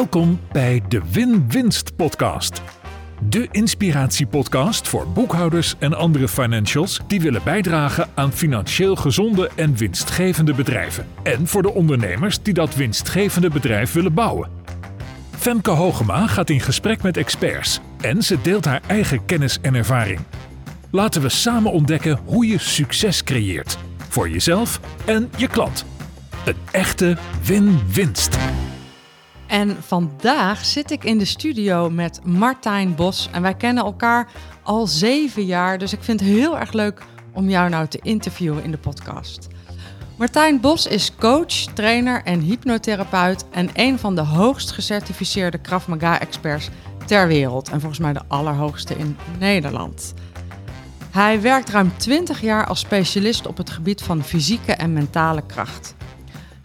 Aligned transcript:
Welkom 0.00 0.40
bij 0.52 0.82
de 0.88 1.02
Win-Winst 1.12 1.96
Podcast. 1.96 2.62
De 3.28 3.48
inspiratiepodcast 3.50 4.88
voor 4.88 5.08
boekhouders 5.08 5.74
en 5.78 5.94
andere 5.94 6.28
financials 6.28 7.00
die 7.06 7.20
willen 7.20 7.40
bijdragen 7.44 8.08
aan 8.14 8.32
financieel 8.32 8.96
gezonde 8.96 9.50
en 9.56 9.76
winstgevende 9.76 10.54
bedrijven. 10.54 11.06
En 11.22 11.46
voor 11.46 11.62
de 11.62 11.74
ondernemers 11.74 12.42
die 12.42 12.54
dat 12.54 12.74
winstgevende 12.74 13.48
bedrijf 13.48 13.92
willen 13.92 14.14
bouwen. 14.14 14.50
Femke 15.30 15.70
Hogema 15.70 16.26
gaat 16.26 16.50
in 16.50 16.60
gesprek 16.60 17.02
met 17.02 17.16
experts 17.16 17.80
en 18.00 18.22
ze 18.22 18.40
deelt 18.42 18.64
haar 18.64 18.82
eigen 18.86 19.24
kennis 19.24 19.58
en 19.62 19.74
ervaring. 19.74 20.20
Laten 20.90 21.22
we 21.22 21.28
samen 21.28 21.72
ontdekken 21.72 22.20
hoe 22.24 22.46
je 22.46 22.58
succes 22.58 23.24
creëert 23.24 23.78
voor 24.08 24.30
jezelf 24.30 24.80
en 25.04 25.30
je 25.36 25.46
klant. 25.46 25.84
Een 26.44 26.56
echte 26.70 27.16
win-winst. 27.44 28.39
En 29.50 29.76
vandaag 29.82 30.64
zit 30.64 30.90
ik 30.90 31.04
in 31.04 31.18
de 31.18 31.24
studio 31.24 31.90
met 31.90 32.20
Martijn 32.24 32.94
Bos. 32.94 33.28
En 33.32 33.42
wij 33.42 33.54
kennen 33.54 33.84
elkaar 33.84 34.28
al 34.62 34.86
zeven 34.86 35.44
jaar. 35.44 35.78
Dus 35.78 35.92
ik 35.92 36.02
vind 36.02 36.20
het 36.20 36.28
heel 36.28 36.58
erg 36.58 36.72
leuk 36.72 37.02
om 37.32 37.48
jou 37.48 37.68
nou 37.68 37.86
te 37.86 37.98
interviewen 38.02 38.64
in 38.64 38.70
de 38.70 38.78
podcast. 38.78 39.48
Martijn 40.16 40.60
Bos 40.60 40.86
is 40.86 41.14
coach, 41.18 41.52
trainer 41.74 42.22
en 42.24 42.40
hypnotherapeut. 42.40 43.44
En 43.50 43.68
een 43.72 43.98
van 43.98 44.14
de 44.14 44.20
hoogst 44.20 44.70
gecertificeerde 44.70 45.58
Krav 45.58 45.86
Maga-experts 45.86 46.68
ter 47.06 47.28
wereld. 47.28 47.70
En 47.70 47.80
volgens 47.80 48.00
mij 48.00 48.12
de 48.12 48.22
allerhoogste 48.28 48.94
in 48.94 49.16
Nederland. 49.38 50.14
Hij 51.10 51.40
werkt 51.40 51.70
ruim 51.70 51.92
20 51.96 52.40
jaar 52.40 52.66
als 52.66 52.80
specialist 52.80 53.46
op 53.46 53.56
het 53.56 53.70
gebied 53.70 54.02
van 54.02 54.24
fysieke 54.24 54.72
en 54.72 54.92
mentale 54.92 55.42
kracht. 55.46 55.94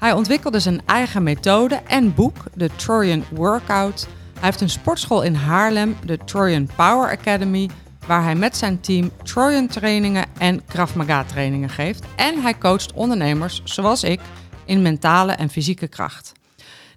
Hij 0.05 0.13
ontwikkelde 0.13 0.59
zijn 0.59 0.81
eigen 0.85 1.23
methode 1.23 1.75
en 1.75 2.13
boek, 2.13 2.37
de 2.53 2.69
Trojan 2.75 3.23
Workout. 3.31 4.07
Hij 4.33 4.43
heeft 4.43 4.61
een 4.61 4.69
sportschool 4.69 5.21
in 5.23 5.33
Haarlem, 5.33 5.97
de 6.05 6.17
Trojan 6.25 6.69
Power 6.75 7.09
Academy, 7.09 7.69
waar 8.07 8.23
hij 8.23 8.35
met 8.35 8.57
zijn 8.57 8.79
team 8.79 9.11
Trojan 9.23 9.67
trainingen 9.67 10.25
en 10.37 10.65
Krav 10.65 10.95
Maga 10.95 11.23
trainingen 11.23 11.69
geeft. 11.69 12.03
En 12.15 12.41
hij 12.41 12.57
coacht 12.57 12.93
ondernemers, 12.93 13.61
zoals 13.63 14.03
ik, 14.03 14.19
in 14.65 14.81
mentale 14.81 15.31
en 15.31 15.49
fysieke 15.49 15.87
kracht. 15.87 16.31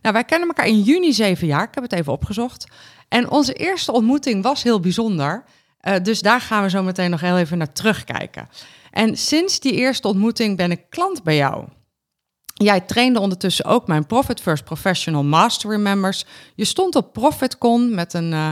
Nou, 0.03 0.15
wij 0.15 0.25
kennen 0.25 0.49
elkaar 0.49 0.67
in 0.67 0.81
juni 0.81 1.13
zeven 1.13 1.47
jaar, 1.47 1.63
ik 1.63 1.75
heb 1.75 1.83
het 1.83 1.93
even 1.93 2.13
opgezocht. 2.13 2.67
En 3.09 3.31
onze 3.31 3.53
eerste 3.53 3.93
ontmoeting 3.93 4.43
was 4.43 4.63
heel 4.63 4.81
bijzonder. 4.81 5.45
Uh, 5.83 5.95
dus 6.03 6.21
daar 6.21 6.41
gaan 6.41 6.63
we 6.63 6.71
zo 6.71 6.83
meteen 6.83 7.11
nog 7.11 7.21
heel 7.21 7.39
even 7.39 7.59
naar 7.59 7.73
terugkijken. 7.73 8.49
En 8.91 9.17
sinds 9.17 9.61
die 9.61 9.73
eerste 9.73 10.09
ontmoeting 10.09 10.57
ben 10.57 10.71
ik 10.71 10.81
klant 10.89 11.23
bij 11.23 11.37
jou. 11.37 11.65
Jij 12.65 12.81
trainde 12.81 13.21
ondertussen 13.21 13.65
ook 13.65 13.87
mijn 13.87 14.07
Profit 14.07 14.41
First 14.41 14.65
Professional 14.65 15.25
Mastery 15.25 15.77
members. 15.77 16.25
Je 16.55 16.65
stond 16.65 16.95
op 16.95 17.13
ProfitCon 17.13 17.95
met 17.95 18.15
een, 18.15 18.33
uh, 18.33 18.51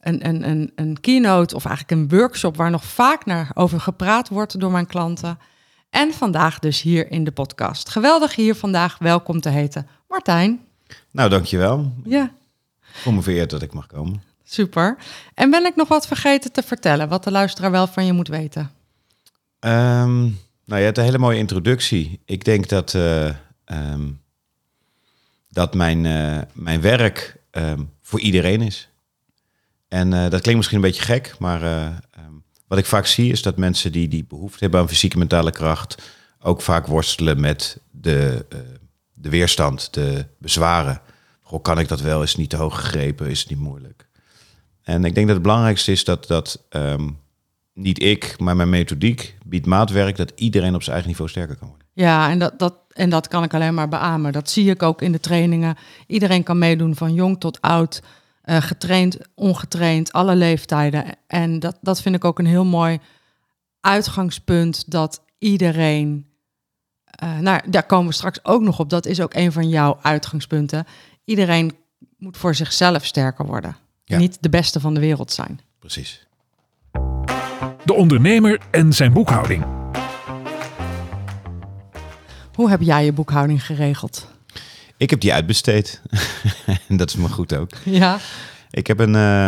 een, 0.00 0.28
een, 0.28 0.48
een, 0.48 0.72
een 0.74 1.00
keynote 1.00 1.54
of 1.54 1.64
eigenlijk 1.64 2.00
een 2.00 2.18
workshop 2.18 2.56
waar 2.56 2.70
nog 2.70 2.84
vaak 2.84 3.24
naar 3.24 3.50
over 3.54 3.80
gepraat 3.80 4.28
wordt 4.28 4.60
door 4.60 4.70
mijn 4.70 4.86
klanten. 4.86 5.38
En 5.90 6.12
vandaag 6.12 6.58
dus 6.58 6.82
hier 6.82 7.10
in 7.10 7.24
de 7.24 7.32
podcast. 7.32 7.88
Geweldig 7.88 8.34
hier 8.34 8.54
vandaag 8.54 8.98
welkom 8.98 9.40
te 9.40 9.48
heten. 9.48 9.86
Martijn. 10.08 10.60
Nou, 11.10 11.30
dankjewel. 11.30 11.92
Ja. 12.04 12.32
Me 13.04 13.22
vereerd 13.22 13.50
dat 13.50 13.62
ik 13.62 13.72
mag 13.72 13.86
komen. 13.86 14.22
Super. 14.44 14.96
En 15.34 15.50
ben 15.50 15.64
ik 15.64 15.76
nog 15.76 15.88
wat 15.88 16.06
vergeten 16.06 16.52
te 16.52 16.62
vertellen, 16.62 17.08
wat 17.08 17.24
de 17.24 17.30
luisteraar 17.30 17.70
wel 17.70 17.86
van 17.86 18.06
je 18.06 18.12
moet 18.12 18.28
weten? 18.28 18.70
Um, 19.60 20.38
nou, 20.64 20.78
je 20.78 20.86
hebt 20.86 20.98
een 20.98 21.04
hele 21.04 21.18
mooie 21.18 21.38
introductie. 21.38 22.20
Ik 22.24 22.44
denk 22.44 22.68
dat, 22.68 22.94
uh, 22.94 23.34
um, 23.64 24.20
dat 25.48 25.74
mijn, 25.74 26.04
uh, 26.04 26.38
mijn 26.52 26.80
werk 26.80 27.36
um, 27.50 27.90
voor 28.02 28.20
iedereen 28.20 28.60
is. 28.60 28.88
En 29.88 30.12
uh, 30.12 30.20
dat 30.20 30.40
klinkt 30.40 30.56
misschien 30.56 30.76
een 30.76 30.90
beetje 30.90 31.02
gek, 31.02 31.34
maar 31.38 31.60
wat 32.66 32.78
ik 32.78 32.86
vaak 32.86 33.06
zie 33.06 33.32
is 33.32 33.42
dat 33.42 33.56
mensen 33.56 33.92
die, 33.92 34.08
die 34.08 34.24
behoefte 34.24 34.58
hebben 34.58 34.80
aan 34.80 34.88
fysieke 34.88 35.18
mentale 35.18 35.50
kracht 35.50 36.02
ook 36.40 36.62
vaak 36.62 36.86
worstelen 36.86 37.40
met 37.40 37.80
de, 37.90 38.46
de 39.12 39.28
weerstand, 39.28 39.94
de 39.94 40.26
bezwaren. 40.38 41.00
Goh, 41.40 41.62
kan 41.62 41.78
ik 41.78 41.88
dat 41.88 42.00
wel? 42.00 42.22
Is 42.22 42.28
het 42.28 42.38
niet 42.38 42.50
te 42.50 42.56
hoog 42.56 42.80
gegrepen? 42.80 43.30
Is 43.30 43.40
het 43.40 43.50
niet 43.50 43.58
moeilijk? 43.58 44.08
En 44.82 45.04
ik 45.04 45.14
denk 45.14 45.26
dat 45.26 45.36
het 45.36 45.44
belangrijkste 45.44 45.92
is 45.92 46.04
dat, 46.04 46.26
dat 46.26 46.64
niet 47.74 48.02
ik, 48.02 48.34
maar 48.38 48.56
mijn 48.56 48.70
methodiek 48.70 49.36
biedt 49.46 49.66
maatwerk 49.66 50.16
dat 50.16 50.32
iedereen 50.34 50.74
op 50.74 50.82
zijn 50.82 50.92
eigen 50.92 51.10
niveau 51.10 51.30
sterker 51.30 51.56
kan 51.56 51.68
worden. 51.68 51.86
Ja, 51.92 52.30
en 52.30 52.38
dat, 52.38 52.58
dat, 52.58 52.74
en 52.92 53.10
dat 53.10 53.28
kan 53.28 53.42
ik 53.42 53.54
alleen 53.54 53.74
maar 53.74 53.88
beamen. 53.88 54.32
Dat 54.32 54.50
zie 54.50 54.70
ik 54.70 54.82
ook 54.82 55.02
in 55.02 55.12
de 55.12 55.20
trainingen. 55.20 55.76
Iedereen 56.06 56.42
kan 56.42 56.58
meedoen, 56.58 56.96
van 56.96 57.14
jong 57.14 57.40
tot 57.40 57.60
oud, 57.60 58.02
uh, 58.44 58.56
getraind, 58.56 59.18
ongetraind, 59.34 60.12
alle 60.12 60.36
leeftijden. 60.36 61.04
En 61.26 61.58
dat, 61.58 61.78
dat 61.80 62.02
vind 62.02 62.14
ik 62.14 62.24
ook 62.24 62.38
een 62.38 62.46
heel 62.46 62.64
mooi 62.64 62.98
uitgangspunt 63.80 64.90
dat 64.90 65.22
iedereen. 65.38 66.26
Uh, 67.22 67.38
nou, 67.38 67.70
daar 67.70 67.86
komen 67.86 68.06
we 68.06 68.14
straks 68.14 68.44
ook 68.44 68.62
nog 68.62 68.78
op. 68.78 68.90
Dat 68.90 69.06
is 69.06 69.20
ook 69.20 69.34
een 69.34 69.52
van 69.52 69.68
jouw 69.68 69.98
uitgangspunten. 70.02 70.86
Iedereen 71.24 71.76
moet 72.16 72.36
voor 72.36 72.54
zichzelf 72.54 73.04
sterker 73.04 73.46
worden. 73.46 73.76
Ja. 74.04 74.18
Niet 74.18 74.38
de 74.40 74.48
beste 74.48 74.80
van 74.80 74.94
de 74.94 75.00
wereld 75.00 75.32
zijn. 75.32 75.60
Precies. 75.78 76.26
De 77.84 77.94
ondernemer 77.94 78.60
en 78.70 78.92
zijn 78.92 79.12
boekhouding. 79.12 79.64
Hoe 82.54 82.70
heb 82.70 82.80
jij 82.80 83.04
je 83.04 83.12
boekhouding 83.12 83.66
geregeld? 83.66 84.28
Ik 84.96 85.10
heb 85.10 85.20
die 85.20 85.32
uitbesteed. 85.32 86.02
en 86.88 86.96
dat 86.96 87.08
is 87.08 87.16
me 87.16 87.28
goed 87.28 87.54
ook. 87.54 87.70
Ja. 87.84 88.18
Ik 88.70 88.86
heb 88.86 88.98
een, 88.98 89.14
uh, 89.14 89.46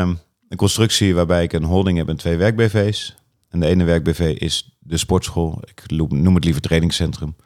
een 0.49 0.57
constructie 0.57 1.15
waarbij 1.15 1.43
ik 1.43 1.53
een 1.53 1.65
holding 1.65 1.99
heb 1.99 2.09
en 2.09 2.17
twee 2.17 2.37
werk-BV's. 2.37 3.15
En 3.49 3.61
de 3.61 3.67
ene 3.67 3.85
werk-BV 3.85 4.37
is 4.39 4.77
de 4.79 4.97
sportschool. 4.97 5.63
Ik 5.65 5.91
noem 6.11 6.35
het 6.35 6.45
liever 6.45 6.63
trainingscentrum. 6.63 7.37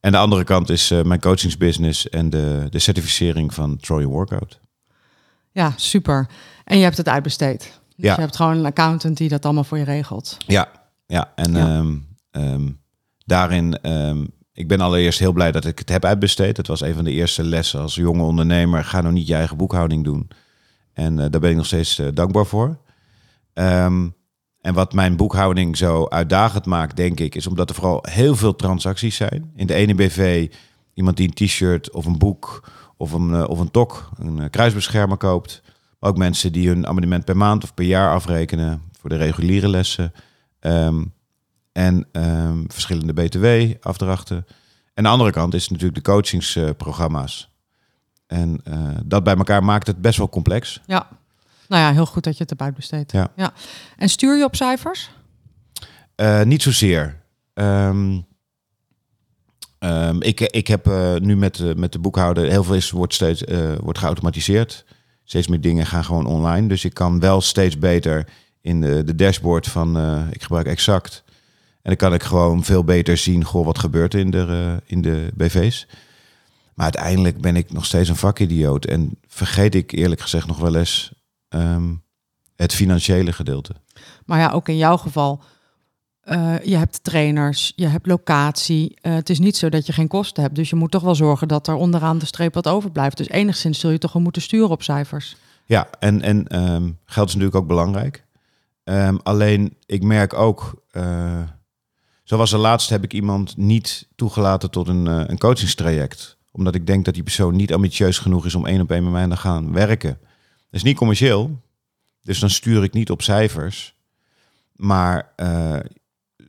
En 0.00 0.12
de 0.12 0.18
andere 0.18 0.44
kant 0.44 0.70
is 0.70 0.90
uh, 0.90 1.02
mijn 1.02 1.20
coachingsbusiness 1.20 2.08
en 2.08 2.30
de, 2.30 2.66
de 2.70 2.78
certificering 2.78 3.54
van 3.54 3.76
Troy 3.76 4.04
Workout. 4.04 4.60
Ja, 5.52 5.72
super. 5.76 6.28
En 6.64 6.76
je 6.76 6.84
hebt 6.84 6.96
het 6.96 7.08
uitbesteed. 7.08 7.79
Dus 8.00 8.08
ja. 8.08 8.14
je 8.14 8.20
hebt 8.20 8.36
gewoon 8.36 8.56
een 8.56 8.66
accountant 8.66 9.16
die 9.16 9.28
dat 9.28 9.44
allemaal 9.44 9.64
voor 9.64 9.78
je 9.78 9.84
regelt. 9.84 10.36
Ja, 10.46 10.68
ja. 11.06 11.32
en 11.34 11.52
Ja. 11.52 11.78
Um, 11.78 12.06
um, 12.30 12.80
daarin, 13.24 13.90
um, 13.90 14.28
ik 14.52 14.68
ben 14.68 14.80
allereerst 14.80 15.18
heel 15.18 15.32
blij 15.32 15.52
dat 15.52 15.64
ik 15.64 15.78
het 15.78 15.88
heb 15.88 16.04
uitbesteed. 16.04 16.56
Het 16.56 16.66
was 16.66 16.80
een 16.80 16.94
van 16.94 17.04
de 17.04 17.12
eerste 17.12 17.44
lessen 17.44 17.80
als 17.80 17.94
jonge 17.94 18.22
ondernemer. 18.22 18.84
Ga 18.84 19.00
nou 19.00 19.12
niet 19.12 19.26
je 19.26 19.34
eigen 19.34 19.56
boekhouding 19.56 20.04
doen. 20.04 20.28
En 20.92 21.12
uh, 21.12 21.24
daar 21.30 21.40
ben 21.40 21.50
ik 21.50 21.56
nog 21.56 21.66
steeds 21.66 21.98
uh, 21.98 22.08
dankbaar 22.14 22.46
voor. 22.46 22.78
En 24.60 24.74
wat 24.74 24.92
mijn 24.92 25.16
boekhouding 25.16 25.76
zo 25.76 26.06
uitdagend 26.08 26.66
maakt, 26.66 26.96
denk 26.96 27.20
ik, 27.20 27.34
is 27.34 27.46
omdat 27.46 27.68
er 27.68 27.74
vooral 27.74 28.04
heel 28.10 28.36
veel 28.36 28.56
transacties 28.56 29.16
zijn. 29.16 29.52
In 29.54 29.66
de 29.66 29.74
ene 29.74 29.94
BV 29.94 30.50
iemand 30.94 31.16
die 31.16 31.28
een 31.28 31.46
t-shirt 31.46 31.92
of 31.92 32.06
een 32.06 32.18
boek 32.18 32.70
of 32.96 33.12
een, 33.12 33.30
uh, 33.30 33.48
of 33.48 33.58
een 33.58 33.70
tok, 33.70 34.10
een 34.18 34.50
kruisbeschermer 34.50 35.16
koopt. 35.16 35.62
Maar 36.00 36.10
ook 36.10 36.16
mensen 36.16 36.52
die 36.52 36.68
hun 36.68 36.86
abonnement 36.86 37.24
per 37.24 37.36
maand 37.36 37.62
of 37.62 37.74
per 37.74 37.84
jaar 37.84 38.14
afrekenen 38.14 38.82
voor 38.98 39.10
de 39.10 39.16
reguliere 39.16 39.68
lessen. 39.68 40.12
Um, 40.60 41.12
en 41.72 42.06
um, 42.12 42.64
verschillende 42.68 43.12
BTW-afdrachten. 43.12 44.36
En 44.36 44.46
aan 44.94 45.02
de 45.04 45.08
andere 45.08 45.32
kant 45.32 45.54
is 45.54 45.68
natuurlijk 45.68 46.04
de 46.04 46.10
coachingsprogramma's. 46.10 47.50
en 48.26 48.60
uh, 48.68 48.88
dat 49.04 49.24
bij 49.24 49.36
elkaar 49.36 49.64
maakt 49.64 49.86
het 49.86 50.00
best 50.00 50.18
wel 50.18 50.28
complex. 50.28 50.80
Ja, 50.86 51.08
nou 51.68 51.82
ja, 51.82 51.92
heel 51.92 52.06
goed 52.06 52.24
dat 52.24 52.32
je 52.32 52.40
het 52.40 52.50
hebt 52.50 52.62
uitbesteed. 52.62 53.12
Ja. 53.12 53.28
ja. 53.36 53.52
En 53.96 54.08
stuur 54.08 54.36
je 54.36 54.44
op 54.44 54.56
cijfers? 54.56 55.10
Uh, 56.16 56.42
niet 56.42 56.62
zozeer. 56.62 57.20
Um, 57.54 58.28
Um, 59.84 60.22
ik, 60.22 60.40
ik 60.40 60.66
heb 60.66 60.88
uh, 60.88 61.14
nu 61.14 61.36
met, 61.36 61.76
met 61.76 61.92
de 61.92 61.98
boekhouder, 61.98 62.50
heel 62.50 62.64
veel 62.64 62.74
is, 62.74 62.90
wordt, 62.90 63.14
steeds, 63.14 63.44
wordt 63.80 63.98
geautomatiseerd. 63.98 64.84
Steeds 65.30 65.46
meer 65.46 65.60
dingen 65.60 65.86
gaan 65.86 66.04
gewoon 66.04 66.26
online. 66.26 66.68
Dus 66.68 66.84
ik 66.84 66.94
kan 66.94 67.20
wel 67.20 67.40
steeds 67.40 67.78
beter 67.78 68.26
in 68.60 68.80
de, 68.80 69.04
de 69.04 69.14
dashboard 69.14 69.66
van, 69.66 69.98
ik 70.30 70.42
gebruik 70.42 70.66
exact. 70.66 71.22
En 71.82 71.82
dan 71.82 71.96
kan 71.96 72.14
ik 72.14 72.22
gewoon 72.22 72.64
veel 72.64 72.84
beter 72.84 73.16
zien, 73.16 73.44
goh, 73.44 73.64
wat 73.64 73.78
gebeurt 73.78 74.14
er 74.14 74.20
in 74.20 74.30
de, 74.30 74.82
in 74.86 75.02
de 75.02 75.30
BV's. 75.34 75.86
Maar 76.74 76.84
uiteindelijk 76.84 77.40
ben 77.40 77.56
ik 77.56 77.72
nog 77.72 77.84
steeds 77.84 78.08
een 78.08 78.16
vakidioot. 78.16 78.84
En 78.84 79.18
vergeet 79.26 79.74
ik 79.74 79.92
eerlijk 79.92 80.20
gezegd 80.20 80.46
nog 80.46 80.58
wel 80.58 80.74
eens 80.74 81.12
um, 81.48 82.02
het 82.56 82.74
financiële 82.74 83.32
gedeelte. 83.32 83.74
Maar 84.24 84.38
ja, 84.38 84.50
ook 84.50 84.68
in 84.68 84.76
jouw 84.76 84.96
geval 84.96 85.42
Uh, 86.30 86.58
je 86.64 86.76
hebt 86.76 87.04
trainers, 87.04 87.72
je 87.76 87.86
hebt 87.86 88.06
locatie. 88.06 88.96
Uh, 89.02 89.14
het 89.14 89.30
is 89.30 89.38
niet 89.38 89.56
zo 89.56 89.68
dat 89.68 89.86
je 89.86 89.92
geen 89.92 90.08
kosten 90.08 90.42
hebt. 90.42 90.54
Dus 90.54 90.70
je 90.70 90.76
moet 90.76 90.90
toch 90.90 91.02
wel 91.02 91.14
zorgen 91.14 91.48
dat 91.48 91.66
er 91.66 91.74
onderaan 91.74 92.18
de 92.18 92.26
streep 92.26 92.54
wat 92.54 92.68
overblijft. 92.68 93.16
Dus 93.16 93.28
enigszins 93.28 93.80
zul 93.80 93.90
je 93.90 93.98
toch 93.98 94.12
wel 94.12 94.22
moeten 94.22 94.42
sturen 94.42 94.70
op 94.70 94.82
cijfers. 94.82 95.36
Ja, 95.64 95.88
en, 95.98 96.22
en 96.22 96.62
um, 96.72 96.98
geld 97.04 97.28
is 97.28 97.34
natuurlijk 97.34 97.62
ook 97.62 97.68
belangrijk. 97.68 98.24
Um, 98.84 99.20
alleen 99.22 99.76
ik 99.86 100.02
merk 100.02 100.34
ook, 100.34 100.82
uh, 100.92 101.42
zoals 102.24 102.50
de 102.50 102.56
laatste 102.56 102.92
heb 102.92 103.04
ik 103.04 103.12
iemand 103.12 103.56
niet 103.56 104.08
toegelaten 104.16 104.70
tot 104.70 104.88
een, 104.88 105.06
een 105.06 105.38
coachingstraject. 105.38 106.36
Omdat 106.52 106.74
ik 106.74 106.86
denk 106.86 107.04
dat 107.04 107.14
die 107.14 107.22
persoon 107.22 107.56
niet 107.56 107.72
ambitieus 107.72 108.18
genoeg 108.18 108.46
is 108.46 108.54
om 108.54 108.66
één 108.66 108.80
op 108.80 108.90
één 108.90 109.02
met 109.02 109.12
mij 109.12 109.28
te 109.28 109.36
gaan 109.36 109.72
werken. 109.72 110.18
Dat 110.20 110.28
is 110.70 110.82
niet 110.82 110.96
commercieel. 110.96 111.60
Dus 112.22 112.38
dan 112.38 112.50
stuur 112.50 112.82
ik 112.82 112.92
niet 112.92 113.10
op 113.10 113.22
cijfers. 113.22 113.94
Maar 114.76 115.32
eh, 115.36 115.76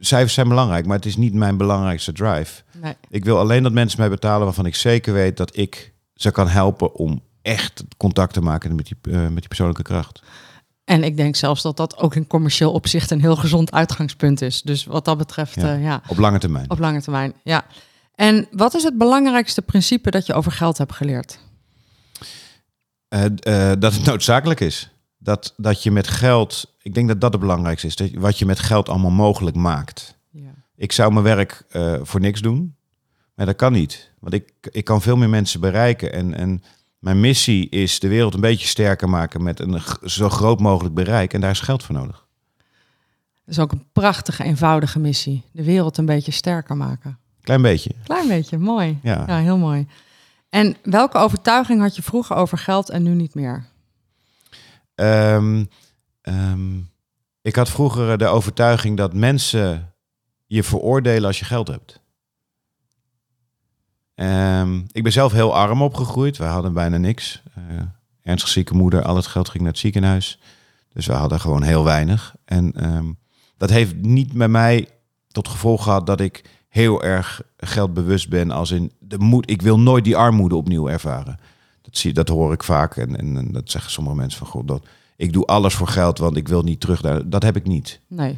cijfers 0.05 0.33
zijn 0.33 0.47
belangrijk, 0.47 0.85
maar 0.85 0.95
het 0.95 1.05
is 1.05 1.15
niet 1.15 1.33
mijn 1.33 1.57
belangrijkste 1.57 2.11
drive. 2.13 2.61
Nee. 2.81 2.93
Ik 3.09 3.25
wil 3.25 3.37
alleen 3.39 3.63
dat 3.63 3.71
mensen 3.71 3.99
mij 3.99 4.09
betalen 4.09 4.45
waarvan 4.45 4.65
ik 4.65 4.75
zeker 4.75 5.13
weet 5.13 5.37
dat 5.37 5.57
ik 5.57 5.93
ze 6.15 6.31
kan 6.31 6.47
helpen 6.47 6.93
om 6.95 7.21
echt 7.41 7.83
contact 7.97 8.33
te 8.33 8.41
maken 8.41 8.75
met 8.75 8.85
die, 8.85 9.13
eh, 9.13 9.21
met 9.21 9.37
die 9.39 9.47
persoonlijke 9.47 9.83
kracht. 9.83 10.21
En 10.83 11.03
ik 11.03 11.17
denk 11.17 11.35
zelfs 11.35 11.61
dat 11.61 11.77
dat 11.77 11.97
ook 11.97 12.15
in 12.15 12.27
commercieel 12.27 12.71
opzicht 12.71 13.11
een 13.11 13.21
heel 13.21 13.35
gezond 13.35 13.71
uitgangspunt 13.71 14.41
is. 14.41 14.61
Dus 14.61 14.85
wat 14.85 15.05
dat 15.05 15.17
betreft, 15.17 15.55
Ja. 15.55 15.67
ja, 15.73 15.73
ja 15.79 16.01
Op 16.07 16.17
lange 16.17 16.39
termijn. 16.39 16.69
op 16.69 16.79
lange 16.79 17.01
termijn. 17.01 17.33
Ja. 17.43 17.65
En 18.15 18.47
wat 18.51 18.73
is 18.75 18.83
het 18.83 18.97
belangrijkste 18.97 19.61
principe 19.61 20.11
dat 20.11 20.25
je 20.25 20.33
over 20.33 20.51
geld 20.51 20.77
hebt 20.77 20.93
geleerd? 20.93 21.39
Eh, 23.07 23.25
eh, 23.25 23.79
dat 23.79 23.93
het 23.93 24.05
noodzakelijk 24.05 24.59
is. 24.59 24.89
Dat, 25.23 25.53
dat 25.57 25.83
je 25.83 25.91
met 25.91 26.07
geld, 26.07 26.75
ik 26.81 26.93
denk 26.93 27.07
dat 27.07 27.21
dat 27.21 27.31
het 27.31 27.41
belangrijkste 27.41 27.87
is. 27.87 27.95
Dat, 27.95 28.11
wat 28.11 28.39
je 28.39 28.45
met 28.45 28.59
geld 28.59 28.89
allemaal 28.89 29.11
mogelijk 29.11 29.55
maakt. 29.55 30.17
Ja. 30.29 30.53
Ik 30.75 30.91
zou 30.91 31.11
mijn 31.11 31.23
werk 31.23 31.63
eh, 31.69 31.93
voor 32.01 32.19
niks 32.19 32.41
doen, 32.41 32.75
maar 33.33 33.45
dat 33.45 33.55
kan 33.55 33.71
niet. 33.71 34.11
Want 34.19 34.33
ik, 34.33 34.53
ik 34.71 34.85
kan 34.85 35.01
veel 35.01 35.17
meer 35.17 35.29
mensen 35.29 35.59
bereiken. 35.59 36.13
En, 36.13 36.33
en 36.33 36.63
mijn 36.99 37.19
missie 37.19 37.69
is 37.69 37.99
de 37.99 38.07
wereld 38.07 38.33
een 38.33 38.39
beetje 38.39 38.67
sterker 38.67 39.09
maken 39.09 39.43
met 39.43 39.59
een 39.59 39.81
zo 40.03 40.29
groot 40.29 40.59
mogelijk 40.59 40.95
bereik. 40.95 41.33
En 41.33 41.41
daar 41.41 41.51
is 41.51 41.59
geld 41.59 41.83
voor 41.83 41.95
nodig. 41.95 42.25
Dat 43.45 43.55
is 43.55 43.59
ook 43.59 43.71
een 43.71 43.87
prachtige, 43.93 44.43
eenvoudige 44.43 44.99
missie. 44.99 45.43
De 45.51 45.63
wereld 45.63 45.97
een 45.97 46.05
beetje 46.05 46.31
sterker 46.31 46.77
maken. 46.77 47.17
Klein 47.41 47.61
beetje. 47.61 47.91
Klein 48.03 48.27
beetje, 48.27 48.57
mooi. 48.57 48.99
Ja. 49.03 49.23
Ja, 49.27 49.37
heel 49.37 49.57
mooi. 49.57 49.87
En 50.49 50.75
welke 50.83 51.17
overtuiging 51.17 51.81
had 51.81 51.95
je 51.95 52.01
vroeger 52.01 52.35
over 52.35 52.57
geld 52.57 52.89
en 52.89 53.03
nu 53.03 53.13
niet 53.13 53.35
meer? 53.35 53.65
Ehm, 55.01 55.65
ehm, 56.21 56.79
ik 57.41 57.55
had 57.55 57.69
vroeger 57.69 58.17
de 58.17 58.27
overtuiging 58.27 58.97
dat 58.97 59.13
mensen 59.13 59.93
je 60.45 60.63
veroordelen 60.63 61.25
als 61.25 61.39
je 61.39 61.45
geld 61.45 61.67
hebt. 61.67 62.01
Ehm, 64.15 64.81
ik 64.91 65.03
ben 65.03 65.11
zelf 65.11 65.31
heel 65.31 65.55
arm 65.55 65.81
opgegroeid. 65.81 66.37
We 66.37 66.43
hadden 66.43 66.73
bijna 66.73 66.97
niks. 66.97 67.41
Eh, 67.53 67.61
ernstig 68.21 68.49
zieke 68.49 68.73
moeder, 68.73 69.03
al 69.03 69.15
het 69.15 69.27
geld 69.27 69.49
ging 69.49 69.63
naar 69.63 69.71
het 69.71 69.81
ziekenhuis. 69.81 70.39
Dus 70.93 71.05
we 71.05 71.13
hadden 71.13 71.39
gewoon 71.39 71.63
heel 71.63 71.83
weinig. 71.83 72.35
En 72.45 72.73
dat 73.57 73.69
heeft 73.69 73.95
niet 73.95 74.33
bij 74.33 74.47
mij 74.47 74.89
tot 75.27 75.47
gevolg 75.47 75.83
gehad 75.83 76.05
dat 76.05 76.19
ik 76.19 76.43
heel 76.67 77.03
erg 77.03 77.41
geldbewust 77.57 78.29
ben. 78.29 78.51
Als 78.51 78.71
in, 78.71 78.91
de 78.99 79.17
moed, 79.17 79.49
ik 79.49 79.61
wil 79.61 79.79
nooit 79.79 80.03
die 80.03 80.17
armoede 80.17 80.55
opnieuw 80.55 80.89
ervaren. 80.89 81.39
Dat, 81.91 81.99
zie, 81.99 82.13
dat 82.13 82.27
hoor 82.27 82.53
ik 82.53 82.63
vaak. 82.63 82.97
En, 82.97 83.17
en, 83.17 83.37
en 83.37 83.51
dat 83.51 83.71
zeggen 83.71 83.91
sommige 83.91 84.15
mensen 84.15 84.39
van, 84.39 84.47
god, 84.47 84.67
dat, 84.67 84.83
ik 85.15 85.33
doe 85.33 85.45
alles 85.45 85.73
voor 85.73 85.87
geld, 85.87 86.17
want 86.17 86.37
ik 86.37 86.47
wil 86.47 86.61
niet 86.61 86.79
terug 86.79 87.01
naar... 87.01 87.29
Dat 87.29 87.43
heb 87.43 87.55
ik 87.55 87.67
niet. 87.67 87.99
Nee. 88.07 88.37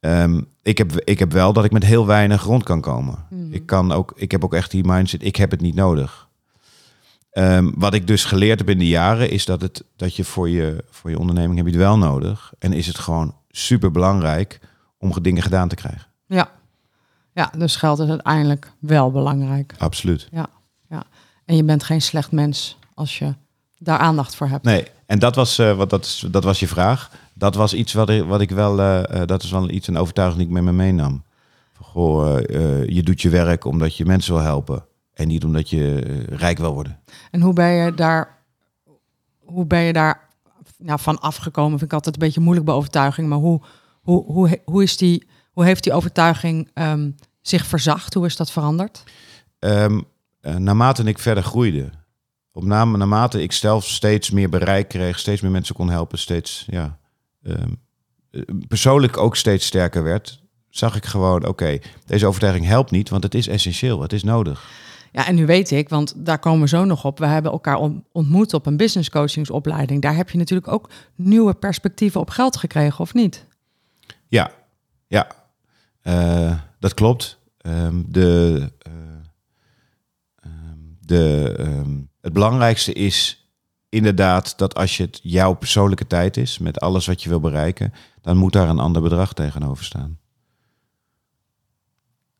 Ehm, 0.00 0.40
ik, 0.62 0.78
heb, 0.78 1.00
ik 1.00 1.18
heb 1.18 1.32
wel 1.32 1.52
dat 1.52 1.64
ik 1.64 1.72
met 1.72 1.84
heel 1.84 2.06
weinig 2.06 2.42
rond 2.42 2.62
kan 2.62 2.80
komen. 2.80 3.26
Mhm. 3.30 3.52
Ik, 3.52 3.66
kan 3.66 3.92
ook, 3.92 4.12
ik 4.16 4.30
heb 4.30 4.44
ook 4.44 4.54
echt 4.54 4.70
die 4.70 4.84
mindset, 4.84 5.24
ik 5.24 5.36
heb 5.36 5.50
het 5.50 5.60
niet 5.60 5.74
nodig. 5.74 6.28
Ehm, 7.30 7.70
wat 7.74 7.94
ik 7.94 8.06
dus 8.06 8.24
geleerd 8.24 8.58
heb 8.58 8.68
in 8.68 8.78
de 8.78 8.88
jaren, 8.88 9.30
is 9.30 9.44
dat, 9.44 9.60
het, 9.60 9.84
dat 9.96 10.16
je 10.16 10.24
voor 10.24 10.48
je, 10.48 10.84
voor 10.90 11.10
je 11.10 11.18
onderneming 11.18 11.56
heb 11.56 11.66
je 11.66 11.72
het 11.72 11.80
wel 11.80 11.98
nodig. 11.98 12.52
En 12.58 12.72
is 12.72 12.86
het 12.86 12.98
gewoon 12.98 13.34
super 13.48 13.90
belangrijk 13.90 14.60
om 14.98 15.22
dingen 15.22 15.42
gedaan 15.42 15.68
te 15.68 15.74
krijgen. 15.74 16.06
Ja. 16.26 16.50
Ja, 17.32 17.52
dus 17.58 17.76
geld 17.76 17.98
is 17.98 18.08
uiteindelijk 18.08 18.72
wel 18.78 19.10
belangrijk. 19.10 19.74
Absoluut. 19.78 20.28
En 21.44 21.56
je 21.56 21.64
bent 21.64 21.84
geen 21.84 22.02
slecht 22.02 22.32
mens 22.32 22.78
als 22.94 23.18
je 23.18 23.34
daar 23.78 23.98
aandacht 23.98 24.36
voor 24.36 24.48
hebt. 24.48 24.64
Nee, 24.64 24.86
en 25.06 25.18
dat 25.18 25.34
was, 25.34 25.58
eh, 25.58 25.76
wat, 25.76 25.90
dat, 25.90 26.04
is, 26.04 26.26
dat 26.30 26.44
was 26.44 26.60
je 26.60 26.68
vraag. 26.68 27.10
Dat 27.34 27.54
was 27.54 27.74
iets 27.74 27.92
wat 27.92 28.10
ik, 28.10 28.24
wat 28.24 28.40
ik 28.40 28.50
wel, 28.50 28.80
eh, 28.80 29.20
eh, 29.20 29.26
dat 29.26 29.42
is 29.42 29.50
wel 29.50 29.70
iets, 29.70 29.88
een 29.88 29.96
overtuiging 29.96 30.38
die 30.38 30.48
ik 30.48 30.52
met 30.52 30.62
me 30.62 30.72
meenam. 30.72 31.24
Van, 31.72 31.86
goh, 31.86 32.38
je 32.86 33.02
doet 33.02 33.22
je 33.22 33.28
werk 33.28 33.64
omdat 33.64 33.96
je 33.96 34.04
mensen 34.04 34.34
wil 34.34 34.42
helpen. 34.42 34.84
En 35.14 35.28
niet 35.28 35.44
omdat 35.44 35.70
je 35.70 35.98
rijk 36.28 36.58
wil 36.58 36.74
worden. 36.74 37.00
En 37.30 37.40
hoe 37.40 37.52
ben 37.52 37.68
je 37.68 37.94
daar, 37.94 38.38
hoe 39.44 39.66
ben 39.66 39.80
je 39.80 39.92
daar 39.92 40.28
nou, 40.78 41.00
van 41.00 41.20
afgekomen? 41.20 41.78
Vind 41.78 41.90
ik 41.90 41.92
altijd 41.92 42.14
een 42.14 42.20
beetje 42.20 42.40
moeilijk 42.40 42.66
bij 42.66 42.74
overtuiging. 42.74 43.28
Maar 43.28 43.38
hoe, 43.38 43.60
hoe, 44.00 44.24
hoe, 44.24 44.60
hoe, 44.64 44.82
is 44.82 44.96
die, 44.96 45.28
hoe 45.52 45.64
heeft 45.64 45.82
die 45.82 45.92
overtuiging 45.92 46.70
ehm, 46.74 47.10
zich 47.40 47.66
verzacht? 47.66 48.14
Hoe 48.14 48.26
is 48.26 48.36
dat 48.36 48.50
veranderd? 48.50 49.04
Eh, 50.44 50.56
naarmate 50.56 51.02
ik 51.02 51.18
verder 51.18 51.42
groeide, 51.42 51.90
op 52.56 52.64
name, 52.64 52.96
naarmate 52.96 53.42
ik 53.42 53.52
zelf 53.52 53.84
steeds 53.86 54.30
meer 54.30 54.48
bereik 54.48 54.88
kreeg, 54.88 55.18
steeds 55.18 55.40
meer 55.40 55.50
mensen 55.50 55.74
kon 55.74 55.90
helpen, 55.90 56.18
steeds 56.18 56.64
ja, 56.70 56.98
ehm, 57.42 57.68
eh, 58.30 58.40
persoonlijk 58.68 59.16
ook 59.16 59.36
steeds 59.36 59.66
sterker 59.66 60.02
werd, 60.02 60.42
zag 60.68 60.96
ik 60.96 61.04
gewoon, 61.04 61.46
oké, 61.46 61.78
deze 62.06 62.26
overtuiging 62.26 62.66
helpt 62.66 62.90
niet, 62.90 63.08
want 63.08 63.22
het 63.22 63.34
is 63.34 63.48
essentieel, 63.48 64.00
het 64.02 64.12
is 64.12 64.22
nodig. 64.22 64.68
Ja, 65.12 65.26
en 65.26 65.34
nu 65.34 65.46
weet 65.46 65.70
ik, 65.70 65.88
want 65.88 66.14
daar 66.16 66.38
komen 66.38 66.60
we 66.60 66.68
zo 66.68 66.84
nog 66.84 67.04
op. 67.04 67.18
We 67.18 67.26
hebben 67.26 67.52
elkaar 67.52 67.76
on- 67.76 68.04
ontmoet 68.12 68.54
op 68.54 68.66
een 68.66 68.76
business 68.76 69.10
coachingsopleiding. 69.10 70.02
Daar 70.02 70.16
heb 70.16 70.30
je 70.30 70.38
natuurlijk 70.38 70.72
ook 70.72 70.90
nieuwe 71.14 71.54
perspectieven 71.54 72.20
op 72.20 72.30
geld 72.30 72.56
gekregen, 72.56 73.00
of 73.00 73.14
niet? 73.14 73.46
Ja, 74.28 74.50
ja, 75.06 75.26
Eh, 76.02 76.58
dat 76.78 76.94
klopt. 76.94 77.38
Ehm, 77.58 78.02
de, 78.06 78.70
eh, 78.78 78.92
ehm, 80.40 80.78
de, 81.00 81.54
het 82.24 82.32
belangrijkste 82.32 82.92
is 82.92 83.48
inderdaad 83.88 84.58
dat 84.58 84.74
als 84.74 84.96
je 84.96 85.02
het 85.02 85.20
jouw 85.22 85.54
persoonlijke 85.54 86.06
tijd 86.06 86.36
is, 86.36 86.58
met 86.58 86.80
alles 86.80 87.06
wat 87.06 87.22
je 87.22 87.28
wil 87.28 87.40
bereiken, 87.40 87.92
dan 88.20 88.36
moet 88.36 88.52
daar 88.52 88.68
een 88.68 88.78
ander 88.78 89.02
bedrag 89.02 89.32
tegenover 89.32 89.84
staan. 89.84 90.18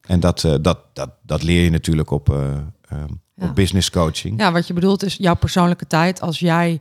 En 0.01 0.21
dat, 0.21 0.45
eh, 0.45 0.55
dat, 0.61 0.79
dat, 0.93 1.11
dat 1.23 1.43
leer 1.43 1.65
je 1.65 1.71
natuurlijk 1.71 2.11
op, 2.11 2.31
eh, 2.31 2.57
ehm, 2.89 3.13
Ja. 3.35 3.49
op 3.49 3.55
business 3.55 3.91
coaching. 3.91 4.41
Ja, 4.41 4.53
wat 4.53 4.67
je 4.67 4.73
bedoelt 4.73 5.03
is 5.03 5.17
jouw 5.17 5.35
persoonlijke 5.35 5.87
tijd. 5.87 6.21
Als 6.21 6.39
jij, 6.39 6.81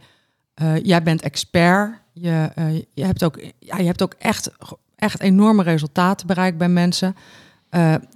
eh, 0.54 0.84
jij 0.84 1.04
bent 1.04 1.22
expert, 1.22 2.02
je, 2.14 2.50
je 2.94 3.06
hebt 3.06 3.24
ook, 3.24 3.44
ja, 3.60 3.78
je 3.78 3.86
hebt 3.86 4.02
ook 4.02 4.14
echt, 4.14 4.52
echt 4.96 5.20
enorme 5.20 5.64
resultaten 5.64 6.28
bereikt 6.28 6.58
bij 6.58 6.70
mensen. 6.70 7.16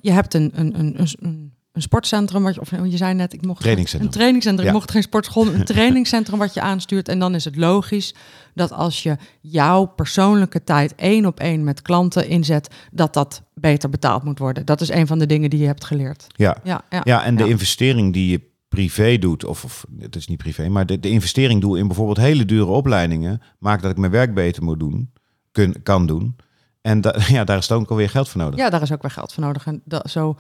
Je 0.02 0.12
hebt 0.12 0.34
een, 0.34 0.52
een, 0.54 0.80
een, 0.80 1.08
een, 1.20 1.54
een, 1.78 1.84
sportcentrum, 1.84 2.44
wat 2.44 2.56
je, 2.56 2.62
of 2.62 2.72
je 2.84 2.98
zei 2.98 3.14
net, 3.14 3.34
ik 3.34 3.46
mocht 3.46 3.60
Trainingscentrum. 3.62 4.12
een 4.12 4.18
trainingscentrum. 4.18 4.66
Ja. 4.66 4.72
Ik 4.74 4.78
mocht 4.80 4.92
geen 4.92 5.02
sportschool, 5.02 5.48
een 5.48 5.66
trainingscentrum 5.74 6.40
wat 6.40 6.54
je 6.54 6.62
aanstuurt. 6.62 7.10
En 7.10 7.20
dan 7.20 7.36
is 7.36 7.46
het 7.46 7.56
logisch 7.56 8.16
dat 8.54 8.72
als 8.72 9.04
je 9.04 9.18
jouw 9.42 9.86
persoonlijke 9.86 10.64
tijd 10.64 10.96
één 10.96 11.26
op 11.26 11.40
één 11.40 11.64
met 11.64 11.82
klanten 11.82 12.28
inzet, 12.28 12.74
dat 12.92 13.14
dat 13.14 13.42
beter 13.54 13.90
betaald 13.90 14.24
moet 14.24 14.40
worden. 14.40 14.66
Dat 14.66 14.82
is 14.82 14.90
een 14.90 15.08
van 15.08 15.20
de 15.20 15.26
dingen 15.26 15.50
die 15.50 15.60
je 15.60 15.66
hebt 15.66 15.86
geleerd. 15.86 16.28
Ja. 16.36 16.58
Ja, 16.64 16.82
ja. 16.90 17.02
Ja, 17.04 17.24
en 17.24 17.36
de 17.36 17.44
Ja. 17.44 17.50
investering 17.50 18.14
die 18.14 18.30
je 18.30 18.42
privé 18.68 19.18
doet, 19.18 19.46
of, 19.46 19.64
of 19.64 19.86
het 20.00 20.16
is 20.16 20.28
niet 20.28 20.38
privé, 20.38 20.70
maar 20.70 20.86
de, 20.86 21.00
de 21.00 21.10
investering 21.10 21.62
doe 21.62 21.78
in 21.78 21.88
bijvoorbeeld 21.88 22.18
hele 22.18 22.46
dure 22.46 22.66
opleidingen, 22.72 23.42
maakt 23.60 23.82
dat 23.82 23.92
ik 23.92 23.98
mijn 23.98 24.12
werk 24.12 24.34
beter 24.34 24.64
moet 24.64 24.80
doen, 24.80 25.12
kun, 25.52 25.76
kan 25.84 26.06
doen. 26.06 26.36
En 26.82 27.02
da, 27.02 27.16
ja, 27.28 27.44
daar 27.44 27.58
is 27.58 27.68
dan 27.68 27.80
ook 27.80 27.90
alweer 27.90 28.10
geld 28.10 28.30
voor 28.30 28.42
nodig. 28.42 28.60
Ja, 28.60 28.70
daar 28.70 28.82
is 28.82 28.92
ook 28.92 29.02
weer 29.02 29.12
geld 29.12 29.34
voor 29.34 29.44
nodig. 29.44 29.66
En 29.66 29.82
dat, 29.86 30.10
zo, 30.10 30.38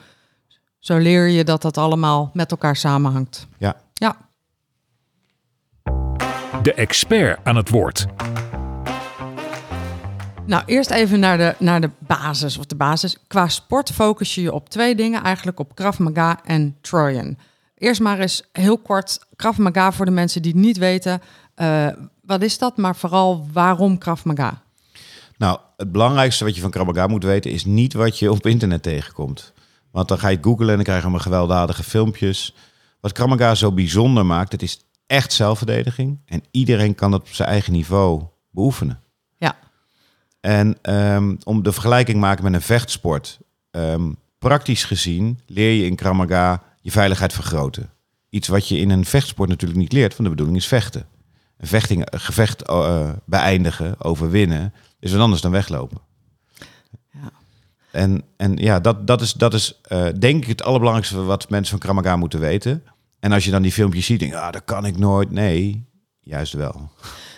zo 0.87 0.97
leer 0.97 1.27
je 1.27 1.43
dat 1.43 1.61
dat 1.61 1.77
allemaal 1.77 2.29
met 2.33 2.51
elkaar 2.51 2.75
samenhangt. 2.75 3.47
Ja. 3.57 3.75
Ja, 3.93 4.15
De 6.61 6.73
expert 6.73 7.39
aan 7.43 7.55
het 7.55 7.69
woord. 7.69 8.05
nou 10.45 10.63
eerst 10.65 10.89
even 10.89 11.19
naar 11.19 11.37
de, 11.37 11.55
naar 11.59 11.81
de 11.81 11.89
basis. 11.99 12.57
Of 12.57 12.65
de 12.65 12.75
basis. 12.75 13.17
Qua 13.27 13.47
sport 13.47 13.91
focus 13.91 14.35
je 14.35 14.41
je 14.41 14.53
op 14.53 14.69
twee 14.69 14.95
dingen. 14.95 15.23
Eigenlijk 15.23 15.59
op 15.59 15.75
Krav 15.75 15.97
Maga 15.97 16.39
en 16.43 16.77
Trojan. 16.81 17.37
Eerst 17.77 18.01
maar 18.01 18.19
eens 18.19 18.43
heel 18.51 18.77
kort 18.77 19.19
Krav 19.35 19.57
Maga 19.57 19.91
voor 19.91 20.05
de 20.05 20.11
mensen 20.11 20.41
die 20.41 20.51
het 20.51 20.61
niet 20.61 20.77
weten. 20.77 21.21
Eh, 21.55 21.87
wat 22.21 22.41
is 22.41 22.57
dat? 22.57 22.77
Maar 22.77 22.95
vooral 22.95 23.47
waarom 23.53 23.97
Krav 23.97 24.23
Maga? 24.23 24.61
Nou, 25.37 25.59
het 25.77 25.91
belangrijkste 25.91 26.43
wat 26.43 26.55
je 26.55 26.61
van 26.61 26.71
Krav 26.71 26.85
Maga 26.85 27.07
moet 27.07 27.23
weten 27.23 27.51
is 27.51 27.65
niet 27.65 27.93
wat 27.93 28.19
je 28.19 28.31
op 28.31 28.45
internet 28.45 28.83
tegenkomt. 28.83 29.53
Want 29.91 30.07
dan 30.07 30.19
ga 30.19 30.27
je 30.27 30.37
googlen 30.41 30.69
en 30.69 30.75
dan 30.75 30.83
krijg 30.83 30.97
je 30.97 31.03
allemaal 31.03 31.25
gewelddadige 31.25 31.83
filmpjes. 31.83 32.55
Wat 32.99 33.11
Krav 33.11 33.29
Maga 33.29 33.55
zo 33.55 33.71
bijzonder 33.71 34.25
maakt, 34.25 34.51
het 34.51 34.61
is 34.61 34.79
echt 35.07 35.33
zelfverdediging. 35.33 36.19
En 36.25 36.43
iedereen 36.51 36.95
kan 36.95 37.11
dat 37.11 37.21
op 37.21 37.27
zijn 37.27 37.49
eigen 37.49 37.73
niveau 37.73 38.23
beoefenen. 38.51 38.99
Ja. 39.37 39.57
En 40.39 40.77
ehm, 40.81 41.35
om 41.43 41.63
de 41.63 41.71
vergelijking 41.71 42.17
te 42.17 42.23
maken 42.23 42.43
met 42.43 42.53
een 42.53 42.61
vechtsport. 42.61 43.39
ehm, 43.71 44.11
praktisch 44.39 44.83
gezien 44.83 45.39
leer 45.45 45.71
je 45.71 45.85
in 45.85 45.95
Krav 45.95 46.15
Maga 46.15 46.63
je 46.81 46.91
veiligheid 46.91 47.33
vergroten. 47.33 47.89
Iets 48.29 48.47
wat 48.47 48.67
je 48.67 48.77
in 48.77 48.89
een 48.89 49.05
vechtsport 49.05 49.49
natuurlijk 49.49 49.79
niet 49.79 49.91
leert, 49.91 50.11
want 50.11 50.23
de 50.23 50.29
bedoeling 50.29 50.57
is 50.57 50.67
vechten. 50.67 51.05
Een 51.57 51.67
vechting, 51.67 52.07
gevecht 52.11 52.61
eh, 52.61 53.09
beëindigen, 53.25 53.95
overwinnen, 54.03 54.73
is 54.99 55.11
wat 55.11 55.21
anders 55.21 55.41
dan 55.41 55.51
weglopen. 55.51 56.01
En, 57.91 58.23
en 58.37 58.55
ja, 58.55 58.79
dat, 58.79 59.07
dat 59.07 59.21
is, 59.21 59.33
dat 59.33 59.53
is 59.53 59.79
eh, 59.83 60.05
denk 60.19 60.41
ik 60.41 60.47
het 60.47 60.63
allerbelangrijkste 60.63 61.23
wat 61.23 61.49
mensen 61.49 61.69
van 61.71 61.79
Krav 61.79 61.95
Maga 62.03 62.15
moeten 62.15 62.39
weten. 62.39 62.83
En 63.19 63.31
als 63.31 63.45
je 63.45 63.51
dan 63.51 63.61
die 63.61 63.71
filmpjes 63.71 64.05
ziet, 64.05 64.19
denk 64.19 64.31
je, 64.31 64.39
ah, 64.39 64.51
dat 64.51 64.65
kan 64.65 64.85
ik 64.85 64.97
nooit. 64.97 65.31
Nee, 65.31 65.85
juist 66.19 66.53
wel. 66.53 66.89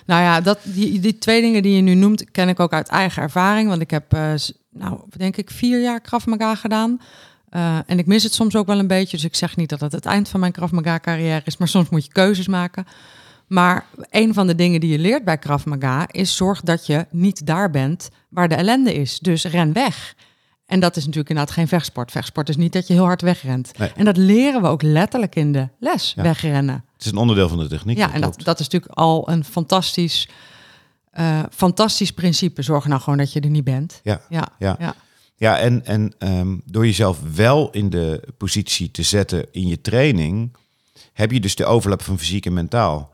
Nou 0.06 0.22
ja, 0.22 0.42
dat, 0.42 0.60
die, 0.64 1.00
die 1.00 1.18
twee 1.18 1.42
dingen 1.42 1.64
die 1.64 1.76
je 1.76 1.82
nu 1.82 1.94
noemt, 1.94 2.32
ken 2.32 2.50
ik 2.50 2.60
ook 2.60 2.74
uit 2.74 2.88
eigen 2.88 3.22
ervaring. 3.22 3.70
Want 3.70 3.82
ik 3.82 3.92
heb, 3.92 4.18
s- 4.36 4.54
nou, 4.72 5.00
denk 5.18 5.38
ik, 5.38 5.50
vier 5.52 5.82
jaar 5.82 6.02
Krav 6.02 6.26
Maga 6.26 6.56
gedaan. 6.56 7.02
Eh, 7.50 7.78
en 7.86 8.00
ik 8.00 8.06
mis 8.06 8.24
het 8.24 8.34
soms 8.34 8.56
ook 8.56 8.68
wel 8.68 8.80
een 8.80 8.88
beetje. 8.88 9.18
Dus 9.18 9.26
ik 9.26 9.36
zeg 9.36 9.56
niet 9.56 9.70
dat 9.70 9.80
het 9.82 9.92
het 9.92 10.06
eind 10.06 10.30
van 10.30 10.40
mijn 10.40 10.52
Krav 10.52 10.72
Maga 10.72 11.00
carrière 11.00 11.42
is. 11.46 11.58
Maar 11.58 11.68
soms 11.68 11.90
moet 11.90 12.06
je 12.06 12.12
keuzes 12.12 12.48
maken. 12.48 12.86
Maar 13.48 13.86
een 14.10 14.34
van 14.34 14.48
de 14.48 14.56
dingen 14.56 14.80
die 14.80 14.92
je 14.92 15.00
leert 15.00 15.24
bij 15.24 15.38
Krav 15.38 15.66
Maga 15.66 16.08
is 16.12 16.36
zorg 16.36 16.62
dat 16.62 16.86
je 16.86 17.06
niet 17.10 17.46
daar 17.46 17.70
bent 17.70 18.10
waar 18.30 18.48
de 18.48 18.56
ellende 18.56 18.94
is. 18.94 19.20
Dus 19.20 19.46
ren 19.46 19.74
weg. 19.74 20.16
En 20.70 20.80
dat 20.80 20.96
is 20.96 21.02
natuurlijk 21.04 21.30
inderdaad 21.30 21.54
geen 21.54 21.68
vechtsport. 21.68 22.12
Vechtsport 22.12 22.50
is 22.50 22.56
niet 22.58 22.74
dat 22.74 22.88
je 22.88 22.94
heel 22.94 23.04
hard 23.04 23.22
wegrent. 23.22 23.78
Nee. 23.78 23.92
En 23.96 24.06
dat 24.06 24.18
leren 24.18 24.62
we 24.62 24.68
ook 24.68 24.82
letterlijk 24.82 25.36
in 25.36 25.52
de 25.52 25.68
les, 25.80 26.14
Ja. 26.16 26.24
wegrennen. 26.24 26.84
Het 26.94 27.06
is 27.06 27.12
een 27.12 27.18
onderdeel 27.18 27.50
van 27.50 27.58
de 27.58 27.68
techniek. 27.68 27.98
Ja, 27.98 28.14
en 28.14 28.22
dat, 28.22 28.60
is 28.60 28.68
natuurlijk 28.68 28.92
al 28.94 29.30
een 29.30 29.44
fantastisch, 29.44 30.28
eh, 31.12 31.40
fantastisch 31.52 32.12
principe. 32.12 32.62
Zorg 32.62 32.86
nou 32.86 33.02
gewoon 33.02 33.18
dat 33.20 33.34
je 33.34 33.40
er 33.40 33.50
niet 33.50 33.64
bent. 33.64 34.00
Ja. 34.04 34.22
Ja, 34.30 34.48
Ja. 34.60 34.76
ja. 34.80 34.96
Ja, 35.36 35.58
en, 35.58 35.86
en 35.86 36.14
ehm, 36.18 36.56
door 36.66 36.86
jezelf 36.86 37.20
wel 37.36 37.70
in 37.72 37.90
de 37.90 38.24
positie 38.38 38.92
te 38.92 39.04
zetten 39.04 39.46
in 39.52 39.68
je 39.68 39.82
training, 39.82 40.56
heb 41.14 41.32
je 41.32 41.40
dus 41.40 41.56
de 41.56 41.66
overlap 41.66 42.02
van 42.02 42.20
fysiek 42.20 42.46
en 42.46 42.54
mentaal. 42.54 43.14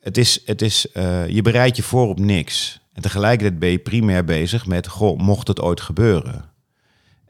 Het 0.00 0.16
is, 0.18 0.40
het 0.44 0.62
is, 0.62 0.90
eh, 0.92 1.28
je 1.28 1.42
bereidt 1.42 1.76
je 1.76 1.82
voor 1.82 2.08
op 2.08 2.18
niks. 2.18 2.80
En 2.92 3.02
tegelijkertijd 3.02 3.58
ben 3.58 3.68
je 3.70 3.78
primair 3.78 4.24
bezig 4.24 4.66
met, 4.66 4.86
goh, 4.88 5.18
mocht 5.18 5.48
het 5.48 5.60
ooit 5.60 5.80
gebeuren? 5.80 6.50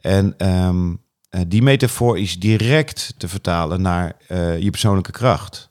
En 0.03 0.35
ehm, 0.39 0.95
eh, 1.29 1.41
die 1.47 1.63
metafoor 1.63 2.19
is 2.19 2.39
direct 2.39 3.15
te 3.17 3.29
vertalen 3.29 3.83
naar 3.83 4.17
eh, 4.29 4.59
je 4.59 4.71
persoonlijke 4.71 5.13
kracht. 5.13 5.71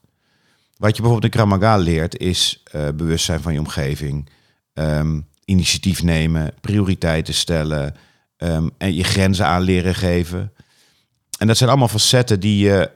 Wat 0.77 0.95
je 0.95 1.01
bijvoorbeeld 1.01 1.33
in 1.33 1.39
Krav 1.39 1.49
Maga 1.49 1.77
leert, 1.77 2.17
is 2.17 2.63
eh, 2.71 2.87
bewustzijn 2.95 3.41
van 3.41 3.53
je 3.53 3.59
omgeving, 3.59 4.29
ehm, 4.73 5.19
initiatief 5.45 6.03
nemen, 6.03 6.53
prioriteiten 6.61 7.33
stellen, 7.33 7.95
Ehm, 8.41 8.67
en 8.77 8.93
je 8.93 9.03
grenzen 9.03 9.45
aan 9.45 9.61
leren 9.61 9.95
geven. 9.95 10.53
En 11.37 11.47
dat 11.47 11.57
zijn 11.57 11.69
allemaal 11.69 11.87
facetten 11.87 12.39
die 12.39 12.65
je 12.65 12.91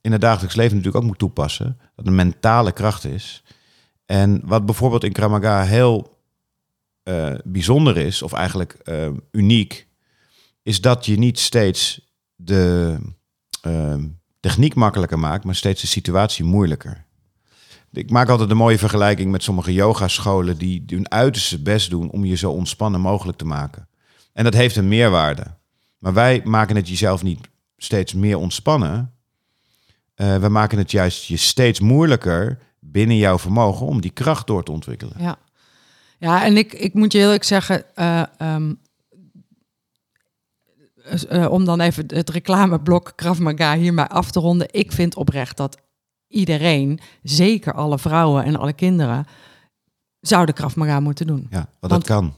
in 0.00 0.12
het 0.12 0.20
dagelijks 0.20 0.56
leven 0.56 0.76
natuurlijk 0.76 1.02
ook 1.04 1.10
moet 1.10 1.18
toepassen. 1.18 1.78
Dat 1.96 2.06
een 2.06 2.14
mentale 2.14 2.72
kracht 2.72 3.04
is. 3.04 3.42
En 4.06 4.40
wat 4.44 4.66
bijvoorbeeld 4.66 5.04
in 5.04 5.12
Krav 5.12 5.30
Maga 5.30 5.62
heel 5.62 6.18
bijzonder 7.44 7.96
is, 7.96 8.22
of 8.22 8.32
eigenlijk 8.32 8.76
uniek, 9.30 9.86
is 10.62 10.80
dat 10.80 11.06
je 11.06 11.18
niet 11.18 11.38
steeds 11.38 12.00
de 12.34 12.96
ehm, 13.62 14.06
techniek 14.40 14.74
makkelijker 14.74 15.18
maakt, 15.18 15.44
maar 15.44 15.54
steeds 15.54 15.80
de 15.80 15.86
situatie 15.86 16.44
moeilijker. 16.44 17.04
Ik 17.92 18.10
maak 18.10 18.28
altijd 18.28 18.50
een 18.50 18.56
mooie 18.56 18.78
vergelijking 18.78 19.30
met 19.30 19.42
sommige 19.42 19.72
yogascholen 19.72 20.58
die 20.58 20.82
hun 20.86 21.10
uiterste 21.10 21.62
best 21.62 21.90
doen 21.90 22.10
om 22.10 22.24
je 22.24 22.34
zo 22.34 22.50
ontspannen 22.50 23.00
mogelijk 23.00 23.38
te 23.38 23.44
maken. 23.44 23.88
En 24.32 24.44
dat 24.44 24.54
heeft 24.54 24.76
een 24.76 24.88
meerwaarde. 24.88 25.44
Maar 25.98 26.12
wij 26.12 26.40
maken 26.44 26.76
het 26.76 26.88
jezelf 26.88 27.22
niet 27.22 27.48
steeds 27.76 28.14
meer 28.14 28.36
ontspannen. 28.36 29.14
Eh, 30.14 30.36
we 30.36 30.48
maken 30.48 30.78
het 30.78 30.90
juist 30.90 31.24
je 31.24 31.36
steeds 31.36 31.80
moeilijker 31.80 32.58
binnen 32.78 33.16
jouw 33.16 33.38
vermogen 33.38 33.86
om 33.86 34.00
die 34.00 34.10
kracht 34.10 34.46
door 34.46 34.64
te 34.64 34.72
ontwikkelen. 34.72 35.14
ja. 35.18 35.38
ja 36.18 36.44
en 36.44 36.56
ik, 36.56 36.72
ik 36.72 36.94
moet 36.94 37.12
je 37.12 37.18
eerlijk 37.18 37.44
zeggen, 37.44 37.96
eh, 37.96 38.22
ehm, 38.38 38.72
eh, 41.28 41.50
om 41.50 41.64
dan 41.64 41.80
even 41.80 42.04
het 42.06 42.30
reclameblok 42.30 43.12
Krav 43.16 43.38
Maga 43.38 43.76
hiermee 43.76 44.04
af 44.04 44.30
te 44.30 44.40
ronden. 44.40 44.66
Ik 44.70 44.92
vind 44.92 45.14
oprecht 45.16 45.56
dat 45.56 45.76
iedereen, 46.28 47.00
zeker 47.22 47.72
alle 47.72 47.98
vrouwen 47.98 48.44
en 48.44 48.56
alle 48.56 48.72
kinderen, 48.72 49.26
zouden 50.20 50.54
Krav 50.54 50.74
Maga 50.74 51.00
moeten 51.00 51.26
doen. 51.26 51.46
Ja, 51.50 51.56
want, 51.56 51.68
Want- 51.80 51.92
dat 51.92 52.04
kan. 52.16 52.34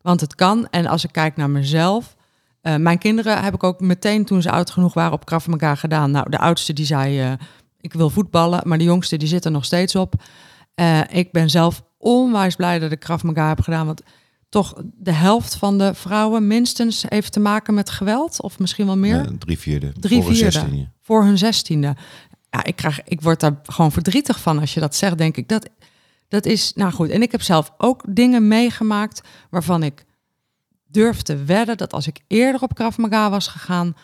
Want 0.00 0.20
het 0.20 0.34
kan. 0.34 0.68
En 0.70 0.86
als 0.86 1.04
ik 1.04 1.12
kijk 1.12 1.36
naar 1.36 1.50
mezelf. 1.50 2.16
eh, 2.60 2.76
mijn 2.76 2.98
kinderen 2.98 3.42
heb 3.42 3.54
ik 3.54 3.62
ook 3.62 3.80
meteen 3.80 4.24
toen 4.24 4.42
ze 4.42 4.50
oud 4.50 4.70
genoeg 4.70 4.94
waren 4.94 5.12
op 5.12 5.24
Krav 5.24 5.46
Maga 5.46 5.74
gedaan. 5.74 6.10
Nou, 6.10 6.30
de 6.30 6.38
oudste 6.38 6.72
die 6.72 6.84
zei, 6.86 7.20
eh, 7.20 7.32
ik 7.80 7.92
wil 7.92 8.10
voetballen. 8.10 8.60
Maar 8.64 8.78
de 8.78 8.84
jongste 8.84 9.16
die 9.16 9.28
zit 9.28 9.44
er 9.44 9.50
nog 9.50 9.64
steeds 9.64 9.96
op. 9.96 10.14
Ik 11.10 11.32
ben 11.32 11.50
zelf 11.50 11.82
onwijs 11.98 12.56
blij 12.56 12.78
dat 12.78 12.92
ik 12.92 13.00
Krav 13.00 13.22
Maga 13.22 13.48
heb 13.48 13.60
gedaan. 13.60 13.86
Want 13.86 14.02
toch 14.52 14.74
de 14.94 15.12
helft 15.12 15.54
van 15.54 15.78
de 15.78 15.94
vrouwen 15.94 16.46
minstens 16.46 17.04
heeft 17.08 17.32
te 17.32 17.40
maken 17.40 17.74
met 17.74 17.90
geweld. 17.90 18.42
Of 18.42 18.58
misschien 18.58 18.86
wel 18.86 18.96
meer. 18.96 19.20
Eh, 19.20 19.32
drie 19.38 19.58
vierde. 19.58 19.92
Drie 20.00 20.22
voor 20.22 20.34
vierde. 20.34 20.50
zestiende. 20.50 20.88
Voor 21.00 21.24
hun 21.24 21.38
zestiende. 21.38 21.96
Ja, 22.50 22.64
ik, 22.64 22.76
krijg, 22.76 23.02
ik 23.04 23.20
word 23.20 23.40
daar 23.40 23.60
gewoon 23.62 23.92
verdrietig 23.92 24.40
van 24.40 24.58
als 24.58 24.74
je 24.74 24.80
dat 24.80 24.94
zegt, 24.94 25.18
denk 25.18 25.36
ik. 25.36 25.48
Dat, 25.48 25.68
dat 26.28 26.46
is, 26.46 26.72
nou 26.74 26.92
goed. 26.92 27.08
En 27.10 27.22
ik 27.22 27.32
heb 27.32 27.42
zelf 27.42 27.72
ook 27.76 28.04
dingen 28.08 28.48
meegemaakt 28.48 29.20
waarvan 29.50 29.82
ik 29.82 30.04
durf 30.86 31.22
te 31.22 31.44
wedden 31.44 31.76
dat 31.76 31.92
als 31.92 32.06
ik 32.06 32.20
eerder 32.26 32.62
op 32.62 32.74
Krav 32.74 32.96
Maga 32.96 33.30
was 33.30 33.46
gegaan, 33.46 33.96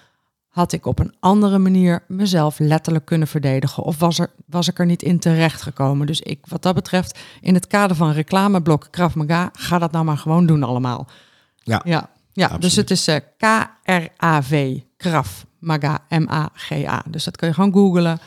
had 0.58 0.72
ik 0.72 0.86
op 0.86 0.98
een 0.98 1.14
andere 1.20 1.58
manier 1.58 2.02
mezelf 2.06 2.58
letterlijk 2.58 3.04
kunnen 3.04 3.28
verdedigen. 3.28 3.82
Of 3.82 3.98
was, 3.98 4.18
er, 4.18 4.30
was 4.46 4.68
ik 4.68 4.78
er 4.78 4.86
niet 4.86 5.02
in 5.02 5.18
terecht 5.18 5.62
gekomen. 5.62 6.06
Dus 6.06 6.20
ik, 6.20 6.38
wat 6.48 6.62
dat 6.62 6.74
betreft, 6.74 7.18
in 7.40 7.54
het 7.54 7.66
kader 7.66 7.96
van 7.96 8.12
reclameblok 8.12 8.88
Krav 8.90 9.14
Maga, 9.14 9.50
ga 9.52 9.78
dat 9.78 9.92
nou 9.92 10.04
maar 10.04 10.18
gewoon 10.18 10.46
doen 10.46 10.62
allemaal. 10.62 11.08
Ja. 11.56 11.80
ja, 11.84 12.10
ja 12.32 12.58
dus 12.58 12.76
het 12.76 12.90
is 12.90 13.08
eh, 13.08 13.16
K-R-A-V, 13.36 14.78
Krav 14.96 15.42
Maga, 15.58 15.98
M-A-G-A. 16.08 17.04
Dus 17.10 17.24
dat 17.24 17.36
kun 17.36 17.48
je 17.48 17.54
gewoon 17.54 17.72
googlen. 17.72 18.18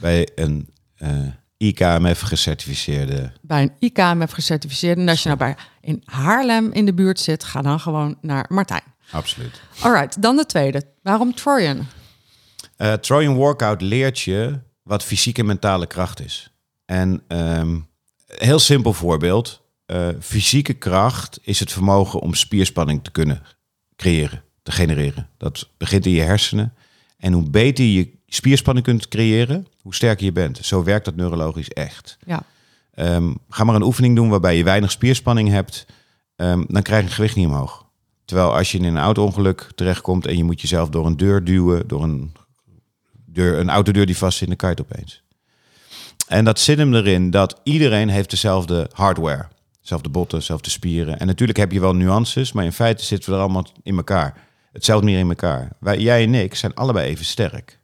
Bij 0.00 0.28
een 0.34 0.68
eh, 0.96 1.10
IKMF 1.56 2.20
gecertificeerde. 2.20 3.32
Bij 3.42 3.62
een 3.62 3.72
IKMF 3.78 4.30
gecertificeerd. 4.30 4.98
En 4.98 5.08
als 5.08 5.22
je 5.22 5.28
nou 5.28 5.38
bij 5.40 5.56
in 5.80 6.02
Haarlem 6.04 6.72
in 6.72 6.84
de 6.84 6.94
buurt 6.94 7.20
zit, 7.20 7.44
ga 7.44 7.62
dan 7.62 7.80
gewoon 7.80 8.16
naar 8.20 8.46
Martijn. 8.48 8.82
Absoluut. 9.10 9.60
Alright, 9.80 10.22
dan 10.22 10.36
de 10.36 10.46
tweede. 10.46 10.82
Waarom 11.02 11.34
Trojan? 11.34 11.86
Eh 12.76 12.92
Trojan 12.92 13.34
Workout 13.34 13.80
leert 13.80 14.20
je 14.20 14.60
wat 14.82 15.04
fysieke 15.04 15.40
en 15.40 15.46
mentale 15.46 15.86
kracht 15.86 16.24
is. 16.24 16.50
En 16.84 17.22
ehm, 17.28 17.78
heel 18.26 18.58
simpel 18.58 18.92
voorbeeld. 18.92 19.62
Eh, 19.86 20.08
fysieke 20.20 20.74
kracht 20.74 21.38
is 21.42 21.60
het 21.60 21.72
vermogen 21.72 22.20
om 22.20 22.34
spierspanning 22.34 23.04
te 23.04 23.10
kunnen 23.10 23.42
creëren, 23.96 24.42
te 24.62 24.72
genereren. 24.72 25.28
Dat 25.38 25.70
begint 25.76 26.06
in 26.06 26.12
je 26.12 26.22
hersenen. 26.22 26.74
En 27.18 27.32
hoe 27.32 27.50
beter 27.50 27.84
je 27.84 28.15
spierspanning 28.26 28.86
kunt 28.86 29.08
creëren, 29.08 29.66
hoe 29.82 29.94
sterker 29.94 30.24
je 30.24 30.32
bent. 30.32 30.58
Zo 30.62 30.82
werkt 30.84 31.04
dat 31.04 31.16
neurologisch 31.16 31.68
echt. 31.70 32.16
Ja, 32.26 32.42
Ehm, 32.94 33.32
ga 33.48 33.64
maar 33.64 33.74
een 33.74 33.82
oefening 33.82 34.16
doen 34.16 34.28
waarbij 34.28 34.56
je 34.56 34.64
weinig 34.64 34.90
spierspanning 34.90 35.48
hebt. 35.48 35.86
ehm, 36.36 36.64
dan 36.68 36.82
krijg 36.82 37.04
je 37.04 37.10
gewicht 37.10 37.36
niet 37.36 37.46
omhoog. 37.46 37.84
Terwijl 38.24 38.56
als 38.56 38.72
je 38.72 38.78
in 38.78 38.84
een 38.84 38.98
auto-ongeluk 38.98 39.68
terechtkomt 39.74 40.26
en 40.26 40.36
je 40.36 40.44
moet 40.44 40.60
jezelf 40.60 40.88
door 40.88 41.06
een 41.06 41.16
deur 41.16 41.44
duwen, 41.44 41.88
door 41.88 42.02
een, 42.02 42.32
deur, 43.26 43.58
een 43.58 43.70
autodeur 43.70 44.06
die 44.06 44.16
vast 44.16 44.38
zit, 44.38 44.48
dan 44.48 44.56
kan 44.56 44.70
je 44.70 44.74
het 44.82 44.84
opeens. 44.92 45.22
En 46.28 46.44
dat 46.44 46.58
zit 46.60 46.78
hem 46.78 46.94
erin 46.94 47.30
dat 47.30 47.60
iedereen 47.62 48.08
heeft 48.08 48.30
dezelfde 48.30 48.90
hardware. 48.92 49.48
Dezelfde 49.80 50.08
botten, 50.08 50.38
dezelfde 50.38 50.70
spieren. 50.70 51.18
En 51.18 51.26
natuurlijk 51.26 51.58
heb 51.58 51.72
je 51.72 51.80
wel 51.80 51.94
nuances, 51.94 52.52
maar 52.52 52.64
in 52.64 52.72
feite 52.72 53.04
zitten 53.04 53.30
we 53.30 53.36
er 53.36 53.42
allemaal 53.42 53.66
in 53.82 53.96
elkaar. 53.96 54.34
Hetzelfde 54.72 55.06
meer 55.06 55.18
in 55.18 55.28
elkaar. 55.28 55.68
Wij, 55.80 55.98
jij 55.98 56.22
en 56.22 56.34
ik 56.34 56.54
zijn 56.54 56.74
allebei 56.74 57.08
even 57.08 57.24
sterk. 57.24 57.78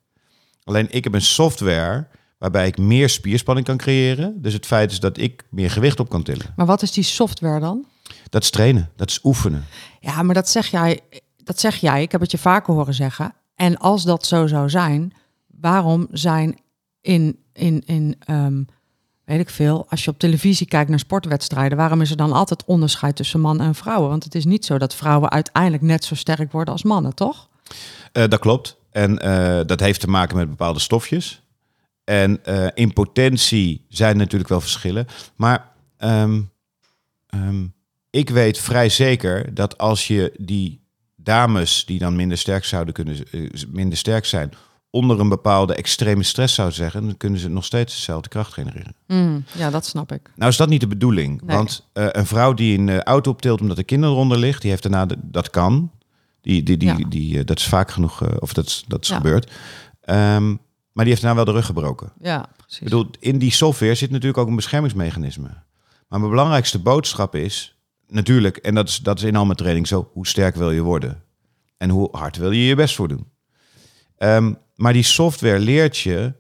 Alleen 0.65 0.87
ik 0.91 1.05
heb 1.05 1.15
een 1.15 1.23
software 1.23 2.07
waarbij 2.39 2.67
ik 2.67 2.79
meer 2.79 3.09
spierspanning 3.09 3.67
kan 3.67 3.77
creëren. 3.77 4.43
Dus 4.43 4.53
het 4.53 4.67
feit 4.67 4.91
is 4.91 5.01
dat 5.01 5.19
ik 5.19 5.45
meer 5.51 5.71
gewicht 5.71 6.01
op 6.01 6.09
kan 6.09 6.23
tillen. 6.23 6.47
maar 6.57 6.67
wat 6.67 6.83
is 6.83 6.93
die 6.93 7.05
software 7.05 7.61
dan? 7.61 7.87
Dat 8.29 8.43
is 8.43 8.51
trainen, 8.51 8.91
dat 8.97 9.11
is 9.11 9.21
oefenen. 9.23 9.65
Ja, 10.01 10.23
maar 10.23 10.35
dat 10.35 10.49
zeg 10.49 10.67
jij. 10.67 11.01
Dat 11.37 11.61
zeg 11.61 11.77
jij. 11.77 12.03
Ik 12.03 12.13
heb 12.13 12.21
het 12.21 12.31
je 12.31 12.39
vaker 12.39 12.75
horen 12.75 12.95
zeggen. 12.95 13.35
En 13.55 13.79
als 13.79 14.05
dat 14.05 14.27
zo 14.27 14.47
zou 14.47 14.71
zijn, 14.71 15.13
waarom 15.47 16.07
zijn 16.11 16.59
in, 17.01 17.39
in, 17.53 17.83
in 17.87 18.17
ehm, 18.19 18.63
weet 19.25 19.41
ik 19.41 19.51
veel, 19.51 19.87
als 19.89 20.05
je 20.05 20.11
op 20.11 20.19
televisie 20.19 20.67
kijkt 20.67 20.91
naar 20.91 20.99
sportwedstrijden, 20.99 21.79
waarom 21.79 22.01
is 22.01 22.11
er 22.11 22.17
dan 22.17 22.33
altijd 22.33 22.65
onderscheid 22.65 23.17
tussen 23.17 23.41
mannen 23.41 23.67
en 23.67 23.75
vrouwen? 23.75 24.09
Want 24.09 24.25
het 24.25 24.35
is 24.35 24.45
niet 24.45 24.65
zo 24.65 24.79
dat 24.79 24.95
vrouwen 24.95 25.31
uiteindelijk 25.31 25.83
net 25.83 26.05
zo 26.05 26.15
sterk 26.15 26.53
worden 26.53 26.73
als 26.73 26.83
mannen, 26.83 27.15
toch? 27.15 27.49
Eh, 28.13 28.29
dat 28.29 28.41
klopt. 28.41 28.77
En 28.93 29.19
eh, 29.19 29.61
dat 29.67 29.81
heeft 29.81 30.01
te 30.01 30.11
maken 30.11 30.37
met 30.37 30.49
bepaalde 30.49 30.79
stofjes. 30.79 31.43
En 32.05 32.45
eh, 32.45 32.67
in 32.75 32.93
potentie 32.93 33.85
zijn 33.89 34.13
er 34.13 34.17
natuurlijk 34.17 34.51
wel 34.51 34.61
verschillen. 34.61 35.07
Maar 35.37 35.73
ehm, 35.97 36.41
ehm, 37.27 37.67
ik 38.11 38.31
weet 38.31 38.59
vrij 38.59 38.89
zeker 38.89 39.55
dat 39.55 39.79
als 39.79 40.07
je 40.07 40.35
die 40.39 40.81
dames 41.17 41.85
die 41.85 41.99
dan 41.99 42.17
minder 42.17 42.39
sterk 42.39 42.65
zouden 42.65 42.95
kunnen 42.95 43.17
eh, 43.31 43.51
minder 43.69 43.99
sterk 43.99 44.25
zijn, 44.25 44.53
onder 44.91 45.21
een 45.21 45.29
bepaalde 45.29 45.75
extreme 45.75 46.23
stress 46.23 46.55
zou 46.55 46.73
zeggen, 46.73 47.07
dan 47.07 47.17
kunnen 47.17 47.41
ze 47.41 47.49
nog 47.49 47.65
steeds 47.65 47.95
dezelfde 47.95 48.29
kracht 48.29 48.53
genereren. 48.53 48.95
Mm, 49.07 49.45
ja, 49.57 49.71
dat 49.71 49.87
snap 49.87 50.13
ik. 50.13 50.31
Nou 50.37 50.51
is 50.51 50.57
dat 50.57 50.69
niet 50.69 50.81
de 50.81 50.87
bedoeling. 50.87 51.43
Nee. 51.43 51.57
Want 51.57 51.89
een 51.93 52.27
vrouw 52.27 52.55
die 52.55 52.79
een 52.79 53.03
auto 53.03 53.31
optilt 53.31 53.61
omdat 53.61 53.77
de 53.77 53.85
kinderen 53.85 54.15
eronder 54.15 54.39
ligt, 54.39 54.61
die 54.61 54.71
heeft 54.71 54.83
daarna, 54.83 55.07
de, 55.07 55.17
dat 55.21 55.51
kan. 55.51 55.91
Die, 56.43 56.63
die, 56.63 56.77
die, 56.77 56.89
Ja. 56.89 57.09
die, 57.09 57.39
eh, 57.39 57.45
dat 57.45 57.59
is 57.59 57.67
vaak 57.69 57.91
genoeg, 57.91 58.23
eh, 58.23 58.37
of 58.39 58.53
dat 58.53 58.67
is, 58.67 58.85
dat 58.87 59.03
is 59.03 59.09
Ja. 59.09 59.17
gebeurd. 59.17 59.51
Ehm, 60.01 60.49
maar 60.93 61.05
die 61.05 61.09
heeft 61.09 61.23
nou 61.23 61.35
wel 61.37 61.45
de 61.45 61.53
rug 61.53 61.67
gebroken. 61.67 62.13
Ja, 62.21 62.49
precies. 62.57 62.79
Ik 62.79 62.85
bedoel, 62.85 63.11
in 63.21 63.39
die 63.39 63.53
software 63.53 63.95
zit 63.95 64.11
natuurlijk 64.11 64.39
ook 64.39 64.49
een 64.49 64.57
beschermingsmechanisme. 64.57 65.49
Maar 66.09 66.19
mijn 66.19 66.31
belangrijkste 66.31 66.79
boodschap 66.79 67.35
is 67.35 67.77
natuurlijk, 68.09 68.57
en 68.57 68.75
dat 68.75 68.89
is, 68.89 68.97
dat 68.99 69.19
is 69.19 69.25
in 69.25 69.37
al 69.37 69.45
mijn 69.45 69.57
training 69.57 69.87
zo, 69.87 70.11
hoe 70.13 70.27
sterk 70.27 70.55
wil 70.55 70.71
je 70.71 70.81
worden? 70.83 71.23
En 71.77 71.91
hoe 71.91 72.09
hard 72.13 72.37
wil 72.37 72.51
je 72.51 72.65
je 72.65 72.75
best 72.75 72.95
voor 72.95 73.09
doen? 73.09 73.27
Ehm, 74.17 74.55
maar 74.75 74.93
die 74.93 75.03
software 75.03 75.59
leert 75.59 75.97
je 75.99 76.33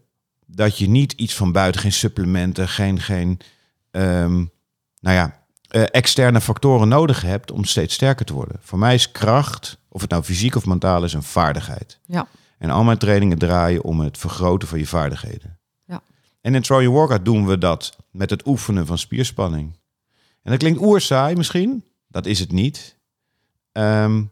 dat 0.47 0.79
je 0.79 0.89
niet 0.89 1.13
iets 1.13 1.35
van 1.35 1.53
buiten, 1.53 1.81
geen 1.81 1.93
supplementen, 1.93 2.69
geen, 2.69 3.01
geen 3.01 3.39
ehm, 3.91 4.33
nou 5.01 5.17
ja, 5.17 5.42
eh, 5.73 5.83
externe 5.91 6.41
factoren 6.41 6.88
nodig 6.88 7.23
hebt 7.23 7.50
om 7.50 7.64
steeds 7.64 7.95
sterker 7.95 8.25
te 8.25 8.33
worden. 8.33 8.57
Voor 8.61 8.79
mij 8.79 8.95
is 8.95 9.12
kracht, 9.12 9.79
of 9.88 10.00
het 10.00 10.11
nou 10.11 10.23
fysiek 10.23 10.55
of 10.55 10.67
mentaal 10.67 11.05
is, 11.05 11.12
een 11.12 11.23
vaardigheid. 11.23 11.99
Ja. 12.07 12.26
En 12.59 12.71
al 12.71 12.85
mijn 12.85 12.99
trainingen 12.99 13.38
draaien 13.38 13.83
om 13.83 14.00
het 14.00 14.19
vergroten 14.19 14.69
van 14.69 14.79
je 14.79 14.87
vaardigheden. 14.87 15.59
Ja. 15.85 16.02
En 16.41 16.55
in 16.55 16.62
Throw 16.62 16.81
Your 16.81 16.97
Workout 16.97 17.25
doen 17.25 17.47
we 17.47 17.59
dat 17.59 17.97
met 18.11 18.31
het 18.31 18.47
oefenen 18.47 18.87
van 18.87 18.99
spierspanning. 18.99 19.79
En 20.43 20.50
dat 20.50 20.59
klinkt 20.59 20.81
oerzaai 20.81 21.37
misschien. 21.37 21.85
Dat 22.09 22.26
is 22.26 22.38
het 22.38 22.52
niet. 22.52 22.99
Ehm, 23.73 24.25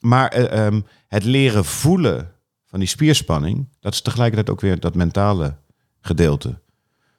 maar 0.00 0.28
eh, 0.28 0.66
ehm, 0.66 0.80
het 1.08 1.24
leren 1.24 1.64
voelen 1.64 2.32
van 2.64 2.78
die 2.78 2.88
spierspanning, 2.88 3.68
dat 3.80 3.92
is 3.92 4.00
tegelijkertijd 4.00 4.50
ook 4.50 4.60
weer 4.60 4.80
dat 4.80 4.94
mentale 4.94 5.56
gedeelte. 6.00 6.62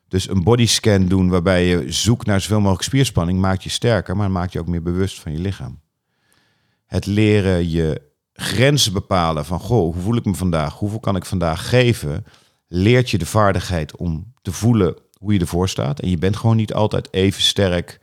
Dus 0.08 0.30
een 0.30 0.44
bodyscan 0.44 1.06
doen 1.06 1.30
waarbij 1.30 1.66
je 1.66 1.92
zoekt 1.92 2.26
naar 2.26 2.42
zoveel 2.42 2.60
mogelijk 2.60 2.84
spierspanning, 2.84 3.40
maakt 3.40 3.64
je 3.64 3.70
sterker, 3.70 4.16
maar 4.18 4.32
maakt 4.32 4.52
je 4.54 4.60
ook 4.60 4.68
meer 4.68 4.82
bewust 4.82 5.20
van 5.20 5.32
je 5.32 5.40
lichaam. 5.40 5.80
Het 6.86 7.06
leren 7.06 7.70
je 7.70 8.02
grenzen 8.34 8.94
bepalen 8.94 9.46
van, 9.46 9.60
goh, 9.60 9.94
hoe 9.94 10.04
voel 10.04 10.16
ik 10.16 10.26
me 10.26 10.34
vandaag? 10.34 10.74
Hoeveel 10.74 11.00
kan 11.00 11.16
ik 11.16 11.26
vandaag 11.26 11.70
geven? 11.70 12.26
Leert 12.68 13.10
je 13.10 13.18
de 13.18 13.26
vaardigheid 13.26 13.96
om 13.96 14.34
te 14.42 14.52
voelen 14.52 14.96
hoe 15.20 15.34
je 15.34 15.40
ervoor 15.40 15.70
staat. 15.70 16.00
En 16.00 16.10
je 16.10 16.18
bent 16.18 16.36
gewoon 16.36 16.56
niet 16.56 16.74
altijd 16.74 17.14
even 17.14 17.42
sterk. 17.42 18.00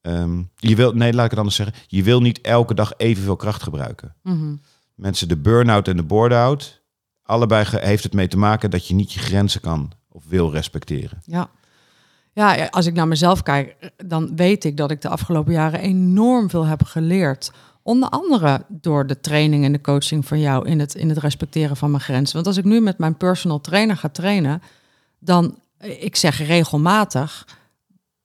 Ehm, 0.00 0.42
je 0.56 0.76
wil, 0.76 0.92
nee, 0.92 1.12
laat 1.12 1.24
ik 1.24 1.30
het 1.30 1.38
anders 1.38 1.56
zeggen. 1.56 1.76
Je 1.86 2.02
wil 2.02 2.20
niet 2.20 2.40
elke 2.40 2.74
dag 2.74 2.92
evenveel 2.96 3.36
kracht 3.36 3.62
gebruiken. 3.62 4.14
Mhm. 4.22 4.56
Mensen, 4.94 5.28
de 5.28 5.36
burn-out 5.36 5.88
en 5.88 5.96
de 5.96 6.02
board-out, 6.02 6.82
allebei 7.22 7.66
heeft 7.70 8.02
het 8.02 8.12
mee 8.12 8.28
te 8.28 8.38
maken 8.38 8.70
dat 8.70 8.86
je 8.86 8.94
niet 8.94 9.12
je 9.12 9.20
grenzen 9.20 9.60
kan 9.60 9.92
of 10.14 10.24
wil 10.28 10.50
respecteren. 10.50 11.22
Ja. 11.24 11.50
Ja, 12.32 12.66
als 12.70 12.86
ik 12.86 12.94
naar 12.94 13.08
mezelf 13.08 13.42
kijk, 13.42 13.90
dan 13.96 14.36
weet 14.36 14.64
ik 14.64 14.76
dat 14.76 14.90
ik 14.90 15.00
de 15.00 15.08
afgelopen 15.08 15.52
jaren 15.52 15.80
enorm 15.80 16.50
veel 16.50 16.66
heb 16.66 16.82
geleerd. 16.82 17.52
Onder 17.82 18.08
andere 18.08 18.64
door 18.68 19.06
de 19.06 19.20
training 19.20 19.64
en 19.64 19.72
de 19.72 19.80
coaching 19.80 20.26
van 20.26 20.40
jou 20.40 20.68
in 20.68 20.80
het, 20.80 20.94
in 20.94 21.08
het 21.08 21.18
respecteren 21.18 21.76
van 21.76 21.90
mijn 21.90 22.02
grenzen. 22.02 22.34
Want 22.34 22.46
als 22.46 22.56
ik 22.56 22.64
nu 22.64 22.80
met 22.80 22.98
mijn 22.98 23.16
personal 23.16 23.60
trainer 23.60 23.96
ga 23.96 24.08
trainen, 24.08 24.62
dan, 25.18 25.58
ik 25.78 26.16
zeg 26.16 26.46
regelmatig, 26.46 27.48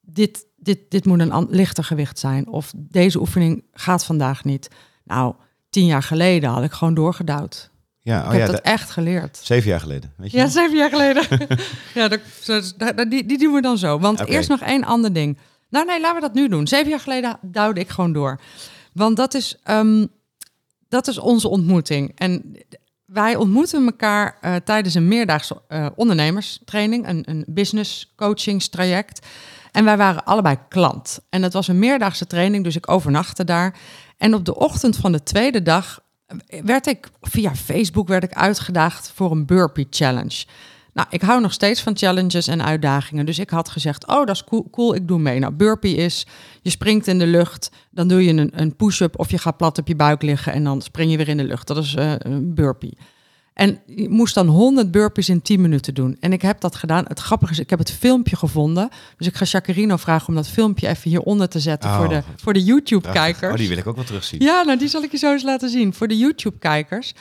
dit, 0.01 0.45
dit, 0.55 0.79
dit 0.89 1.05
moet 1.05 1.19
een 1.19 1.47
lichter 1.49 1.83
gewicht 1.83 2.19
zijn. 2.19 2.47
Of 2.47 2.73
deze 2.75 3.19
oefening 3.19 3.63
gaat 3.71 4.05
vandaag 4.05 4.43
niet. 4.43 4.69
Nou, 5.03 5.35
tien 5.69 5.85
jaar 5.85 6.03
geleden 6.03 6.49
had 6.49 6.63
ik 6.63 6.71
gewoon 6.71 6.93
doorgedouwd. 6.93 7.69
Ja, 8.01 8.19
ik 8.19 8.25
oh 8.25 8.31
heb 8.31 8.39
ja, 8.39 8.45
dat 8.45 8.63
da- 8.63 8.71
echt 8.71 8.89
geleerd. 8.89 9.39
zeven 9.43 9.69
jaar 9.69 9.79
geleden. 9.79 10.13
Weet 10.17 10.31
je 10.31 10.37
Ja, 10.37 10.47
zeven 10.47 10.77
jaar 10.77 10.89
geleden. 10.89 11.23
ja, 11.93 12.07
dat, 12.07 12.19
dat- 12.45 12.73
dat- 12.77 13.09
die, 13.09 13.25
die 13.25 13.37
doen 13.37 13.53
we 13.53 13.61
dan 13.61 13.77
zo. 13.77 13.99
Want 13.99 14.25
eerst 14.27 14.49
nog 14.49 14.61
één 14.61 14.83
ander 14.83 15.13
ding. 15.13 15.37
Nou 15.69 15.85
nee, 15.85 15.99
laten 15.99 16.15
we 16.15 16.21
dat 16.21 16.33
nu 16.33 16.47
doen. 16.47 16.67
Zeven 16.67 16.89
jaar 16.89 16.99
geleden 16.99 17.37
duwde 17.41 17.79
ik 17.79 17.89
gewoon 17.89 18.13
door. 18.13 18.39
Want 18.93 19.17
dat 19.17 19.33
is, 19.33 19.57
ehm, 19.63 20.05
dat 20.89 21.07
is 21.07 21.17
onze 21.17 21.47
ontmoeting. 21.47 22.11
En 22.15 22.55
wij 23.05 23.35
ontmoeten 23.35 23.85
elkaar 23.85 24.37
eh, 24.41 24.55
tijdens 24.55 24.93
een 24.95 25.07
meerdaagse 25.07 25.61
eh, 25.67 25.87
ondernemerstraining, 25.95 27.07
een, 27.07 27.23
een 27.29 27.45
business 27.47 28.13
coachingstraject. 28.15 29.25
En 29.71 29.85
wij 29.85 29.97
waren 29.97 30.23
allebei 30.25 30.57
klant. 30.69 31.19
En 31.29 31.43
het 31.43 31.53
was 31.53 31.67
een 31.67 31.79
meerdaagse 31.79 32.27
training, 32.27 32.63
dus 32.63 32.75
ik 32.75 32.89
overnachtte 32.91 33.43
daar. 33.43 33.75
En 34.17 34.33
op 34.33 34.45
de 34.45 34.55
ochtend 34.55 34.97
van 34.97 35.11
de 35.11 35.23
tweede 35.23 35.61
dag 35.61 35.99
werd 36.63 36.87
ik 36.87 37.09
via 37.21 37.55
Facebook 37.55 38.07
werd 38.07 38.23
ik 38.23 38.33
uitgedaagd 38.33 39.11
voor 39.15 39.31
een 39.31 39.45
burpee 39.45 39.87
challenge. 39.89 40.45
Nou, 40.93 41.07
ik 41.09 41.21
hou 41.21 41.41
nog 41.41 41.53
steeds 41.53 41.81
van 41.81 41.97
challenges 41.97 42.47
en 42.47 42.63
uitdagingen. 42.63 43.25
Dus 43.25 43.39
ik 43.39 43.49
had 43.49 43.69
gezegd, 43.69 44.07
oh, 44.07 44.25
dat 44.25 44.35
is 44.35 44.43
cool, 44.71 44.95
ik 44.95 45.07
doe 45.07 45.19
mee. 45.19 45.39
Nou, 45.39 45.53
burpee 45.53 45.95
is, 45.95 46.27
je 46.61 46.69
springt 46.69 47.07
in 47.07 47.19
de 47.19 47.27
lucht, 47.27 47.71
dan 47.91 48.07
doe 48.07 48.23
je 48.23 48.33
een, 48.33 48.51
een 48.61 48.75
push-up 48.75 49.19
of 49.19 49.31
je 49.31 49.37
gaat 49.37 49.57
plat 49.57 49.77
op 49.77 49.87
je 49.87 49.95
buik 49.95 50.21
liggen 50.21 50.53
en 50.53 50.63
dan 50.63 50.81
spring 50.81 51.11
je 51.11 51.17
weer 51.17 51.27
in 51.27 51.37
de 51.37 51.43
lucht. 51.43 51.67
Dat 51.67 51.77
is 51.77 51.95
eh, 51.95 52.13
een 52.17 52.53
burpee. 52.53 52.97
En 53.59 53.79
je 53.85 54.09
moest 54.09 54.33
dan 54.33 54.47
100 54.47 54.91
burpees 54.91 55.29
in 55.29 55.41
10 55.41 55.61
minuten 55.61 55.93
doen. 55.93 56.17
En 56.19 56.33
ik 56.33 56.41
heb 56.41 56.61
dat 56.61 56.75
gedaan. 56.75 57.05
Het 57.07 57.19
grappige 57.19 57.51
is, 57.51 57.59
ik 57.59 57.69
heb 57.69 57.79
het 57.79 57.91
filmpje 57.91 58.35
gevonden. 58.35 58.89
Dus 59.17 59.27
ik 59.27 59.35
ga 59.35 59.45
Jacarino 59.45 59.97
vragen 59.97 60.27
om 60.27 60.35
dat 60.35 60.47
filmpje 60.47 60.87
even 60.87 61.09
hieronder 61.09 61.49
te 61.49 61.59
zetten 61.59 61.89
Oh, 61.89 61.97
voor 61.97 62.09
de, 62.09 62.21
goed. 62.21 62.41
voor 62.41 62.53
de. 62.53 62.63
YouTube-kijkers. 62.63 63.51
Oh, 63.51 63.57
die 63.57 63.67
wil 63.67 63.77
ik 63.77 63.87
ook 63.87 63.95
wel 63.95 64.05
terugzien. 64.05 64.39
Ja, 64.41 64.63
nou 64.63 64.77
die 64.77 64.87
zal 64.87 65.03
ik 65.03 65.11
je 65.11 65.17
zo 65.17 65.31
eens 65.31 65.43
laten 65.43 65.69
zien 65.69 65.93
voor 65.93 66.07
de 66.07 66.17
YouTube-kijkers. 66.17 67.13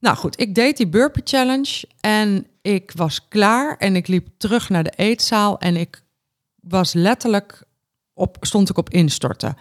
Nou 0.00 0.16
goed, 0.16 0.40
ik 0.40 0.54
deed 0.54 0.76
die 0.76 0.88
burpee 0.88 1.22
challenge 1.24 1.88
en 2.00 2.46
ik 2.62 2.92
was 2.94 3.28
klaar 3.28 3.76
en 3.76 3.96
ik 3.96 4.08
liep 4.08 4.28
terug 4.36 4.68
naar 4.68 4.84
de 4.84 4.92
eetzaal 4.96 5.58
en 5.58 5.76
ik 5.76 6.02
was 6.60 6.92
letterlijk 6.92 7.62
op, 8.14 8.36
stond 8.40 8.70
ik 8.70 8.78
op 8.78 8.90
instorten. 8.90 9.56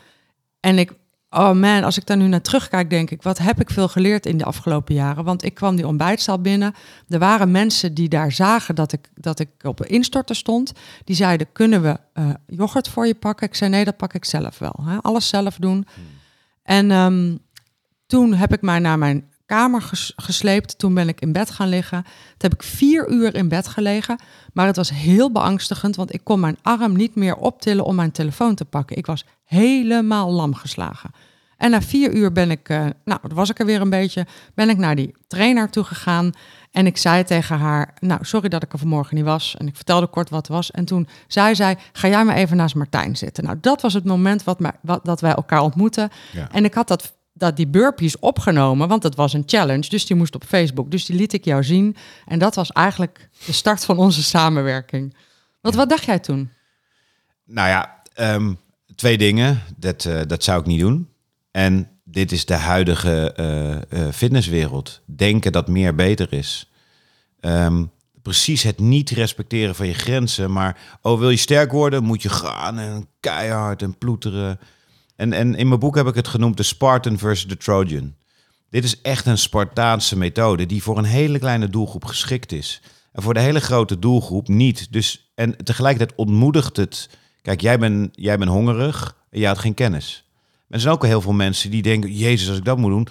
En 0.59 0.77
ik, 0.77 0.93
oh 1.33 1.51
man, 1.51 1.83
als 1.83 1.97
ik 1.97 2.05
daar 2.05 2.17
nu 2.17 2.27
naar 2.27 2.41
terugkijk, 2.41 2.89
denk 2.89 3.11
ik, 3.11 3.21
wat 3.21 3.37
heb 3.37 3.59
ik 3.59 3.69
veel 3.69 3.87
geleerd 3.87 4.25
in 4.25 4.37
de 4.37 4.45
afgelopen 4.45 4.95
jaren? 4.95 5.23
Want 5.23 5.43
ik 5.43 5.53
kwam 5.53 5.75
die 5.75 5.87
ontbijtzaal 5.87 6.41
binnen. 6.41 6.73
Er 7.09 7.19
waren 7.19 7.51
mensen 7.51 7.93
die 7.93 8.09
daar 8.09 8.31
zagen 8.31 8.75
dat 8.75 8.91
ik, 8.91 9.09
dat 9.13 9.39
ik 9.39 9.49
op 9.61 9.79
een 9.79 9.89
instorten 9.89 10.35
stond. 10.35 10.73
Die 11.03 11.15
zeiden, 11.15 11.51
kunnen 11.51 11.81
we 11.81 11.99
eh, 12.13 12.29
yoghurt 12.47 12.87
voor 12.87 13.07
je 13.07 13.15
pakken? 13.15 13.47
Ik 13.47 13.55
zei, 13.55 13.69
nee, 13.69 13.85
dat 13.85 13.97
pak 13.97 14.13
ik 14.13 14.25
zelf 14.25 14.59
wel. 14.59 14.75
Hè? 14.81 14.97
Alles 14.97 15.27
zelf 15.27 15.55
doen. 15.55 15.87
En 16.63 16.91
ehm, 16.91 17.35
toen 18.07 18.33
heb 18.33 18.53
ik 18.53 18.61
mij 18.61 18.79
naar 18.79 18.97
mijn 18.97 19.31
kamer 19.45 19.81
ges- 19.81 20.13
gesleept. 20.15 20.77
Toen 20.77 20.93
ben 20.93 21.07
ik 21.07 21.21
in 21.21 21.31
bed 21.31 21.49
gaan 21.51 21.67
liggen. 21.69 22.03
Toen 22.03 22.11
heb 22.37 22.53
ik 22.53 22.63
vier 22.63 23.09
uur 23.09 23.35
in 23.35 23.47
bed 23.47 23.67
gelegen. 23.67 24.19
Maar 24.53 24.65
het 24.65 24.75
was 24.75 24.89
heel 24.89 25.31
beangstigend, 25.31 25.95
want 25.95 26.13
ik 26.13 26.21
kon 26.23 26.39
mijn 26.39 26.57
arm 26.61 26.95
niet 26.95 27.15
meer 27.15 27.35
optillen 27.35 27.85
om 27.85 27.95
mijn 27.95 28.11
telefoon 28.11 28.55
te 28.55 28.65
pakken. 28.65 28.97
Ik 28.97 29.05
was 29.05 29.25
helemaal 29.43 30.31
lam 30.31 30.55
geslagen. 30.55 31.11
En 31.57 31.71
na 31.71 31.81
vier 31.81 32.13
uur 32.13 32.31
ben 32.31 32.51
ik, 32.51 32.69
eh, 32.69 32.85
nou, 33.05 33.19
dat 33.21 33.31
was 33.33 33.49
ik 33.49 33.59
er 33.59 33.65
weer 33.65 33.81
een 33.81 33.89
beetje, 33.89 34.25
ben 34.55 34.69
ik 34.69 34.77
naar 34.77 34.95
die 34.95 35.15
trainer 35.27 35.69
toe 35.69 35.83
gegaan. 35.83 36.31
En 36.71 36.85
ik 36.85 36.97
zei 36.97 37.23
tegen 37.23 37.57
haar, 37.57 37.93
nou, 37.99 38.25
sorry 38.25 38.49
dat 38.49 38.63
ik 38.63 38.73
er 38.73 38.79
vanmorgen 38.79 39.15
niet 39.15 39.25
was. 39.25 39.55
En 39.57 39.67
ik 39.67 39.75
vertelde 39.75 40.07
kort 40.07 40.29
wat 40.29 40.39
het 40.47 40.55
was. 40.55 40.71
En 40.71 40.85
toen 40.85 41.07
zei 41.27 41.55
zij, 41.55 41.77
ga 41.93 42.07
jij 42.07 42.25
maar 42.25 42.35
even 42.35 42.57
naast 42.57 42.75
Martijn 42.75 43.15
zitten. 43.17 43.43
Nou, 43.43 43.57
dat 43.61 43.81
was 43.81 43.93
het 43.93 44.03
moment 44.05 44.43
wat, 44.43 44.59
mij- 44.59 44.77
wat, 44.81 45.05
dat 45.05 45.21
wij 45.21 45.33
elkaar 45.33 45.61
ontmoetten. 45.61 46.09
Ja. 46.31 46.47
En 46.51 46.65
ik 46.65 46.73
had 46.73 46.87
dat, 46.87 47.13
dat 47.33 47.55
die 47.55 47.67
burpees 47.67 48.19
opgenomen, 48.19 48.87
want 48.87 49.03
het 49.03 49.15
was 49.15 49.33
een 49.33 49.43
challenge. 49.45 49.89
Dus 49.89 50.05
die 50.05 50.15
moest 50.15 50.35
op 50.35 50.43
Facebook. 50.43 50.91
Dus 50.91 51.05
die 51.05 51.15
liet 51.15 51.33
ik 51.33 51.45
jou 51.45 51.63
zien. 51.63 51.95
En 52.25 52.39
dat 52.39 52.55
was 52.55 52.71
eigenlijk 52.71 53.29
de 53.45 53.51
start 53.51 53.85
van 53.85 53.97
onze 53.97 54.23
samenwerking. 54.23 55.15
Wat, 55.61 55.75
wat 55.75 55.89
dacht 55.89 56.03
jij 56.03 56.19
toen? 56.19 56.49
Nou 57.45 57.67
ja, 57.67 58.01
ehm, 58.13 58.53
twee 58.95 59.17
dingen. 59.17 59.61
Dat, 59.77 60.05
eh, 60.05 60.21
dat 60.27 60.43
zou 60.43 60.59
ik 60.59 60.65
niet 60.65 60.79
doen. 60.79 61.09
En 61.51 61.89
dit 62.03 62.31
is 62.31 62.45
de 62.45 62.53
huidige 62.53 63.33
eh, 63.33 63.75
eh, 63.75 64.13
fitnesswereld. 64.13 65.01
Denken 65.05 65.51
dat 65.51 65.67
meer 65.67 65.95
beter 65.95 66.33
is. 66.33 66.71
Ehm, 67.39 67.85
precies 68.21 68.63
het 68.63 68.79
niet 68.79 69.09
respecteren 69.09 69.75
van 69.75 69.87
je 69.87 69.93
grenzen. 69.93 70.51
Maar 70.51 70.97
oh, 71.01 71.19
wil 71.19 71.29
je 71.29 71.37
sterk 71.37 71.71
worden, 71.71 72.03
moet 72.03 72.21
je 72.21 72.29
gaan 72.29 72.79
en 72.79 73.07
keihard 73.19 73.81
en 73.81 73.97
ploeteren. 73.97 74.59
En, 75.15 75.33
en 75.33 75.55
in 75.55 75.67
mijn 75.67 75.79
boek 75.79 75.95
heb 75.95 76.07
ik 76.07 76.15
het 76.15 76.27
genoemd 76.27 76.57
de 76.57 76.63
Spartan 76.63 77.17
versus 77.17 77.47
de 77.47 77.57
Trojan. 77.57 78.13
Dit 78.69 78.83
is 78.83 79.01
echt 79.01 79.25
een 79.25 79.37
Spartaanse 79.37 80.17
methode 80.17 80.65
die 80.65 80.83
voor 80.83 80.97
een 80.97 81.03
hele 81.03 81.39
kleine 81.39 81.69
doelgroep 81.69 82.05
geschikt 82.05 82.51
is. 82.51 82.81
En 83.11 83.21
voor 83.21 83.33
de 83.33 83.39
hele 83.39 83.59
grote 83.59 83.99
doelgroep 83.99 84.47
niet. 84.47 84.91
Dus, 84.91 85.31
en 85.35 85.63
tegelijkertijd 85.63 86.17
ontmoedigt 86.17 86.77
het. 86.77 87.09
Kijk, 87.41 87.61
jij 87.61 87.79
bent 87.79 88.09
jij 88.11 88.37
bent 88.37 88.49
hongerig 88.49 89.17
en 89.29 89.39
jij 89.39 89.47
had 89.47 89.59
geen 89.59 89.73
kennis. 89.73 90.27
Er 90.69 90.79
zijn 90.79 90.93
ook 90.93 91.05
heel 91.05 91.21
veel 91.21 91.33
mensen 91.33 91.71
die 91.71 91.81
denken: 91.81 92.13
Jezus, 92.13 92.47
als 92.47 92.57
ik 92.57 92.65
dat 92.65 92.77
moet 92.77 92.91
doen, 92.91 93.07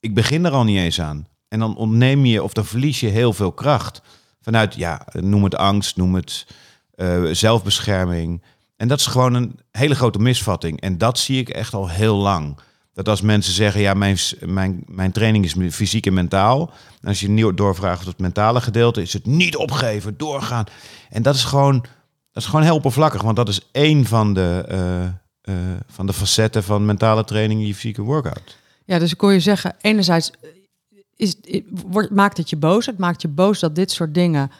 ik 0.00 0.14
begin 0.14 0.44
er 0.44 0.52
al 0.52 0.64
niet 0.64 0.78
eens 0.78 1.00
aan. 1.00 1.26
En 1.48 1.58
dan 1.58 1.76
ontneem 1.76 2.24
je 2.24 2.42
of 2.42 2.52
dan 2.52 2.64
verlies 2.64 3.00
je 3.00 3.08
heel 3.08 3.32
veel 3.32 3.52
kracht. 3.52 4.02
Vanuit, 4.40 4.74
ja, 4.74 5.06
noem 5.12 5.44
het 5.44 5.56
angst, 5.56 5.96
noem 5.96 6.14
het 6.14 6.46
eh, 6.94 7.24
zelfbescherming. 7.32 8.42
En 8.76 8.88
dat 8.88 8.98
is 9.00 9.06
gewoon 9.06 9.34
een 9.34 9.58
hele 9.70 9.94
grote 9.94 10.18
misvatting. 10.18 10.80
En 10.80 10.98
dat 10.98 11.18
zie 11.18 11.38
ik 11.40 11.48
echt 11.48 11.74
al 11.74 11.88
heel 11.88 12.16
lang. 12.16 12.58
Dat 12.92 13.08
als 13.08 13.20
mensen 13.20 13.52
zeggen, 13.52 13.80
ja, 13.80 13.94
mijn, 13.94 14.16
mijn, 14.40 14.82
mijn 14.86 15.12
training 15.12 15.44
is 15.44 15.54
fysiek 15.74 16.06
en 16.06 16.14
mentaal. 16.14 16.70
En 17.00 17.08
als 17.08 17.20
je 17.20 17.28
nieuw 17.28 17.54
doorvraagt 17.54 18.00
op 18.00 18.06
het 18.06 18.18
mentale 18.18 18.60
gedeelte, 18.60 19.02
is 19.02 19.12
het 19.12 19.26
niet 19.26 19.56
opgeven, 19.56 20.16
doorgaan. 20.16 20.64
En 21.10 21.22
dat 21.22 21.34
is 21.34 21.44
gewoon, 21.44 21.80
dat 22.32 22.42
is 22.42 22.44
gewoon 22.48 22.64
heel 22.64 22.74
oppervlakkig. 22.74 23.22
Want 23.22 23.36
dat 23.36 23.48
is 23.48 23.60
één 23.72 24.04
van 24.06 24.34
de, 24.34 24.64
eh, 24.68 25.04
eh, 25.04 25.76
van 25.86 26.06
de 26.06 26.12
facetten 26.12 26.62
van 26.64 26.84
mentale 26.86 27.24
training 27.24 27.60
in 27.60 27.66
je 27.66 27.74
fysieke 27.74 28.02
workout. 28.02 28.56
Ja, 28.84 28.98
dus 28.98 29.12
ik 29.12 29.18
kon 29.18 29.32
je 29.32 29.40
zeggen, 29.40 29.74
enerzijds 29.80 30.30
is, 31.16 31.34
i- 31.48 31.64
wordt, 31.86 32.10
maakt 32.10 32.36
het 32.36 32.50
je 32.50 32.56
boos. 32.56 32.86
Het 32.86 32.98
maakt 32.98 33.22
je 33.22 33.28
boos 33.28 33.60
dat 33.60 33.74
dit 33.74 33.90
soort 33.90 34.14
dingen 34.14 34.50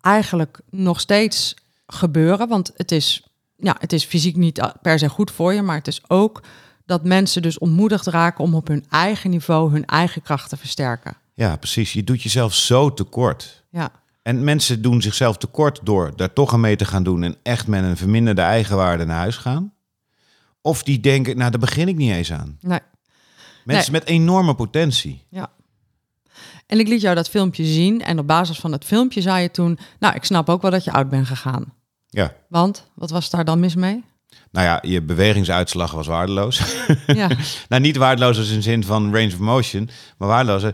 eigenlijk 0.00 0.60
nog 0.70 1.00
steeds 1.00 1.54
gebeuren. 1.86 2.48
Want 2.48 2.72
het 2.76 2.92
is, 2.92 3.24
ja, 3.60 3.76
het 3.78 3.92
is 3.92 4.04
fysiek 4.04 4.36
niet 4.36 4.72
per 4.82 4.98
se 4.98 5.08
goed 5.08 5.30
voor 5.30 5.52
je, 5.54 5.62
maar 5.62 5.76
het 5.76 5.86
is 5.86 6.00
ook 6.08 6.42
dat 6.86 7.04
mensen 7.04 7.42
dus 7.42 7.58
ontmoedigd 7.58 8.06
raken 8.06 8.44
om 8.44 8.54
op 8.54 8.68
hun 8.68 8.84
eigen 8.88 9.30
niveau 9.30 9.72
hun 9.72 9.84
eigen 9.86 10.22
kracht 10.22 10.48
te 10.48 10.56
versterken. 10.56 11.16
Ja, 11.34 11.56
precies. 11.56 11.92
Je 11.92 12.04
doet 12.04 12.22
jezelf 12.22 12.54
zo 12.54 12.94
tekort. 12.94 13.64
Ja, 13.70 13.90
En 14.22 14.44
mensen 14.44 14.82
doen 14.82 15.02
zichzelf 15.02 15.36
tekort 15.36 15.80
door 15.82 16.12
daar 16.16 16.32
toch 16.32 16.52
aan 16.52 16.60
mee 16.60 16.76
te 16.76 16.84
gaan 16.84 17.02
doen 17.02 17.22
en 17.22 17.36
echt 17.42 17.66
met 17.66 17.84
een 17.84 17.96
verminderde 17.96 18.40
eigenwaarde 18.42 19.04
naar 19.04 19.16
huis 19.18 19.36
gaan. 19.36 19.72
Of 20.60 20.82
die 20.82 21.00
denken, 21.00 21.36
nou, 21.36 21.50
daar 21.50 21.60
begin 21.60 21.88
ik 21.88 21.96
niet 21.96 22.12
eens 22.12 22.32
aan. 22.32 22.58
nee. 22.60 22.80
Mensen 23.64 23.92
met 23.92 24.04
enorme 24.04 24.54
potentie. 24.54 25.24
Ja. 25.28 25.50
En 26.66 26.78
ik 26.78 26.88
liet 26.88 27.00
jou 27.00 27.14
dat 27.14 27.28
filmpje 27.28 27.64
zien 27.64 28.02
en 28.02 28.18
op 28.18 28.26
basis 28.26 28.58
van 28.58 28.72
het 28.72 28.84
filmpje 28.84 29.20
zei 29.20 29.42
je 29.42 29.50
toen, 29.50 29.78
nou, 29.98 30.14
ik 30.14 30.24
snap 30.24 30.48
ook 30.48 30.62
wel 30.62 30.70
dat 30.70 30.84
je 30.84 30.92
oud 30.92 31.08
bent 31.08 31.26
gegaan. 31.26 31.72
Ja. 32.10 32.34
Want, 32.48 32.86
wat 32.94 33.10
was 33.10 33.30
daar 33.30 33.44
dan 33.44 33.60
mis 33.60 33.74
mee? 33.74 34.04
Nou 34.50 34.66
ja, 34.66 34.78
je 34.82 35.02
bewegingsuitslag 35.02 35.92
was 35.92 36.06
waardeloos. 36.06 36.62
Ja, 37.06 37.28
nou, 37.68 37.82
niet 37.82 37.96
waardeloos 37.96 38.38
als 38.38 38.50
in 38.50 38.62
zin 38.62 38.84
van 38.84 39.14
range 39.14 39.26
of 39.32 39.38
motion, 39.38 39.90
maar 40.18 40.28
waardeloos. 40.28 40.72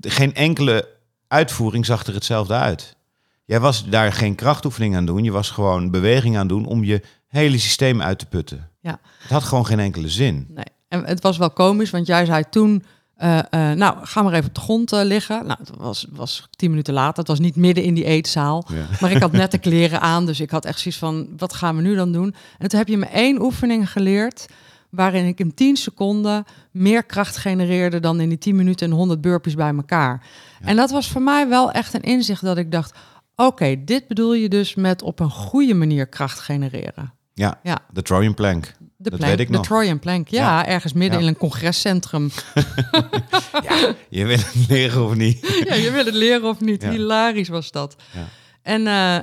Geen 0.00 0.34
enkele 0.34 0.88
uitvoering 1.28 1.86
zag 1.86 2.06
er 2.06 2.14
hetzelfde 2.14 2.54
uit. 2.54 2.96
Jij 3.44 3.60
was 3.60 3.88
daar 3.88 4.12
geen 4.12 4.34
krachtoefening 4.34 4.96
aan 4.96 5.06
doen. 5.06 5.24
Je 5.24 5.32
was 5.32 5.50
gewoon 5.50 5.90
beweging 5.90 6.36
aan 6.38 6.46
doen 6.46 6.66
om 6.66 6.84
je 6.84 7.02
hele 7.28 7.58
systeem 7.58 8.02
uit 8.02 8.18
te 8.18 8.26
putten. 8.26 8.70
ja. 8.80 9.00
Het 9.18 9.30
had 9.30 9.42
gewoon 9.44 9.66
geen 9.66 9.80
enkele 9.80 10.08
zin. 10.08 10.46
Nee. 10.48 10.64
En 10.88 11.04
het 11.04 11.22
was 11.22 11.36
wel 11.38 11.50
komisch, 11.50 11.90
want 11.90 12.06
jij 12.06 12.24
zei 12.24 12.44
toen, 12.50 12.84
eh, 13.18 13.38
eh, 13.38 13.76
nou, 13.76 13.96
ga 14.02 14.22
maar 14.22 14.32
even 14.32 14.48
op 14.48 14.54
de 14.54 14.60
grond 14.60 14.92
eh, 14.92 15.00
liggen. 15.04 15.46
Nou, 15.46 15.58
het 15.58 15.70
was, 15.76 16.06
was 16.10 16.48
tien 16.50 16.70
minuten 16.70 16.94
later. 16.94 17.18
Het 17.18 17.28
was 17.28 17.38
niet 17.38 17.56
midden 17.56 17.84
in 17.84 17.94
die 17.94 18.04
eetzaal. 18.04 18.64
Ja. 18.68 18.86
Maar 19.00 19.10
ik 19.10 19.22
had 19.22 19.32
net 19.32 19.50
de 19.50 19.58
kleren 19.68 20.00
aan, 20.00 20.26
dus 20.26 20.40
ik 20.40 20.50
had 20.50 20.64
echt 20.64 20.80
zoiets 20.80 21.00
van, 21.00 21.28
wat 21.36 21.52
gaan 21.52 21.76
we 21.76 21.82
nu 21.82 21.94
dan 21.94 22.12
doen? 22.12 22.34
En 22.58 22.68
toen 22.68 22.78
heb 22.78 22.88
je 22.88 22.96
me 22.96 23.06
één 23.06 23.40
oefening 23.42 23.90
geleerd, 23.90 24.46
waarin 24.90 25.26
ik 25.26 25.38
in 25.40 25.54
10 25.54 25.76
seconden 25.76 26.44
meer 26.70 27.04
kracht 27.04 27.36
genereerde 27.36 28.00
dan 28.00 28.20
in 28.20 28.28
die 28.28 28.38
10 28.38 28.56
minuten 28.56 28.90
en 28.90 28.96
100 28.96 29.20
burpees 29.20 29.54
bij 29.54 29.74
elkaar. 29.74 30.26
En 30.60 30.76
dat 30.76 30.90
was 30.90 31.08
voor 31.08 31.22
mij 31.22 31.48
wel 31.48 31.72
echt 31.72 31.94
een 31.94 32.02
inzicht 32.02 32.42
dat 32.42 32.56
ik 32.56 32.72
dacht, 32.72 32.98
oké, 33.36 33.84
dit 33.84 34.06
bedoel 34.08 34.34
je 34.34 34.48
dus 34.48 34.74
met 34.74 35.02
op 35.02 35.20
een 35.20 35.30
goede 35.30 35.74
manier 35.74 36.06
kracht 36.06 36.38
genereren. 36.38 37.12
Ja, 37.34 37.60
Ja. 37.62 37.78
de 37.92 38.02
Trojan 38.02 38.34
Plank. 38.34 38.74
De, 39.00 39.10
Dat 39.10 39.18
plank, 39.18 39.30
weet 39.32 39.40
ik 39.40 39.46
de 39.52 39.56
nog. 39.56 39.66
Trojan 39.66 39.98
Plank, 39.98 40.28
ja, 40.28 40.40
Ja. 40.60 40.66
ergens 40.66 40.92
midden 40.92 41.18
Ja. 41.18 41.24
in 41.24 41.30
een 41.30 41.36
congrescentrum. 41.38 42.30
Je 44.08 44.24
wil 44.24 44.36
het 44.36 44.66
leren 44.68 45.04
of 45.04 45.14
niet? 45.14 45.62
ja, 45.68 45.74
je 45.74 45.90
wil 45.90 46.04
het 46.04 46.14
leren 46.14 46.48
of 46.48 46.60
niet. 46.60 46.82
Ja. 46.82 46.90
Hilarisch 46.90 47.48
was 47.48 47.70
dat. 47.70 47.96
Ja. 48.12 48.26
En 48.62 48.86
eh, 48.86 49.18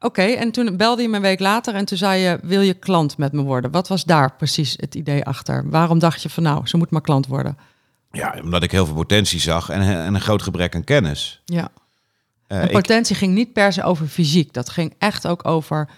oké, 0.00 0.22
en 0.22 0.50
toen 0.50 0.76
belde 0.76 1.02
je 1.02 1.08
me 1.08 1.16
een 1.16 1.22
week 1.22 1.40
later 1.40 1.74
en 1.74 1.84
toen 1.84 1.98
zei 1.98 2.20
je, 2.20 2.38
wil 2.42 2.60
je 2.60 2.74
klant 2.74 3.16
met 3.18 3.32
me 3.32 3.42
worden? 3.42 3.70
Wat 3.70 3.88
was 3.88 4.04
daar 4.04 4.32
precies 4.36 4.74
het 4.80 4.94
idee 4.94 5.24
achter? 5.24 5.70
Waarom 5.70 5.98
dacht 5.98 6.22
je 6.22 6.28
van 6.30 6.42
nou, 6.42 6.66
ze 6.66 6.76
moet 6.76 6.90
maar 6.90 7.00
klant 7.00 7.26
worden? 7.26 7.58
Ja, 8.12 8.38
omdat 8.42 8.62
ik 8.62 8.70
heel 8.70 8.86
veel 8.86 8.94
potentie 8.94 9.40
zag 9.40 9.68
en, 9.68 9.80
en 9.80 10.14
een 10.14 10.20
groot 10.20 10.42
gebrek 10.42 10.74
aan 10.74 10.84
kennis. 10.84 11.40
Ja. 11.44 11.68
Eh, 12.46 12.58
En 12.58 12.64
ik- 12.64 12.72
potentie 12.72 13.16
ging 13.16 13.34
niet 13.34 13.52
per 13.52 13.72
se 13.72 13.82
over 13.82 14.06
fysiek. 14.06 14.52
Dat 14.52 14.68
ging 14.68 14.94
echt 14.98 15.26
ook 15.26 15.44
over, 15.46 15.88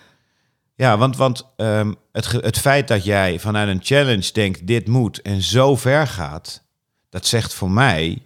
Ja, 0.80 0.98
want, 0.98 1.16
want 1.16 1.46
ehm, 1.56 1.92
het, 2.12 2.30
het 2.30 2.58
feit 2.58 2.88
dat 2.88 3.04
jij 3.04 3.38
vanuit 3.38 3.68
een 3.68 3.80
challenge 3.82 4.32
denkt, 4.32 4.66
dit 4.66 4.88
moet 4.88 5.22
en 5.22 5.42
zo 5.42 5.76
ver 5.76 6.06
gaat, 6.06 6.62
dat 7.08 7.26
zegt 7.26 7.54
voor 7.54 7.70
mij 7.70 8.22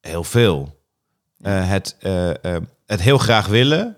heel 0.00 0.24
veel. 0.24 0.82
Eh, 1.40 1.68
het, 1.68 1.96
eh, 2.00 2.44
eh, 2.44 2.62
het 2.86 3.00
heel 3.00 3.18
graag 3.18 3.46
willen 3.46 3.96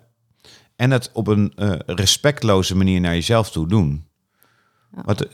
en 0.77 0.91
het 0.91 1.11
op 1.13 1.27
een 1.27 1.53
eh, 1.57 1.73
respectloze 1.87 2.77
manier 2.77 3.01
naar 3.01 3.15
jezelf 3.15 3.51
toe 3.51 3.69
doen. 3.69 4.07
Ja. 4.97 5.03
Wat, 5.05 5.27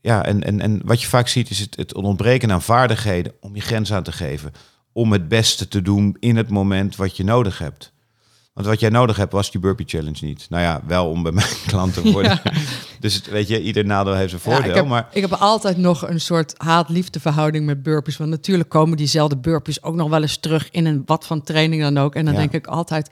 ja, 0.00 0.24
en, 0.24 0.44
en, 0.44 0.60
en 0.60 0.80
wat 0.84 1.00
je 1.00 1.08
vaak 1.08 1.28
ziet 1.28 1.50
is 1.50 1.58
het, 1.58 1.76
het 1.76 1.94
ontbreken 1.94 2.52
aan 2.52 2.62
vaardigheden 2.62 3.32
om 3.40 3.54
je 3.54 3.60
grens 3.60 3.92
aan 3.92 4.02
te 4.02 4.12
geven. 4.12 4.52
Om 4.92 5.12
het 5.12 5.28
beste 5.28 5.68
te 5.68 5.82
doen 5.82 6.16
in 6.20 6.36
het 6.36 6.48
moment 6.48 6.96
wat 6.96 7.16
je 7.16 7.24
nodig 7.24 7.58
hebt. 7.58 7.92
Want 8.52 8.66
wat 8.66 8.80
jij 8.80 8.88
nodig 8.90 9.16
hebt 9.16 9.32
was 9.32 9.50
die 9.50 9.60
Burpee 9.60 9.86
Challenge 9.88 10.24
niet. 10.24 10.46
Nou 10.48 10.62
ja, 10.62 10.80
wel 10.86 11.10
om 11.10 11.22
bij 11.22 11.32
mijn 11.32 11.46
klant 11.66 11.94
te 11.94 12.12
worden. 12.12 12.40
Dus 13.00 13.22
weet 13.22 13.48
je, 13.48 13.62
ieder 13.62 13.84
nadeel 13.84 14.14
heeft 14.14 14.30
zijn 14.30 14.42
Ja, 14.44 14.50
voordeel. 14.50 14.70
ik, 14.70 14.76
heb, 14.76 14.86
maar 14.86 15.08
ik 15.12 15.20
heb 15.20 15.32
altijd 15.32 15.76
nog 15.76 16.08
een 16.08 16.20
soort 16.20 16.54
haat-liefde 16.56 17.20
verhouding 17.20 17.66
met 17.66 17.82
burpees. 17.82 18.16
Want 18.16 18.30
natuurlijk 18.30 18.68
komen 18.68 18.96
diezelfde 18.96 19.36
burpees 19.36 19.82
ook 19.82 19.94
nog 19.94 20.08
wel 20.08 20.22
eens 20.22 20.36
terug 20.36 20.68
in 20.70 20.86
een 20.86 21.02
wat 21.06 21.26
van 21.26 21.42
training 21.42 21.82
dan 21.82 21.98
ook. 21.98 22.14
En 22.14 22.24
dan 22.24 22.34
Ja. 22.34 22.40
denk 22.40 22.52
ik 22.52 22.66
altijd, 22.66 23.10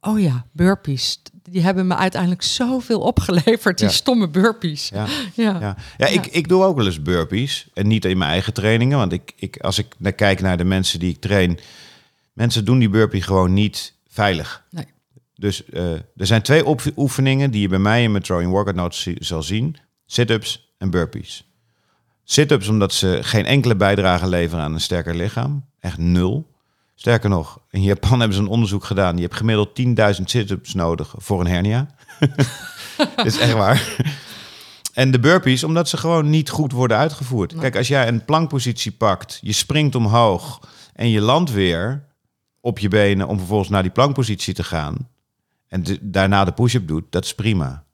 oh 0.00 0.20
ja, 0.20 0.46
burpees. 0.52 1.22
Die 1.50 1.62
hebben 1.62 1.86
me 1.86 1.94
uiteindelijk 1.96 2.42
zoveel 2.42 3.00
opgeleverd, 3.00 3.78
die 3.78 3.88
stomme 3.88 4.28
burpees. 4.28 4.88
ja, 4.88 5.06
Ja. 5.34 5.56
ja. 5.60 5.76
ja 5.96 6.06
ik, 6.06 6.26
ik 6.26 6.48
doe 6.48 6.62
ook 6.64 6.76
wel 6.76 6.86
eens 6.86 7.02
burpees. 7.02 7.66
En 7.74 7.86
niet 7.86 8.04
in 8.04 8.18
mijn 8.18 8.30
eigen 8.30 8.52
trainingen. 8.52 8.98
Want 8.98 9.12
ik, 9.12 9.32
ik, 9.36 9.56
als 9.60 9.78
ik 9.78 9.86
naar 9.98 10.12
kijk 10.12 10.40
naar 10.40 10.56
de 10.56 10.64
mensen 10.64 10.98
die 10.98 11.10
ik 11.10 11.20
train... 11.20 11.58
Mensen 12.32 12.64
doen 12.64 12.78
die 12.78 12.88
burpee 12.88 13.22
gewoon 13.22 13.52
niet 13.52 13.93
veilig. 14.14 14.64
Nee. 14.70 14.86
Dus 15.34 15.64
eh, 15.64 15.92
er 15.92 16.26
zijn 16.26 16.42
twee 16.42 16.62
oefeningen 16.96 17.50
die 17.50 17.60
je 17.60 17.68
bij 17.68 17.78
mij 17.78 18.02
in 18.02 18.10
mijn 18.10 18.22
Throwing 18.22 18.50
Workout 18.50 18.76
Notes 18.76 19.06
zal 19.06 19.42
zien. 19.42 19.76
Sit-ups 20.06 20.74
en 20.78 20.90
burpees. 20.90 21.48
Sit-ups 22.24 22.68
omdat 22.68 22.92
ze 22.92 23.18
geen 23.22 23.46
enkele 23.46 23.76
bijdrage 23.76 24.26
leveren 24.26 24.64
aan 24.64 24.74
een 24.74 24.80
sterker 24.80 25.14
lichaam. 25.14 25.64
Echt 25.80 25.98
nul. 25.98 26.52
Sterker 26.94 27.28
nog, 27.28 27.60
in 27.70 27.82
Japan 27.82 28.18
hebben 28.20 28.36
ze 28.36 28.42
een 28.42 28.48
onderzoek 28.48 28.84
gedaan. 28.84 29.16
Je 29.16 29.22
hebt 29.22 29.34
gemiddeld 29.34 29.80
10.000 30.16 30.22
sit-ups 30.24 30.74
nodig 30.74 31.14
voor 31.16 31.40
een 31.40 31.46
hernia. 31.46 31.94
Dat 33.16 33.26
is 33.26 33.38
echt 33.38 33.52
waar. 33.52 33.96
En 34.92 35.10
de 35.10 35.20
burpees, 35.20 35.64
omdat 35.64 35.88
ze 35.88 35.96
gewoon 35.96 36.30
niet 36.30 36.50
goed 36.50 36.72
worden 36.72 36.96
uitgevoerd. 36.96 37.54
Kijk, 37.58 37.76
als 37.76 37.88
jij 37.88 38.08
een 38.08 38.24
plankpositie 38.24 38.92
pakt, 38.92 39.38
je 39.42 39.52
springt 39.52 39.94
omhoog 39.94 40.60
en 40.92 41.10
je 41.10 41.20
landt 41.20 41.52
weer 41.52 42.04
op 42.64 42.78
je 42.78 42.88
benen 42.88 43.28
om 43.28 43.38
vervolgens 43.38 43.68
naar 43.68 43.82
die 43.82 43.90
plankpositie 43.90 44.54
te 44.54 44.64
gaan 44.64 45.08
en 45.68 45.84
daarna 46.00 46.44
de 46.44 46.52
push-up 46.52 46.88
doet, 46.88 47.04
dat 47.10 47.24
is 47.24 47.34
prima. 47.34 47.84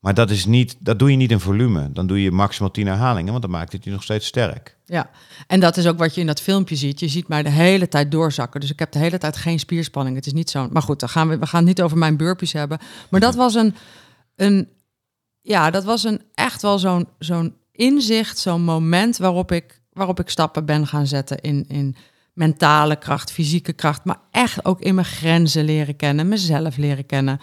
Maar 0.00 0.14
dat, 0.14 0.30
is 0.30 0.46
niet, 0.46 0.76
dat 0.78 0.98
doe 0.98 1.10
je 1.10 1.16
niet 1.16 1.30
in 1.30 1.40
volume. 1.40 1.92
Dan 1.92 2.06
doe 2.06 2.22
je 2.22 2.30
maximaal 2.30 2.70
10 2.70 2.86
herhalingen, 2.86 3.30
want 3.30 3.42
dan 3.42 3.50
maakt 3.50 3.72
het 3.72 3.84
je 3.84 3.90
nog 3.90 4.02
steeds 4.02 4.26
sterk. 4.26 4.76
Ja, 4.84 5.10
en 5.46 5.60
dat 5.60 5.76
is 5.76 5.86
ook 5.86 5.98
wat 5.98 6.14
je 6.14 6.20
in 6.20 6.26
dat 6.26 6.40
filmpje 6.40 6.76
ziet. 6.76 7.00
Je 7.00 7.08
ziet 7.08 7.28
mij 7.28 7.42
de 7.42 7.50
hele 7.50 7.88
tijd 7.88 8.10
doorzakken. 8.10 8.60
Dus 8.60 8.70
ik 8.70 8.78
heb 8.78 8.92
de 8.92 8.98
hele 8.98 9.18
tijd 9.18 9.36
geen 9.36 9.58
spierspanning. 9.58 10.16
Het 10.16 10.26
is 10.26 10.32
niet 10.32 10.50
zo. 10.50 10.68
Maar 10.70 10.82
goed, 10.82 11.00
dan 11.00 11.08
gaan 11.08 11.28
we, 11.28 11.38
we 11.38 11.46
gaan 11.46 11.58
het 11.58 11.68
niet 11.68 11.82
over 11.82 11.98
mijn 11.98 12.16
burpees 12.16 12.52
hebben. 12.52 12.78
Maar 13.10 13.20
dat 13.20 13.34
was 13.34 13.54
een, 13.54 13.74
een 14.36 14.68
ja, 15.40 15.70
dat 15.70 15.84
was 15.84 16.04
een 16.04 16.22
echt 16.34 16.62
wel 16.62 16.78
zo'n 16.78 17.08
zo'n 17.18 17.54
inzicht, 17.72 18.38
zo'n 18.38 18.62
moment 18.62 19.16
waarop 19.16 19.52
ik, 19.52 19.80
waarop 19.92 20.20
ik 20.20 20.28
stappen 20.28 20.64
ben 20.64 20.86
gaan 20.86 21.06
zetten 21.06 21.40
in, 21.40 21.64
in 21.68 21.96
mentale 22.34 22.96
kracht, 22.96 23.32
fysieke 23.32 23.72
kracht, 23.72 24.04
maar 24.04 24.18
echt 24.30 24.64
ook 24.64 24.80
in 24.80 24.94
mijn 24.94 25.06
grenzen 25.06 25.64
leren 25.64 25.96
kennen, 25.96 26.28
mezelf 26.28 26.76
leren 26.76 27.06
kennen. 27.06 27.40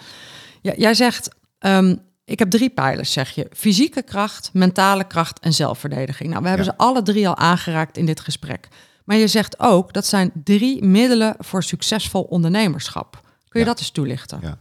Ja, 0.62 0.72
jij 0.76 0.94
zegt, 0.94 1.28
ehm, 1.58 1.96
ik 2.24 2.38
heb 2.38 2.50
drie 2.50 2.70
pijlers, 2.70 3.12
zeg 3.12 3.30
je. 3.30 3.46
Fysieke 3.52 4.02
kracht, 4.02 4.50
mentale 4.52 5.04
kracht 5.06 5.38
en 5.40 5.52
zelfverdediging. 5.52 6.30
Nou, 6.30 6.42
we 6.42 6.48
hebben 6.48 6.66
Ja. 6.66 6.72
ze 6.72 6.78
alle 6.78 7.02
drie 7.02 7.28
al 7.28 7.36
aangeraakt 7.36 7.96
in 7.96 8.06
dit 8.06 8.20
gesprek. 8.20 8.68
Maar 9.04 9.16
je 9.16 9.26
zegt 9.26 9.60
ook, 9.60 9.92
dat 9.92 10.06
zijn 10.06 10.30
drie 10.44 10.84
middelen 10.84 11.34
voor 11.38 11.62
succesvol 11.62 12.22
ondernemerschap. 12.22 13.20
Kun 13.48 13.60
je 13.60 13.66
Ja. 13.66 13.72
dat 13.72 13.78
eens 13.78 13.90
toelichten? 13.90 14.38
Ja. 14.42 14.58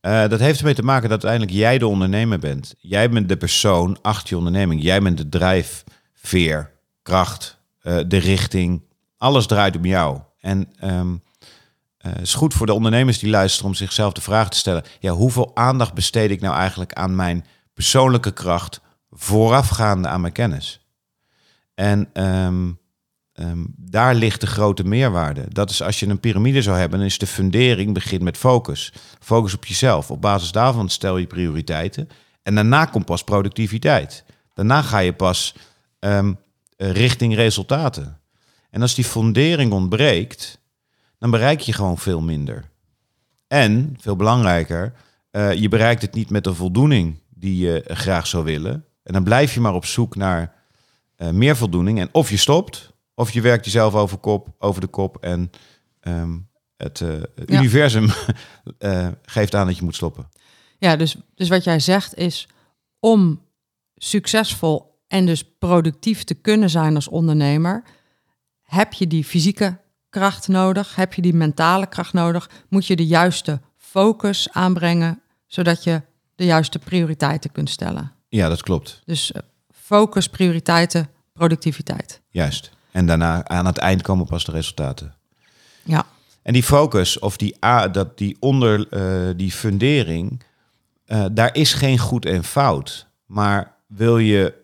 Eh, 0.00 0.28
dat 0.30 0.40
heeft 0.40 0.58
ermee 0.58 0.74
te 0.74 0.82
maken 0.82 1.02
dat 1.08 1.24
uiteindelijk 1.24 1.52
jij 1.52 1.78
de 1.78 1.86
ondernemer 1.86 2.38
bent. 2.38 2.74
Jij 2.78 3.10
bent 3.10 3.28
de 3.28 3.36
persoon 3.36 3.98
achter 4.02 4.28
je 4.28 4.36
onderneming. 4.36 4.82
Jij 4.82 5.00
bent 5.00 5.16
de 5.18 5.28
drijfveer, 5.28 6.70
kracht, 7.02 7.58
eh, 7.80 7.98
de 8.06 8.16
richting. 8.16 8.82
Alles 9.20 9.46
draait 9.46 9.76
om 9.76 9.84
jou. 9.84 10.18
En 10.38 10.68
ehm, 10.78 11.14
eh, 11.98 12.12
het 12.12 12.20
is 12.20 12.34
goed 12.34 12.54
voor 12.54 12.66
de 12.66 12.72
ondernemers 12.72 13.18
die 13.18 13.30
luisteren 13.30 13.68
om 13.68 13.74
zichzelf 13.74 14.12
de 14.12 14.20
vraag 14.20 14.50
te 14.50 14.56
stellen: 14.56 14.84
ja, 15.00 15.12
hoeveel 15.12 15.50
aandacht 15.56 15.94
besteed 15.94 16.30
ik 16.30 16.40
nou 16.40 16.54
eigenlijk 16.54 16.92
aan 16.92 17.14
mijn 17.14 17.44
persoonlijke 17.74 18.32
kracht 18.32 18.80
voorafgaande 19.10 20.08
aan 20.08 20.20
mijn 20.20 20.32
kennis? 20.32 20.86
En 21.74 22.08
ehm, 22.12 22.70
ehm, 23.32 23.64
daar 23.76 24.14
ligt 24.14 24.40
de 24.40 24.46
grote 24.46 24.84
meerwaarde. 24.84 25.44
Dat 25.48 25.70
is 25.70 25.82
als 25.82 26.00
je 26.00 26.06
een 26.06 26.20
piramide 26.20 26.62
zou 26.62 26.78
hebben, 26.78 26.98
dan 26.98 27.08
is 27.08 27.18
de 27.18 27.26
fundering 27.26 27.94
begint 27.94 28.22
met 28.22 28.36
focus. 28.36 28.92
Focus 29.18 29.54
op 29.54 29.64
jezelf. 29.64 30.10
Op 30.10 30.20
basis 30.20 30.52
daarvan 30.52 30.88
stel 30.88 31.16
je 31.16 31.26
prioriteiten. 31.26 32.08
En 32.42 32.54
daarna 32.54 32.84
komt 32.84 33.04
pas 33.04 33.24
productiviteit. 33.24 34.24
Daarna 34.54 34.82
ga 34.82 34.98
je 34.98 35.12
pas 35.12 35.54
eh, 35.98 36.28
richting 36.76 37.34
resultaten. 37.34 38.19
En 38.70 38.82
als 38.82 38.94
die 38.94 39.04
fundering 39.04 39.72
ontbreekt, 39.72 40.60
dan 41.18 41.30
bereik 41.30 41.60
je 41.60 41.72
gewoon 41.72 41.98
veel 41.98 42.20
minder. 42.20 42.64
En, 43.46 43.96
veel 44.00 44.16
belangrijker, 44.16 44.92
eh, 45.30 45.52
je 45.52 45.68
bereikt 45.68 46.02
het 46.02 46.14
niet 46.14 46.30
met 46.30 46.44
de 46.44 46.54
voldoening 46.54 47.18
die 47.28 47.56
je 47.56 47.84
graag 47.86 48.26
zou 48.26 48.44
willen. 48.44 48.84
En 49.02 49.12
dan 49.12 49.24
blijf 49.24 49.54
je 49.54 49.60
maar 49.60 49.74
op 49.74 49.84
zoek 49.84 50.16
naar 50.16 50.54
eh, 51.16 51.30
meer 51.30 51.56
voldoening. 51.56 52.00
En 52.00 52.08
of 52.12 52.30
je 52.30 52.36
stopt, 52.36 52.88
Of 53.14 53.30
je 53.32 53.40
werkt 53.40 53.64
jezelf 53.64 53.94
over, 53.94 54.18
kop, 54.18 54.48
over 54.58 54.80
de 54.80 54.86
kop 54.86 55.16
en 55.16 55.50
ehm, 56.00 56.38
het, 56.76 57.00
eh, 57.00 57.08
Ja. 57.46 57.58
universum 57.58 58.08
geeft 59.22 59.54
aan 59.54 59.66
dat 59.66 59.76
je 59.76 59.84
moet 59.84 59.94
stoppen. 59.94 60.28
Ja, 60.78 60.96
dus, 60.96 61.16
dus 61.34 61.48
wat 61.48 61.64
jij 61.64 61.80
zegt 61.80 62.14
is 62.16 62.48
om 63.00 63.40
succesvol 63.96 65.02
en 65.08 65.26
dus 65.26 65.44
productief 65.58 66.24
te 66.24 66.34
kunnen 66.34 66.70
zijn 66.70 66.94
als 66.94 67.08
ondernemer, 67.08 67.82
heb 68.70 68.92
je 68.92 69.06
die 69.06 69.24
fysieke 69.24 69.78
kracht 70.10 70.48
nodig, 70.48 70.94
heb 70.94 71.14
je 71.14 71.22
die 71.22 71.34
mentale 71.34 71.86
kracht 71.86 72.12
nodig, 72.12 72.50
moet 72.68 72.86
je 72.86 72.96
de 72.96 73.06
juiste 73.06 73.60
focus 73.76 74.48
aanbrengen, 74.52 75.20
zodat 75.46 75.84
je 75.84 76.02
de 76.34 76.44
juiste 76.44 76.78
prioriteiten 76.78 77.52
kunt 77.52 77.70
stellen. 77.70 78.12
Ja, 78.28 78.48
dat 78.48 78.62
klopt. 78.62 79.02
Dus 79.04 79.32
eh, 79.32 79.42
focus, 79.70 80.28
prioriteiten, 80.28 81.10
productiviteit. 81.32 82.20
Juist. 82.28 82.70
En 82.90 83.06
daarna 83.06 83.48
aan 83.48 83.66
het 83.66 83.78
eind 83.78 84.02
komen 84.02 84.26
pas 84.26 84.44
de 84.44 84.52
resultaten. 84.52 85.14
Ja, 85.82 86.06
En 86.42 86.52
die 86.52 86.62
focus 86.62 87.18
of 87.18 87.36
die, 87.36 87.64
a, 87.64 87.88
dat 87.88 88.18
die 88.18 88.36
onder 88.40 88.88
eh, 88.88 89.34
die 89.36 89.52
fundering, 89.52 90.42
eh, 91.04 91.24
daar 91.32 91.54
is 91.54 91.72
geen 91.72 91.98
goed 91.98 92.26
en 92.26 92.44
fout. 92.44 93.06
Maar 93.26 93.74
wil 93.86 94.18
je 94.18 94.54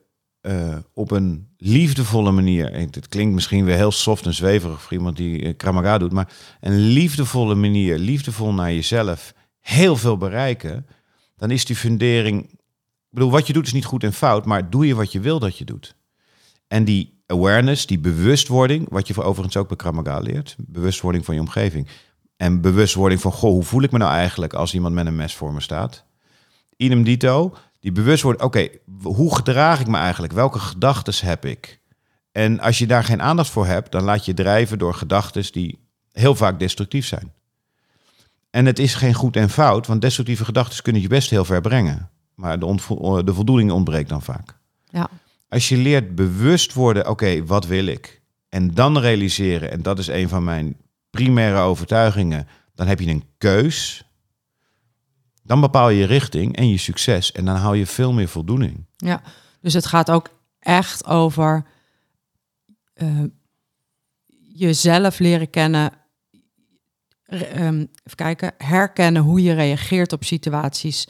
eh, 0.47 0.77
op 0.93 1.11
een 1.11 1.49
liefdevolle 1.57 2.31
manier, 2.31 2.73
het 2.73 3.09
klinkt 3.09 3.35
misschien 3.35 3.65
weer 3.65 3.77
heel 3.77 3.91
soft 3.91 4.27
en 4.27 4.35
zweverig 4.35 4.83
voor 4.83 4.93
iemand 4.93 5.17
die 5.17 5.43
uh, 5.43 5.57
Kramaga 5.57 5.99
doet, 5.99 6.13
maar 6.13 6.33
een 6.61 6.79
liefdevolle 6.79 7.55
manier, 7.55 7.99
liefdevol 7.99 8.53
naar 8.53 8.73
jezelf, 8.73 9.35
heel 9.61 9.97
veel 9.97 10.17
bereiken, 10.17 10.87
dan 11.37 11.51
is 11.51 11.65
die 11.65 11.77
fundering, 11.77 12.43
ik 12.45 12.59
bedoel, 13.11 13.31
wat 13.31 13.47
je 13.47 13.53
doet 13.53 13.67
is 13.67 13.73
niet 13.73 13.85
goed 13.85 14.05
en 14.05 14.13
fout, 14.13 14.45
maar 14.45 14.71
doe 14.71 14.87
je 14.87 14.95
wat 14.95 15.13
je 15.13 15.21
wil 15.21 15.39
dat 15.39 15.59
je 15.59 15.65
doet. 15.65 15.97
En 16.69 16.85
die 16.85 17.23
awareness, 17.27 17.87
die 17.87 17.99
bewustwording, 17.99 18.87
wat 18.91 19.07
je 19.07 19.15
voor 19.15 19.25
overigens 19.25 19.57
ook 19.57 19.69
bij 19.69 19.77
Kramaga 19.77 20.19
leert, 20.19 20.57
bewustwording 20.59 21.25
van 21.25 21.35
je 21.35 21.41
omgeving. 21.41 21.89
En 22.37 22.61
bewustwording 22.61 23.21
van, 23.21 23.33
goh, 23.33 23.51
hoe 23.51 23.63
voel 23.63 23.83
ik 23.83 23.91
me 23.91 23.99
nou 23.99 24.13
eigenlijk 24.13 24.55
als 24.55 24.75
iemand 24.75 24.95
met 24.95 25.07
een 25.07 25.17
mes 25.17 25.35
voor 25.35 25.53
me 25.53 25.61
staat? 25.61 26.05
Idem 26.77 27.05
dito, 27.05 27.57
die 27.87 27.94
bewustwording, 27.94 28.44
oké, 28.44 28.68
hoe 29.03 29.35
gedraag 29.35 29.81
ik 29.81 29.87
me 29.87 29.96
eigenlijk? 29.96 30.33
Welke 30.33 30.59
gedachten 30.59 31.27
heb 31.27 31.44
ik? 31.44 31.81
En 32.33 32.61
als 32.61 32.79
je 32.79 32.87
daar 32.87 33.05
geen 33.05 33.22
aandacht 33.22 33.51
voor 33.51 33.66
hebt, 33.66 33.92
dan 33.92 34.03
laat 34.03 34.25
je 34.25 34.35
drijven 34.35 34.79
door 34.79 34.94
gedachten 34.94 35.53
die 35.53 35.79
heel 36.12 36.35
vaak 36.35 36.59
destructief 36.59 37.07
zijn. 37.07 37.33
En 38.51 38.66
het 38.66 38.79
is 38.79 38.94
geen 38.94 39.14
goed 39.14 39.37
en 39.37 39.51
fout, 39.51 39.87
want 39.87 40.01
destructieve 40.01 40.44
gedachten 40.44 40.83
kunnen 40.83 41.03
je 41.03 41.09
best 41.09 41.31
heel 41.31 41.44
ver 41.44 41.61
brengen. 41.61 42.11
Maar 42.35 42.59
de, 42.59 42.66
ontvo- 42.66 43.22
de 43.22 43.35
voldoening 43.35 43.70
ontbreekt 43.70 44.09
dan 44.09 44.22
vaak. 44.22 44.59
ja, 44.88 45.09
Als 45.49 45.68
je 45.68 45.77
leert 45.77 46.14
bewust 46.14 46.72
worden, 46.72 47.09
oké, 47.09 47.44
wat 47.44 47.66
wil 47.66 47.87
ik? 47.87 48.22
En 48.49 48.70
dan 48.75 48.99
realiseren, 48.99 49.70
en 49.70 49.83
dat 49.83 49.99
is 49.99 50.07
een 50.07 50.29
van 50.29 50.44
mijn 50.44 50.77
primaire 51.11 51.59
overtuigingen, 51.59 52.49
dan 52.75 52.87
heb 52.87 53.01
je 53.01 53.11
een 53.11 53.25
keus. 53.38 54.06
Dan 55.47 55.61
bepaal 55.61 55.89
je 55.89 55.99
je 55.99 56.07
richting 56.07 56.57
en 56.57 56.69
je 56.69 56.79
succes. 56.79 57.33
En 57.33 57.45
dan 57.45 57.57
haal 57.57 57.75
je 57.75 57.87
veel 57.87 58.13
meer 58.13 58.29
voldoening. 58.29 58.85
ja. 58.97 59.23
Dus 59.61 59.75
het 59.75 59.87
gaat 59.87 60.11
ook 60.11 60.29
echt 60.59 61.07
over 61.07 61.65
eh, 62.95 63.23
jezelf 64.55 65.19
leren 65.19 65.51
kennen. 65.51 65.93
Ehm, 67.27 67.75
even 67.79 68.15
kijken, 68.15 68.53
herkennen 68.59 69.23
hoe 69.23 69.43
je 69.43 69.53
reageert 69.53 70.13
op 70.13 70.25
situaties. 70.25 71.09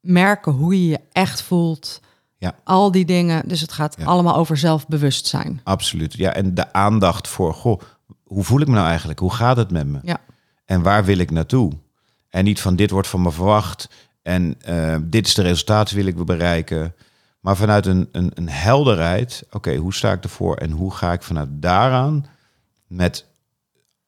Merken 0.00 0.52
hoe 0.52 0.82
je 0.82 0.88
je 0.88 1.00
echt 1.12 1.42
voelt. 1.42 2.00
Ja. 2.36 2.54
Al 2.64 2.90
die 2.90 3.04
dingen. 3.04 3.48
Dus 3.48 3.60
het 3.60 3.72
gaat 3.72 3.94
Ja. 3.98 4.04
allemaal 4.04 4.36
over 4.36 4.56
zelfbewustzijn. 4.56 5.60
Absoluut. 5.64 6.12
Ja, 6.14 6.32
en 6.32 6.54
de 6.54 6.72
aandacht 6.72 7.28
voor, 7.28 7.54
goh, 7.54 7.80
hoe 8.24 8.44
voel 8.44 8.60
ik 8.60 8.66
me 8.68 8.74
nou 8.74 8.86
eigenlijk? 8.86 9.18
Hoe 9.18 9.34
gaat 9.34 9.56
het 9.56 9.70
met 9.70 9.86
me? 9.86 9.98
Ja. 10.02 10.18
En 10.64 10.82
waar 10.82 11.04
wil 11.04 11.18
ik 11.18 11.30
naartoe? 11.30 11.72
En 12.28 12.44
niet 12.44 12.60
van 12.60 12.76
dit 12.76 12.90
wordt 12.90 13.08
van 13.08 13.22
me 13.22 13.32
verwacht 13.32 13.88
en 14.22 14.54
eh, 14.60 14.96
dit 15.02 15.26
is 15.26 15.34
de 15.34 15.42
resultaat 15.42 15.90
wil 15.90 16.06
ik 16.06 16.24
bereiken. 16.24 16.94
Maar 17.40 17.56
vanuit 17.56 17.86
een, 17.86 18.08
een, 18.12 18.30
een 18.34 18.48
helderheid, 18.48 19.46
oké, 19.50 19.76
hoe 19.76 19.94
sta 19.94 20.12
ik 20.12 20.22
ervoor 20.22 20.56
en 20.56 20.70
hoe 20.70 20.94
ga 20.94 21.12
ik 21.12 21.22
vanuit 21.22 21.48
daaraan 21.50 22.26
met 22.86 23.26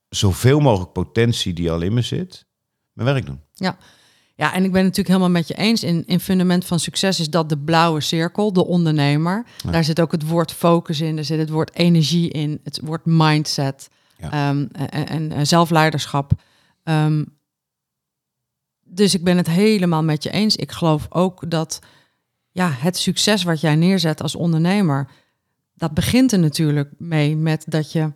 zoveel 0.08 0.60
mogelijk 0.60 0.92
potentie 0.92 1.52
die 1.52 1.70
al 1.70 1.80
in 1.80 1.94
me 1.94 2.02
zit, 2.02 2.44
mijn 2.92 3.12
werk 3.12 3.26
doen. 3.26 3.40
Ja. 3.54 3.76
Ja, 4.34 4.54
en 4.54 4.64
ik 4.64 4.72
ben 4.72 4.82
natuurlijk 4.82 5.08
helemaal 5.08 5.30
met 5.30 5.48
je 5.48 5.54
eens. 5.54 5.82
In, 5.82 6.06
in 6.06 6.20
fundament 6.20 6.64
van 6.64 6.78
succes 6.80 7.20
is 7.20 7.30
dat 7.30 7.48
de 7.48 7.58
blauwe 7.58 8.00
cirkel, 8.00 8.52
de 8.52 8.66
ondernemer. 8.66 9.44
Ja. 9.64 9.70
Daar 9.70 9.84
zit 9.84 10.00
ook 10.00 10.12
het 10.12 10.26
woord 10.26 10.52
focus 10.52 11.00
in, 11.00 11.18
er 11.18 11.24
zit 11.24 11.38
het 11.38 11.50
woord 11.50 11.74
energie 11.74 12.30
in, 12.30 12.60
het 12.64 12.80
woord 12.84 13.04
mindset 13.04 13.88
Ja. 14.16 14.30
ehm, 14.30 14.66
en, 14.72 15.06
en, 15.06 15.32
en 15.32 15.46
zelfleiderschap. 15.46 16.32
Ehm, 16.82 17.24
dus 18.90 19.14
ik 19.14 19.24
ben 19.24 19.36
het 19.36 19.46
helemaal 19.46 20.02
met 20.02 20.22
je 20.22 20.30
eens. 20.30 20.56
Ik 20.56 20.72
geloof 20.72 21.06
ook 21.08 21.50
dat 21.50 21.78
ja, 22.50 22.70
het 22.70 22.96
succes 22.96 23.42
wat 23.42 23.60
jij 23.60 23.76
neerzet 23.76 24.22
als 24.22 24.34
ondernemer, 24.34 25.08
dat 25.74 25.94
begint 25.94 26.32
er 26.32 26.38
natuurlijk 26.38 26.90
mee 26.98 27.36
met 27.36 27.64
dat 27.66 27.92
je 27.92 28.12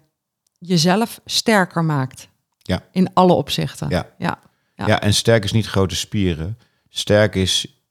jezelf 0.59 1.21
sterker 1.25 1.85
maakt. 1.85 2.29
Ja. 2.59 2.83
In 2.93 3.15
alle 3.15 3.33
opzichten. 3.33 3.89
Ja. 3.89 4.09
ja. 4.19 4.39
Ja. 4.77 4.87
Ja. 4.87 5.01
en 5.01 5.15
sterk 5.15 5.45
is 5.45 5.53
niet 5.53 5.67
grote 5.67 5.97
spieren. 5.97 6.59
Sterk 6.89 7.35
is, 7.35 7.83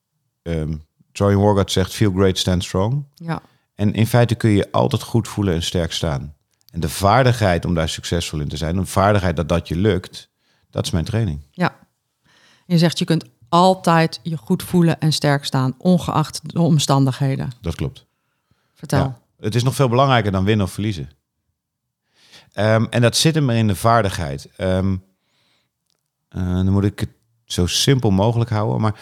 um, 0.42 0.86
Troy 1.12 1.36
Wargott 1.36 1.72
zegt, 1.72 1.94
feel 1.94 2.12
great, 2.12 2.38
stand 2.38 2.64
strong. 2.64 3.06
ja. 3.16 3.42
En 3.76 3.94
in 3.94 4.08
feite 4.08 4.36
kun 4.36 4.50
je 4.50 4.72
altijd 4.72 5.02
goed 5.02 5.28
voelen 5.28 5.54
en 5.54 5.64
sterk 5.64 5.92
staan. 5.92 6.36
En 6.72 6.80
de 6.80 6.90
vaardigheid 6.90 7.66
om 7.66 7.74
daar 7.74 7.90
succesvol 7.90 8.40
in 8.40 8.48
te 8.48 8.58
zijn, 8.58 8.76
de 8.76 8.86
vaardigheid 8.86 9.36
dat 9.36 9.50
dat 9.50 9.68
je 9.68 9.76
lukt, 9.76 10.30
dat 10.70 10.86
is 10.86 10.92
mijn 10.92 11.06
training. 11.06 11.42
Ja. 11.52 11.76
Je 12.74 12.80
zegt 12.80 13.00
je 13.00 13.06
kunt 13.06 13.26
altijd 13.50 14.20
je 14.24 14.38
goed 14.38 14.64
voelen 14.64 15.00
en 15.00 15.14
sterk 15.14 15.46
staan, 15.46 15.76
ongeacht 15.78 16.40
de 16.44 16.62
omstandigheden. 16.62 17.52
Dat 17.62 17.76
klopt. 17.76 18.06
Vertel. 18.74 19.00
Ja. 19.00 19.20
Het 19.40 19.56
is 19.56 19.64
nog 19.64 19.76
veel 19.76 19.90
belangrijker 19.90 20.32
dan 20.32 20.44
winnen 20.44 20.66
of 20.66 20.72
verliezen. 20.72 21.10
Ehm, 22.54 22.86
en 22.90 23.02
dat 23.02 23.16
zit 23.16 23.36
hem 23.36 23.50
in 23.50 23.68
de 23.68 23.76
vaardigheid. 23.76 24.50
Ehm, 24.58 24.96
eh, 26.30 26.42
dan 26.42 26.72
moet 26.72 26.84
ik 26.84 27.00
het 27.00 27.10
zo 27.46 27.66
simpel 27.66 28.12
mogelijk 28.12 28.50
houden. 28.50 28.82
Maar 28.82 29.00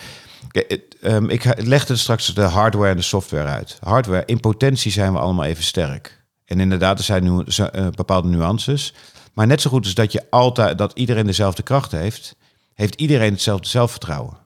het, 0.51 0.97
ehm, 1.01 1.29
ik 1.29 1.63
legde 1.63 1.95
straks 1.95 2.33
de 2.33 2.41
hardware 2.41 2.89
en 2.89 2.97
de 2.97 3.01
software 3.01 3.47
uit. 3.47 3.77
Hardware, 3.81 4.25
in 4.25 4.39
potentie 4.39 4.91
zijn 4.91 5.13
we 5.13 5.19
allemaal 5.19 5.45
even 5.45 5.63
sterk. 5.63 6.23
En 6.45 6.59
inderdaad, 6.59 6.97
er 6.97 7.03
zijn 7.03 7.23
nu 7.23 7.43
uh, 7.59 7.87
bepaalde 7.89 8.27
nuances. 8.27 8.93
Maar 9.33 9.47
net 9.47 9.61
zo 9.61 9.69
goed 9.69 9.85
als 9.85 9.93
dat 9.93 10.11
je 10.11 10.25
altijd 10.29 10.77
dat 10.77 10.91
iedereen 10.93 11.25
dezelfde 11.25 11.63
kracht 11.63 11.91
heeft, 11.91 12.35
heeft 12.81 13.01
iedereen 13.01 13.31
hetzelfde 13.31 13.67
zelfvertrouwen. 13.67 14.37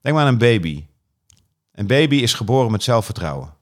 Denk 0.00 0.14
maar 0.14 0.24
aan 0.24 0.32
een 0.32 0.38
baby. 0.38 0.84
Een 1.72 1.86
baby 1.86 2.16
is 2.16 2.34
geboren 2.34 2.70
met 2.70 2.82
zelfvertrouwen. 2.82 3.54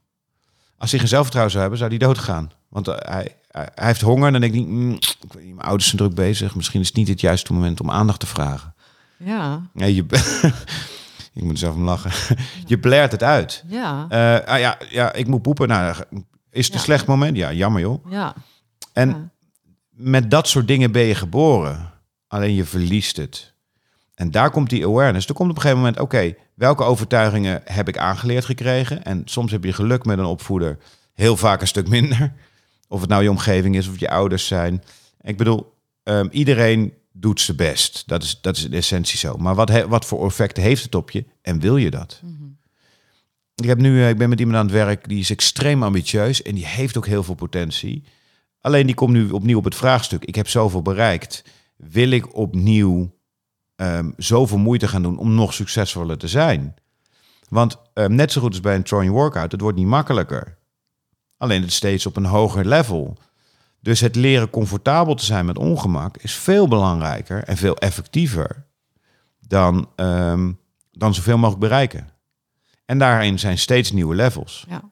Als 0.77 0.91
hij 0.91 0.99
geen 0.99 1.09
zelfvertrouwen 1.09 1.53
zou 1.53 1.63
hebben, 1.63 1.79
zou 1.81 1.97
hij 1.97 2.07
doodgaan. 2.07 2.51
Want 2.69 2.89
eh, 2.89 2.95
hij, 2.99 3.37
hij, 3.51 3.69
heeft 3.75 4.01
honger 4.01 4.27
en 4.27 4.33
dan 4.33 4.41
denk 4.41 4.55
ik, 4.55 4.67
mm, 4.67 4.93
ik 4.93 5.33
weet 5.33 5.45
niet, 5.45 5.55
mijn 5.55 5.67
ouders 5.67 5.85
zijn 5.87 5.97
druk 5.99 6.15
bezig. 6.15 6.55
Misschien 6.55 6.81
is 6.81 6.87
het 6.87 6.97
niet 6.97 7.09
het 7.09 7.21
juiste 7.21 7.53
moment 7.53 7.81
om 7.81 7.91
aandacht 7.91 8.21
te 8.21 8.27
vragen. 8.27 8.75
Ja. 9.17 9.63
Nee, 9.73 9.95
je, 9.95 10.05
ik 11.35 11.43
moet 11.43 11.59
zelf 11.59 11.75
om 11.75 11.85
lachen. 11.85 12.37
je 12.67 12.79
blert 12.79 13.13
het 13.13 13.23
uit. 13.23 13.65
Ja. 13.67 14.07
Eh, 14.09 14.49
ah, 14.49 14.59
ja, 14.59 14.79
ja, 14.91 15.13
ik 15.13 15.27
moet 15.27 15.43
poepen. 15.43 15.69
Nou, 15.69 15.97
is 16.51 16.67
het 16.67 16.75
een 16.75 16.81
slecht 16.81 17.07
moment? 17.07 17.37
Ja, 17.37 17.53
jammer 17.53 17.81
joh. 17.81 18.11
Ja. 18.11 18.35
En 18.93 19.09
Ja. 19.09 19.31
met 19.91 20.31
dat 20.31 20.49
soort 20.49 20.67
dingen 20.67 20.93
ben 20.93 21.03
je 21.03 21.15
geboren. 21.15 21.93
Alleen 22.27 22.55
je 22.55 22.65
verliest 22.65 23.17
het. 23.17 23.57
En 24.19 24.31
daar 24.31 24.51
komt 24.51 24.71
die 24.71 24.87
awareness. 24.87 25.27
Er 25.27 25.35
komt 25.35 25.51
op 25.51 25.57
een 25.57 25.63
gegeven 25.63 25.83
moment, 25.83 26.01
oké, 26.01 26.35
welke 26.55 26.83
overtuigingen 26.83 27.63
heb 27.65 27.89
ik 27.89 27.99
aangeleerd 27.99 28.45
gekregen? 28.45 29.05
En 29.05 29.23
soms 29.25 29.53
heb 29.53 29.65
je 29.65 29.73
geluk 29.73 30.05
met 30.05 30.19
een 30.19 30.25
opvoeder, 30.25 30.79
heel 31.15 31.37
vaak 31.37 31.61
een 31.61 31.67
stuk 31.67 31.89
minder. 31.89 32.33
Of 32.89 33.01
het 33.01 33.11
nou 33.11 33.23
je 33.23 33.31
omgeving 33.31 33.77
is 33.77 33.89
of 33.89 34.01
je 34.01 34.11
ouders 34.11 34.47
zijn. 34.47 34.83
Ik 35.21 35.37
bedoel, 35.37 35.73
ehm, 36.03 36.29
iedereen 36.31 36.93
doet 37.13 37.41
zijn 37.41 37.57
best. 37.57 38.03
Dat 38.07 38.23
is, 38.23 38.41
dat 38.41 38.57
is 38.57 38.65
in 38.65 38.73
essentie 38.73 39.19
zo. 39.19 39.37
Maar 39.37 39.55
wat, 39.55 39.69
he- 39.69 39.89
wat 39.89 40.05
voor 40.05 40.27
effect 40.27 40.57
heeft 40.57 40.83
het 40.83 40.95
op 40.95 41.11
je 41.11 41.25
en 41.43 41.61
wil 41.61 41.77
je 41.77 41.91
dat? 41.91 42.21
Ik, 43.55 43.65
heb 43.65 43.79
nu, 43.79 44.03
eh, 44.03 44.09
ik 44.09 44.19
ben 44.19 44.29
met 44.29 44.39
iemand 44.41 44.59
aan 44.59 44.65
het 44.65 44.75
werk 44.75 45.09
die 45.09 45.19
is 45.19 45.31
extreem 45.31 45.83
ambitieus 45.83 46.43
en 46.43 46.55
die 46.55 46.67
heeft 46.67 46.97
ook 46.97 47.07
heel 47.07 47.23
veel 47.23 47.35
potentie. 47.35 48.05
Alleen 48.61 48.87
die 48.87 48.95
komt 48.95 49.13
nu 49.13 49.31
opnieuw 49.31 49.59
op 49.59 49.65
het 49.65 49.75
vraagstuk. 49.75 50.25
Ik 50.25 50.35
heb 50.35 50.49
zoveel 50.49 50.83
bereikt. 50.83 51.45
Wil 51.77 52.11
ik 52.11 52.37
opnieuw 52.37 53.18
ehm, 53.79 54.11
zoveel 54.17 54.59
moeite 54.59 54.89
gaan 54.89 55.03
doen 55.03 55.19
om 55.19 55.35
nog 55.35 55.55
succesvoller 55.55 56.19
te 56.19 56.29
zijn? 56.29 56.75
Want 57.49 57.77
ehm, 57.95 58.15
net 58.15 58.33
zo 58.33 58.41
goed 58.41 58.51
als 58.51 58.61
bij 58.61 58.75
een 58.75 58.83
throwing 58.83 59.13
workout, 59.13 59.53
het 59.53 59.61
wordt 59.61 59.79
niet 59.79 59.87
makkelijker. 59.87 60.57
Alleen 61.37 61.63
het 61.63 61.73
steeds 61.73 62.07
op 62.07 62.17
een 62.17 62.25
hoger 62.25 62.67
level. 62.67 63.17
Dus 63.81 64.01
het 64.01 64.15
leren 64.15 64.51
comfortabel 64.51 65.15
te 65.15 65.25
zijn 65.25 65.47
met 65.47 65.59
ongemak 65.59 66.17
is 66.17 66.35
veel 66.35 66.69
belangrijker 66.69 67.45
en 67.45 67.57
veel 67.57 67.77
effectiever 67.77 68.67
dan, 69.41 69.89
ehm, 69.97 70.53
dan 70.93 71.15
zoveel 71.15 71.37
mogelijk 71.37 71.61
bereiken. 71.61 72.09
En 72.85 72.99
daarin 72.99 73.39
zijn 73.39 73.59
steeds 73.59 73.93
nieuwe 73.93 74.15
levels. 74.15 74.65
Ja. 74.69 74.91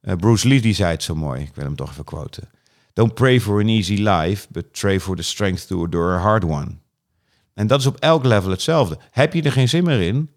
Eh, 0.00 0.16
Bruce 0.16 0.48
Lee 0.48 0.60
die 0.60 0.74
zei 0.74 0.90
het 0.90 1.02
zo 1.02 1.14
mooi, 1.14 1.42
ik 1.42 1.54
wil 1.54 1.64
hem 1.64 1.76
toch 1.76 1.90
even 1.90 2.04
quoten. 2.04 2.48
Don't 2.92 3.14
pray 3.14 3.40
for 3.40 3.60
an 3.60 3.68
easy 3.68 3.94
life, 3.94 4.46
but 4.50 4.70
pray 4.70 5.00
for 5.00 5.16
the 5.16 5.22
strength 5.22 5.66
to 5.66 5.84
endure 5.84 6.16
a 6.16 6.18
hard 6.18 6.44
one. 6.44 6.78
En 7.56 7.66
dat 7.66 7.80
is 7.80 7.86
op 7.86 7.96
elk 7.96 8.24
level 8.24 8.50
hetzelfde. 8.50 8.98
Heb 9.10 9.32
je 9.32 9.42
er 9.42 9.52
geen 9.52 9.68
zin 9.68 9.84
meer 9.84 10.00
in, 10.00 10.30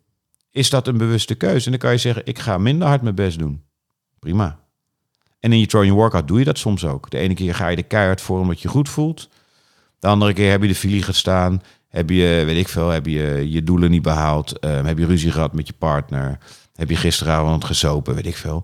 is 0.52 0.70
dat 0.70 0.88
een 0.88 0.98
bewuste 0.98 1.36
keuze. 1.36 1.66
En 1.66 1.72
dan 1.72 1.80
kan 1.80 1.92
je 1.92 1.98
zeggen, 1.98 2.26
ik 2.26 2.40
ga 2.40 2.58
minder 2.58 2.88
hard 2.88 3.02
mijn 3.02 3.16
best 3.16 3.40
doen. 3.40 3.64
Prima. 4.20 4.60
En 5.40 5.52
in 5.52 5.60
je 5.60 5.66
Trojan 5.66 5.96
workout 5.96 6.28
doe 6.28 6.40
je 6.40 6.46
dat 6.46 6.58
soms 6.58 6.86
ook. 6.86 7.10
De 7.10 7.18
ene 7.18 7.34
keer 7.34 7.56
ga 7.56 7.68
je 7.68 7.76
de 7.76 7.84
keihard 7.84 8.22
voor 8.22 8.40
omdat 8.40 8.62
je 8.62 8.68
goed 8.68 8.90
voelt. 8.90 9.30
De 10.00 10.08
andere 10.08 10.34
keer 10.34 10.52
heb 10.52 10.62
je 10.62 10.68
de 10.68 10.76
filie 10.76 11.04
gestaan. 11.04 11.62
Heb 11.88 12.10
je, 12.10 12.44
weet 12.46 12.58
ik 12.58 12.68
veel, 12.68 12.90
heb 12.90 13.06
je 13.06 13.52
je 13.52 13.64
doelen 13.64 13.92
niet 13.92 14.02
behaald. 14.02 14.66
Um, 14.66 14.86
heb 14.86 14.98
je 14.98 15.06
ruzie 15.06 15.32
gehad 15.32 15.54
met 15.54 15.68
je 15.68 15.74
partner. 15.74 16.38
Heb 16.74 16.90
je 16.90 16.96
gisteravond 16.96 17.64
gesopen, 17.66 18.16
weet 18.16 18.26
ik 18.26 18.38
veel. 18.38 18.64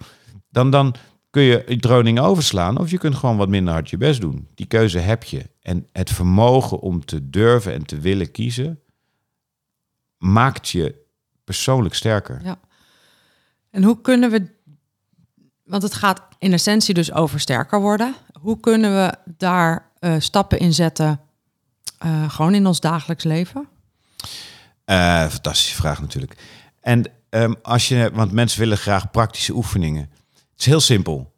Dan, 0.50 0.70
dan 0.70 0.96
kun 1.36 1.44
je 1.44 1.78
troning 1.80 2.20
overslaan 2.20 2.78
of 2.78 2.92
je 2.92 2.98
kunt 2.98 3.16
gewoon 3.16 3.38
wat 3.38 3.50
minder 3.50 3.74
hard 3.74 3.90
je 3.90 3.98
best 3.98 4.22
doen. 4.22 4.48
Die 4.54 4.66
keuze 4.66 5.00
heb 5.00 5.24
je. 5.24 5.50
En 5.62 5.88
het 5.92 6.10
vermogen 6.10 6.80
om 6.80 7.06
te 7.06 7.30
durven 7.30 7.74
en 7.74 7.86
te 7.86 8.00
willen 8.00 8.32
kiezen 8.32 8.80
maakt 10.18 10.70
je 10.70 10.96
persoonlijk 11.44 11.96
sterker. 11.96 12.42
Ja. 12.44 12.60
En 13.70 13.84
hoe 13.84 14.02
kunnen 14.02 14.32
we, 14.32 14.48
want 15.64 15.84
het 15.84 15.94
gaat 15.94 16.22
in 16.40 16.54
essentie 16.54 16.94
dus 16.94 17.14
over 17.14 17.40
sterker 17.40 17.82
worden. 17.82 18.16
Hoe 18.40 18.60
kunnen 18.60 18.92
we 18.92 19.16
daar 19.38 19.92
uh, 20.00 20.16
stappen 20.20 20.60
in 20.60 20.74
zetten, 20.74 21.20
uh, 22.06 22.30
gewoon 22.30 22.54
in 22.54 22.66
ons 22.66 22.80
dagelijks 22.80 23.24
leven? 23.24 23.68
Uh, 24.86 25.28
fantastische 25.28 25.76
vraag 25.76 26.02
natuurlijk. 26.02 26.38
En 26.82 27.04
um, 27.30 27.56
als 27.62 27.88
je, 27.88 28.10
want 28.14 28.32
mensen 28.32 28.60
willen 28.60 28.78
graag 28.78 29.12
praktische 29.12 29.54
oefeningen. 29.54 30.10
Het 30.56 30.64
is 30.64 30.66
heel 30.66 30.80
simpel. 30.80 31.34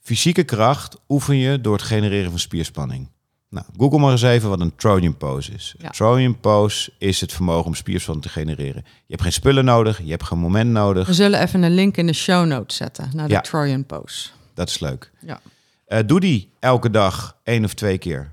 Fysieke 0.00 0.42
kracht 0.44 0.96
oefen 1.08 1.36
je 1.36 1.60
door 1.60 1.72
het 1.72 1.82
genereren 1.82 2.30
van 2.30 2.38
spierspanning. 2.38 3.08
Nou, 3.48 3.66
Google 3.76 3.98
maar 3.98 4.10
eens 4.10 4.22
even 4.22 4.48
wat 4.48 4.60
een 4.60 4.76
Trojan 4.76 5.16
pose 5.16 5.52
is. 5.52 5.74
Ja. 5.78 5.90
Trojan 5.90 6.40
pose 6.40 6.92
is 6.98 7.20
het 7.20 7.32
vermogen 7.32 7.66
om 7.66 7.74
spierspanning 7.74 8.26
te 8.26 8.32
genereren. 8.32 8.82
Je 8.84 8.90
hebt 9.06 9.22
geen 9.22 9.32
spullen 9.32 9.64
nodig, 9.64 10.02
je 10.02 10.10
hebt 10.10 10.24
geen 10.24 10.38
moment 10.38 10.70
nodig. 10.70 11.06
We 11.06 11.14
zullen 11.14 11.40
even 11.40 11.62
een 11.62 11.74
link 11.74 11.96
in 11.96 12.06
de 12.06 12.12
show 12.12 12.46
notes 12.46 12.76
zetten 12.76 13.10
naar 13.12 13.28
de 13.28 13.34
ja. 13.34 13.40
Trojan 13.40 13.86
pose. 13.86 14.28
Dat 14.54 14.68
is 14.68 14.78
leuk. 14.78 15.10
Ja. 15.20 15.40
Uh, 15.88 15.98
doe 16.06 16.20
die 16.20 16.50
elke 16.58 16.90
dag 16.90 17.36
één 17.42 17.64
of 17.64 17.74
twee 17.74 17.98
keer. 17.98 18.32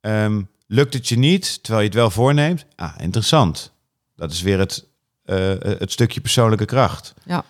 Um, 0.00 0.48
lukt 0.66 0.94
het 0.94 1.08
je 1.08 1.18
niet, 1.18 1.62
terwijl 1.62 1.82
je 1.82 1.88
het 1.88 1.98
wel 1.98 2.10
voorneemt? 2.10 2.64
Ah, 2.76 2.94
interessant. 2.98 3.72
Dat 4.16 4.32
is 4.32 4.42
weer 4.42 4.58
het, 4.58 4.86
uh, 5.24 5.36
het 5.60 5.92
stukje 5.92 6.20
persoonlijke 6.20 6.64
kracht. 6.64 7.14
Ja. 7.24 7.44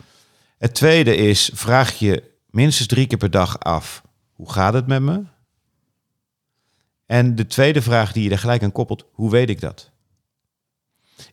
Het 0.59 0.75
tweede 0.75 1.17
is, 1.17 1.51
vraag 1.55 1.99
je 1.99 2.31
minstens 2.47 2.89
drie 2.89 3.07
keer 3.07 3.19
per 3.19 3.31
dag 3.31 3.61
af, 3.61 4.03
hoe 4.33 4.53
gaat 4.53 4.75
het 4.75 4.87
met 4.87 5.03
me? 5.03 5.25
En 7.07 7.35
de 7.35 7.47
tweede 7.47 7.83
vraag 7.83 8.13
die 8.13 8.25
je 8.25 8.31
er 8.31 8.39
gelijk 8.39 8.63
aan 8.63 8.73
koppelt, 8.73 9.05
hoe 9.13 9.31
weet 9.31 9.51
ik 9.51 9.61
dat? 9.61 9.91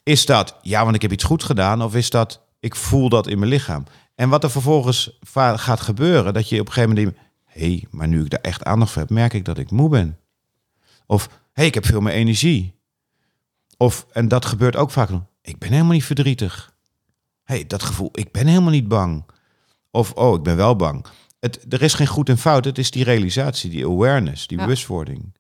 Is 0.04 0.26
dat, 0.26 0.58
ja, 0.62 0.84
want 0.84 0.96
ik 0.96 1.02
heb 1.02 1.12
iets 1.12 1.24
goed 1.24 1.44
gedaan, 1.44 1.82
of 1.82 1.96
is 1.96 2.10
dat, 2.10 2.42
ik 2.60 2.76
voel 2.76 3.10
dat 3.10 3.28
in 3.28 3.40
mijn 3.40 3.52
lichaam? 3.52 3.84
En 4.16 4.30
wat 4.30 4.44
er 4.44 4.52
vervolgens 4.52 5.20
gaat 5.34 5.82
gebeuren, 5.82 6.34
dat 6.34 6.50
je 6.50 6.60
op 6.60 6.68
een 6.68 6.74
gegeven 6.74 6.96
moment 6.96 7.18
hé, 7.44 7.68
hey, 7.68 7.86
maar 7.90 8.08
nu 8.08 8.24
ik 8.24 8.30
daar 8.30 8.42
echt 8.42 8.64
aandacht 8.64 8.92
voor 8.92 9.02
heb, 9.02 9.12
merk 9.12 9.34
ik 9.34 9.46
dat 9.46 9.58
ik 9.58 9.72
moe 9.72 9.90
ben. 9.90 10.20
Of, 11.06 11.28
hé, 11.28 11.32
hey, 11.54 11.66
ik 11.66 11.74
heb 11.74 11.86
veel 11.86 12.02
meer 12.02 12.14
energie. 12.14 12.80
Of, 13.78 14.06
en 14.12 14.28
dat 14.28 14.46
gebeurt 14.46 14.76
ook 14.76 14.92
vaak, 14.92 15.10
ik 15.42 15.60
ben 15.60 15.72
helemaal 15.72 15.94
niet 15.94 16.06
verdrietig. 16.06 16.75
Hey, 17.46 17.68
dat 17.68 17.84
gevoel, 17.84 18.10
ik 18.12 18.32
ben 18.32 18.48
helemaal 18.48 18.72
niet 18.72 18.88
bang. 18.88 19.26
Of, 19.92 20.12
oh, 20.12 20.36
ik 20.36 20.44
ben 20.44 20.56
wel 20.56 20.76
bang. 20.76 21.06
Het, 21.40 21.74
er 21.74 21.82
is 21.82 21.94
geen 21.94 22.08
goed 22.08 22.30
en 22.30 22.38
fout, 22.38 22.66
het 22.66 22.78
is 22.78 22.92
die 22.92 23.04
realisatie, 23.04 23.70
die 23.70 23.86
awareness, 23.86 24.48
die 24.48 24.58
ja. 24.58 24.64
bewustwording. 24.64 25.34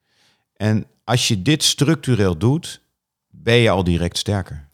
En 0.55 0.85
als 1.03 1.27
je 1.27 1.41
dit 1.41 1.63
structureel 1.63 2.37
doet, 2.37 2.81
ben 3.29 3.55
je 3.55 3.69
al 3.69 3.83
direct 3.83 4.17
sterker. 4.17 4.67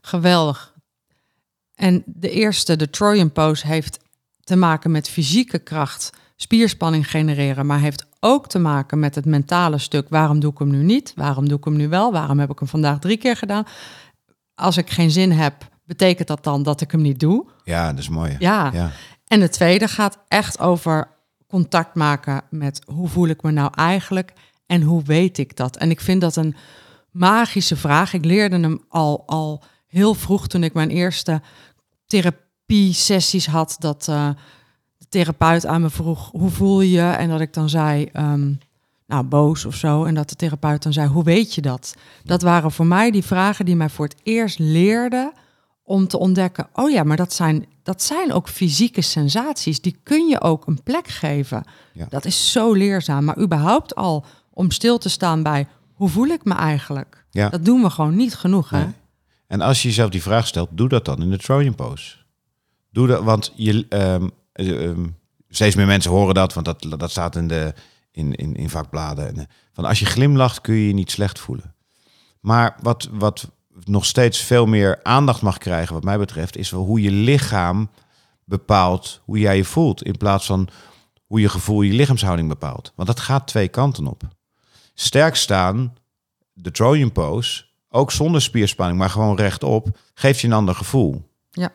Geweldig. 0.00 0.74
En 1.74 2.02
de 2.06 2.30
eerste, 2.30 2.76
de 2.76 2.90
Trojan 2.90 3.32
pose, 3.32 3.66
heeft 3.66 3.98
te 4.40 4.56
maken 4.56 4.90
met 4.90 5.08
fysieke 5.08 5.58
kracht, 5.58 6.10
spierspanning 6.36 7.10
genereren, 7.10 7.66
maar 7.66 7.80
heeft 7.80 8.06
ook 8.20 8.48
te 8.48 8.58
maken 8.58 8.98
met 8.98 9.14
het 9.14 9.24
mentale 9.24 9.78
stuk. 9.78 10.08
Waarom 10.08 10.40
doe 10.40 10.52
ik 10.52 10.58
hem 10.58 10.70
nu 10.70 10.82
niet? 10.82 11.12
Waarom 11.16 11.48
doe 11.48 11.58
ik 11.58 11.64
hem 11.64 11.76
nu 11.76 11.88
wel? 11.88 12.12
Waarom 12.12 12.38
heb 12.38 12.50
ik 12.50 12.58
hem 12.58 12.68
vandaag 12.68 12.98
drie 12.98 13.16
keer 13.16 13.36
gedaan? 13.36 13.66
Als 14.54 14.76
ik 14.76 14.90
geen 14.90 15.10
zin 15.10 15.32
heb, 15.32 15.68
betekent 15.86 16.28
dat 16.28 16.44
dan 16.44 16.62
dat 16.62 16.80
ik 16.80 16.90
hem 16.90 17.02
niet 17.02 17.20
doe? 17.20 17.46
Ja, 17.64 17.90
dat 17.90 17.98
is 17.98 18.08
mooi. 18.08 18.36
Ja. 18.38 18.70
ja. 18.72 18.90
En 19.26 19.40
de 19.40 19.48
tweede 19.48 19.88
gaat 19.88 20.18
echt 20.28 20.60
over 20.60 21.08
contact 21.46 21.94
maken 21.94 22.42
met 22.50 22.82
hoe 22.86 23.08
voel 23.08 23.28
ik 23.28 23.42
me 23.42 23.50
nou 23.50 23.72
eigenlijk 23.74 24.32
en 24.66 24.82
hoe 24.82 25.02
weet 25.02 25.38
ik 25.38 25.56
dat? 25.56 25.76
En 25.76 25.90
ik 25.90 26.00
vind 26.00 26.20
dat 26.20 26.36
een 26.36 26.56
magische 27.10 27.76
vraag. 27.76 28.12
Ik 28.12 28.24
leerde 28.24 28.60
hem 28.60 28.84
al, 28.88 29.22
al 29.26 29.62
heel 29.86 30.14
vroeg 30.14 30.46
toen 30.46 30.62
ik 30.62 30.74
mijn 30.74 30.90
eerste 30.90 31.42
therapie-sessies 32.06 33.46
had. 33.46 33.76
Dat 33.78 34.06
uh, 34.10 34.28
de 34.98 35.06
therapeut 35.08 35.66
aan 35.66 35.80
me 35.80 35.90
vroeg, 35.90 36.30
hoe 36.30 36.50
voel 36.50 36.80
je? 36.80 37.00
En 37.00 37.28
dat 37.28 37.40
ik 37.40 37.52
dan 37.52 37.68
zei, 37.68 38.10
um, 38.12 38.58
nou, 39.06 39.24
boos 39.24 39.64
of 39.64 39.74
zo. 39.74 40.04
En 40.04 40.14
dat 40.14 40.28
de 40.28 40.36
therapeut 40.36 40.82
dan 40.82 40.92
zei, 40.92 41.08
hoe 41.08 41.24
weet 41.24 41.54
je 41.54 41.60
dat? 41.60 41.94
Dat 42.24 42.42
waren 42.42 42.72
voor 42.72 42.86
mij 42.86 43.10
die 43.10 43.24
vragen 43.24 43.64
die 43.64 43.76
mij 43.76 43.88
voor 43.88 44.06
het 44.06 44.16
eerst 44.22 44.58
leerden 44.58 45.32
om 45.84 46.08
te 46.08 46.18
ontdekken, 46.18 46.68
oh 46.72 46.90
ja, 46.90 47.02
maar 47.02 47.16
dat 47.16 47.32
zijn, 47.32 47.66
dat 47.82 48.02
zijn 48.02 48.32
ook 48.32 48.48
fysieke 48.48 49.02
sensaties. 49.02 49.80
Die 49.80 49.96
kun 50.02 50.26
je 50.26 50.40
ook 50.40 50.66
een 50.66 50.82
plek 50.82 51.08
geven. 51.08 51.64
Ja. 51.92 52.06
Dat 52.08 52.24
is 52.24 52.52
zo 52.52 52.72
leerzaam. 52.72 53.24
Maar 53.24 53.38
überhaupt 53.38 53.94
al 53.94 54.24
om 54.50 54.70
stil 54.70 54.98
te 54.98 55.08
staan 55.08 55.42
bij 55.42 55.66
hoe 55.92 56.08
voel 56.08 56.26
ik 56.26 56.44
me 56.44 56.54
eigenlijk? 56.54 57.26
Ja. 57.30 57.48
Dat 57.48 57.64
doen 57.64 57.82
we 57.82 57.90
gewoon 57.90 58.16
niet 58.16 58.34
genoeg. 58.34 58.70
Hè? 58.70 58.78
Nee. 58.84 58.92
En 59.46 59.60
als 59.60 59.82
je 59.82 59.88
jezelf 59.88 60.10
die 60.10 60.22
vraag 60.22 60.46
stelt, 60.46 60.68
doe 60.72 60.88
dat 60.88 61.04
dan 61.04 61.22
in 61.22 61.30
de 61.30 61.38
Trojan 61.38 61.74
pose. 61.74 62.16
Doe 62.90 63.06
dat, 63.06 63.22
want 63.22 63.52
je, 63.54 63.86
um, 63.88 64.30
um, 64.52 65.16
steeds 65.48 65.76
meer 65.76 65.86
mensen 65.86 66.10
horen 66.10 66.34
dat, 66.34 66.54
want 66.54 66.66
dat, 66.66 66.86
dat 66.98 67.10
staat 67.10 67.36
in, 67.36 67.48
de, 67.48 67.74
in, 68.10 68.34
in, 68.34 68.54
in 68.54 68.70
vakbladen. 68.70 69.36
En, 69.36 69.46
van 69.72 69.84
als 69.84 69.98
je 69.98 70.06
glimlacht 70.06 70.60
kun 70.60 70.74
je 70.74 70.86
je 70.86 70.94
niet 70.94 71.10
slecht 71.10 71.38
voelen. 71.38 71.74
Maar 72.40 72.76
wat, 72.82 73.08
wat 73.12 73.50
nog 73.84 74.04
steeds 74.04 74.40
veel 74.40 74.66
meer 74.66 75.00
aandacht 75.02 75.42
mag 75.42 75.58
krijgen, 75.58 75.94
wat 75.94 76.04
mij 76.04 76.18
betreft, 76.18 76.56
is 76.56 76.70
wel 76.70 76.84
hoe 76.84 77.02
je 77.02 77.10
lichaam 77.10 77.90
bepaalt 78.44 79.20
hoe 79.24 79.38
jij 79.38 79.56
je 79.56 79.64
voelt. 79.64 80.02
In 80.02 80.16
plaats 80.16 80.46
van 80.46 80.68
hoe 81.26 81.40
je 81.40 81.48
gevoel 81.48 81.82
je 81.82 81.92
lichaamshouding 81.92 82.48
bepaalt. 82.48 82.92
Want 82.94 83.08
dat 83.08 83.20
gaat 83.20 83.46
twee 83.46 83.68
kanten 83.68 84.06
op. 84.06 84.22
Sterk 84.94 85.34
staan, 85.34 85.94
de 86.52 86.70
Trojan 86.70 87.12
pose, 87.12 87.64
ook 87.88 88.12
zonder 88.12 88.42
spierspanning, 88.42 88.98
maar 88.98 89.10
gewoon 89.10 89.36
rechtop, 89.36 89.98
geeft 90.14 90.40
je 90.40 90.46
een 90.46 90.52
ander 90.52 90.74
gevoel. 90.74 91.30
Ja. 91.50 91.72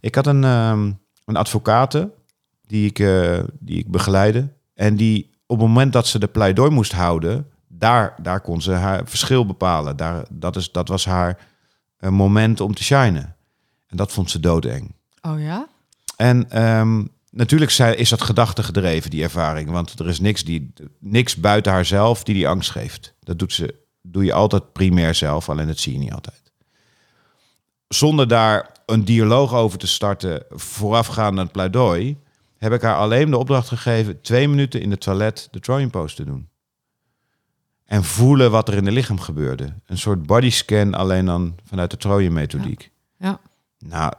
Ik 0.00 0.14
had 0.14 0.26
een, 0.26 0.44
um, 0.44 0.98
een 1.24 1.36
advocate 1.36 2.10
die 2.66 2.86
ik, 2.86 2.98
uh, 2.98 3.38
die 3.58 3.78
ik 3.78 3.90
begeleide. 3.90 4.48
En 4.74 4.96
die 4.96 5.30
op 5.46 5.58
het 5.58 5.68
moment 5.68 5.92
dat 5.92 6.06
ze 6.06 6.18
de 6.18 6.26
pleidooi 6.26 6.70
moest 6.70 6.92
houden, 6.92 7.46
daar, 7.78 8.14
daar 8.22 8.40
kon 8.40 8.62
ze 8.62 8.72
haar 8.72 9.02
verschil 9.04 9.46
bepalen. 9.46 9.96
Daar, 9.96 10.24
dat, 10.30 10.56
is, 10.56 10.72
dat 10.72 10.88
was 10.88 11.04
haar 11.04 11.38
uh, 12.00 12.10
moment 12.10 12.60
om 12.60 12.74
te 12.74 12.84
shinen. 12.84 13.36
En 13.86 13.96
dat 13.96 14.12
vond 14.12 14.30
ze 14.30 14.40
doodeng. 14.40 14.94
Oh 15.20 15.40
ja? 15.40 15.68
En 16.16 16.62
um, 16.62 17.08
natuurlijk 17.30 17.70
is 17.70 18.08
dat 18.08 18.22
gedachte 18.22 18.62
gedreven, 18.62 19.10
die 19.10 19.22
ervaring. 19.22 19.70
Want 19.70 19.98
er 19.98 20.08
is 20.08 20.20
niks, 20.20 20.44
die, 20.44 20.72
niks 20.98 21.36
buiten 21.36 21.72
haarzelf 21.72 22.24
die 22.24 22.34
die 22.34 22.48
angst 22.48 22.70
geeft. 22.70 23.14
Dat 23.20 23.38
doet 23.38 23.52
ze, 23.52 23.74
doe 24.02 24.24
je 24.24 24.32
altijd 24.32 24.72
primair 24.72 25.14
zelf, 25.14 25.48
alleen 25.48 25.66
dat 25.66 25.78
zie 25.78 25.92
je 25.92 25.98
niet 25.98 26.12
altijd. 26.12 26.52
Zonder 27.88 28.28
daar 28.28 28.70
een 28.86 29.04
dialoog 29.04 29.54
over 29.54 29.78
te 29.78 29.86
starten 29.86 30.44
voorafgaand 30.50 31.38
aan 31.38 31.44
het 31.44 31.52
pleidooi, 31.52 32.16
heb 32.58 32.72
ik 32.72 32.82
haar 32.82 32.96
alleen 32.96 33.30
de 33.30 33.38
opdracht 33.38 33.68
gegeven 33.68 34.20
twee 34.20 34.48
minuten 34.48 34.80
in 34.80 34.90
het 34.90 35.00
toilet 35.00 35.48
de 35.50 35.60
Trojan 35.60 35.90
pose 35.90 36.14
te 36.14 36.24
doen. 36.24 36.48
En 37.88 38.04
voelen 38.04 38.50
wat 38.50 38.68
er 38.68 38.74
in 38.74 38.84
het 38.84 38.94
lichaam 38.94 39.20
gebeurde. 39.20 39.74
Een 39.86 39.98
soort 39.98 40.26
bodyscan 40.26 40.94
alleen 40.94 41.24
dan 41.24 41.54
vanuit 41.64 41.90
de 41.90 41.96
Trojan 41.96 42.32
methodiek. 42.32 42.90
Ja. 43.18 43.28
ja. 43.28 43.40
Nou, 43.78 44.12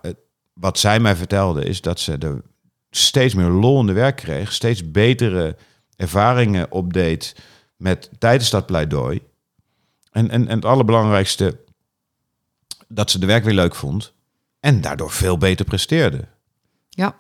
wat 0.54 0.80
zij 0.80 1.00
mij 1.00 1.16
vertelde 1.16 1.64
is 1.64 1.82
dat 1.82 2.00
ze 2.00 2.18
er 2.18 2.42
steeds 2.90 3.34
meer 3.34 3.48
lol 3.48 3.80
in 3.80 3.86
de 3.86 3.94
werk 3.94 4.16
kreeg, 4.16 4.54
steeds 4.54 4.92
betere 4.92 5.56
ervaringen 5.96 6.72
opdeed 6.72 7.36
met 7.76 8.10
tijdens 8.20 8.50
dat 8.50 8.66
pleidooi. 8.66 9.22
En, 10.12 10.30
en, 10.30 10.48
en 10.48 10.56
het 10.56 10.66
allerbelangrijkste, 10.66 11.60
dat 12.88 13.12
ze 13.12 13.20
de 13.20 13.26
werk 13.26 13.44
weer 13.44 13.54
leuk 13.54 13.76
vond 13.76 14.14
en 14.60 14.82
daardoor 14.82 15.12
veel 15.12 15.38
beter 15.38 15.66
presteerde. 15.66 16.28
Ja, 16.90 17.16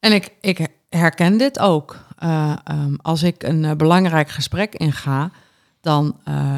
en 0.00 0.12
ik, 0.12 0.32
ik 0.40 0.68
herken 0.88 1.36
dit 1.38 1.58
ook. 1.58 1.96
Uh, 2.22 2.56
um, 2.70 2.96
als 3.02 3.22
ik 3.22 3.42
een 3.42 3.64
uh, 3.64 3.72
belangrijk 3.72 4.28
gesprek 4.30 4.74
inga, 4.74 5.30
dan 5.80 6.16
uh, 6.28 6.56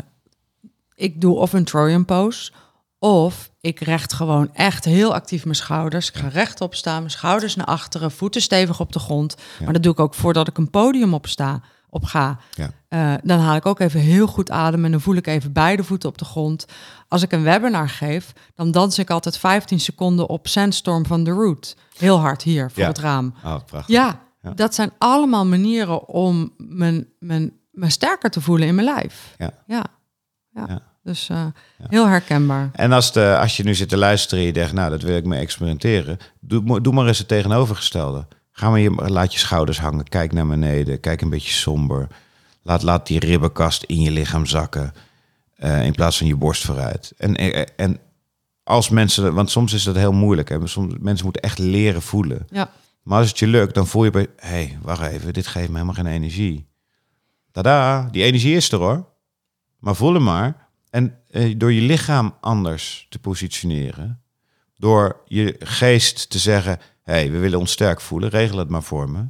ik 0.94 1.20
doe 1.20 1.36
of 1.36 1.52
een 1.52 1.64
Trojan 1.64 2.04
pose 2.04 2.52
of 2.98 3.50
ik 3.60 3.80
recht 3.80 4.12
gewoon 4.12 4.54
echt 4.54 4.84
heel 4.84 5.14
actief 5.14 5.44
mijn 5.44 5.56
schouders. 5.56 6.08
Ik 6.08 6.16
ga 6.16 6.28
rechtop 6.28 6.74
staan, 6.74 6.98
mijn 6.98 7.10
schouders 7.10 7.56
naar 7.56 7.66
achteren, 7.66 8.10
voeten 8.10 8.42
stevig 8.42 8.80
op 8.80 8.92
de 8.92 8.98
grond. 8.98 9.34
Ja. 9.58 9.64
Maar 9.64 9.72
dat 9.72 9.82
doe 9.82 9.92
ik 9.92 10.00
ook 10.00 10.14
voordat 10.14 10.48
ik 10.48 10.58
een 10.58 10.70
podium 10.70 11.14
opsta. 11.14 11.60
op 11.94 12.04
ga, 12.04 12.38
Ja. 12.54 12.70
eh, 12.88 13.14
dan 13.22 13.38
haal 13.38 13.56
ik 13.56 13.66
ook 13.66 13.80
even 13.80 14.00
heel 14.00 14.26
goed 14.26 14.50
adem 14.50 14.84
en 14.84 14.90
dan 14.90 15.00
voel 15.00 15.14
ik 15.14 15.26
even 15.26 15.52
beide 15.52 15.84
voeten 15.84 16.08
op 16.08 16.18
de 16.18 16.24
grond. 16.24 16.66
Als 17.08 17.22
ik 17.22 17.32
een 17.32 17.42
webinar 17.42 17.88
geef, 17.88 18.32
dan 18.54 18.70
dans 18.70 18.98
ik 18.98 19.10
altijd 19.10 19.38
15 19.38 19.80
seconden 19.80 20.28
op 20.28 20.48
Sandstorm 20.48 21.06
van 21.06 21.24
The 21.24 21.30
Root. 21.30 21.76
Heel 21.98 22.18
hard 22.18 22.42
hier 22.42 22.70
voor 22.70 22.82
Ja. 22.82 22.88
het 22.88 22.98
raam. 22.98 23.34
Oh, 23.44 23.56
prachtig. 23.66 23.86
Ja, 23.94 24.20
Ja. 24.42 24.50
dat 24.54 24.74
zijn 24.74 24.92
allemaal 24.98 25.46
manieren 25.46 26.08
om 26.08 26.52
mijn, 26.56 27.06
mijn, 27.18 27.52
me 27.72 27.90
sterker 27.90 28.30
te 28.30 28.40
voelen 28.40 28.68
in 28.68 28.74
mijn 28.74 28.86
lijf. 28.86 29.34
Ja. 29.38 29.50
Ja, 29.66 29.84
ja. 30.50 30.64
Ja. 30.68 30.82
dus 31.02 31.28
eh, 31.28 31.46
heel 31.88 32.08
herkenbaar. 32.08 32.70
En 32.72 32.92
als, 32.92 33.12
de, 33.12 33.36
als 33.40 33.56
je 33.56 33.62
nu 33.64 33.74
zit 33.74 33.88
te 33.88 33.96
luisteren 33.96 34.38
en 34.40 34.46
je 34.46 34.52
denkt, 34.52 34.72
nou, 34.72 34.90
dat 34.90 35.02
wil 35.02 35.16
ik 35.16 35.24
me 35.24 35.36
experimenteren. 35.36 36.18
Doe, 36.40 36.92
maar 36.92 37.06
eens 37.06 37.18
het 37.18 37.28
tegenovergestelde. 37.28 38.26
Ga 38.52 38.70
maar 38.70 38.80
je, 38.80 38.90
laat 38.90 39.32
je 39.32 39.38
schouders 39.38 39.80
hangen. 39.80 40.08
Kijk 40.08 40.32
naar 40.32 40.46
beneden. 40.46 41.00
Kijk 41.00 41.20
een 41.20 41.30
beetje 41.30 41.52
somber. 41.52 42.06
Laat, 42.62 42.82
laat 42.82 43.06
die 43.06 43.18
ribbenkast 43.18 43.82
in 43.82 44.00
je 44.00 44.10
lichaam 44.10 44.46
zakken. 44.46 44.92
eh, 45.56 45.84
in 45.84 45.92
plaats 45.92 46.18
van 46.18 46.26
je 46.26 46.36
borst 46.36 46.64
vooruit. 46.64 47.12
En, 47.16 47.34
en, 47.36 47.76
en 47.76 47.98
als 48.62 48.88
mensen, 48.88 49.34
want 49.34 49.50
soms 49.50 49.72
is 49.72 49.82
dat 49.82 49.96
heel 49.96 50.12
moeilijk. 50.12 50.48
Hè? 50.48 50.66
Soms, 50.66 50.94
mensen 51.00 51.24
moeten 51.24 51.42
echt 51.42 51.58
leren 51.58 52.02
voelen. 52.02 52.46
Ja, 52.50 52.70
Maar 53.02 53.18
als 53.18 53.28
het 53.28 53.38
je 53.38 53.46
lukt, 53.46 53.74
dan 53.74 53.86
voel 53.86 54.04
je 54.04 54.10
bij, 54.10 54.26
hé, 54.36 54.48
hey, 54.48 54.78
wacht 54.82 55.02
even, 55.02 55.32
dit 55.32 55.46
geeft 55.46 55.68
me 55.68 55.72
helemaal 55.74 55.94
geen 55.94 56.06
energie. 56.06 56.66
Tada, 57.52 58.08
die 58.10 58.22
energie 58.22 58.56
is 58.56 58.72
er 58.72 58.78
hoor. 58.78 59.06
Maar 59.78 59.94
voel 59.94 60.14
hem 60.14 60.22
maar. 60.22 60.68
En 60.90 61.18
eh, 61.30 61.54
door 61.56 61.72
je 61.72 61.80
lichaam 61.80 62.34
anders 62.40 63.06
te 63.08 63.18
positioneren, 63.18 64.22
door 64.76 65.20
je 65.24 65.56
geest 65.58 66.30
te 66.30 66.38
zeggen, 66.38 66.78
hé, 67.02 67.12
hey, 67.12 67.30
we 67.30 67.38
willen 67.38 67.58
ons 67.58 67.72
sterk 67.72 68.00
voelen, 68.00 68.28
regel 68.28 68.58
het 68.58 68.68
maar 68.68 68.82
voor 68.82 69.10
me, 69.10 69.24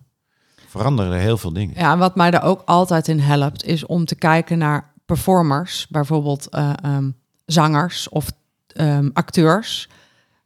veranderen 0.67 1.13
er 1.13 1.21
heel 1.21 1.37
veel 1.37 1.53
dingen. 1.53 1.75
ja, 1.79 1.93
en 1.93 1.99
wat 1.99 2.17
mij 2.17 2.31
daar 2.31 2.43
ook 2.43 2.63
altijd 2.65 3.09
in 3.09 3.19
helpt, 3.19 3.65
is 3.65 3.87
om 3.87 4.05
te 4.05 4.15
kijken 4.15 4.59
naar 4.59 4.93
performers, 5.07 5.87
bijvoorbeeld 5.89 6.49
eh, 6.49 6.73
ehm, 6.83 7.11
zangers 7.47 8.09
of 8.09 8.31
ehm, 8.67 9.11
acteurs. 9.13 9.89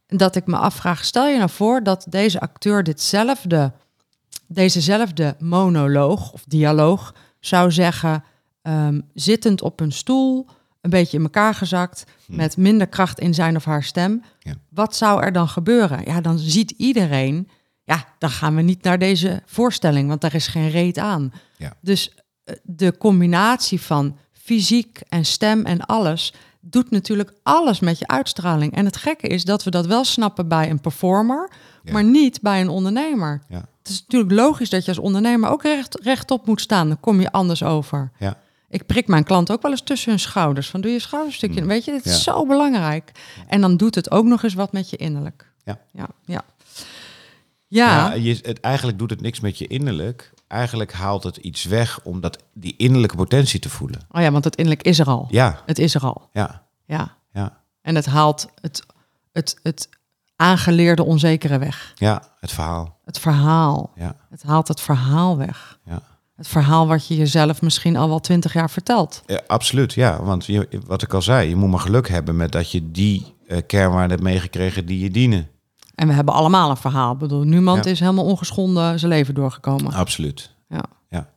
Dat 0.06 0.36
ik 0.36 0.46
me 0.46 0.56
afvraag, 0.56 1.04
stel 1.04 1.26
je 1.26 1.38
nou 1.38 1.50
voor 1.50 1.82
dat 1.82 2.06
deze 2.08 2.40
acteur 2.40 2.82
ditzelfde, 2.82 3.72
dezezelfde 4.46 5.36
monoloog 5.38 6.32
of 6.32 6.44
dialoog 6.46 7.14
zou 7.46 7.72
zeggen, 7.72 8.24
ehm, 8.62 9.00
zittend 9.14 9.62
op 9.62 9.80
een 9.80 9.92
stoel, 9.92 10.46
een 10.80 10.90
beetje 10.90 11.16
in 11.16 11.22
elkaar 11.22 11.54
gezakt, 11.54 12.04
met 12.26 12.56
minder 12.56 12.86
kracht 12.86 13.20
in 13.20 13.34
zijn 13.34 13.56
of 13.56 13.64
haar 13.64 13.82
stem. 13.82 14.22
Ja. 14.38 14.54
Wat 14.68 14.96
zou 14.96 15.22
er 15.22 15.32
dan 15.32 15.48
gebeuren? 15.48 16.00
Ja, 16.04 16.20
dan 16.20 16.38
ziet 16.38 16.70
iedereen, 16.70 17.48
ja, 17.84 18.04
dan 18.18 18.30
gaan 18.30 18.54
we 18.54 18.62
niet 18.62 18.82
naar 18.82 18.98
deze 18.98 19.42
voorstelling, 19.46 20.08
want 20.08 20.20
daar 20.20 20.34
is 20.34 20.46
geen 20.46 20.70
reet 20.70 20.98
aan. 20.98 21.32
Ja. 21.56 21.72
Dus 21.80 22.14
eh, 22.44 22.54
de 22.62 22.96
combinatie 22.98 23.80
van 23.80 24.16
fysiek 24.32 25.00
en 25.08 25.24
stem 25.24 25.64
en 25.64 25.86
alles 25.86 26.32
doet 26.60 26.90
natuurlijk 26.90 27.32
alles 27.42 27.80
met 27.80 27.98
je 27.98 28.06
uitstraling. 28.06 28.74
En 28.74 28.84
het 28.84 28.96
gekke 28.96 29.26
is 29.26 29.44
dat 29.44 29.64
we 29.64 29.70
dat 29.70 29.86
wel 29.86 30.04
snappen 30.04 30.48
bij 30.48 30.70
een 30.70 30.80
performer, 30.80 31.50
Ja. 31.82 31.92
maar 31.92 32.04
niet 32.04 32.40
bij 32.40 32.60
een 32.60 32.68
ondernemer. 32.68 33.42
Ja. 33.48 33.68
Het 33.86 33.94
is 33.94 34.00
natuurlijk 34.00 34.32
logisch 34.32 34.70
dat 34.70 34.82
je 34.84 34.88
als 34.90 34.98
ondernemer 35.00 35.50
ook 35.50 35.62
recht, 35.62 35.98
rechtop 36.02 36.46
moet 36.46 36.60
staan. 36.60 36.88
Dan 36.88 37.00
kom 37.00 37.20
je 37.20 37.32
anders 37.32 37.62
over. 37.62 38.10
Ja. 38.18 38.38
Ik 38.68 38.86
prik 38.86 39.06
mijn 39.06 39.24
klant 39.24 39.50
ook 39.52 39.62
wel 39.62 39.70
eens 39.70 39.80
tussen 39.82 40.10
hun 40.10 40.18
schouders. 40.18 40.70
Van 40.70 40.80
doe 40.80 40.90
je 40.90 40.98
schouderstukje. 40.98 41.64
Weet 41.64 41.84
je, 41.84 41.90
dit 41.92 42.04
is 42.04 42.10
Mm. 42.10 42.16
Ja. 42.16 42.22
zo 42.38 42.46
belangrijk. 42.46 43.12
En 43.48 43.60
dan 43.60 43.76
doet 43.76 43.94
het 43.94 44.10
ook 44.10 44.24
nog 44.24 44.42
eens 44.42 44.54
wat 44.54 44.72
met 44.72 44.90
je 44.90 44.96
innerlijk. 44.96 45.52
Ja. 45.64 45.78
Ja. 45.92 46.08
Ja. 46.24 46.44
ja. 47.66 48.06
Ja, 48.08 48.12
je, 48.12 48.38
het, 48.42 48.60
eigenlijk 48.60 48.98
doet 48.98 49.10
het 49.10 49.20
niks 49.20 49.40
met 49.40 49.58
je 49.58 49.66
innerlijk. 49.66 50.32
Eigenlijk 50.48 50.92
haalt 50.92 51.22
het 51.22 51.36
iets 51.36 51.64
weg 51.64 52.00
om 52.02 52.20
dat, 52.20 52.38
die 52.54 52.74
innerlijke 52.76 53.16
potentie 53.16 53.60
te 53.60 53.68
voelen. 53.68 54.00
Oh 54.10 54.20
ja, 54.22 54.30
want 54.30 54.44
het 54.44 54.56
innerlijk 54.56 54.86
is 54.86 54.98
er 54.98 55.06
al. 55.06 55.26
Ja, 55.30 55.62
Het 55.66 55.78
is 55.78 55.94
er 55.94 56.00
al. 56.02 56.28
ja, 56.32 56.66
Ja. 56.86 57.16
ja. 57.32 57.60
En 57.82 57.94
het 57.94 58.06
haalt 58.06 58.48
het, 58.60 58.86
het, 59.32 59.56
het 59.62 59.88
aangeleerde 60.36 61.04
onzekere 61.04 61.58
weg. 61.58 61.92
Ja, 61.94 62.22
het 62.40 62.52
verhaal. 62.52 62.98
Het 63.04 63.18
verhaal. 63.18 63.90
Ja, 63.96 64.14
Het 64.30 64.42
haalt 64.42 64.68
het 64.68 64.80
verhaal 64.80 65.36
weg. 65.36 65.78
ja. 65.84 66.00
Het 66.36 66.48
verhaal 66.48 66.86
wat 66.86 67.06
je 67.06 67.16
jezelf 67.16 67.62
misschien 67.62 67.96
al 67.96 68.08
wel 68.08 68.20
twintig 68.20 68.52
jaar 68.52 68.70
vertelt. 68.70 69.22
Ja, 69.26 69.40
absoluut, 69.46 69.92
ja. 69.92 70.22
Want 70.22 70.46
je, 70.46 70.68
wat 70.86 71.02
ik 71.02 71.14
al 71.14 71.22
zei, 71.22 71.48
je 71.48 71.56
moet 71.56 71.70
maar 71.70 71.80
geluk 71.80 72.08
hebben 72.08 72.36
met 72.36 72.52
dat 72.52 72.70
je 72.70 72.90
die 72.90 73.34
eh, 73.46 73.58
kernwaarden 73.66 74.10
hebt 74.10 74.22
meegekregen 74.22 74.86
die 74.86 74.98
je 75.00 75.10
dienen. 75.10 75.48
En 75.94 76.08
we 76.08 76.12
hebben 76.14 76.34
allemaal 76.34 76.70
een 76.70 76.76
verhaal. 76.76 77.12
Ik 77.12 77.18
bedoel, 77.18 77.42
niemand 77.42 77.84
Ja. 77.84 77.90
is 77.90 78.00
helemaal 78.00 78.24
ongeschonden 78.24 78.98
zijn 78.98 79.10
leven 79.12 79.34
doorgekomen. 79.34 79.92
Absoluut. 79.92 80.54
Ja. 80.68 80.82
Ja. 81.10 81.28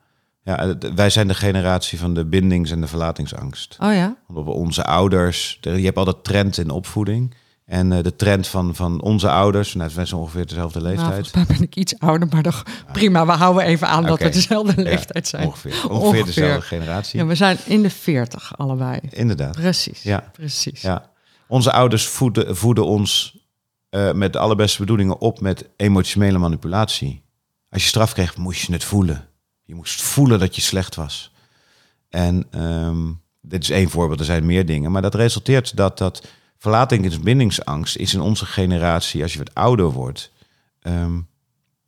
Ja, 0.43 0.67
het- 0.67 0.93
wij 0.93 1.09
zijn 1.09 1.27
de 1.27 1.33
generatie 1.33 1.99
van 1.99 2.13
de 2.13 2.25
bindings- 2.25 2.71
en 2.71 2.81
de 2.81 2.87
verlatingsangst. 2.87 3.77
Oh 3.81 3.93
ja? 3.93 4.15
Omdat 4.27 4.43
we 4.43 4.51
onze 4.51 4.85
ouders, 4.85 5.57
de- 5.61 5.69
je 5.79 5.85
hebt 5.85 5.97
altijd 5.97 6.23
trend 6.23 6.57
in 6.57 6.69
opvoeding. 6.69 7.33
En 7.69 7.91
eh, 7.91 8.03
de 8.03 8.15
trend 8.15 8.47
van, 8.47 8.75
van 8.75 9.01
onze 9.01 9.29
ouders, 9.29 9.73
nou, 9.73 9.91
wij 9.95 10.05
zijn 10.05 10.21
ongeveer 10.21 10.45
dezelfde 10.47 10.79
Nou, 10.81 10.95
leeftijd. 10.95 11.35
mij 11.35 11.45
ben 11.45 11.61
ik 11.61 11.75
iets 11.75 11.99
ouder, 11.99 12.27
maar 12.31 12.43
toch 12.43 12.63
prima. 12.93 13.25
We 13.25 13.31
houden 13.31 13.63
even 13.63 13.87
aan 13.87 14.03
dat 14.05 14.19
we 14.19 14.29
dezelfde 14.29 14.81
leeftijd 14.81 15.27
zijn. 15.27 15.45
Ongeveer, 15.45 15.71
ongeveer, 15.71 15.91
Ongeveer. 15.91 16.25
dezelfde 16.25 16.61
generatie. 16.61 17.19
Ja, 17.19 17.25
we 17.25 17.35
zijn 17.35 17.57
in 17.65 17.81
de 17.81 17.89
veertig 17.89 18.57
allebei. 18.57 18.99
Inderdaad. 19.09 19.51
Precies. 19.55 20.03
Ja. 20.03 20.29
Precies. 20.33 20.81
Ja. 20.81 21.11
Onze 21.47 21.71
ouders 21.71 22.07
voeden, 22.07 22.57
voeden 22.57 22.85
ons 22.85 23.37
eh, 23.89 24.11
met 24.11 24.33
de 24.33 24.39
allerbeste 24.39 24.79
bedoelingen 24.79 25.19
op 25.21 25.41
met 25.41 25.69
emotionele 25.75 26.37
manipulatie. 26.37 27.21
Als 27.69 27.81
je 27.81 27.87
straf 27.89 28.13
kreeg, 28.13 28.37
moest 28.37 28.61
je 28.67 28.73
het 28.73 28.83
voelen. 28.83 29.27
Je 29.63 29.75
moest 29.75 30.01
voelen 30.01 30.39
dat 30.39 30.55
je 30.55 30.61
slecht 30.61 30.95
was. 30.95 31.31
En 32.09 32.47
ehm, 32.51 33.11
dit 33.41 33.63
is 33.63 33.69
één 33.69 33.89
voorbeeld, 33.89 34.19
er 34.19 34.25
zijn 34.25 34.45
meer 34.45 34.65
dingen. 34.65 34.91
Maar 34.91 35.01
dat 35.01 35.15
resulteert 35.15 35.75
dat 35.75 35.97
dat 35.97 36.27
verlatingsbindingsangst 36.59 37.95
is 37.97 38.13
in 38.13 38.21
onze 38.21 38.45
generatie, 38.45 39.21
als 39.21 39.31
je 39.33 39.37
wat 39.39 39.53
ouder 39.55 39.91
wordt, 39.91 40.31
ehm, 40.81 41.19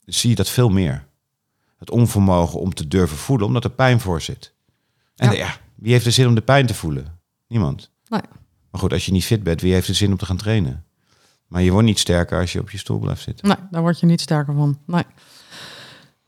zie 0.05 0.29
je 0.29 0.35
dat 0.35 0.49
veel 0.49 0.69
meer. 0.69 1.05
Het 1.77 1.89
onvermogen 1.91 2.59
om 2.59 2.73
te 2.73 2.87
durven 2.87 3.17
voelen, 3.17 3.47
omdat 3.47 3.63
er 3.63 3.69
pijn 3.71 3.99
voor 3.99 4.21
zit. 4.21 4.53
En 5.15 5.31
Ja. 5.31 5.37
ja, 5.37 5.57
wie 5.75 5.91
heeft 5.91 6.05
er 6.05 6.11
zin 6.11 6.27
om 6.27 6.35
de 6.35 6.41
pijn 6.41 6.65
te 6.65 6.73
voelen? 6.73 7.19
Niemand. 7.47 7.89
Nee. 8.07 8.21
Maar 8.71 8.81
goed, 8.81 8.93
als 8.93 9.05
je 9.05 9.11
niet 9.11 9.25
fit 9.25 9.43
bent, 9.43 9.61
wie 9.61 9.73
heeft 9.73 9.87
er 9.87 9.95
zin 9.95 10.11
om 10.11 10.17
te 10.17 10.25
gaan 10.25 10.37
trainen? 10.37 10.85
Maar 11.47 11.61
je 11.61 11.71
wordt 11.71 11.87
niet 11.87 11.99
sterker 11.99 12.39
als 12.39 12.51
je 12.53 12.59
op 12.59 12.69
je 12.69 12.77
stoel 12.77 12.99
blijft 12.99 13.21
zitten. 13.21 13.47
Nee, 13.47 13.57
daar 13.71 13.81
word 13.81 13.99
je 13.99 14.05
niet 14.05 14.21
sterker 14.21 14.53
van. 14.53 14.79
Nee. 14.85 15.03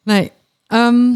Nee. 0.03 0.31
Ehm, 0.67 1.15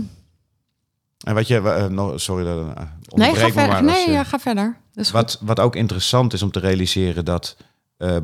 En 1.24 1.34
wat 1.34 1.48
je, 1.48 1.88
nog, 1.92 2.22
sorry 2.22 2.44
dat 2.44 2.58
uh, 2.68 2.84
nee, 3.16 3.36
ga 3.36 3.50
verder. 3.52 3.68
maar. 3.68 3.84
Nee, 3.84 3.96
als, 3.96 4.06
eh, 4.06 4.14
ja, 4.14 4.24
ga 4.24 4.40
verder. 4.40 4.78
Wat, 5.12 5.39
wat 5.41 5.60
ook 5.60 5.76
interessant 5.76 6.34
is 6.34 6.41
om 6.41 6.52
te 6.52 6.60
realiseren 6.60 7.26
dat 7.26 7.58
eh, 7.98 8.18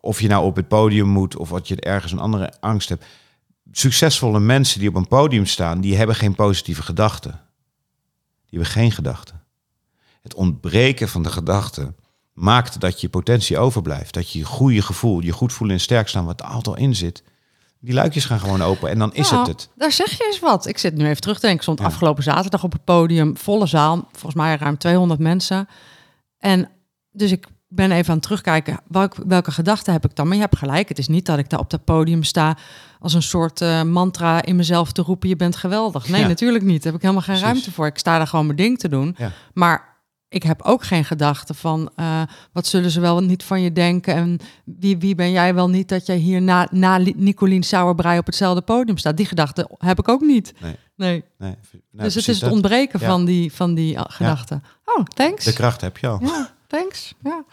of 0.00 0.20
je 0.20 0.28
nou 0.28 0.44
op 0.44 0.56
het 0.56 0.68
podium 0.68 1.08
moet 1.08 1.36
of 1.36 1.48
wat 1.48 1.68
je 1.68 1.80
ergens 1.80 2.12
een 2.12 2.18
andere 2.18 2.52
angst 2.60 2.88
hebt. 2.88 3.04
Succesvolle 3.72 4.40
mensen 4.40 4.80
die 4.80 4.88
op 4.88 4.94
een 4.94 5.08
podium 5.08 5.46
staan, 5.46 5.80
die 5.80 5.96
hebben 5.96 6.16
geen 6.16 6.34
positieve 6.34 6.82
gedachten. 6.82 7.30
Die 8.46 8.58
hebben 8.58 8.68
geen 8.68 8.92
gedachten. 8.92 9.42
Het 10.22 10.34
ontbreken 10.34 11.08
van 11.08 11.22
de 11.22 11.30
gedachten 11.30 11.96
maakt 12.32 12.80
dat 12.80 13.00
je 13.00 13.08
potentie 13.08 13.58
overblijft. 13.58 14.14
Dat 14.14 14.30
je 14.30 14.38
je 14.38 14.44
goede 14.44 14.82
gevoel, 14.82 15.20
je 15.20 15.32
goed 15.32 15.52
voelen 15.52 15.76
en 15.76 15.82
sterk 15.82 16.08
staan, 16.08 16.24
wat 16.24 16.40
er 16.40 16.46
altijd 16.46 16.76
al 16.76 16.82
in 16.82 16.94
zit. 16.94 17.22
Die 17.80 17.94
luikjes 17.94 18.24
gaan 18.24 18.40
gewoon 18.40 18.62
open 18.62 18.88
en 18.90 18.98
dan 18.98 19.14
is 19.14 19.30
Nou, 19.30 19.42
het 19.42 19.48
het. 19.48 19.68
Daar 19.74 19.92
zeg 19.92 20.18
je 20.18 20.24
eens 20.24 20.38
wat. 20.38 20.66
Ik 20.66 20.78
zit 20.78 20.94
nu 20.94 21.06
even 21.06 21.20
terug 21.20 21.36
te 21.36 21.46
denken. 21.46 21.58
Ik 21.58 21.74
stond 21.74 21.80
afgelopen 21.80 22.22
zaterdag 22.22 22.64
op 22.64 22.72
het 22.72 22.84
podium, 22.84 23.36
volle 23.36 23.66
zaal, 23.66 24.08
volgens 24.12 24.34
mij 24.34 24.56
ruim 24.56 24.78
200 24.78 25.20
mensen. 25.20 25.68
En 26.46 26.68
dus 27.12 27.32
ik 27.32 27.46
ben 27.68 27.92
even 27.92 28.08
aan 28.08 28.14
het 28.14 28.22
terugkijken, 28.22 28.80
welke, 28.88 29.22
welke 29.26 29.50
gedachten 29.50 29.92
heb 29.92 30.04
ik 30.04 30.14
dan? 30.16 30.26
Maar 30.26 30.34
je 30.36 30.42
hebt 30.42 30.56
gelijk, 30.56 30.88
het 30.88 30.98
is 30.98 31.08
niet 31.08 31.26
dat 31.26 31.38
ik 31.38 31.50
daar 31.50 31.60
op 31.60 31.70
dat 31.70 31.84
podium 31.84 32.22
sta 32.22 32.56
als 33.00 33.14
een 33.14 33.22
soort 33.22 33.60
eh, 33.60 33.82
mantra 33.82 34.42
in 34.42 34.56
mezelf 34.56 34.92
te 34.92 35.02
roepen, 35.02 35.28
je 35.28 35.36
bent 35.36 35.56
geweldig. 35.56 36.08
Nee, 36.08 36.20
Ja. 36.20 36.26
natuurlijk 36.26 36.64
niet. 36.64 36.76
Daar 36.82 36.92
heb 36.92 36.94
ik 36.94 37.00
helemaal 37.00 37.22
geen 37.22 37.34
Precies. 37.34 37.52
ruimte 37.52 37.72
voor. 37.72 37.86
Ik 37.86 37.98
sta 37.98 38.16
daar 38.18 38.26
gewoon 38.26 38.44
mijn 38.46 38.58
ding 38.58 38.78
te 38.78 38.88
doen. 38.88 39.14
Ja. 39.18 39.30
Maar 39.54 39.95
ik 40.28 40.42
heb 40.42 40.62
ook 40.62 40.84
geen 40.84 41.04
gedachten 41.04 41.54
van 41.54 41.90
eh, 41.96 42.22
wat 42.52 42.66
zullen 42.66 42.90
ze 42.90 43.00
wel 43.00 43.20
niet 43.20 43.42
van 43.42 43.60
je 43.62 43.72
denken 43.72 44.14
en 44.14 44.38
wie, 44.64 44.98
wie 44.98 45.14
ben 45.14 45.30
jij 45.30 45.54
wel 45.54 45.68
niet 45.68 45.88
dat 45.88 46.06
jij 46.06 46.16
hier 46.16 46.42
na, 46.42 46.68
na 46.70 46.96
Li- 46.98 47.14
Nicolien 47.16 47.62
Sauerbrei 47.62 48.18
op 48.18 48.26
hetzelfde 48.26 48.62
podium 48.62 48.96
staat. 48.98 49.16
Die 49.16 49.26
gedachten 49.26 49.68
heb 49.78 49.98
ik 49.98 50.08
ook 50.08 50.20
niet. 50.20 50.52
Nee. 50.60 50.76
Nee. 50.96 51.24
Nee, 51.38 51.54
nou, 51.70 52.04
dus 52.04 52.14
het 52.14 52.28
is 52.28 52.34
het 52.34 52.40
dat. 52.40 52.52
ontbreken 52.52 53.00
Ja. 53.00 53.06
van 53.06 53.24
die, 53.24 53.52
van 53.52 53.74
die 53.74 53.98
ah, 53.98 54.04
gedachten. 54.08 54.62
Oh, 54.84 55.04
thanks. 55.04 55.44
De 55.44 55.52
kracht 55.52 55.80
heb 55.80 55.96
je 55.98 56.06
al. 56.06 56.18
Ja, 56.22 56.54
thanks. 56.66 57.14
Ja. 57.22 57.44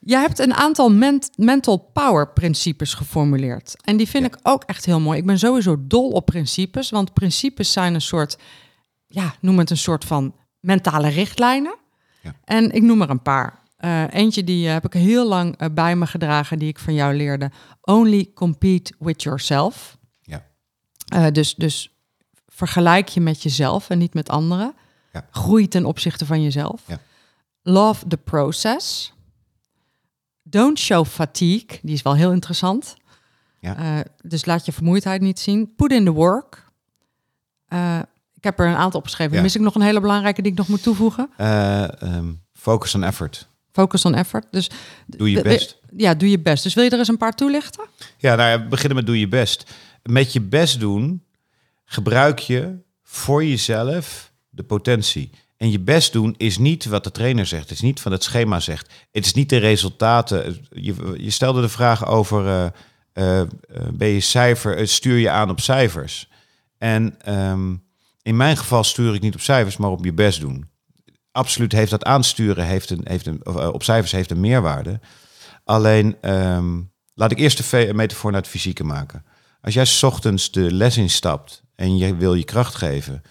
Jij 0.00 0.20
hebt 0.20 0.38
een 0.38 0.54
aantal 0.54 0.90
ment- 0.90 1.30
mental 1.36 1.76
power 1.92 2.28
principes 2.32 2.94
geformuleerd. 2.94 3.74
En 3.84 3.96
die 3.96 4.08
vind 4.08 4.24
Ja. 4.24 4.30
ik 4.30 4.38
ook 4.42 4.62
echt 4.64 4.84
heel 4.84 5.00
mooi. 5.00 5.18
Ik 5.18 5.26
ben 5.26 5.38
sowieso 5.38 5.76
dol 5.80 6.10
op 6.10 6.26
principes, 6.26 6.90
want 6.90 7.12
principes 7.12 7.72
zijn 7.72 7.94
een 7.94 8.00
soort, 8.00 8.38
ja, 9.06 9.34
noem 9.40 9.58
het 9.58 9.70
een 9.70 9.76
soort 9.78 10.04
van 10.04 10.34
mentale 10.60 11.08
richtlijnen. 11.08 11.74
Ja. 12.20 12.34
En 12.44 12.70
ik 12.72 12.82
noem 12.82 13.02
er 13.02 13.10
een 13.10 13.22
paar. 13.22 13.60
Eh, 13.80 14.04
eentje 14.10 14.44
die 14.44 14.66
eh, 14.66 14.72
heb 14.72 14.84
ik 14.84 14.92
heel 14.92 15.28
lang 15.28 15.56
eh, 15.56 15.68
bij 15.72 15.96
me 15.96 16.06
gedragen, 16.06 16.58
die 16.58 16.68
ik 16.68 16.78
van 16.78 16.94
jou 16.94 17.14
leerde. 17.14 17.50
Only 17.80 18.30
compete 18.34 18.94
with 18.98 19.22
yourself. 19.22 19.98
Ja. 20.20 21.30
Dus, 21.30 21.54
dus 21.54 21.94
vergelijk 22.46 23.08
je 23.08 23.20
met 23.20 23.42
jezelf 23.42 23.90
en 23.90 23.98
niet 23.98 24.14
met 24.14 24.28
anderen. 24.28 24.74
Ja. 25.12 25.26
Groei 25.30 25.68
ten 25.68 25.84
opzichte 25.84 26.26
van 26.26 26.42
jezelf. 26.42 26.82
Ja. 26.86 26.98
Love 27.62 28.06
the 28.06 28.16
process. 28.16 29.12
Don't 30.42 30.78
show 30.78 31.06
fatigue. 31.06 31.78
Die 31.82 31.94
is 31.94 32.02
wel 32.02 32.14
heel 32.14 32.32
interessant. 32.32 32.96
Ja. 33.60 34.04
Dus 34.22 34.44
laat 34.44 34.66
je 34.66 34.72
vermoeidheid 34.72 35.20
niet 35.20 35.40
zien. 35.40 35.74
Put 35.74 35.92
in 35.92 36.04
the 36.04 36.12
work. 36.12 36.64
Ik 38.40 38.46
heb 38.46 38.58
er 38.60 38.66
een 38.66 38.74
aantal 38.76 39.00
opgeschreven. 39.00 39.36
Ja. 39.36 39.42
Mis 39.42 39.54
ik 39.54 39.60
nog 39.60 39.74
een 39.74 39.80
hele 39.82 40.00
belangrijke 40.00 40.42
die 40.42 40.52
ik 40.52 40.58
nog 40.58 40.68
moet 40.68 40.82
toevoegen? 40.82 41.30
Eh, 41.36 42.02
ehm, 42.02 42.32
focus 42.52 42.94
on 42.94 43.02
effort. 43.04 43.48
Focus 43.72 44.04
on 44.04 44.14
effort. 44.14 44.46
Dus 44.50 44.70
Doe 45.06 45.30
je 45.30 45.42
best. 45.42 45.78
ja, 45.96 46.14
doe 46.14 46.30
je 46.30 46.38
best. 46.40 46.62
Dus 46.62 46.74
wil 46.74 46.84
je 46.84 46.90
er 46.90 46.98
eens 46.98 47.08
een 47.08 47.16
paar 47.16 47.34
toelichten? 47.34 47.84
Ja, 48.18 48.34
nou 48.34 48.50
ja, 48.50 48.62
we 48.62 48.68
beginnen 48.68 48.96
met 48.96 49.06
doe 49.06 49.18
je 49.20 49.28
best. 49.28 49.70
Met 50.02 50.32
je 50.32 50.40
best 50.40 50.80
doen 50.80 51.24
gebruik 51.84 52.38
je 52.38 52.78
voor 53.02 53.44
jezelf 53.44 54.32
de 54.48 54.62
potentie. 54.62 55.30
En 55.56 55.70
je 55.70 55.80
best 55.80 56.12
doen 56.12 56.34
is 56.36 56.58
niet 56.58 56.84
wat 56.84 57.04
de 57.04 57.10
trainer 57.10 57.46
zegt. 57.46 57.62
Het 57.62 57.70
is 57.72 57.80
niet 57.80 58.02
wat 58.02 58.12
het 58.12 58.22
schema 58.22 58.60
zegt. 58.60 58.92
Het 59.12 59.24
is 59.24 59.34
niet 59.34 59.48
de 59.48 59.56
resultaten. 59.56 60.66
Je, 60.70 61.14
je 61.16 61.30
stelde 61.30 61.60
de 61.60 61.68
vraag 61.68 62.06
over... 62.06 62.46
eh, 62.46 62.66
eh, 63.12 63.46
ben 63.92 64.08
je 64.08 64.20
cijfer, 64.20 64.88
stuur 64.88 65.18
je 65.18 65.30
aan 65.30 65.50
op 65.50 65.60
cijfers? 65.60 66.28
En 66.78 67.14
ehm, 67.22 67.74
in 68.22 68.36
mijn 68.36 68.56
geval 68.56 68.84
stuur 68.84 69.14
ik 69.14 69.20
niet 69.20 69.34
op 69.34 69.40
cijfers, 69.40 69.76
maar 69.76 69.90
op 69.90 70.04
je 70.04 70.12
best 70.12 70.40
doen. 70.40 70.68
Absoluut 71.32 71.72
heeft 71.72 71.90
dat 71.90 72.04
aansturen 72.04 72.66
heeft 72.66 72.90
een, 72.90 73.00
heeft 73.04 73.26
een, 73.26 73.42
eh, 73.42 73.68
op 73.68 73.82
cijfers 73.82 74.12
heeft 74.12 74.30
een 74.30 74.40
meerwaarde. 74.40 75.00
Alleen, 75.64 76.16
ehm, 76.20 76.80
laat 77.14 77.30
ik 77.30 77.38
eerst 77.38 77.70
de 77.70 77.90
metafoor 77.94 78.30
naar 78.30 78.40
het 78.40 78.50
fysieke 78.50 78.84
maken. 78.84 79.24
Als 79.60 79.74
jij 79.74 79.86
ochtends 80.02 80.50
de 80.50 80.72
les 80.72 80.96
instapt 80.96 81.62
en 81.74 81.96
je 81.96 82.16
wil 82.16 82.34
je 82.34 82.44
kracht 82.44 82.74
geven... 82.74 83.22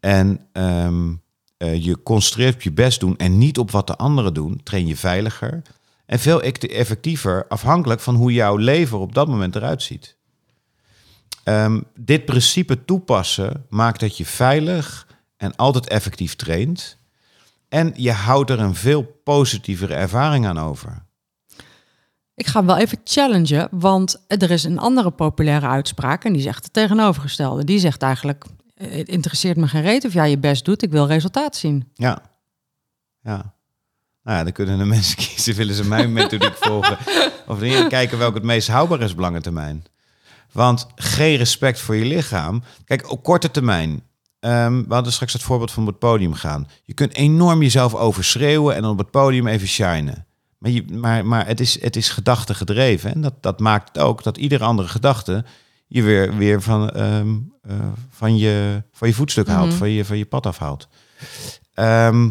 en 0.00 0.48
ehm, 0.52 1.14
eh, 1.56 1.84
je 1.84 2.02
concentreert 2.02 2.54
op 2.54 2.62
je 2.62 2.72
best 2.72 3.00
doen 3.00 3.16
en 3.16 3.38
niet 3.38 3.58
op 3.58 3.70
wat 3.70 3.86
de 3.86 3.96
anderen 3.96 4.34
doen... 4.34 4.60
train 4.62 4.86
je 4.86 4.96
veiliger 4.96 5.62
en 6.06 6.18
veel 6.18 6.42
ect- 6.42 6.66
effectiever... 6.66 7.46
afhankelijk 7.48 8.00
van 8.00 8.14
hoe 8.14 8.32
jouw 8.32 8.56
leven 8.56 8.98
op 8.98 9.14
dat 9.14 9.28
moment 9.28 9.56
eruit 9.56 9.82
ziet. 9.82 10.15
Ehm, 11.44 11.80
dit 11.94 12.24
principe 12.24 12.84
toepassen 12.84 13.66
maakt 13.68 14.00
dat 14.00 14.16
je 14.16 14.24
veilig 14.26 15.06
en 15.36 15.56
altijd 15.56 15.88
effectief 15.88 16.36
traint... 16.36 16.98
en 17.68 17.92
je 17.96 18.12
houdt 18.12 18.50
er 18.50 18.60
een 18.60 18.74
veel 18.74 19.02
positievere 19.24 19.94
ervaring 19.94 20.46
aan 20.46 20.58
over. 20.58 21.04
Ik 22.34 22.46
ga 22.46 22.58
hem 22.58 22.66
wel 22.66 22.76
even 22.76 23.00
challengen, 23.04 23.68
want 23.70 24.24
er 24.26 24.50
is 24.50 24.64
een 24.64 24.78
andere 24.78 25.10
populaire 25.10 25.66
uitspraak 25.66 26.24
en 26.24 26.32
die 26.32 26.42
zegt 26.42 26.64
het 26.64 26.72
tegenovergestelde. 26.72 27.64
Die 27.64 27.78
zegt 27.78 28.02
eigenlijk, 28.02 28.44
eh, 28.74 28.90
het 28.90 29.08
interesseert 29.08 29.56
me 29.56 29.68
geen 29.68 29.82
reet 29.82 30.04
of 30.04 30.12
jij 30.12 30.30
je 30.30 30.38
best 30.38 30.64
doet, 30.64 30.82
ik 30.82 30.90
wil 30.90 31.06
resultaat 31.06 31.56
zien. 31.56 31.90
Ja. 31.94 32.22
Ja. 33.20 33.54
Nou 34.22 34.38
ja, 34.38 34.44
dan 34.44 34.52
kunnen 34.52 34.78
de 34.78 34.84
mensen 34.96 35.16
kiezen, 35.16 35.54
willen 35.54 35.74
ze 35.74 35.84
mijn 35.84 36.12
methodiek 36.12 36.56
volgen. 36.56 36.98
Of 37.46 37.60
niet, 37.60 37.86
kijken 37.86 38.18
welke 38.18 38.36
het 38.36 38.46
meest 38.46 38.68
houdbaar 38.68 39.00
is 39.00 39.12
op 39.12 39.18
lange 39.18 39.40
termijn. 39.40 39.84
Want 40.56 40.86
geen 40.94 41.36
respect 41.36 41.80
voor 41.80 41.96
je 41.96 42.04
lichaam. 42.04 42.62
Kijk, 42.84 43.10
op 43.10 43.22
korte 43.22 43.50
termijn. 43.50 44.02
ehm, 44.40 44.82
we 44.88 44.94
hadden 44.94 45.12
straks 45.12 45.32
het 45.32 45.42
voorbeeld 45.42 45.70
van 45.70 45.82
op 45.82 45.88
het 45.88 45.98
podium 45.98 46.34
gaan. 46.34 46.68
Je 46.84 46.92
kunt 46.94 47.14
enorm 47.14 47.62
jezelf 47.62 47.94
overschreeuwen 47.94 48.74
en 48.74 48.82
dan 48.82 48.90
op 48.90 48.98
het 48.98 49.10
podium 49.10 49.46
even 49.46 49.68
shinen. 49.68 50.26
Maar, 50.58 50.70
je, 50.70 50.84
maar, 50.92 51.26
maar 51.26 51.46
het 51.46 51.60
is, 51.60 51.80
het 51.80 51.96
is 51.96 52.08
gedachte 52.08 52.54
gedreven. 52.54 53.14
En 53.14 53.20
dat, 53.20 53.34
dat 53.40 53.60
maakt 53.60 53.88
het 53.88 53.98
ook 54.04 54.22
dat 54.22 54.36
iedere 54.36 54.64
andere 54.64 54.88
gedachte 54.88 55.44
je 55.86 56.02
weer, 56.02 56.36
weer 56.36 56.62
van, 56.62 56.90
ehm, 56.90 57.34
eh, 57.62 57.74
van, 58.10 58.36
je, 58.36 58.82
van 58.92 59.08
je 59.08 59.14
voetstuk 59.14 59.46
haalt, 59.48 59.68
Mhm. 59.68 59.76
van, 59.76 59.90
je, 59.90 60.04
van 60.04 60.18
je 60.18 60.24
pad 60.26 60.46
afhaalt. 60.46 60.88
Ehm, 61.74 62.30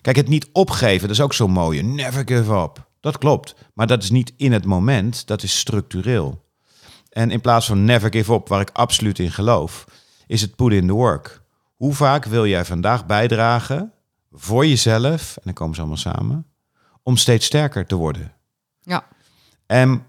kijk, 0.00 0.16
het 0.16 0.28
niet 0.28 0.48
opgeven, 0.52 1.08
dat 1.08 1.16
is 1.16 1.22
ook 1.22 1.34
zo 1.34 1.48
mooi. 1.48 1.82
Never 1.82 2.22
give 2.26 2.52
up. 2.54 2.86
Dat 3.00 3.18
klopt. 3.18 3.54
Maar 3.74 3.86
dat 3.86 4.02
is 4.02 4.10
niet 4.10 4.32
in 4.36 4.52
het 4.52 4.64
moment, 4.64 5.26
dat 5.26 5.42
is 5.42 5.58
structureel. 5.58 6.46
En 7.18 7.30
in 7.30 7.40
plaats 7.40 7.66
van 7.66 7.84
never 7.84 8.12
give 8.12 8.32
up, 8.32 8.48
waar 8.48 8.60
ik 8.60 8.70
absoluut 8.72 9.18
in 9.18 9.30
geloof, 9.30 9.84
is 10.26 10.40
het 10.40 10.56
put 10.56 10.72
in 10.72 10.86
the 10.86 10.92
work. 10.92 11.42
Hoe 11.76 11.94
vaak 11.94 12.24
wil 12.24 12.46
jij 12.46 12.64
vandaag 12.64 13.06
bijdragen 13.06 13.92
voor 14.32 14.66
jezelf, 14.66 15.36
en 15.36 15.42
dan 15.44 15.52
komen 15.52 15.74
ze 15.74 15.80
allemaal 15.80 15.98
samen, 15.98 16.46
om 17.02 17.16
steeds 17.16 17.46
sterker 17.46 17.86
te 17.86 17.94
worden? 17.94 18.32
Ja. 18.80 19.06
En 19.66 20.06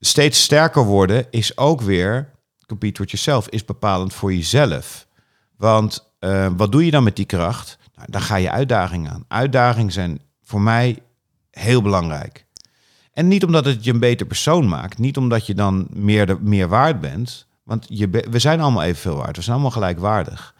steeds 0.00 0.42
sterker 0.42 0.84
worden 0.84 1.26
is 1.30 1.56
ook 1.56 1.80
weer, 1.80 2.30
compete 2.66 3.00
with 3.00 3.10
yourself, 3.10 3.48
is 3.48 3.64
bepalend 3.64 4.14
voor 4.14 4.34
jezelf. 4.34 5.06
Want 5.56 6.12
eh, 6.18 6.48
wat 6.56 6.72
doe 6.72 6.84
je 6.84 6.90
dan 6.90 7.04
met 7.04 7.16
die 7.16 7.26
kracht? 7.26 7.78
Nou, 7.94 8.10
dan 8.10 8.20
ga 8.20 8.36
je 8.36 8.50
uitdagingen 8.50 9.12
aan. 9.12 9.24
Uitdagingen 9.28 9.92
zijn 9.92 10.20
voor 10.42 10.60
mij 10.60 10.98
heel 11.50 11.82
belangrijk. 11.82 12.46
En 13.20 13.28
niet 13.28 13.44
omdat 13.44 13.64
het 13.64 13.84
je 13.84 13.92
een 13.92 13.98
beter 13.98 14.26
persoon 14.26 14.68
maakt, 14.68 14.98
niet 14.98 15.16
omdat 15.16 15.46
je 15.46 15.54
dan 15.54 15.86
meer, 15.90 16.26
de, 16.26 16.38
meer 16.40 16.68
waard 16.68 17.00
bent. 17.00 17.46
Want 17.62 17.86
je, 17.88 18.08
be- 18.08 18.26
we 18.30 18.38
zijn 18.38 18.60
allemaal 18.60 18.82
evenveel 18.82 19.16
waard, 19.16 19.36
we 19.36 19.42
zijn 19.42 19.54
allemaal 19.54 19.72
gelijkwaardig. 19.72 20.54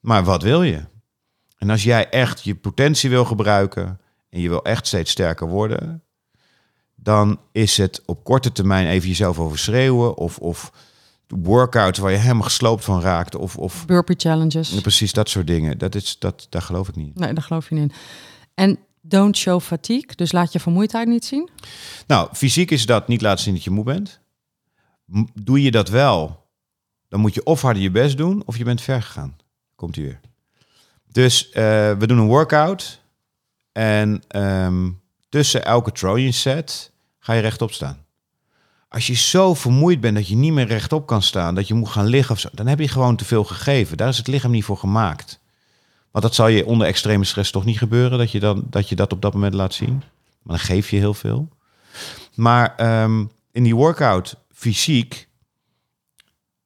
Maar 0.00 0.24
wat 0.24 0.42
wil 0.42 0.62
je? 0.62 0.80
En 1.58 1.70
als 1.70 1.82
jij 1.82 2.08
echt 2.08 2.42
je 2.44 2.54
potentie 2.54 3.10
wil 3.10 3.24
gebruiken 3.24 4.00
en 4.30 4.40
je 4.40 4.48
wil 4.48 4.64
echt 4.64 4.86
steeds 4.86 5.10
sterker 5.10 5.48
worden, 5.48 6.02
dan 6.94 7.40
is 7.52 7.76
het 7.76 8.02
op 8.06 8.24
korte 8.24 8.52
termijn 8.52 8.86
even 8.86 9.08
jezelf 9.08 9.38
overschreeuwen 9.38 10.16
of, 10.16 10.38
of 10.38 10.72
workouts 11.26 11.98
waar 11.98 12.10
je 12.10 12.16
helemaal 12.16 12.42
gesloopt 12.42 12.84
van 12.84 13.00
raakt 13.00 13.34
of, 13.34 13.56
of 13.56 13.86
Burpee 13.86 14.16
challenges. 14.18 14.80
precies 14.80 15.12
dat 15.12 15.28
soort 15.28 15.46
dingen. 15.46 15.78
Dat 15.78 15.94
is, 15.94 16.18
dat, 16.18 16.46
daar 16.48 16.62
geloof 16.62 16.88
ik 16.88 16.96
niet 16.96 17.06
in. 17.14 17.20
Nee, 17.22 17.34
daar 17.34 17.44
geloof 17.44 17.68
je 17.68 17.74
niet 17.74 17.90
in. 17.90 17.96
En 18.54 18.78
don't 19.10 19.36
show 19.36 19.60
fatigue, 19.60 20.14
dus 20.16 20.32
laat 20.32 20.52
je 20.52 20.60
vermoeidheid 20.60 21.08
niet 21.08 21.24
zien. 21.24 21.48
Nou, 22.06 22.28
fysiek 22.32 22.70
is 22.70 22.86
dat 22.86 23.08
niet 23.08 23.22
laten 23.22 23.44
zien 23.44 23.54
dat 23.54 23.64
je 23.64 23.70
moe 23.70 23.84
bent. 23.84 24.20
Doe 25.34 25.62
je 25.62 25.70
dat 25.70 25.88
wel, 25.88 26.46
dan 27.08 27.20
moet 27.20 27.34
je 27.34 27.44
of 27.44 27.62
harder 27.62 27.82
je 27.82 27.90
best 27.90 28.16
doen 28.16 28.42
of 28.46 28.58
je 28.58 28.64
bent 28.64 28.80
ver 28.80 29.02
gegaan. 29.02 29.36
Komt 29.74 29.96
hij 29.96 30.04
weer. 30.04 30.20
Dus 31.12 31.50
eh, 31.50 31.62
we 31.98 32.06
doen 32.06 32.18
een 32.18 32.26
workout 32.26 33.00
en 33.72 34.22
ehm, 34.28 34.90
tussen 35.28 35.64
elke 35.64 35.92
Trojan 35.92 36.32
set 36.32 36.92
ga 37.18 37.32
je 37.32 37.40
rechtop 37.40 37.72
staan. 37.72 38.04
Als 38.88 39.06
je 39.06 39.14
zo 39.14 39.54
vermoeid 39.54 40.00
bent 40.00 40.16
dat 40.16 40.28
je 40.28 40.36
niet 40.36 40.52
meer 40.52 40.66
rechtop 40.66 41.06
kan 41.06 41.22
staan, 41.22 41.54
dat 41.54 41.68
je 41.68 41.74
moet 41.74 41.88
gaan 41.88 42.06
liggen 42.06 42.34
of 42.34 42.40
zo, 42.40 42.48
dan 42.52 42.66
heb 42.66 42.78
je 42.78 42.88
gewoon 42.88 43.16
te 43.16 43.24
veel 43.24 43.44
gegeven. 43.44 43.96
Daar 43.96 44.08
is 44.08 44.16
het 44.18 44.26
lichaam 44.26 44.50
niet 44.50 44.64
voor 44.64 44.76
gemaakt. 44.76 45.40
Want 46.10 46.24
dat 46.24 46.34
zal 46.34 46.48
je 46.48 46.66
onder 46.66 46.86
extreme 46.86 47.24
stress 47.24 47.50
toch 47.50 47.64
niet 47.64 47.78
gebeuren, 47.78 48.18
dat 48.18 48.32
je, 48.32 48.40
dan, 48.40 48.66
dat, 48.70 48.88
je 48.88 48.96
dat 48.96 49.12
op 49.12 49.22
dat 49.22 49.34
moment 49.34 49.54
laat 49.54 49.74
zien. 49.74 50.02
Maar 50.42 50.56
dan 50.56 50.66
geef 50.66 50.90
je 50.90 50.96
heel 50.96 51.14
veel. 51.14 51.48
Maar 52.34 52.74
ehm, 52.76 53.24
in 53.52 53.62
die 53.62 53.76
workout 53.76 54.36
fysiek 54.52 55.28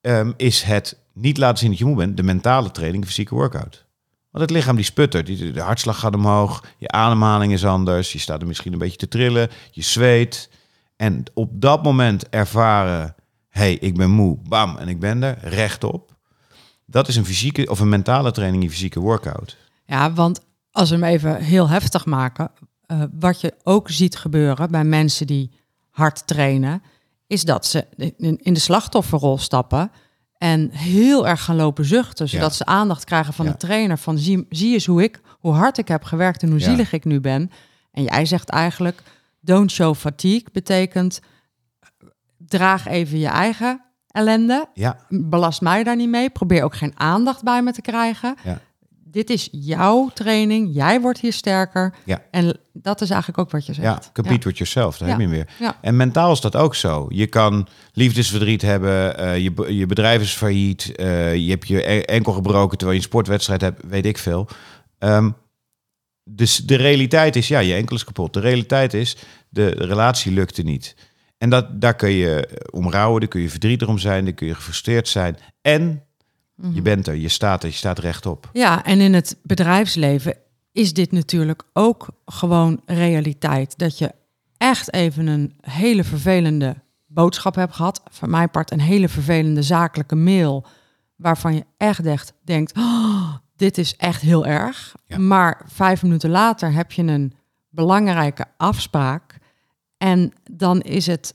ehm, 0.00 0.32
is 0.36 0.62
het 0.62 0.98
niet 1.12 1.38
laten 1.38 1.58
zien 1.58 1.70
dat 1.70 1.78
je 1.78 1.84
moe 1.84 1.96
bent, 1.96 2.16
de 2.16 2.22
mentale 2.22 2.70
training, 2.70 3.02
de 3.02 3.08
fysieke 3.08 3.34
workout. 3.34 3.84
Want 4.30 4.46
het 4.46 4.50
lichaam 4.50 4.76
die 4.76 4.84
sputtert, 4.84 5.26
de 5.26 5.60
hartslag 5.60 5.98
gaat 5.98 6.14
omhoog, 6.14 6.64
je 6.78 6.88
ademhaling 6.88 7.52
is 7.52 7.64
anders, 7.64 8.12
je 8.12 8.18
staat 8.18 8.40
er 8.40 8.46
misschien 8.46 8.72
een 8.72 8.78
beetje 8.78 8.96
te 8.96 9.08
trillen, 9.08 9.50
je 9.70 9.82
zweet. 9.82 10.50
En 10.96 11.24
op 11.34 11.50
dat 11.52 11.82
moment 11.82 12.28
ervaren, 12.28 13.14
hey, 13.48 13.74
ik 13.74 13.96
ben 13.96 14.10
moe, 14.10 14.38
bam, 14.48 14.76
en 14.76 14.88
ik 14.88 15.00
ben 15.00 15.22
er, 15.22 15.38
rechtop. 15.42 16.13
Dat 16.94 17.08
is 17.08 17.16
een 17.16 17.24
fysieke 17.24 17.66
of 17.70 17.80
een 17.80 17.88
mentale 17.88 18.30
training, 18.30 18.62
een 18.62 18.70
fysieke 18.70 19.00
workout. 19.00 19.56
Ja, 19.86 20.12
want 20.12 20.40
als 20.70 20.90
we 20.90 20.94
hem 20.96 21.04
even 21.04 21.36
heel 21.42 21.68
heftig 21.68 22.06
maken, 22.06 22.50
eh, 22.86 23.02
wat 23.18 23.40
je 23.40 23.54
ook 23.62 23.90
ziet 23.90 24.16
gebeuren 24.16 24.70
bij 24.70 24.84
mensen 24.84 25.26
die 25.26 25.50
hard 25.90 26.26
trainen, 26.26 26.82
is 27.26 27.44
dat 27.44 27.66
ze 27.66 27.86
in 28.16 28.38
in 28.42 28.52
de 28.54 28.60
slachtofferrol 28.60 29.38
stappen 29.38 29.90
en 30.38 30.70
heel 30.70 31.28
erg 31.28 31.44
gaan 31.44 31.56
lopen 31.56 31.84
zuchten, 31.84 32.28
zodat 32.28 32.50
Ja. 32.50 32.56
ze 32.56 32.64
aandacht 32.64 33.04
krijgen 33.04 33.32
van 33.34 33.44
Ja. 33.44 33.50
de 33.50 33.56
trainer 33.56 33.98
van 33.98 34.18
zie, 34.18 34.46
zie 34.48 34.72
eens 34.72 34.86
hoe 34.86 35.02
ik, 35.02 35.20
hoe 35.38 35.52
hard 35.52 35.78
ik 35.78 35.88
heb 35.88 36.04
gewerkt 36.04 36.42
en 36.42 36.50
hoe 36.50 36.58
Ja. 36.58 36.64
zielig 36.64 36.92
ik 36.92 37.04
nu 37.04 37.20
ben. 37.20 37.50
En 37.92 38.02
jij 38.02 38.26
zegt 38.26 38.48
eigenlijk, 38.48 39.02
don't 39.40 39.70
show 39.70 39.94
fatigue 39.94 40.46
betekent 40.52 41.20
draag 42.38 42.86
even 42.86 43.18
je 43.18 43.26
eigen 43.28 43.84
ellende, 44.14 44.68
Ja, 44.74 44.96
belast 45.08 45.60
mij 45.60 45.84
daar 45.84 45.96
niet 45.96 46.08
mee. 46.08 46.30
Probeer 46.30 46.62
ook 46.62 46.76
geen 46.76 46.92
aandacht 46.94 47.42
bij 47.42 47.62
me 47.62 47.72
te 47.72 47.80
krijgen. 47.80 48.36
Ja. 48.44 48.60
Dit 49.04 49.30
is 49.30 49.48
jouw 49.52 50.10
training. 50.14 50.68
Jij 50.72 51.00
wordt 51.00 51.20
hier 51.20 51.32
sterker. 51.32 51.94
Ja. 52.04 52.22
En 52.30 52.56
dat 52.72 53.00
is 53.00 53.10
eigenlijk 53.10 53.40
ook 53.40 53.50
wat 53.50 53.66
je 53.66 53.72
zegt. 53.72 54.04
ja 54.04 54.12
compete 54.12 54.48
with 54.48 54.56
yourself, 54.58 54.98
daar 54.98 55.08
heb 55.08 55.20
je. 55.20 55.46
Ja. 55.58 55.78
En 55.80 55.96
mentaal 55.96 56.32
is 56.32 56.40
dat 56.40 56.56
ook 56.56 56.74
zo. 56.74 57.06
Je 57.08 57.26
kan 57.26 57.66
liefdesverdriet 57.92 58.62
hebben, 58.62 59.18
eh, 59.18 59.38
je, 59.38 59.74
je 59.76 59.86
bedrijf 59.86 60.20
is 60.20 60.32
failliet, 60.32 60.94
eh, 60.94 61.34
je 61.34 61.50
hebt 61.50 61.68
je 61.68 62.04
enkel 62.04 62.32
gebroken 62.32 62.78
terwijl 62.78 62.98
je 62.98 63.04
een 63.04 63.10
sportwedstrijd 63.10 63.60
hebt, 63.60 63.82
weet 63.88 64.06
ik 64.06 64.18
veel. 64.18 64.48
Ehm, 64.98 65.30
dus 66.24 66.56
de 66.56 66.76
realiteit 66.76 67.36
is, 67.36 67.48
ja, 67.48 67.58
je 67.58 67.74
enkel 67.74 67.96
is 67.96 68.04
kapot. 68.04 68.32
De 68.32 68.40
realiteit 68.40 68.94
is, 68.94 69.16
de 69.48 69.68
relatie 69.68 70.32
lukte 70.32 70.62
niet. 70.62 70.94
En 71.44 71.50
dat, 71.50 71.80
daar 71.80 71.94
kun 71.94 72.10
je 72.10 72.60
om 72.70 72.90
rouwen, 72.90 73.20
daar 73.20 73.28
kun 73.28 73.40
je 73.40 73.50
verdrietig 73.50 73.88
om 73.88 73.98
zijn, 73.98 74.24
daar 74.24 74.34
kun 74.34 74.46
je 74.46 74.54
gefrustreerd 74.54 75.08
zijn. 75.08 75.36
En 75.60 76.02
Je 76.72 76.82
bent 76.82 77.06
er, 77.06 77.14
je 77.14 77.28
staat 77.28 77.62
er, 77.62 77.68
je 77.68 77.74
staat 77.74 77.98
rechtop. 77.98 78.50
Ja, 78.52 78.84
en 78.84 79.00
in 79.00 79.14
het 79.14 79.36
bedrijfsleven 79.42 80.36
is 80.72 80.92
dit 80.92 81.12
natuurlijk 81.12 81.62
ook 81.72 82.08
gewoon 82.24 82.80
realiteit. 82.84 83.78
Dat 83.78 83.98
je 83.98 84.12
echt 84.56 84.92
even 84.92 85.26
een 85.26 85.54
hele 85.60 86.04
vervelende 86.04 86.76
boodschap 87.06 87.54
hebt 87.54 87.74
gehad. 87.74 88.02
Van 88.10 88.30
mijn 88.30 88.50
part 88.50 88.70
een 88.70 88.80
hele 88.80 89.08
vervelende 89.08 89.62
zakelijke 89.62 90.16
mail. 90.16 90.66
Waarvan 91.16 91.54
je 91.54 91.64
echt, 91.76 92.06
echt 92.06 92.32
denkt, 92.44 92.76
oh, 92.76 93.34
dit 93.56 93.78
is 93.78 93.96
echt 93.96 94.20
heel 94.20 94.46
erg. 94.46 94.94
Ja. 95.06 95.18
Maar 95.18 95.62
vijf 95.66 96.02
minuten 96.02 96.30
later 96.30 96.72
heb 96.72 96.92
je 96.92 97.02
een 97.02 97.32
belangrijke 97.68 98.44
afspraak. 98.56 99.33
En 100.04 100.32
dan 100.50 100.80
is 100.80 101.06
het 101.06 101.32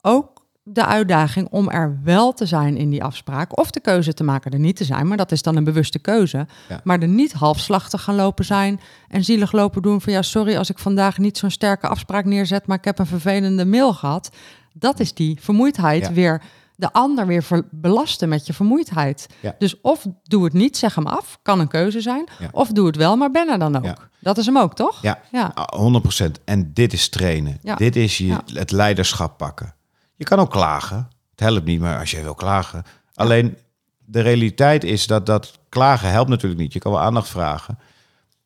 ook 0.00 0.30
de 0.62 0.86
uitdaging 0.86 1.48
om 1.50 1.70
er 1.70 2.00
wel 2.04 2.32
te 2.32 2.46
zijn 2.46 2.76
in 2.76 2.90
die 2.90 3.04
afspraak. 3.04 3.58
Of 3.58 3.70
de 3.70 3.80
keuze 3.80 4.14
te 4.14 4.24
maken 4.24 4.50
er 4.50 4.58
niet 4.58 4.76
te 4.76 4.84
zijn. 4.84 5.06
Maar 5.08 5.16
dat 5.16 5.32
is 5.32 5.42
dan 5.42 5.56
een 5.56 5.64
bewuste 5.64 5.98
keuze. 5.98 6.46
Ja. 6.68 6.80
Maar 6.84 7.00
er 7.00 7.08
niet 7.08 7.32
halfslachtig 7.32 8.02
gaan 8.02 8.14
lopen 8.14 8.44
zijn. 8.44 8.80
En 9.08 9.24
zielig 9.24 9.52
lopen 9.52 9.82
doen 9.82 10.00
van 10.00 10.12
ja, 10.12 10.22
sorry 10.22 10.56
als 10.56 10.70
ik 10.70 10.78
vandaag 10.78 11.18
niet 11.18 11.38
zo'n 11.38 11.50
sterke 11.50 11.88
afspraak 11.88 12.24
neerzet. 12.24 12.66
Maar 12.66 12.78
ik 12.78 12.84
heb 12.84 12.98
een 12.98 13.06
vervelende 13.06 13.64
mail 13.64 13.92
gehad. 13.94 14.30
Dat 14.72 15.00
is 15.00 15.14
die 15.14 15.38
vermoeidheid 15.40 16.02
Ja. 16.06 16.12
weer. 16.12 16.42
De 16.82 16.92
ander 16.92 17.26
weer 17.26 17.42
ver- 17.42 17.64
belasten 17.70 18.28
met 18.28 18.46
je 18.46 18.52
vermoeidheid. 18.52 19.26
Ja. 19.40 19.54
Dus 19.58 19.80
of 19.80 20.06
doe 20.22 20.44
het 20.44 20.52
niet, 20.52 20.76
zeg 20.76 20.94
hem 20.94 21.06
af. 21.06 21.38
Kan 21.42 21.60
een 21.60 21.68
keuze 21.68 22.00
zijn. 22.00 22.28
Ja. 22.38 22.48
Of 22.52 22.68
doe 22.68 22.86
het 22.86 22.96
wel, 22.96 23.16
maar 23.16 23.30
ben 23.30 23.48
er 23.48 23.58
dan 23.58 23.76
ook. 23.76 23.84
Ja. 23.84 23.96
Dat 24.20 24.38
is 24.38 24.46
hem 24.46 24.58
ook, 24.58 24.74
toch? 24.74 25.02
Ja, 25.02 25.18
Ja. 25.32 25.50
Ah, 25.54 25.78
100%. 25.80 26.40
En 26.44 26.72
dit 26.72 26.92
is 26.92 27.08
trainen. 27.08 27.58
Dit 27.76 27.96
is 27.96 28.18
je, 28.18 28.36
het 28.54 28.70
leiderschap 28.70 29.38
pakken. 29.38 29.74
Je 30.16 30.24
kan 30.24 30.38
ook 30.38 30.50
klagen. 30.50 31.08
Het 31.30 31.40
helpt 31.40 31.64
niet, 31.64 31.80
maar 31.80 31.98
als 31.98 32.10
je 32.10 32.22
wil 32.22 32.34
klagen. 32.34 32.82
Alleen 33.14 33.56
de 33.98 34.20
realiteit 34.20 34.84
is 34.84 35.06
dat 35.06 35.26
dat 35.26 35.58
klagen 35.68 36.10
helpt 36.10 36.30
natuurlijk 36.30 36.60
niet. 36.60 36.72
Je 36.72 36.78
kan 36.78 36.92
wel 36.92 37.00
aandacht 37.00 37.28
vragen. 37.28 37.78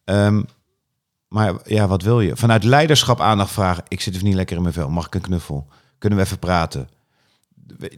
Ehm, 0.04 0.42
maar 1.28 1.54
ja, 1.64 1.86
wat 1.86 2.02
wil 2.02 2.20
je? 2.20 2.36
Vanuit 2.36 2.64
leiderschap 2.64 3.20
aandacht 3.20 3.50
vragen. 3.52 3.84
Ik 3.88 4.00
zit 4.00 4.14
even 4.14 4.26
niet 4.26 4.34
lekker 4.34 4.56
in 4.56 4.62
mijn 4.62 4.74
vel. 4.74 4.90
Mag 4.90 5.06
ik 5.06 5.14
een 5.14 5.20
knuffel? 5.20 5.66
Kunnen 5.98 6.18
we 6.18 6.24
even 6.24 6.38
praten? 6.38 6.88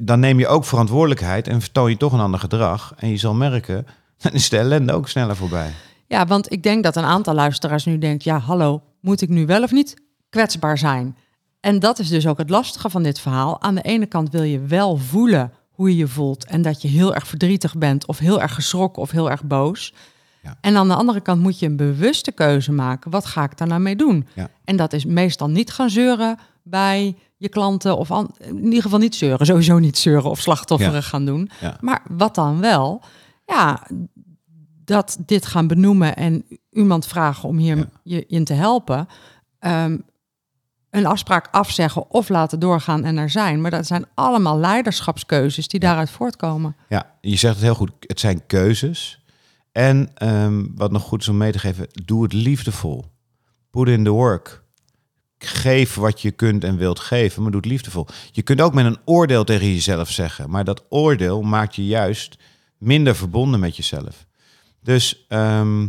Dan 0.00 0.20
neem 0.20 0.38
je 0.38 0.46
ook 0.46 0.64
verantwoordelijkheid 0.64 1.48
en 1.48 1.60
vertoon 1.60 1.90
je 1.90 1.96
toch 1.96 2.12
een 2.12 2.20
ander 2.20 2.40
gedrag. 2.40 2.94
En 2.96 3.08
je 3.08 3.16
zal 3.16 3.34
merken, 3.34 3.86
dan 4.22 4.32
is 4.32 4.48
de 4.48 4.58
ellende 4.58 4.92
ook 4.92 5.08
sneller 5.08 5.36
voorbij. 5.36 5.72
Ja, 6.06 6.26
want 6.26 6.52
ik 6.52 6.62
denk 6.62 6.82
dat 6.82 6.96
een 6.96 7.04
aantal 7.04 7.34
luisteraars 7.34 7.84
nu 7.84 7.98
denkt: 7.98 8.24
ja, 8.24 8.38
hallo, 8.38 8.82
moet 9.00 9.20
ik 9.20 9.28
nu 9.28 9.46
wel 9.46 9.62
of 9.62 9.70
niet 9.70 9.96
kwetsbaar 10.30 10.78
zijn? 10.78 11.16
En 11.60 11.78
dat 11.78 11.98
is 11.98 12.08
dus 12.08 12.26
ook 12.26 12.38
het 12.38 12.50
lastige 12.50 12.90
van 12.90 13.02
dit 13.02 13.20
verhaal. 13.20 13.62
Aan 13.62 13.74
de 13.74 13.82
ene 13.82 14.06
kant 14.06 14.30
wil 14.30 14.42
je 14.42 14.60
wel 14.60 14.96
voelen 14.96 15.52
hoe 15.68 15.90
je 15.90 15.96
je 15.96 16.08
voelt 16.08 16.44
en 16.44 16.62
dat 16.62 16.82
je 16.82 16.88
heel 16.88 17.14
erg 17.14 17.26
verdrietig 17.26 17.76
bent 17.76 18.06
of 18.06 18.18
heel 18.18 18.40
erg 18.40 18.54
geschrokken 18.54 19.02
of 19.02 19.10
heel 19.10 19.30
erg 19.30 19.44
boos. 19.44 19.94
Ja. 20.42 20.58
En 20.60 20.76
aan 20.76 20.88
de 20.88 20.94
andere 20.94 21.20
kant 21.20 21.42
moet 21.42 21.58
je 21.58 21.66
een 21.66 21.76
bewuste 21.76 22.32
keuze 22.32 22.72
maken. 22.72 23.10
Wat 23.10 23.26
ga 23.26 23.44
ik 23.44 23.56
daar 23.56 23.68
nou 23.68 23.80
mee 23.80 23.96
doen? 23.96 24.26
Ja. 24.34 24.50
En 24.64 24.76
dat 24.76 24.92
is 24.92 25.04
meestal 25.04 25.48
niet 25.48 25.70
gaan 25.70 25.90
zeuren 25.90 26.38
bij 26.62 27.16
je 27.39 27.49
klanten 27.49 27.97
of 27.97 28.11
an- 28.11 28.34
in 28.39 28.64
ieder 28.64 28.82
geval 28.82 28.99
niet 28.99 29.14
zeuren, 29.14 29.47
sowieso 29.47 29.78
niet 29.78 29.99
zeuren 29.99 30.30
of 30.30 30.41
slachtofferig 30.41 31.09
gaan 31.09 31.24
doen. 31.24 31.51
Ja. 31.61 31.76
Maar 31.80 32.03
wat 32.11 32.34
dan 32.34 32.61
wel? 32.61 33.03
Ja, 33.47 33.86
dat 34.84 35.18
dit 35.26 35.47
gaan 35.47 35.66
benoemen 35.66 36.16
en 36.16 36.45
iemand 36.70 37.07
vragen 37.07 37.49
om 37.49 37.57
hier 37.59 37.76
Ja. 37.76 37.86
je 38.03 38.26
in 38.26 38.45
te 38.45 38.53
helpen. 38.55 39.07
Ehm, 39.59 39.99
een 40.91 41.07
afspraak 41.07 41.49
afzeggen 41.51 42.11
of 42.11 42.28
laten 42.28 42.59
doorgaan 42.61 43.05
en 43.05 43.16
er 43.16 43.30
zijn. 43.30 43.61
Maar 43.61 43.70
dat 43.70 43.86
zijn 43.86 44.05
allemaal 44.14 44.59
leiderschapskeuzes 44.59 45.68
die 45.68 45.80
daaruit 45.80 46.11
voortkomen. 46.11 46.76
Ja, 46.89 47.14
je 47.20 47.36
zegt 47.36 47.55
het 47.55 47.62
heel 47.64 47.74
goed. 47.74 47.91
Het 48.01 48.20
zijn 48.20 48.47
keuzes. 48.47 49.22
En 49.72 50.11
ehm, 50.14 50.64
wat 50.74 50.91
nog 50.93 51.03
goed 51.03 51.20
is 51.20 51.28
om 51.28 51.36
mee 51.36 51.53
te 51.53 51.59
geven, 51.59 51.86
doe 52.05 52.22
het 52.22 52.32
liefdevol. 52.32 53.05
Put 53.70 53.89
in 53.89 54.05
the 54.05 54.11
work. 54.11 54.64
Geef 55.39 55.95
wat 55.95 56.20
je 56.22 56.30
kunt 56.30 56.64
en 56.64 56.76
wilt 56.76 57.01
geven, 57.01 57.43
maar 57.43 57.51
doe 57.51 57.61
het 57.61 57.70
liefdevol. 57.70 58.07
Je 58.30 58.43
kunt 58.43 58.61
ook 58.61 58.74
met 58.74 58.84
een 58.84 58.99
oordeel 59.05 59.45
tegen 59.45 59.66
jezelf 59.66 60.11
zeggen, 60.11 60.51
maar 60.51 60.64
dat 60.64 60.84
oordeel 60.89 61.43
maakt 61.43 61.74
je 61.74 61.86
juist 61.86 62.36
minder 62.78 63.16
verbonden 63.16 63.61
met 63.61 63.76
jezelf. 63.76 64.26
Dus 64.82 65.24
ehm, 65.28 65.86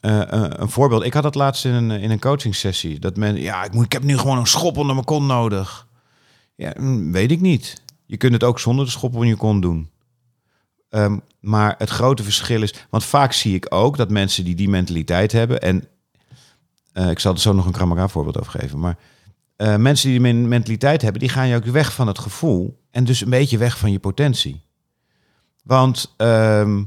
eh, 0.00 0.32
eh, 0.32 0.50
een 0.56 0.70
voorbeeld. 0.70 1.04
Ik 1.04 1.14
had 1.14 1.22
dat 1.22 1.34
laatst 1.34 1.64
in 1.64 1.72
een, 1.72 1.90
in 1.90 2.10
een 2.10 2.20
coaching 2.20 2.54
sessie. 2.54 2.98
Dat 2.98 3.16
men, 3.16 3.36
ja, 3.36 3.64
ik, 3.64 3.72
moet, 3.72 3.84
ik 3.84 3.92
heb 3.92 4.02
nu 4.02 4.18
gewoon 4.18 4.38
een 4.38 4.46
schop 4.46 4.76
onder 4.76 4.94
mijn 4.94 5.06
kont 5.06 5.26
nodig. 5.26 5.86
Ja, 6.54 6.72
mm, 6.78 7.12
weet 7.12 7.30
ik 7.30 7.40
niet. 7.40 7.82
Je 8.06 8.16
kunt 8.16 8.32
het 8.32 8.44
ook 8.44 8.60
zonder 8.60 8.84
de 8.84 8.90
schop 8.90 9.12
onder 9.12 9.28
je 9.28 9.36
kont 9.36 9.62
doen. 9.62 9.90
Ehm, 10.88 11.18
maar 11.40 11.74
het 11.78 11.90
grote 11.90 12.22
verschil 12.22 12.62
is, 12.62 12.74
want 12.90 13.04
vaak 13.04 13.32
zie 13.32 13.54
ik 13.54 13.66
ook 13.68 13.96
dat 13.96 14.10
mensen 14.10 14.44
die 14.44 14.54
die 14.54 14.68
mentaliteit 14.68 15.32
hebben, 15.32 15.60
en 15.60 15.84
eh, 16.92 17.10
ik 17.10 17.18
zal 17.18 17.32
er 17.32 17.40
zo 17.40 17.52
nog 17.52 17.66
een 17.66 17.72
Kramaga 17.72 18.08
voorbeeld 18.08 18.40
over 18.40 18.60
geven, 18.60 18.78
maar 18.78 18.96
eh, 19.56 19.76
mensen 19.76 20.10
die 20.10 20.20
die 20.20 20.32
men- 20.32 20.48
mentaliteit 20.48 21.02
hebben, 21.02 21.20
die 21.20 21.28
gaan 21.30 21.48
je 21.48 21.56
ook 21.56 21.64
weg 21.64 21.92
van 21.92 22.06
het 22.06 22.18
gevoel 22.18 22.80
en 22.90 23.04
dus 23.04 23.20
een 23.20 23.30
beetje 23.30 23.58
weg 23.58 23.78
van 23.78 23.92
je 23.92 23.98
potentie. 23.98 24.64
Want 25.62 26.14
ehm, 26.16 26.82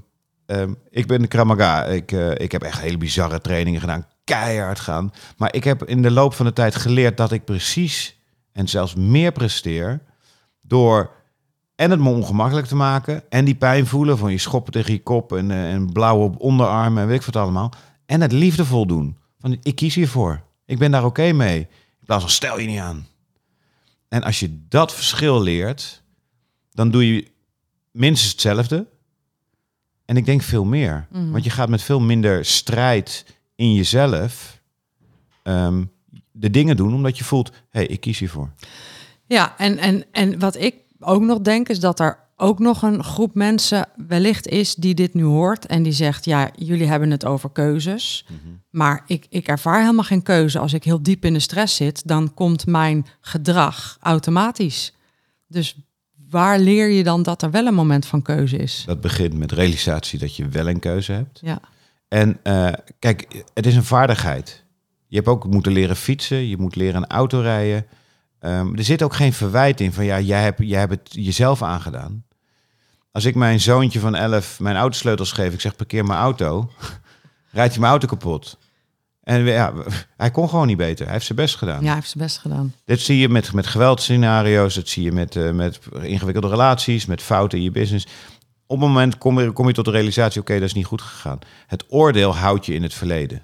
ehm, 0.46 0.74
ik 0.90 1.08
ben 1.08 1.22
de 1.22 1.28
Kramaga, 1.28 1.86
ik, 1.86 2.12
eh, 2.12 2.32
ik 2.32 2.52
heb 2.52 2.62
echt 2.62 2.82
hele 2.82 2.98
bizarre 2.98 3.42
trainingen 3.42 3.80
gedaan, 3.80 4.06
keihard 4.24 4.80
gaan, 4.80 5.12
maar 5.38 5.54
ik 5.56 5.64
heb 5.64 5.84
in 5.84 6.02
de 6.02 6.12
loop 6.12 6.34
van 6.34 6.46
de 6.46 6.54
tijd 6.54 6.76
geleerd 6.76 7.18
dat 7.18 7.32
ik 7.32 7.46
precies 7.46 8.22
en 8.52 8.68
zelfs 8.68 8.96
meer 8.96 9.32
presteer 9.32 10.02
door 10.62 11.12
en 11.76 11.92
het 11.92 12.00
me 12.00 12.10
ongemakkelijk 12.10 12.68
te 12.68 12.76
maken. 12.76 13.24
En 13.30 13.46
die 13.46 13.56
pijn 13.56 13.88
voelen 13.88 14.18
van 14.18 14.32
je 14.32 14.38
schoppen 14.38 14.74
tegen 14.74 14.94
je 14.94 15.04
kop 15.04 15.34
en, 15.34 15.52
en 15.52 15.98
op 16.12 16.40
onderarmen 16.40 17.02
en 17.02 17.08
weet 17.08 17.20
ik 17.20 17.26
wat 17.26 17.36
allemaal. 17.36 17.72
En 18.06 18.22
het 18.22 18.32
liefdevol 18.32 18.88
doen. 18.88 19.18
Van 19.44 19.58
ik 19.62 19.76
kies 19.76 19.96
hiervoor. 19.96 20.42
Ik 20.66 20.78
ben 20.78 20.92
daar 20.92 21.06
oké 21.06 21.32
mee. 21.32 21.60
In 21.60 22.06
plaats 22.06 22.22
van 22.22 22.32
stel 22.32 22.60
je 22.60 22.68
niet 22.68 22.80
aan. 22.80 23.08
En 24.08 24.24
als 24.24 24.40
je 24.40 24.68
dat 24.68 24.94
verschil 24.94 25.42
leert, 25.42 26.04
dan 26.72 26.92
doe 26.92 27.14
je 27.14 27.28
minstens 27.92 28.32
hetzelfde. 28.32 28.88
En 30.06 30.18
ik 30.18 30.26
denk 30.26 30.42
veel 30.42 30.64
meer. 30.64 31.08
Want 31.10 31.44
je 31.44 31.50
gaat 31.50 31.70
met 31.70 31.82
veel 31.82 32.00
minder 32.00 32.46
strijd 32.46 33.26
in 33.56 33.74
jezelf 33.74 34.62
ehm, 35.44 35.84
de 36.32 36.50
dingen 36.50 36.78
doen 36.78 36.94
omdat 36.94 37.18
je 37.18 37.24
voelt, 37.24 37.50
hé, 37.50 37.56
hey, 37.70 37.86
ik 37.86 38.00
kies 38.00 38.20
hiervoor. 38.20 38.52
Ja, 39.26 39.58
en, 39.58 39.78
en, 39.78 40.06
en 40.12 40.40
wat 40.40 40.56
ik 40.56 40.76
ook 41.00 41.22
nog 41.22 41.42
denk 41.42 41.70
is 41.70 41.80
dat 41.80 42.00
er 42.00 42.20
ook 42.44 42.60
nog 42.60 42.82
een 42.82 43.04
groep 43.04 43.36
mensen 43.36 43.90
wellicht 44.08 44.48
is 44.48 44.76
die 44.76 44.94
dit 44.94 45.14
nu 45.14 45.24
hoort 45.24 45.66
en 45.66 45.84
die 45.84 45.92
zegt, 45.92 46.26
ja, 46.26 46.50
jullie 46.56 46.88
hebben 46.88 47.12
het 47.12 47.26
over 47.26 47.50
keuzes, 47.50 48.26
maar 48.70 49.04
ik, 49.08 49.26
ik 49.30 49.48
ervaar 49.48 49.80
helemaal 49.80 50.04
geen 50.04 50.24
keuze. 50.24 50.60
Als 50.60 50.74
ik 50.74 50.84
heel 50.84 51.04
diep 51.04 51.26
in 51.26 51.34
de 51.34 51.40
stress 51.40 51.76
zit, 51.76 52.08
dan 52.08 52.34
komt 52.34 52.66
mijn 52.66 53.06
gedrag 53.22 53.98
automatisch. 54.02 54.94
Dus 55.48 55.78
waar 56.30 56.60
leer 56.60 56.90
je 56.90 57.04
dan 57.04 57.24
dat 57.24 57.42
er 57.42 57.52
wel 57.52 57.66
een 57.66 57.74
moment 57.74 58.06
van 58.06 58.22
keuze 58.22 58.58
is? 58.58 58.84
Dat 58.86 59.02
begint 59.02 59.34
met 59.34 59.52
realisatie 59.52 60.20
dat 60.20 60.36
je 60.36 60.48
wel 60.48 60.68
een 60.68 60.80
keuze 60.80 61.12
hebt. 61.12 61.40
Ja, 61.42 61.60
En 62.08 62.40
eh, 62.44 62.74
kijk, 63.00 63.44
het 63.54 63.66
is 63.66 63.76
een 63.76 63.84
vaardigheid. 63.84 64.64
Je 65.08 65.16
hebt 65.16 65.28
ook 65.28 65.46
moeten 65.46 65.72
leren 65.72 65.96
fietsen, 65.96 66.48
je 66.48 66.58
moet 66.58 66.76
leren 66.76 67.02
een 67.02 67.08
auto 67.08 67.40
rijden. 67.40 67.86
Ehm, 68.40 68.76
er 68.76 68.84
zit 68.84 69.04
ook 69.04 69.14
geen 69.14 69.34
verwijt 69.34 69.82
in 69.82 69.94
van 69.94 70.06
ja, 70.06 70.20
jij 70.20 70.44
hebt, 70.44 70.60
jij 70.62 70.80
hebt 70.80 70.92
het 70.92 71.10
jezelf 71.12 71.62
aangedaan. 71.62 72.24
Als 73.14 73.26
ik 73.26 73.36
mijn 73.36 73.60
zoontje 73.60 74.00
van 74.00 74.16
11 74.16 74.60
mijn 74.60 74.76
autosleutels 74.76 75.32
geef, 75.32 75.54
ik 75.54 75.62
zeg 75.62 75.76
parkeer 75.76 76.06
mijn 76.06 76.20
auto, 76.20 76.70
rijdt 77.52 77.72
hij 77.72 77.80
mijn 77.80 77.92
auto 77.92 78.08
kapot. 78.08 78.58
En 79.24 79.44
ja, 79.44 79.74
hij 80.18 80.32
kon 80.32 80.50
gewoon 80.50 80.68
niet 80.68 80.78
beter. 80.78 81.04
Hij 81.04 81.14
heeft 81.14 81.26
zijn 81.26 81.38
best 81.38 81.56
gedaan. 81.56 81.80
ja 81.80 81.86
hij 81.86 81.96
heeft 81.96 82.10
zijn 82.10 82.24
best 82.24 82.38
gedaan. 82.38 82.74
Dit 82.86 83.00
zie 83.00 83.18
je 83.18 83.30
met, 83.30 83.54
met 83.54 83.68
geweldscenario's, 83.68 84.76
dat 84.76 84.88
zie 84.88 85.04
je 85.04 85.12
met, 85.12 85.36
eh, 85.36 85.52
met 85.52 85.80
ingewikkelde 86.02 86.48
relaties, 86.48 87.06
met 87.06 87.22
fouten 87.22 87.58
in 87.58 87.64
je 87.64 87.72
business. 87.72 88.08
Op 88.66 88.80
het 88.80 88.88
moment 88.88 89.18
kom 89.18 89.40
je, 89.40 89.52
kom 89.52 89.68
je 89.68 89.74
tot 89.74 89.86
de 89.86 89.92
realisatie, 89.92 90.42
oké, 90.42 90.54
dat 90.54 90.64
is 90.64 90.74
niet 90.74 90.86
goed 90.86 91.02
gegaan. 91.02 91.40
Het 91.68 91.86
oordeel 91.88 92.36
houdt 92.36 92.66
je 92.66 92.74
in 92.74 92.84
het 92.84 92.94
verleden. 92.94 93.42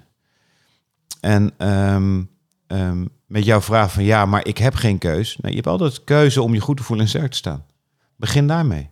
En 1.20 1.52
ehm, 1.56 2.22
ehm, 2.66 3.04
met 3.26 3.44
jouw 3.44 3.60
vraag 3.60 3.92
van 3.92 4.04
ja, 4.04 4.26
maar 4.26 4.46
ik 4.46 4.58
heb 4.58 4.74
geen 4.74 4.98
keus. 4.98 5.36
Nou, 5.36 5.48
je 5.48 5.54
hebt 5.54 5.66
altijd 5.66 6.04
keuze 6.04 6.42
om 6.42 6.54
je 6.54 6.60
goed 6.60 6.76
te 6.76 6.82
voelen 6.82 7.04
en 7.04 7.10
sterk 7.10 7.30
te 7.30 7.36
staan. 7.36 7.64
Begin 8.16 8.46
daarmee. 8.46 8.89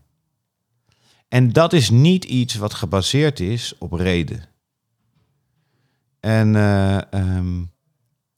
En 1.29 1.53
dat 1.53 1.73
is 1.73 1.91
niet 1.91 2.25
iets 2.25 2.55
wat 2.55 2.75
gebaseerd 2.75 3.41
is 3.41 3.75
op 3.79 3.93
reden. 3.93 4.45
En 6.21 6.57
eh, 6.57 7.13
ehm, 7.13 7.65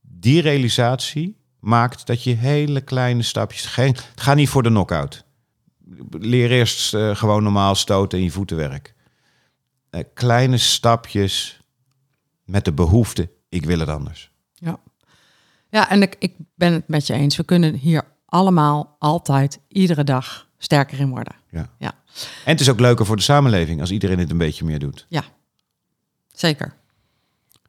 die 0.01 0.41
realisatie 0.41 1.37
maakt 1.61 2.07
dat 2.07 2.23
je 2.23 2.35
hele 2.35 2.81
kleine 2.81 3.23
stapjes... 3.23 3.67
Geen, 3.67 3.95
het 3.95 4.21
gaat 4.21 4.37
niet 4.37 4.49
voor 4.49 4.63
de 4.63 4.69
knockout. 4.69 5.25
Leer 6.11 6.51
eerst 6.51 6.95
eh, 6.95 7.17
gewoon 7.17 7.43
normaal 7.43 7.75
stoten 7.75 8.19
in 8.19 8.25
je 8.25 8.31
voetenwerk. 8.31 8.95
Eh, 9.91 10.05
kleine 10.15 10.57
stapjes 10.57 11.61
met 12.45 12.65
de 12.65 12.73
behoefte, 12.73 13.31
ik 13.49 13.65
wil 13.65 13.79
het 13.79 13.89
anders. 13.89 14.31
Ja, 14.55 14.79
ja 15.69 15.91
en 15.91 16.03
ik, 16.03 16.17
ik 16.19 16.35
ben 16.55 16.73
het 16.73 16.89
met 16.89 17.07
je 17.07 17.13
eens. 17.13 17.37
We 17.37 17.45
kunnen 17.45 17.75
hier 17.75 18.03
allemaal, 18.27 18.97
altijd, 18.99 19.61
iedere 19.69 20.05
dag 20.05 20.49
sterker 20.59 21.01
in 21.01 21.09
worden. 21.11 21.35
Ja. 21.51 21.71
Ja. 21.79 21.93
En 22.45 22.51
het 22.53 22.61
is 22.61 22.69
ook 22.69 22.81
leuker 22.81 23.07
voor 23.07 23.17
de 23.17 23.23
samenleving 23.23 23.81
als 23.81 23.91
iedereen 23.91 24.19
het 24.19 24.31
een 24.31 24.39
beetje 24.39 24.65
meer 24.65 24.79
doet. 24.79 25.07
Zeker. 26.35 26.73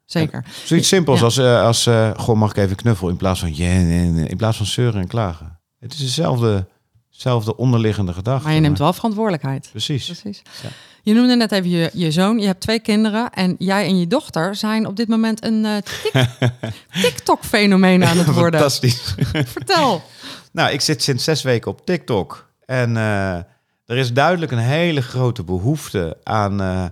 Zeker. 0.05 0.45
Zoiets 0.65 0.87
simpels 0.87 1.19
Ja. 1.19 1.25
als, 1.25 1.37
eh, 1.37 1.61
als 1.63 1.85
eh, 1.85 2.11
goh, 2.17 2.35
mag 2.37 2.49
ik 2.49 2.57
even 2.57 2.75
knuffel 2.75 3.09
in 3.09 3.17
plaats 3.17 3.39
van, 3.39 3.51
yeah, 3.51 4.29
in 4.29 4.37
plaats 4.37 4.57
van 4.57 4.65
zeuren 4.65 5.01
en 5.01 5.07
klagen. 5.07 5.59
Het 5.79 5.93
is 5.93 5.99
dezelfde, 5.99 6.67
dezelfde 7.11 7.55
onderliggende 7.57 8.13
gedachte. 8.13 8.45
Maar 8.45 8.53
je 8.55 8.59
neemt 8.61 8.77
wel 8.77 8.93
verantwoordelijkheid. 8.93 9.67
Precies. 9.71 10.05
Precies. 10.05 10.41
Ja. 10.63 10.69
Je 11.03 11.13
noemde 11.13 11.35
net 11.35 11.51
even 11.51 11.69
je, 11.69 11.89
je 11.93 12.11
zoon. 12.11 12.39
Je 12.39 12.45
hebt 12.45 12.61
twee 12.61 12.79
kinderen. 12.79 13.29
En 13.31 13.55
jij 13.57 13.85
en 13.85 13.99
je 13.99 14.07
dochter 14.07 14.55
zijn 14.55 14.85
op 14.85 14.95
dit 14.95 15.07
moment 15.07 15.43
een 15.45 15.65
eh, 15.65 15.75
tik- 15.77 16.25
TikTok-fenomeen 17.01 18.05
aan 18.05 18.17
het 18.17 18.27
worden. 18.33 18.59
Fantastisch. 18.59 19.15
Vertel. 19.45 20.01
Nou, 20.51 20.71
ik 20.71 20.81
zit 20.81 21.03
sinds 21.03 21.23
zes 21.23 21.41
weken 21.41 21.71
op 21.71 21.85
TikTok. 21.85 22.49
En 22.65 22.97
er 23.91 23.97
is 23.97 24.13
duidelijk 24.13 24.51
een 24.51 24.57
hele 24.57 25.01
grote 25.01 25.43
behoefte 25.43 26.17
aan, 26.23 26.61
eh, 26.61 26.85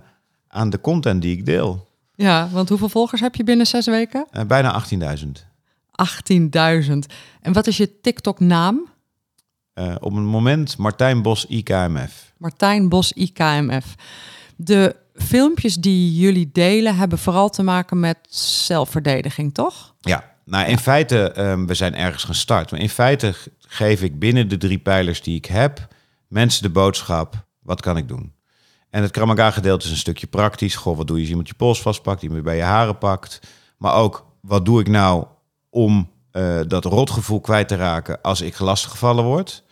aan 0.48 0.70
de 0.70 0.80
content 0.80 1.22
die 1.22 1.36
ik 1.36 1.46
deel. 1.46 1.88
Ja, 2.14 2.48
want 2.52 2.68
hoeveel 2.68 2.88
volgers 2.88 3.20
heb 3.20 3.34
je 3.34 3.44
binnen 3.44 3.66
zes 3.66 3.86
weken? 3.86 4.26
18.000. 4.26 4.32
Eh, 4.32 4.46
bijna 4.46 4.72
18.000. 4.72 5.46
En 7.40 7.52
wat 7.52 7.66
is 7.66 7.76
je 7.76 8.00
TikTok-naam? 8.00 8.88
Eh, 9.72 9.94
op 10.00 10.14
het 10.14 10.24
moment 10.24 10.76
Martijn 10.76 11.22
Bos 11.22 11.46
IKMF. 11.46 12.32
Martijn 12.36 12.88
Bos 12.88 13.12
IKMF. 13.12 13.94
De 14.56 14.96
filmpjes 15.14 15.74
die 15.74 16.14
jullie 16.14 16.50
delen 16.52 16.96
hebben 16.96 17.18
vooral 17.18 17.50
te 17.50 17.62
maken 17.62 18.00
met 18.00 18.18
zelfverdediging, 18.30 19.54
toch? 19.54 19.94
Ja, 20.00 20.24
nou 20.44 20.68
in 20.68 20.78
feite, 20.78 21.32
ehm, 21.32 21.66
we 21.66 21.74
zijn 21.74 21.94
ergens 21.94 22.24
gestart. 22.24 22.70
Maar 22.70 22.80
in 22.80 22.88
feite 22.88 23.34
geef 23.58 24.02
ik 24.02 24.18
binnen 24.18 24.48
de 24.48 24.56
drie 24.56 24.78
pijlers 24.78 25.22
die 25.22 25.36
ik 25.36 25.46
heb, 25.46 25.88
mensen 26.30 26.62
de 26.62 26.70
boodschap, 26.70 27.46
wat 27.62 27.80
kan 27.80 27.96
ik 27.96 28.08
doen? 28.08 28.32
En 28.90 29.02
het 29.02 29.10
Kramaga 29.10 29.50
gedeelte 29.50 29.84
is 29.84 29.90
een 29.90 29.96
stukje 29.96 30.26
praktisch. 30.26 30.76
Goh, 30.76 30.96
wat 30.96 31.06
doe 31.06 31.16
je 31.16 31.22
als 31.22 31.30
iemand 31.30 31.48
je 31.48 31.54
pols 31.54 31.82
vastpakt, 31.82 32.22
iemand 32.22 32.42
bij 32.42 32.56
je 32.56 32.62
haren 32.62 32.98
pakt. 32.98 33.40
Maar 33.76 33.94
ook, 33.94 34.26
wat 34.40 34.64
doe 34.64 34.80
ik 34.80 34.88
nou 34.88 35.26
om 35.70 36.10
eh, 36.30 36.60
dat 36.66 36.84
rotgevoel 36.84 37.40
kwijt 37.40 37.68
te 37.68 37.76
raken 37.76 38.20
als 38.22 38.40
ik 38.40 38.58
lastiggevallen 38.58 39.24
word? 39.24 39.62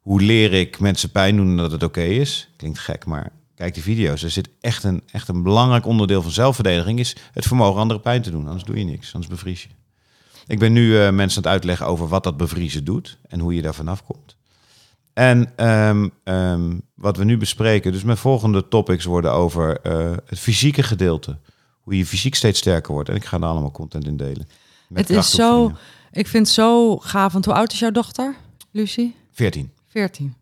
Hoe 0.00 0.20
leer 0.20 0.52
ik 0.52 0.80
mensen 0.80 1.10
pijn 1.10 1.36
doen 1.36 1.56
dat 1.56 1.70
het 1.70 1.82
oké 1.82 2.02
is? 2.02 2.48
Klinkt 2.56 2.78
gek, 2.78 3.06
maar 3.06 3.32
kijk 3.54 3.74
die 3.74 3.82
video's. 3.82 4.22
Er 4.22 4.30
zit 4.30 4.48
echt 4.60 4.84
een, 4.84 5.02
echt 5.12 5.28
een 5.28 5.42
belangrijk 5.42 5.86
onderdeel 5.86 6.22
van 6.22 6.30
zelfverdediging... 6.30 6.98
is 6.98 7.16
het 7.32 7.46
vermogen 7.46 7.80
anderen 7.80 8.02
pijn 8.02 8.22
te 8.22 8.30
doen. 8.30 8.46
Anders 8.46 8.64
doe 8.64 8.78
je 8.78 8.84
niks, 8.84 9.14
anders 9.14 9.32
bevries 9.32 9.62
je. 9.62 9.68
Ik 10.46 10.58
ben 10.58 10.72
nu 10.72 10.98
eh, 10.98 11.10
mensen 11.10 11.36
aan 11.38 11.44
het 11.44 11.52
uitleggen 11.52 11.86
over 11.86 12.08
wat 12.08 12.24
dat 12.24 12.36
bevriezen 12.36 12.84
doet... 12.84 13.18
en 13.28 13.40
hoe 13.40 13.54
je 13.54 13.62
daar 13.62 13.74
vanaf 13.74 14.04
komt. 14.04 14.25
En 15.16 15.52
ehm, 15.56 16.08
ehm, 16.24 16.78
wat 16.94 17.16
we 17.16 17.24
nu 17.24 17.36
bespreken... 17.36 17.92
dus 17.92 18.02
mijn 18.02 18.16
volgende 18.16 18.68
topics 18.68 19.04
worden 19.04 19.32
over 19.32 19.80
eh, 19.80 20.16
het 20.26 20.38
fysieke 20.38 20.82
gedeelte. 20.82 21.38
Hoe 21.80 21.96
je 21.96 22.06
fysiek 22.06 22.34
steeds 22.34 22.58
sterker 22.58 22.92
wordt. 22.92 23.08
En 23.08 23.14
ik 23.14 23.24
ga 23.24 23.38
daar 23.38 23.48
allemaal 23.48 23.70
content 23.70 24.06
in 24.06 24.16
delen. 24.16 24.48
Het 24.94 25.10
is 25.10 25.30
zo, 25.30 25.72
ik 26.12 26.26
vind 26.26 26.46
het 26.46 26.54
zo 26.54 26.96
gaaf. 26.96 27.32
Want 27.32 27.44
hoe 27.44 27.54
oud 27.54 27.72
is 27.72 27.78
jouw 27.78 27.90
dochter, 27.90 28.34
Lucie? 28.70 29.16
14. 29.32 29.70
14. 29.86 30.34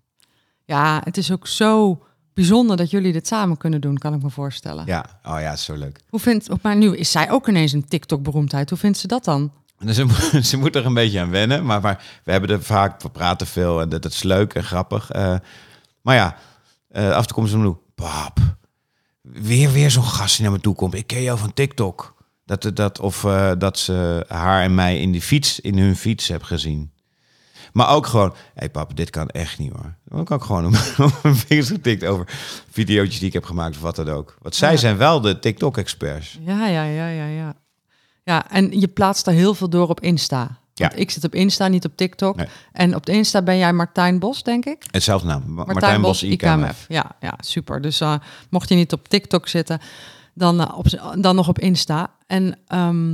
Ja, 0.65 1.01
het 1.05 1.17
is 1.17 1.33
ook 1.33 1.47
zo 1.47 2.03
bijzonder 2.33 2.77
dat 2.77 2.91
jullie 2.91 3.13
dit 3.13 3.27
samen 3.27 3.57
kunnen 3.57 3.81
doen, 3.81 3.99
kan 3.99 4.15
ik 4.15 4.23
me 4.23 4.31
voorstellen. 4.31 4.87
Ja, 4.87 5.21
oh 5.23 5.41
ja, 5.41 5.53
is 5.53 5.65
zo 5.65 5.75
leuk. 5.75 6.01
Hoe 6.09 6.21
vindt, 6.21 6.63
maar 6.63 6.77
nu 6.77 6.97
is 6.97 7.11
zij 7.11 7.31
ook 7.31 7.49
ineens 7.49 7.73
een 7.73 7.89
TikTok-beroemdheid. 7.89 8.71
Hoe 8.71 8.79
vindt 8.79 8.99
ze 8.99 9.07
dat 9.07 9.25
dan? 9.25 9.53
Ze, 9.93 10.07
ze 10.51 10.57
moet 10.57 10.77
er 10.77 10.87
een 10.87 10.95
beetje 10.95 11.21
aan 11.21 11.31
wennen. 11.31 11.65
Maar, 11.65 11.81
maar 11.81 12.05
we 12.25 12.33
hebben 12.33 12.51
er 12.51 12.63
vaak, 12.63 13.03
we 13.03 13.11
praten 13.11 13.47
veel 13.47 13.81
en 13.81 13.89
dat, 13.89 14.03
dat 14.03 14.13
is 14.13 14.23
leuk 14.23 14.55
en 14.55 14.65
grappig. 14.65 15.11
Eh, 15.11 15.37
maar 16.03 16.15
ja, 16.15 16.37
eh, 16.89 17.11
af 17.11 17.21
en 17.21 17.27
toe 17.27 17.37
komt 17.37 17.49
ze 17.49 17.59
me. 17.59 17.75
Pap, 17.95 18.39
weer, 19.23 19.73
weer 19.73 19.91
zo'n 19.91 20.05
gast 20.05 20.35
die 20.37 20.45
naar 20.45 20.55
me 20.55 20.61
toe 20.61 20.75
komt. 20.75 20.95
Ik 20.95 21.07
ken 21.07 21.23
jou 21.23 21.39
van 21.39 21.53
TikTok. 21.53 22.15
Dat, 22.47 22.71
dat, 22.75 23.01
of 23.01 23.25
eh, 23.25 23.53
dat 23.59 23.79
ze 23.79 24.25
haar 24.29 24.63
en 24.63 24.75
mij 24.75 25.01
in, 25.01 25.13
die 25.13 25.23
fiets, 25.23 25.61
in 25.61 25.79
hun 25.79 25.97
fiets 25.97 26.29
heb 26.29 26.43
gezien. 26.43 26.93
Maar 27.73 27.89
ook 27.89 28.07
gewoon, 28.07 28.31
hé 28.31 28.37
hey 28.55 28.71
pap, 28.71 28.97
dit 28.97 29.11
kan 29.11 29.29
echt 29.29 29.59
niet 29.59 29.73
hoor. 29.73 29.95
Dan 30.05 30.25
kan 30.25 30.37
ik 30.39 30.43
gewoon 30.45 30.67
op 30.99 31.19
mijn 31.23 31.37
vingers 31.37 31.69
getikt 31.69 32.05
over 32.05 32.29
video's 32.71 33.19
die 33.19 33.27
ik 33.27 33.33
heb 33.33 33.45
gemaakt 33.45 33.77
of 33.77 33.83
wat 33.83 33.97
dan 33.97 34.09
ook. 34.09 34.37
Want 34.43 34.55
zij 34.55 34.71
Ja. 34.73 34.77
zijn 34.77 34.97
wel 34.97 35.21
de 35.21 35.39
TikTok-experts. 35.39 36.39
Ja, 36.41 36.67
ja, 36.69 36.83
ja, 36.85 37.09
ja, 37.09 37.27
ja. 37.27 37.55
Ja, 38.25 38.51
en 38.51 38.81
je 38.81 38.89
plaatst 38.89 39.25
daar 39.25 39.35
heel 39.35 39.55
veel 39.55 39.69
door 39.69 39.89
op 39.89 40.01
Insta. 40.01 40.59
Ja. 40.75 40.89
Want 40.89 41.01
ik 41.01 41.11
zit 41.11 41.25
op 41.25 41.35
Insta, 41.35 41.69
niet 41.69 41.85
op 41.85 41.97
TikTok. 41.97 42.37
Nee. 42.37 42.47
En 42.73 42.95
op 42.95 43.07
de 43.07 43.13
Insta 43.13 43.43
ben 43.43 43.57
jij 43.57 43.73
Martijn 43.73 44.19
Bos, 44.19 44.43
denk 44.43 44.65
ik? 44.65 44.85
Hetzelfde 44.91 45.27
naam, 45.27 45.43
Ma- 45.47 45.65
Martijn, 45.65 46.01
Bos, 46.01 46.23
IKMF. 46.23 46.85
Ja, 46.89 47.17
ja, 47.21 47.35
super. 47.39 47.81
Dus 47.81 48.01
eh, 48.01 48.15
mocht 48.51 48.69
je 48.69 48.75
niet 48.75 48.93
op 48.93 49.09
TikTok 49.09 49.49
zitten, 49.49 49.81
dan, 50.35 50.61
eh, 50.61 50.79
op, 50.79 50.87
dan 51.21 51.35
nog 51.35 51.49
op 51.49 51.59
Insta. 51.59 52.11
En 52.27 52.59
ehm, 52.67 53.09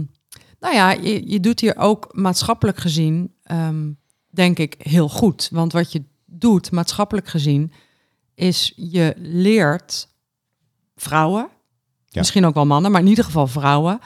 nou 0.60 0.74
ja, 0.74 0.90
je, 0.90 1.28
je 1.30 1.40
doet 1.40 1.60
hier 1.60 1.76
ook 1.76 2.08
maatschappelijk 2.12 2.78
gezien, 2.78 3.34
ehm, 3.42 3.90
denk 4.30 4.58
ik, 4.58 4.74
heel 4.78 5.08
goed. 5.08 5.48
Want 5.52 5.72
wat 5.72 5.92
je 5.92 6.02
doet, 6.26 6.70
maatschappelijk 6.70 7.28
gezien, 7.28 7.72
is 8.34 8.72
je 8.76 9.14
leert 9.18 10.08
vrouwen, 10.96 11.48
Ja. 12.06 12.18
misschien 12.20 12.44
ook 12.46 12.54
wel 12.54 12.66
mannen, 12.66 12.90
maar 12.90 13.00
in 13.00 13.06
ieder 13.06 13.24
geval 13.24 13.46
vrouwen, 13.46 14.00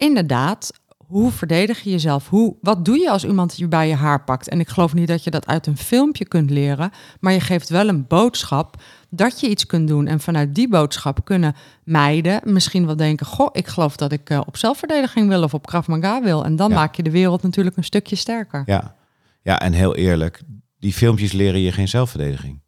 inderdaad, 0.00 0.72
hoe 0.96 1.30
verdedig 1.30 1.80
je 1.80 1.90
jezelf? 1.90 2.28
Hoe, 2.28 2.56
wat 2.60 2.84
doe 2.84 2.98
je 2.98 3.10
als 3.10 3.24
iemand 3.24 3.56
je 3.56 3.68
bij 3.68 3.88
je 3.88 3.94
haar 3.94 4.24
pakt? 4.24 4.48
En 4.48 4.60
ik 4.60 4.68
geloof 4.68 4.94
niet 4.94 5.08
dat 5.08 5.24
je 5.24 5.30
dat 5.30 5.46
uit 5.46 5.66
een 5.66 5.76
filmpje 5.76 6.24
kunt 6.24 6.50
leren, 6.50 6.90
maar 7.20 7.32
je 7.32 7.40
geeft 7.40 7.68
wel 7.68 7.88
een 7.88 8.06
boodschap 8.06 8.82
dat 9.10 9.40
je 9.40 9.48
iets 9.48 9.66
kunt 9.66 9.88
doen. 9.88 10.06
En 10.06 10.20
vanuit 10.20 10.54
die 10.54 10.68
boodschap 10.68 11.24
kunnen 11.24 11.54
meiden 11.84 12.40
misschien 12.44 12.86
wel 12.86 12.96
denken: 12.96 13.26
Goh, 13.26 13.48
ik 13.52 13.66
geloof 13.66 13.96
dat 13.96 14.12
ik 14.12 14.30
eh, 14.30 14.40
op 14.46 14.56
zelfverdediging 14.56 15.28
wil 15.28 15.42
of 15.42 15.54
op 15.54 15.66
Krav 15.66 15.86
Maga 15.86 16.22
wil. 16.22 16.44
En 16.44 16.56
dan 16.56 16.68
Ja. 16.68 16.74
maak 16.74 16.94
je 16.94 17.02
de 17.02 17.10
wereld 17.10 17.42
natuurlijk 17.42 17.76
een 17.76 17.84
stukje 17.84 18.16
sterker. 18.16 18.62
Ja. 18.66 18.94
ja, 19.42 19.60
en 19.60 19.72
heel 19.72 19.96
eerlijk, 19.96 20.40
die 20.78 20.92
filmpjes 20.92 21.32
leren 21.32 21.60
je 21.60 21.72
geen 21.72 21.88
zelfverdediging. 21.88 22.60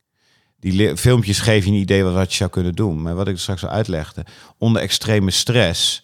Die 0.60 0.96
filmpjes 0.96 1.38
geven 1.40 1.70
je 1.70 1.76
een 1.76 1.82
idee 1.82 2.02
wat, 2.04 2.12
wat 2.14 2.30
je 2.30 2.36
zou 2.36 2.50
kunnen 2.50 2.72
doen. 2.74 3.02
Maar 3.02 3.14
wat 3.14 3.28
ik 3.28 3.38
straks 3.38 3.64
al 3.64 3.70
uitlegde, 3.70 4.24
onder 4.58 4.82
extreme 4.82 5.30
stress 5.30 6.02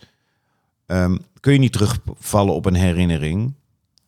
ehm, 0.88 1.16
kun 1.40 1.52
je 1.52 1.58
niet 1.58 1.72
terugvallen 1.72 2.54
op 2.54 2.66
een 2.66 2.74
herinnering. 2.74 3.54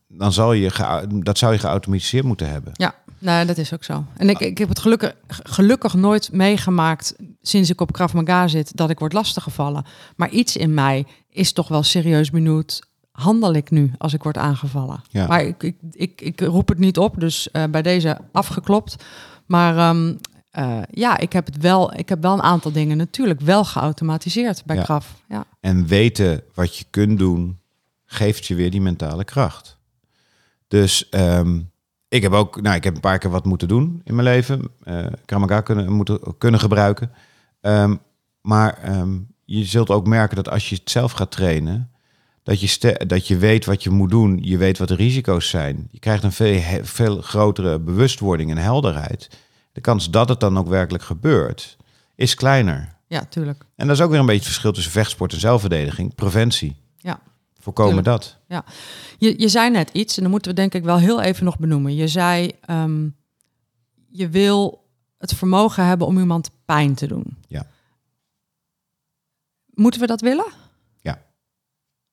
Dan 0.09 0.33
zal 0.33 0.53
je 0.53 0.71
dat 1.09 1.39
zou 1.39 1.53
je 1.53 1.59
geautomatiseerd 1.59 2.25
moeten 2.25 2.51
hebben. 2.51 2.73
Ja, 2.75 2.95
nou, 3.21 3.47
dat 3.47 3.59
is 3.59 3.75
ook 3.75 3.85
zo. 3.85 4.05
En 4.17 4.29
ik, 4.29 4.39
ik 4.39 4.59
heb 4.59 4.69
het 4.69 4.79
gelukkig, 4.79 5.15
gelukkig 5.27 5.95
nooit 5.95 6.33
meegemaakt 6.33 7.15
sinds 7.43 7.71
ik 7.71 7.81
op 7.81 7.93
Krav 7.93 8.13
Maga 8.13 8.49
zit 8.49 8.77
dat 8.77 8.91
ik 8.91 8.99
word 8.99 9.13
lastiggevallen. 9.13 9.85
Maar 10.17 10.31
iets 10.31 10.57
in 10.57 10.75
mij 10.75 11.07
is 11.29 11.53
toch 11.53 11.69
wel 11.69 11.83
serieus 11.83 12.31
benieuwd. 12.31 12.89
Handel 13.13 13.55
ik 13.55 13.71
nu 13.71 13.93
als 13.99 14.15
ik 14.15 14.23
word 14.23 14.37
aangevallen? 14.37 15.03
Ja. 15.09 15.27
Maar 15.27 15.45
ik, 15.45 15.63
ik, 15.63 15.77
ik, 15.91 16.21
ik 16.21 16.41
roep 16.41 16.69
het 16.69 16.79
niet 16.79 16.99
op, 16.99 17.21
dus 17.21 17.51
eh, 17.51 17.65
bij 17.71 17.83
deze 17.83 18.19
afgeklopt. 18.33 19.05
Maar 19.47 19.77
ehm, 19.77 20.15
eh, 20.51 20.79
ja, 20.91 21.19
ik 21.19 21.33
heb, 21.33 21.47
het 21.47 21.57
wel, 21.57 21.95
ik 21.99 22.09
heb 22.09 22.23
wel 22.23 22.33
een 22.33 22.43
aantal 22.43 22.73
dingen 22.73 22.97
natuurlijk 22.97 23.41
wel 23.41 23.65
geautomatiseerd 23.65 24.63
bij 24.65 24.77
Ja. 24.77 24.83
Krav. 24.83 25.07
Ja. 25.29 25.45
En 25.61 25.87
weten 25.87 26.43
wat 26.55 26.77
je 26.77 26.85
kunt 26.91 27.19
doen, 27.19 27.59
geeft 28.07 28.47
je 28.47 28.55
weer 28.55 28.71
die 28.71 28.81
mentale 28.81 29.25
kracht. 29.25 29.79
Dus 30.69 31.09
ehm, 31.09 31.61
ik 32.09 32.23
heb 32.23 32.33
ook, 32.33 32.61
nou, 32.61 32.77
ik 32.77 32.85
heb 32.85 32.95
een 32.95 33.01
paar 33.01 33.19
keer 33.19 33.31
wat 33.31 33.45
moeten 33.45 33.69
doen 33.69 34.01
in 34.05 34.15
mijn 34.15 34.27
leven. 34.27 34.69
eh 34.85 35.07
Kramaga 35.25 35.61
kunnen, 35.61 35.93
moeten, 35.93 36.21
kunnen 36.39 36.61
gebruiken. 36.61 37.11
Ehm, 37.61 37.97
maar 38.41 38.79
ehm, 38.83 39.19
je 39.45 39.65
zult 39.65 39.91
ook 39.91 40.07
merken 40.07 40.37
dat 40.37 40.49
als 40.49 40.69
je 40.69 40.75
het 40.75 40.91
zelf 40.91 41.13
gaat 41.13 41.31
trainen, 41.31 41.91
dat 42.43 42.61
je, 42.61 43.05
dat 43.07 43.27
je 43.27 43.37
weet 43.37 43.65
wat 43.65 43.83
je 43.83 43.91
moet 43.91 44.11
doen. 44.11 44.39
Je 44.43 44.57
weet 44.57 44.79
wat 44.79 44.89
de 44.89 44.95
risico's 44.95 45.49
zijn. 45.49 45.89
Je 45.91 45.99
krijgt 45.99 46.23
een 46.23 46.33
veel, 46.33 46.61
veel 46.83 47.21
grotere 47.23 47.79
bewustwording 47.79 48.51
en 48.51 48.57
helderheid. 48.57 49.29
De 49.81 49.87
kans 49.87 50.11
dat 50.11 50.29
het 50.29 50.41
dan 50.41 50.59
ook 50.59 50.69
werkelijk 50.69 51.05
gebeurt, 51.05 51.77
is 52.15 52.35
kleiner. 52.35 52.97
ja, 53.07 53.25
tuurlijk. 53.25 53.65
En 53.77 53.87
dat 53.87 53.97
is 53.97 54.03
ook 54.03 54.11
weer 54.11 54.19
een 54.19 54.27
beetje 54.27 54.41
het 54.41 54.49
verschil 54.49 54.73
tussen 54.73 54.93
vechtsport 54.93 55.33
en 55.33 55.41
zelfverdediging. 55.41 56.15
Preventie. 56.15 56.77
Ja. 56.97 57.21
Voorkomen 57.59 58.05
Tuurlijk. 58.05 58.39
dat. 58.49 58.65
Je, 59.19 59.41
je 59.41 59.49
zei 59.49 59.71
net 59.71 59.91
iets, 59.93 60.17
en 60.17 60.23
dan 60.23 60.31
moeten 60.31 60.51
we 60.51 60.57
denk 60.57 60.75
ik 60.75 60.85
wel 60.85 60.99
heel 60.99 61.21
even 61.21 61.45
nog 61.45 61.59
benoemen. 61.59 61.95
Je 61.95 62.09
zei, 62.09 62.53
ehm, 62.61 63.09
je 64.11 64.29
wil 64.29 64.89
het 65.19 65.35
vermogen 65.35 65.87
hebben 65.87 66.07
om 66.07 66.19
iemand 66.19 66.51
pijn 66.65 66.95
te 66.95 67.07
doen. 67.07 67.37
Ja. 67.49 67.67
Moeten 69.67 70.01
we 70.01 70.07
dat 70.07 70.21
willen? 70.21 70.53
Ja. 71.01 71.23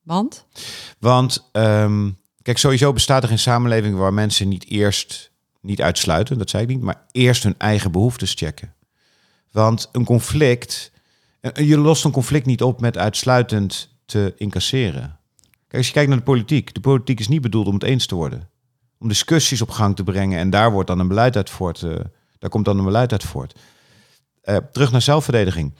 Want? 0.01 0.45
Want 0.99 1.49
ehm, 1.51 2.09
kijk, 2.41 2.57
sowieso 2.57 2.93
bestaat 2.93 3.23
er 3.23 3.29
geen 3.29 3.39
samenleving 3.39 3.95
waar 3.97 4.13
mensen 4.13 4.47
niet 4.47 4.65
eerst, 4.67 5.31
niet 5.67 5.81
uitsluiten, 5.81 6.37
dat 6.37 6.49
zei 6.49 6.63
ik 6.63 6.69
niet, 6.69 6.81
maar 6.81 7.05
eerst 7.11 7.43
hun 7.43 7.55
eigen 7.57 7.91
behoeftes 7.91 8.33
checken. 8.33 8.73
Want 9.51 9.89
een 9.91 10.05
conflict, 10.05 10.91
je 11.53 11.77
lost 11.77 12.03
een 12.05 12.11
conflict 12.11 12.45
niet 12.45 12.61
op 12.61 12.81
met 12.81 12.97
uitsluitend 12.97 13.89
te 14.05 14.33
incasseren. 14.37 15.19
Kijk, 15.67 15.77
als 15.77 15.87
je 15.87 15.93
kijkt 15.93 16.09
naar 16.09 16.17
de 16.17 16.23
politiek, 16.23 16.73
de 16.73 16.79
politiek 16.79 17.19
is 17.19 17.27
niet 17.27 17.41
bedoeld 17.41 17.67
om 17.67 17.73
het 17.73 17.83
eens 17.83 18.05
te 18.05 18.15
worden. 18.15 18.49
Om 18.99 19.07
discussies 19.07 19.61
op 19.61 19.69
gang 19.69 19.95
te 19.95 20.03
brengen 20.03 20.39
en 20.39 20.49
daar 20.49 20.71
wordt 20.71 20.87
dan 20.87 20.99
een 20.99 21.07
beleid 21.07 21.35
uit 21.35 21.49
voort. 21.49 21.83
eh, 21.83 21.95
Daar 22.39 22.49
komt 22.49 22.65
dan 22.65 22.77
een 22.77 22.85
beleid 22.85 23.11
uit 23.11 23.23
voort. 23.23 23.59
Eh, 24.41 24.57
terug 24.71 24.91
naar 24.91 25.01
zelfverdediging. 25.01 25.73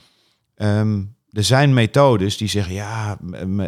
Ehm, 0.56 1.04
er 1.32 1.44
zijn 1.44 1.74
methodes 1.74 2.38
die 2.38 2.48
zeggen, 2.48 2.74
ja, 2.74 3.18
ehm, 3.32 3.60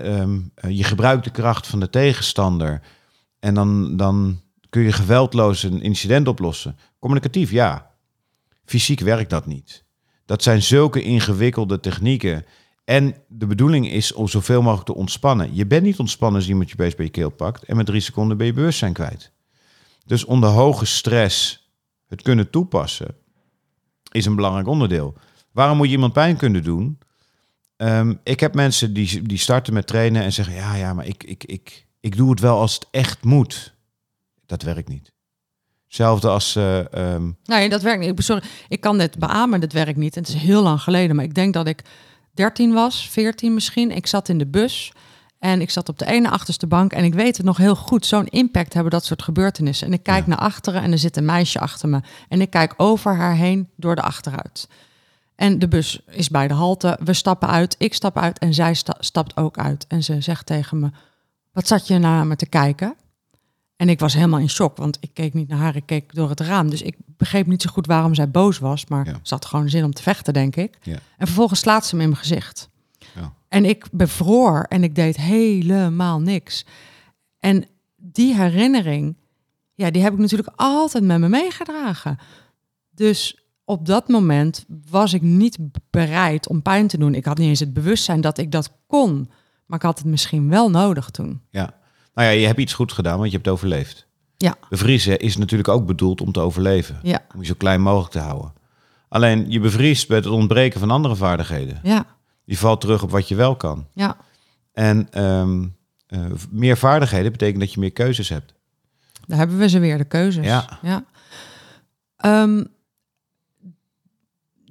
eh, 0.56 0.70
je 0.70 0.84
gebruikt 0.84 1.24
de 1.24 1.30
kracht 1.30 1.68
van 1.68 1.80
de 1.80 1.90
tegenstander 1.90 2.82
en 3.40 3.54
dan, 3.54 3.98
dan 3.98 4.42
kun 4.70 4.82
je 4.82 4.92
geweldloos 4.92 5.64
een 5.64 5.82
incident 5.82 6.28
oplossen. 6.28 6.78
Communicatief, 7.00 7.52
ja. 7.52 7.92
Fysiek 8.66 9.00
werkt 9.00 9.30
dat 9.30 9.46
niet. 9.46 9.84
Dat 10.26 10.44
zijn 10.44 10.62
zulke 10.62 11.02
ingewikkelde 11.02 11.80
technieken. 11.80 12.46
En 12.86 13.16
de 13.28 13.48
bedoeling 13.48 13.92
is 13.92 14.14
om 14.14 14.28
zoveel 14.28 14.62
mogelijk 14.62 14.86
te 14.88 14.96
ontspannen. 14.96 15.56
Je 15.56 15.66
bent 15.66 15.84
niet 15.84 16.00
ontspannen 16.00 16.40
als 16.40 16.50
iemand 16.50 16.70
je 16.70 16.76
beest 16.76 16.96
bij 16.96 17.06
je 17.06 17.12
keel 17.12 17.30
pakt 17.30 17.64
en 17.64 17.76
met 17.76 17.86
drie 17.86 18.02
seconden 18.02 18.38
ben 18.38 18.46
je 18.46 18.54
bewustzijn 18.54 18.94
kwijt. 18.94 19.32
Dus 20.06 20.26
onder 20.26 20.50
hoge 20.50 20.86
stress 20.86 21.68
het 22.08 22.22
kunnen 22.22 22.50
toepassen 22.50 23.16
is 24.12 24.26
een 24.26 24.36
belangrijk 24.36 24.68
onderdeel. 24.68 25.14
Waarom 25.52 25.78
moet 25.78 25.86
je 25.86 25.92
iemand 25.92 26.14
pijn 26.14 26.38
kunnen 26.38 26.64
doen? 26.64 27.00
Ehm, 27.78 28.14
ik 28.24 28.40
heb 28.40 28.54
mensen 28.54 28.94
die, 28.94 29.22
die 29.22 29.38
starten 29.38 29.74
met 29.74 29.88
trainen 29.88 30.24
en 30.24 30.34
zeggen: 30.34 30.54
Ja, 30.54 30.76
ja, 30.76 30.94
maar 30.94 31.06
ik, 31.06 31.24
ik, 31.24 31.44
ik, 31.44 31.88
ik 32.00 32.18
doe 32.18 32.30
het 32.30 32.40
wel 32.40 32.60
als 32.60 32.74
het 32.74 32.88
echt 32.92 33.24
moet. 33.24 33.78
Dat 34.50 34.62
werkt 34.62 34.88
niet. 34.90 35.12
Hetzelfde 35.86 36.28
als. 36.30 36.56
eh, 36.56 36.94
ehm, 36.94 37.32
Nee, 37.44 37.70
dat 37.70 37.82
werkt 37.82 38.00
niet. 38.00 38.10
Ik- 38.10 38.22
Sorry, 38.26 38.44
ik 38.68 38.82
kan 38.82 38.98
dit 38.98 39.20
beamen, 39.20 39.60
dat 39.60 39.72
werkt 39.72 39.98
niet. 39.98 40.16
Het 40.16 40.28
is 40.28 40.34
heel 40.34 40.62
lang 40.64 40.82
geleden, 40.82 41.16
maar 41.16 41.26
ik 41.26 41.34
denk 41.36 41.54
dat 41.54 41.68
ik 41.68 41.82
13 42.34 42.74
was, 42.74 43.10
14 43.10 43.54
misschien. 43.54 43.92
Ik 43.92 44.08
zat 44.08 44.30
in 44.30 44.38
de 44.38 44.48
bus 44.48 44.92
en 45.40 45.62
ik 45.62 45.70
zat 45.70 45.90
op 45.90 45.98
de 46.00 46.06
ene 46.06 46.30
achterste 46.30 46.68
bank 46.68 46.94
en 46.94 47.04
ik 47.04 47.14
weet 47.14 47.38
het 47.38 47.46
nog 47.46 47.58
heel 47.58 47.76
goed. 47.76 48.06
Zo'n 48.06 48.28
impact 48.28 48.74
hebben 48.74 48.92
dat 48.92 49.06
soort 49.06 49.22
gebeurtenissen. 49.24 49.88
En 49.88 49.94
ik 49.94 50.04
kijk 50.04 50.28
naar 50.28 50.38
achteren 50.38 50.82
en 50.82 50.92
er 50.92 50.98
zit 50.98 51.18
een 51.18 51.26
meisje 51.26 51.60
achter 51.60 51.90
me. 51.90 52.00
En 52.28 52.42
ik 52.42 52.50
kijk 52.50 52.74
over 52.78 53.16
haar 53.16 53.36
heen 53.36 53.70
door 53.76 53.96
de 53.96 54.02
achteruit. 54.02 54.68
En 55.36 55.60
de 55.60 55.68
bus 55.68 56.02
is 56.10 56.30
bij 56.30 56.48
de 56.48 56.54
halte. 56.54 57.00
We 57.04 57.14
stappen 57.14 57.50
uit, 57.50 57.76
ik 57.78 57.94
stap 57.94 58.18
uit 58.18 58.40
en 58.40 58.54
zij 58.54 58.74
sta- 58.74 58.98
stapt 59.00 59.38
ook 59.38 59.58
uit. 59.58 59.86
En 59.88 60.04
ze 60.04 60.22
zegt 60.22 60.46
tegen 60.46 60.80
me, 60.80 60.90
wat 61.52 61.68
zat 61.68 61.88
je 61.88 61.98
naar 61.98 62.28
me 62.28 62.36
te 62.36 62.46
kijken? 62.50 62.96
En 63.80 63.90
ik 63.90 64.00
was 64.00 64.14
helemaal 64.14 64.40
in 64.40 64.50
shock, 64.50 64.78
want 64.78 64.98
ik 65.00 65.10
keek 65.14 65.34
niet 65.34 65.48
naar 65.48 65.58
haar, 65.60 65.76
ik 65.76 65.86
keek 65.86 66.14
door 66.16 66.30
het 66.30 66.40
raam. 66.40 66.70
Dus 66.70 66.82
ik 66.82 66.96
begreep 67.18 67.48
niet 67.48 67.62
zo 67.62 67.70
goed 67.72 67.86
waarom 67.86 68.16
zij 68.16 68.30
boos 68.32 68.58
was, 68.60 68.86
maar 68.86 69.06
Ja. 69.06 69.20
ze 69.24 69.34
had 69.34 69.46
gewoon 69.46 69.70
zin 69.70 69.84
om 69.84 69.94
te 69.94 70.02
vechten, 70.02 70.34
denk 70.34 70.56
ik. 70.56 70.78
Ja. 70.82 70.94
En 71.18 71.26
vervolgens 71.28 71.60
slaat 71.60 71.86
ze 71.86 71.96
me 71.96 72.02
in 72.04 72.10
mijn 72.10 72.22
gezicht. 72.22 72.70
Ja. 73.16 73.34
En 73.48 73.66
ik 73.66 73.86
bevroor 73.92 74.64
en 74.70 74.84
ik 74.84 74.96
deed 74.96 75.18
helemaal 75.18 76.20
niks. 76.22 76.66
En 77.40 77.66
die 77.96 78.36
herinnering, 78.36 79.16
ja, 79.74 79.92
die 79.92 80.02
heb 80.02 80.14
ik 80.14 80.20
natuurlijk 80.20 80.52
altijd 80.56 81.04
met 81.04 81.20
me 81.20 81.30
meegedragen. 81.30 82.18
Dus 82.92 83.44
op 83.66 83.86
dat 83.86 84.08
moment 84.08 84.66
was 84.90 85.14
ik 85.14 85.22
niet 85.22 85.58
bereid 85.90 86.48
om 86.48 86.62
pijn 86.62 86.88
te 86.88 86.98
doen. 86.98 87.16
Ik 87.16 87.26
had 87.26 87.38
niet 87.38 87.48
eens 87.48 87.60
het 87.60 87.74
bewustzijn 87.74 88.22
dat 88.22 88.38
ik 88.38 88.52
dat 88.52 88.72
kon. 88.88 89.30
Maar 89.66 89.78
ik 89.78 89.86
had 89.86 89.98
het 89.98 90.08
misschien 90.08 90.50
wel 90.50 90.70
nodig 90.70 91.10
toen. 91.10 91.42
ja. 91.50 91.78
Nou 92.20 92.32
ja, 92.32 92.38
je 92.38 92.46
hebt 92.48 92.60
iets 92.60 92.74
goed 92.74 92.92
gedaan, 92.92 93.18
want 93.18 93.32
je 93.32 93.36
hebt 93.38 93.50
overleefd. 93.50 94.08
Ja, 94.38 94.56
Bevriezen 94.70 95.20
is 95.20 95.38
natuurlijk 95.38 95.70
ook 95.70 95.86
bedoeld 95.86 96.22
om 96.22 96.32
te 96.32 96.40
overleven. 96.40 97.00
ja, 97.04 97.26
Om 97.34 97.40
je 97.42 97.46
zo 97.46 97.54
klein 97.58 97.82
mogelijk 97.82 98.12
te 98.12 98.20
houden. 98.20 98.54
Alleen 99.08 99.52
je 99.52 99.60
bevriest 99.60 100.10
met 100.10 100.24
het 100.24 100.34
ontbreken 100.34 100.80
van 100.80 100.92
andere 100.92 101.16
vaardigheden. 101.16 101.80
ja, 101.84 102.06
Je 102.44 102.58
valt 102.58 102.82
terug 102.82 103.04
op 103.04 103.12
wat 103.12 103.28
je 103.28 103.36
wel 103.36 103.56
kan. 103.56 103.88
ja. 103.94 104.18
En 104.74 105.08
ehm, 105.12 105.68
eh, 106.08 106.26
meer 106.50 106.78
vaardigheden 106.78 107.32
betekent 107.32 107.60
dat 107.60 107.74
je 107.74 107.80
meer 107.80 107.92
keuzes 107.92 108.30
hebt. 108.30 108.54
Daar 109.26 109.38
hebben 109.38 109.58
we 109.58 109.70
ze 109.70 109.80
weer, 109.80 109.98
de 109.98 110.06
keuzes. 110.06 110.46
Ja. 110.46 110.80
ja. 110.82 111.04
Ehm, 112.18 112.64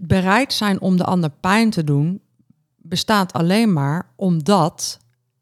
bereid 0.01 0.53
zijn 0.53 0.81
om 0.81 0.97
de 0.97 1.05
ander 1.05 1.31
pijn 1.31 1.71
te 1.71 1.85
doen 1.85 2.21
bestaat 2.77 3.33
alleen 3.33 3.73
maar 3.73 4.13
omdat 4.17 4.99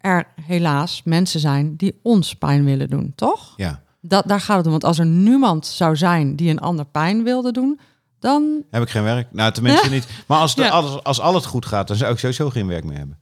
er 0.06 0.26
helaas 0.42 1.00
mensen 1.04 1.40
zijn 1.40 1.76
die 1.76 1.98
ons 2.02 2.34
pijn 2.34 2.64
willen 2.64 2.88
doen, 2.88 3.12
toch? 3.14 3.52
Ja. 3.56 3.80
Dat, 4.00 4.28
daar 4.28 4.40
gaat 4.40 4.56
het 4.56 4.64
om. 4.64 4.70
Want 4.70 4.84
als 4.84 4.98
er 4.98 5.06
niemand 5.06 5.66
zou 5.66 5.96
zijn 5.96 6.36
die 6.36 6.50
een 6.50 6.60
ander 6.60 6.84
pijn 6.84 7.22
wilde 7.24 7.52
doen, 7.52 7.80
dan 8.18 8.62
Heb 8.70 8.82
ik 8.82 8.88
geen 8.88 9.02
werk? 9.02 9.28
Nou, 9.32 9.52
tenminste 9.52 9.90
niet. 9.90 10.06
Maar 10.26 10.38
als, 10.38 10.54
de, 10.54 10.62
Ja. 10.62 10.68
als, 10.68 11.02
als 11.02 11.20
al 11.20 11.34
het 11.34 11.44
goed 11.46 11.66
gaat, 11.66 11.88
dan 11.88 11.96
zou 11.96 12.12
ik 12.12 12.18
sowieso 12.18 12.50
geen 12.50 12.66
werk 12.66 12.84
meer 12.84 12.98
hebben. 12.98 13.18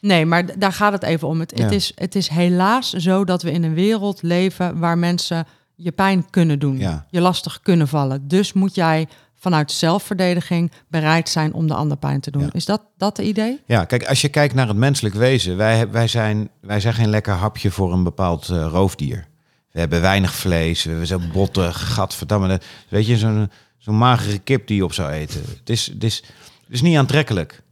Nee, 0.00 0.26
maar 0.26 0.58
daar 0.58 0.72
gaat 0.72 0.92
het 0.92 1.02
even 1.02 1.28
om. 1.28 1.40
Het, 1.40 1.58
het, 1.58 1.72
is, 1.72 1.92
het 1.94 2.14
is 2.14 2.28
helaas 2.28 2.90
zo 2.92 3.24
dat 3.24 3.42
we 3.42 3.50
in 3.52 3.62
een 3.64 3.74
wereld 3.74 4.22
leven 4.22 4.78
waar 4.78 4.98
mensen 4.98 5.46
je 5.74 5.92
pijn 5.92 6.30
kunnen 6.30 6.58
doen, 6.58 6.78
Ja. 6.78 7.06
je 7.10 7.20
lastig 7.20 7.60
kunnen 7.62 7.88
vallen. 7.88 8.28
Dus 8.28 8.52
moet 8.52 8.74
jij 8.74 9.08
vanuit 9.44 9.72
zelfverdediging 9.72 10.72
bereid 10.88 11.28
zijn 11.28 11.52
om 11.52 11.66
de 11.66 11.74
ander 11.74 11.96
pijn 11.96 12.20
te 12.20 12.30
doen. 12.30 12.42
Ja. 12.42 12.48
Is 12.52 12.64
dat, 12.64 12.82
dat 12.96 13.16
de 13.16 13.24
idee? 13.24 13.60
Ja, 13.66 13.84
kijk, 13.84 14.06
als 14.08 14.20
je 14.20 14.28
kijkt 14.28 14.54
naar 14.54 14.68
het 14.68 14.76
menselijk 14.76 15.14
wezen, 15.14 15.56
wij, 15.56 15.90
wij, 15.90 16.06
zijn, 16.08 16.48
wij 16.60 16.80
zijn 16.80 16.94
geen 16.94 17.08
lekker 17.08 17.32
hapje 17.34 17.70
voor 17.70 17.92
een 17.92 18.02
bepaald 18.04 18.48
eh, 18.48 18.66
roofdier. 18.70 19.26
We 19.70 19.78
hebben 19.80 20.00
weinig 20.00 20.34
vlees, 20.34 20.84
we 20.84 21.18
bottig, 21.32 21.94
gadverdamme. 21.94 22.48
dat- 22.48 22.64
Weet 22.88 23.06
je, 23.06 23.16
zo'n 23.16 23.50
zo'n 23.78 23.98
magere 23.98 24.38
kip 24.38 24.66
die 24.66 24.76
je 24.76 24.84
op 24.84 24.92
zou 24.92 25.10
eten. 25.10 25.40
Het 25.58 25.70
is, 25.70 25.86
het, 25.86 26.04
is, 26.04 26.16
het 26.64 26.72
is 26.74 26.82
niet 26.82 26.96
aantrekkelijk. 26.96 27.62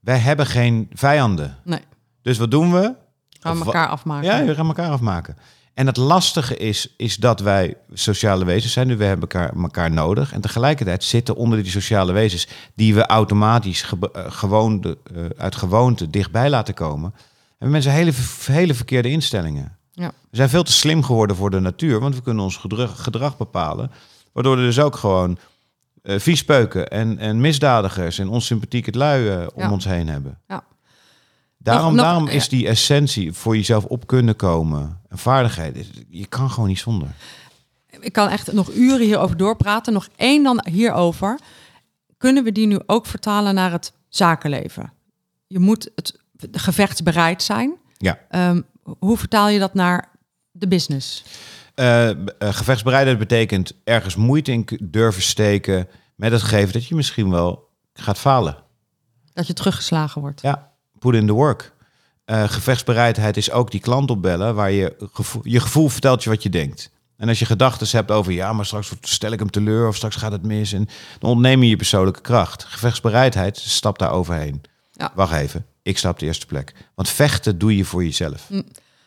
Wij 0.00 0.18
hebben 0.18 0.46
geen 0.46 0.88
vijanden. 0.92 1.56
Nee, 1.64 1.80
Dus 2.22 2.38
wat 2.38 2.50
doen 2.50 2.72
we? 2.72 2.94
gaan 3.40 3.62
elkaar 3.64 3.88
afmaken. 3.88 4.24
Ja, 4.28 4.44
we 4.44 4.54
gaan 4.54 4.66
elkaar 4.66 4.90
afmaken. 4.90 5.36
En 5.74 5.86
het 5.86 5.96
lastige 5.96 6.56
is, 6.56 6.94
is 6.96 7.16
dat 7.16 7.40
wij 7.40 7.74
sociale 7.92 8.44
wezens 8.44 8.72
zijn. 8.72 8.88
Dus 8.88 8.96
we 8.96 9.04
hebben 9.04 9.28
elkaar, 9.28 9.56
elkaar 9.56 9.90
nodig. 9.90 10.32
En 10.32 10.40
tegelijkertijd 10.40 11.04
zitten 11.04 11.36
onder 11.36 11.62
die 11.62 11.70
sociale 11.70 12.12
wezens... 12.12 12.48
die 12.74 12.94
we 12.94 13.06
automatisch 13.06 13.82
ge, 13.82 13.96
eh, 14.12 14.24
eh, 14.24 15.30
uit 15.36 15.56
gewoonte 15.56 16.10
dichtbij 16.10 16.50
laten 16.50 16.74
komen... 16.74 17.14
hebben 17.50 17.70
mensen 17.70 17.92
hele, 17.92 18.12
hele 18.44 18.74
verkeerde 18.74 19.10
instellingen. 19.10 19.76
Ja. 19.92 20.12
We 20.30 20.36
zijn 20.36 20.48
veel 20.48 20.62
te 20.62 20.72
slim 20.72 21.02
geworden 21.02 21.36
voor 21.36 21.50
de 21.50 21.60
natuur... 21.60 22.00
want 22.00 22.14
we 22.14 22.22
kunnen 22.22 22.44
ons 22.44 22.56
gedrag, 22.56 23.02
gedrag 23.02 23.36
bepalen. 23.36 23.90
Waardoor 24.32 24.56
er 24.56 24.64
dus 24.64 24.80
ook 24.80 24.96
gewoon 24.96 25.38
eh 26.02 26.18
viespeuken 26.18 26.88
en, 26.88 27.18
en 27.18 27.40
misdadigers... 27.40 28.18
en 28.18 28.28
onsympathieke 28.28 28.98
lui 28.98 29.28
eh, 29.28 29.46
om 29.54 29.62
Ja. 29.62 29.70
ons 29.70 29.84
heen 29.84 30.08
hebben. 30.08 30.38
Ja. 30.48 30.64
Daarom, 31.62 31.84
Nog- 31.86 31.94
nog- 31.94 32.04
daarom 32.04 32.26
ja. 32.26 32.32
is 32.32 32.48
die 32.48 32.68
essentie 32.68 33.32
voor 33.32 33.56
jezelf 33.56 33.84
op 33.84 34.06
kunnen 34.06 34.36
komen. 34.36 35.00
Een 35.08 35.18
vaardigheid. 35.18 35.90
Je 36.08 36.26
kan 36.26 36.50
gewoon 36.50 36.68
niet 36.68 36.78
zonder. 36.78 37.08
Ik 38.00 38.12
kan 38.12 38.28
echt 38.28 38.52
nog 38.52 38.72
uren 38.74 39.06
hierover 39.06 39.36
doorpraten. 39.36 39.92
Nog 39.92 40.08
één 40.16 40.42
dan 40.42 40.64
hierover. 40.70 41.38
Kunnen 42.18 42.44
we 42.44 42.52
die 42.52 42.66
nu 42.66 42.78
ook 42.86 43.06
vertalen 43.06 43.54
naar 43.54 43.70
het 43.72 43.92
zakenleven? 44.08 44.92
Je 45.46 45.58
moet 45.58 45.90
het 45.94 46.18
gevechtsbereid 46.52 47.42
zijn. 47.42 47.74
Ja. 47.96 48.18
Ehm, 48.28 48.60
hoe 48.98 49.18
vertaal 49.18 49.48
je 49.48 49.58
dat 49.58 49.74
naar 49.74 50.08
de 50.50 50.68
business? 50.68 51.24
Eh, 51.74 52.10
b- 52.10 52.28
eh, 52.38 52.52
gevechtsbereidheid 52.54 53.18
betekent 53.18 53.72
ergens 53.84 54.16
moeite 54.16 54.52
in 54.52 54.68
durven 54.82 55.22
steken. 55.22 55.88
Met 56.14 56.32
het 56.32 56.42
geven 56.42 56.72
dat 56.72 56.86
je 56.86 56.94
misschien 56.94 57.30
wel 57.30 57.68
gaat 57.94 58.18
falen. 58.18 58.56
Dat 59.32 59.46
je 59.46 59.52
teruggeslagen 59.52 60.20
wordt. 60.20 60.40
Ja, 60.40 60.71
put 61.02 61.14
in 61.14 61.26
the 61.26 61.32
work. 61.32 61.72
Eh, 62.24 62.48
gevechtsbereidheid 62.48 63.36
is 63.36 63.50
ook 63.50 63.70
die 63.70 63.80
klant 63.80 64.10
opbellen 64.10 64.54
waar 64.54 64.70
je 64.70 64.96
gevoel, 65.12 65.42
je 65.44 65.60
gevoel 65.60 65.88
vertelt 65.88 66.22
je 66.22 66.30
wat 66.30 66.42
je 66.42 66.50
denkt. 66.50 66.90
En 67.16 67.28
als 67.28 67.38
je 67.38 67.44
gedachten 67.44 67.86
hebt 67.90 68.10
over 68.10 68.32
ja, 68.32 68.52
maar 68.52 68.66
straks 68.66 68.92
stel 69.00 69.32
ik 69.32 69.38
hem 69.38 69.50
teleur 69.50 69.88
of 69.88 69.96
straks 69.96 70.16
gaat 70.16 70.32
het 70.32 70.46
mis. 70.46 70.72
En 70.72 70.88
dan 71.18 71.30
ontneem 71.30 71.62
je 71.62 71.68
je 71.68 71.76
persoonlijke 71.76 72.20
kracht. 72.20 72.64
Gevechtsbereidheid 72.64 73.56
stapt 73.56 73.98
daar 73.98 74.12
overheen. 74.12 74.62
Ja. 74.92 75.12
Wacht 75.14 75.32
even, 75.32 75.66
ik 75.82 75.98
sta 75.98 76.08
op 76.10 76.18
de 76.18 76.26
eerste 76.26 76.46
plek. 76.46 76.74
Want 76.94 77.08
vechten 77.08 77.58
doe 77.58 77.76
je 77.76 77.84
voor 77.84 78.04
jezelf. 78.04 78.48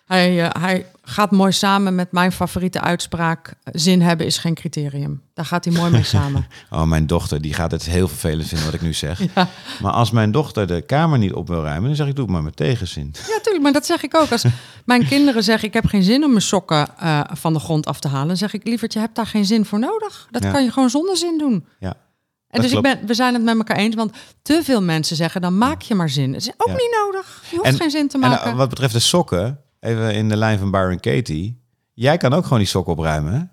Hij, 0.05 0.43
eh, 0.49 0.61
hij 0.61 0.85
gaat 1.01 1.31
mooi 1.31 1.51
samen 1.51 1.95
met 1.95 2.11
mijn 2.11 2.31
favoriete 2.31 2.81
uitspraak. 2.81 3.53
Zin 3.63 4.01
hebben 4.01 4.25
is 4.25 4.37
geen 4.37 4.53
criterium. 4.53 5.21
Daar 5.33 5.45
gaat 5.45 5.65
hij 5.65 5.73
mooi 5.73 5.91
mee 5.91 6.03
samen. 6.03 6.47
Oh, 6.69 6.83
mijn 6.83 7.07
dochter, 7.07 7.41
die 7.41 7.53
gaat 7.53 7.71
het 7.71 7.83
heel 7.85 8.07
vervelend 8.07 8.47
vinden 8.47 8.65
wat 8.65 8.75
ik 8.75 8.81
nu 8.81 8.93
zeg. 8.93 9.19
Ja. 9.35 9.47
Maar 9.81 9.91
als 9.91 10.11
mijn 10.11 10.31
dochter 10.31 10.67
de 10.67 10.81
kamer 10.81 11.17
niet 11.17 11.33
op 11.33 11.47
wil 11.47 11.63
ruimen, 11.63 11.87
dan 11.87 11.95
zeg 11.95 12.07
ik, 12.07 12.15
doe 12.15 12.23
het 12.25 12.33
maar 12.33 12.43
met 12.43 12.55
tegenzin. 12.55 13.13
Ja, 13.27 13.39
tuurlijk. 13.41 13.63
Maar 13.63 13.73
dat 13.73 13.85
zeg 13.85 14.03
ik 14.03 14.15
ook. 14.15 14.31
Als 14.31 14.45
mijn 14.85 15.07
kinderen 15.07 15.43
zeggen, 15.43 15.67
ik 15.67 15.73
heb 15.73 15.85
geen 15.85 16.03
zin 16.03 16.23
om 16.23 16.29
mijn 16.29 16.41
sokken 16.41 16.87
eh, 16.97 17.21
van 17.33 17.53
de 17.53 17.59
grond 17.59 17.85
af 17.85 17.99
te 17.99 18.07
halen. 18.07 18.27
Dan 18.27 18.37
zeg 18.37 18.53
ik, 18.53 18.67
lieverd, 18.67 18.93
je 18.93 18.99
hebt 18.99 19.15
daar 19.15 19.27
geen 19.27 19.45
zin 19.45 19.65
voor 19.65 19.79
nodig. 19.79 20.27
Dat 20.31 20.43
Ja. 20.43 20.51
kan 20.51 20.63
je 20.63 20.71
gewoon 20.71 20.89
zonder 20.89 21.17
zin 21.17 21.37
doen. 21.37 21.65
Ja. 21.79 21.89
En 21.89 22.61
Dat 22.61 22.69
dus 22.69 22.71
ik 22.71 22.81
ben, 22.81 22.99
we 23.05 23.13
zijn 23.13 23.33
het 23.33 23.43
met 23.43 23.57
elkaar 23.57 23.77
eens. 23.77 23.95
Want 23.95 24.13
te 24.41 24.61
veel 24.63 24.81
mensen 24.81 25.15
zeggen, 25.15 25.41
dan 25.41 25.57
maak 25.57 25.81
je 25.81 25.95
maar 25.95 26.09
zin. 26.09 26.33
Het 26.33 26.41
is 26.41 26.51
ook 26.57 26.67
Ja. 26.67 26.73
niet 26.73 26.97
nodig. 27.05 27.43
Je 27.49 27.55
hoeft 27.57 27.69
En- 27.69 27.75
geen 27.75 27.89
zin 27.89 28.07
te 28.07 28.19
En 28.21 28.29
maken. 28.29 28.51
uh, 28.51 28.57
wat 28.57 28.69
betreft 28.69 28.93
de 28.93 28.99
sokken, 28.99 29.59
even 29.85 30.13
in 30.13 30.29
de 30.29 30.35
lijn 30.37 30.59
van 30.59 30.71
Byron 30.71 30.99
Katie. 30.99 31.61
Jij 31.93 32.17
kan 32.17 32.33
ook 32.33 32.43
gewoon 32.43 32.59
die 32.59 32.67
sokken 32.67 32.93
opruimen, 32.93 33.33
hè? 33.33 33.43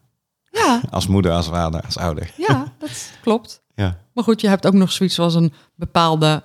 ja, 0.60 0.80
Als 0.90 1.06
moeder, 1.06 1.32
als 1.32 1.48
vader, 1.48 1.82
als 1.84 1.98
ouder. 1.98 2.30
ja, 2.36 2.72
dat 2.78 3.10
klopt. 3.22 3.60
Ja. 3.74 3.98
Maar 4.14 4.24
goed, 4.24 4.40
je 4.40 4.48
hebt 4.48 4.66
ook 4.66 4.72
nog 4.72 4.92
zoiets 4.92 5.18
als 5.18 5.34
een 5.34 5.52
bepaalde 5.74 6.42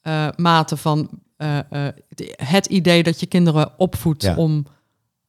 eh, 0.00 0.28
mate 0.36 0.76
van 0.76 1.08
eh, 1.36 1.58
eh, 1.58 1.92
het 2.36 2.66
idee 2.66 3.02
dat 3.02 3.20
je 3.20 3.26
kinderen 3.26 3.72
opvoedt 3.78 4.22
Ja. 4.22 4.34
om 4.36 4.66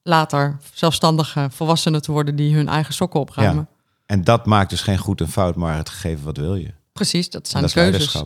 later 0.03 0.57
zelfstandige 0.73 1.47
volwassenen 1.51 2.01
te 2.01 2.11
worden 2.11 2.35
die 2.35 2.55
hun 2.55 2.67
eigen 2.69 2.93
sokken 2.93 3.19
opruimen. 3.19 3.67
En 4.05 4.23
dat 4.23 4.45
maakt 4.45 4.69
dus 4.69 4.81
geen 4.81 4.97
goed 4.97 5.21
en 5.21 5.27
fout, 5.29 5.55
maar 5.55 5.77
het 5.77 5.89
gegeven 5.89 6.25
wat 6.25 6.37
wil 6.37 6.55
je. 6.55 6.73
Precies, 6.93 7.29
dat 7.29 7.47
zijn 7.47 7.63
dat 7.63 7.71
keuzes. 7.71 8.23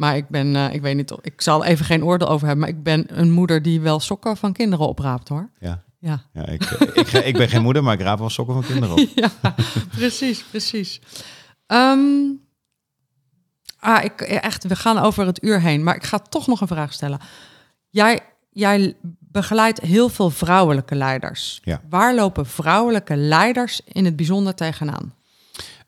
Maar 0.00 0.16
ik 0.16 0.28
ben, 0.28 0.56
eh, 0.56 0.74
ik 0.74 0.80
weet 0.82 0.96
niet, 0.96 1.12
of- 1.12 1.18
ik 1.22 1.40
zal 1.40 1.64
even 1.64 1.84
geen 1.84 2.04
oordeel 2.04 2.28
over 2.28 2.46
hebben, 2.46 2.64
maar 2.66 2.76
ik 2.76 2.82
ben 2.82 3.18
een 3.20 3.30
moeder 3.30 3.62
die 3.62 3.80
wel 3.80 4.00
sokken 4.00 4.36
van 4.36 4.52
kinderen 4.52 4.88
opraapt 4.88 5.28
hoor. 5.28 5.50
Ja. 5.58 5.82
Ja, 5.98 6.24
Ja, 6.32 6.46
ik, 6.46 6.62
ik, 6.94 7.08
ik, 7.12 7.36
ben 7.36 7.48
geen 7.48 7.62
moeder, 7.62 7.82
maar 7.82 7.94
ik 7.94 8.00
raap 8.00 8.18
wel 8.18 8.30
sokken 8.30 8.54
van 8.54 8.64
kinderen 8.64 8.96
op. 8.96 9.08
ja 9.22 9.54
precies, 9.96 10.42
precies. 10.42 11.00
Ehm, 11.66 12.00
ah, 13.78 14.04
ik, 14.04 14.20
echt, 14.20 14.64
we 14.66 14.76
gaan 14.76 14.98
over 14.98 15.26
het 15.26 15.42
uur 15.42 15.60
heen, 15.60 15.82
maar 15.82 15.94
ik 15.96 16.04
ga 16.04 16.18
toch 16.18 16.46
nog 16.46 16.60
een 16.60 16.66
vraag 16.66 16.92
stellen. 16.92 17.20
Jij, 17.88 18.20
jij 18.50 18.96
begeleidt 19.18 19.80
heel 19.80 20.08
veel 20.08 20.30
vrouwelijke 20.30 20.94
leiders. 20.94 21.60
Ja. 21.64 21.80
Waar 21.88 22.14
lopen 22.14 22.46
vrouwelijke 22.46 23.16
leiders 23.16 23.80
in 23.84 24.04
het 24.04 24.16
bijzonder 24.16 24.54
tegenaan? 24.54 25.14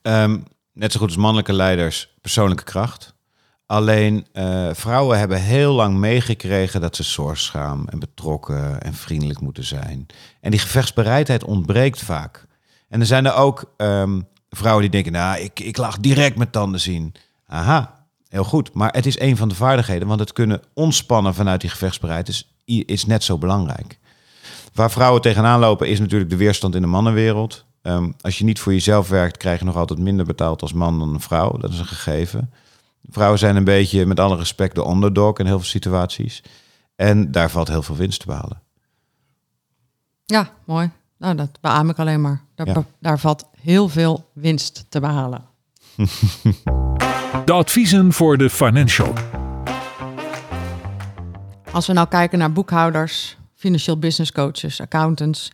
Ehm, 0.02 0.38
net 0.72 0.92
zo 0.92 0.98
goed 0.98 1.08
als 1.08 1.16
mannelijke 1.16 1.52
leiders, 1.52 2.14
persoonlijke 2.20 2.64
kracht. 2.64 3.14
Alleen 3.72 4.26
eh, 4.32 4.68
vrouwen 4.72 5.18
hebben 5.18 5.42
heel 5.42 5.72
lang 5.72 5.96
meegekregen 5.96 6.80
dat 6.80 6.96
ze 6.96 7.02
zorgzaam 7.02 7.88
en 7.88 7.98
betrokken 7.98 8.82
en 8.82 8.94
vriendelijk 8.94 9.40
moeten 9.40 9.64
zijn. 9.64 10.06
En 10.40 10.50
die 10.50 10.60
gevechtsbereidheid 10.60 11.44
ontbreekt 11.44 12.02
vaak. 12.02 12.46
En 12.88 13.00
er 13.00 13.06
zijn 13.06 13.26
er 13.26 13.34
ook 13.34 13.72
ehm, 13.76 14.20
vrouwen 14.50 14.82
die 14.82 14.90
denken, 14.90 15.12
nou, 15.12 15.40
ik, 15.40 15.60
ik 15.60 15.76
laat 15.76 16.02
direct 16.02 16.36
mijn 16.36 16.50
tanden 16.50 16.80
zien. 16.80 17.14
Aha, 17.46 18.06
heel 18.28 18.44
goed. 18.44 18.72
Maar 18.72 18.92
het 18.92 19.06
is 19.06 19.20
een 19.20 19.36
van 19.36 19.48
de 19.48 19.54
vaardigheden, 19.54 20.08
want 20.08 20.20
het 20.20 20.32
kunnen 20.32 20.62
ontspannen 20.74 21.34
vanuit 21.34 21.60
die 21.60 21.70
gevechtsbereidheid 21.70 22.46
is, 22.64 22.84
is 22.84 23.06
net 23.06 23.24
zo 23.24 23.38
belangrijk. 23.38 23.98
Waar 24.72 24.90
vrouwen 24.90 25.22
tegenaan 25.22 25.60
lopen 25.60 25.88
is 25.88 25.98
natuurlijk 25.98 26.30
de 26.30 26.36
weerstand 26.36 26.74
in 26.74 26.82
de 26.82 26.86
mannenwereld. 26.86 27.64
Ehm, 27.82 28.10
als 28.20 28.38
je 28.38 28.44
niet 28.44 28.60
voor 28.60 28.72
jezelf 28.72 29.08
werkt, 29.08 29.36
krijg 29.36 29.58
je 29.58 29.64
nog 29.64 29.76
altijd 29.76 29.98
minder 29.98 30.26
betaald 30.26 30.62
als 30.62 30.72
man 30.72 30.98
dan 30.98 31.14
een 31.14 31.20
vrouw. 31.20 31.56
Dat 31.56 31.72
is 31.72 31.78
een 31.78 31.86
gegeven. 31.86 32.50
Vrouwen 33.08 33.38
zijn 33.38 33.56
een 33.56 33.64
beetje, 33.64 34.06
met 34.06 34.20
alle 34.20 34.36
respect, 34.36 34.74
de 34.74 34.86
underdog 34.88 35.38
in 35.38 35.46
heel 35.46 35.58
veel 35.58 35.66
situaties. 35.68 36.42
En 36.96 37.30
daar 37.30 37.50
valt 37.50 37.68
heel 37.68 37.82
veel 37.82 37.96
winst 37.96 38.20
te 38.20 38.26
behalen. 38.26 38.62
Ja, 40.24 40.50
mooi. 40.64 40.90
Nou, 41.18 41.34
dat 41.34 41.58
beaam 41.60 41.88
ik 41.88 41.98
alleen 41.98 42.20
maar. 42.20 42.42
Daar, 42.54 42.66
Ja. 42.66 42.84
daar 43.00 43.18
valt 43.18 43.44
heel 43.60 43.88
veel 43.88 44.30
winst 44.32 44.86
te 44.88 45.00
behalen. 45.00 45.44
De 47.44 47.52
adviezen 47.52 48.12
voor 48.12 48.38
de 48.38 48.50
financial. 48.50 49.12
Als 51.72 51.86
we 51.86 51.92
nou 51.92 52.08
kijken 52.08 52.38
naar 52.38 52.52
boekhouders, 52.52 53.36
financieel 53.54 53.98
business 53.98 54.32
coaches, 54.32 54.80
accountants, 54.80 55.52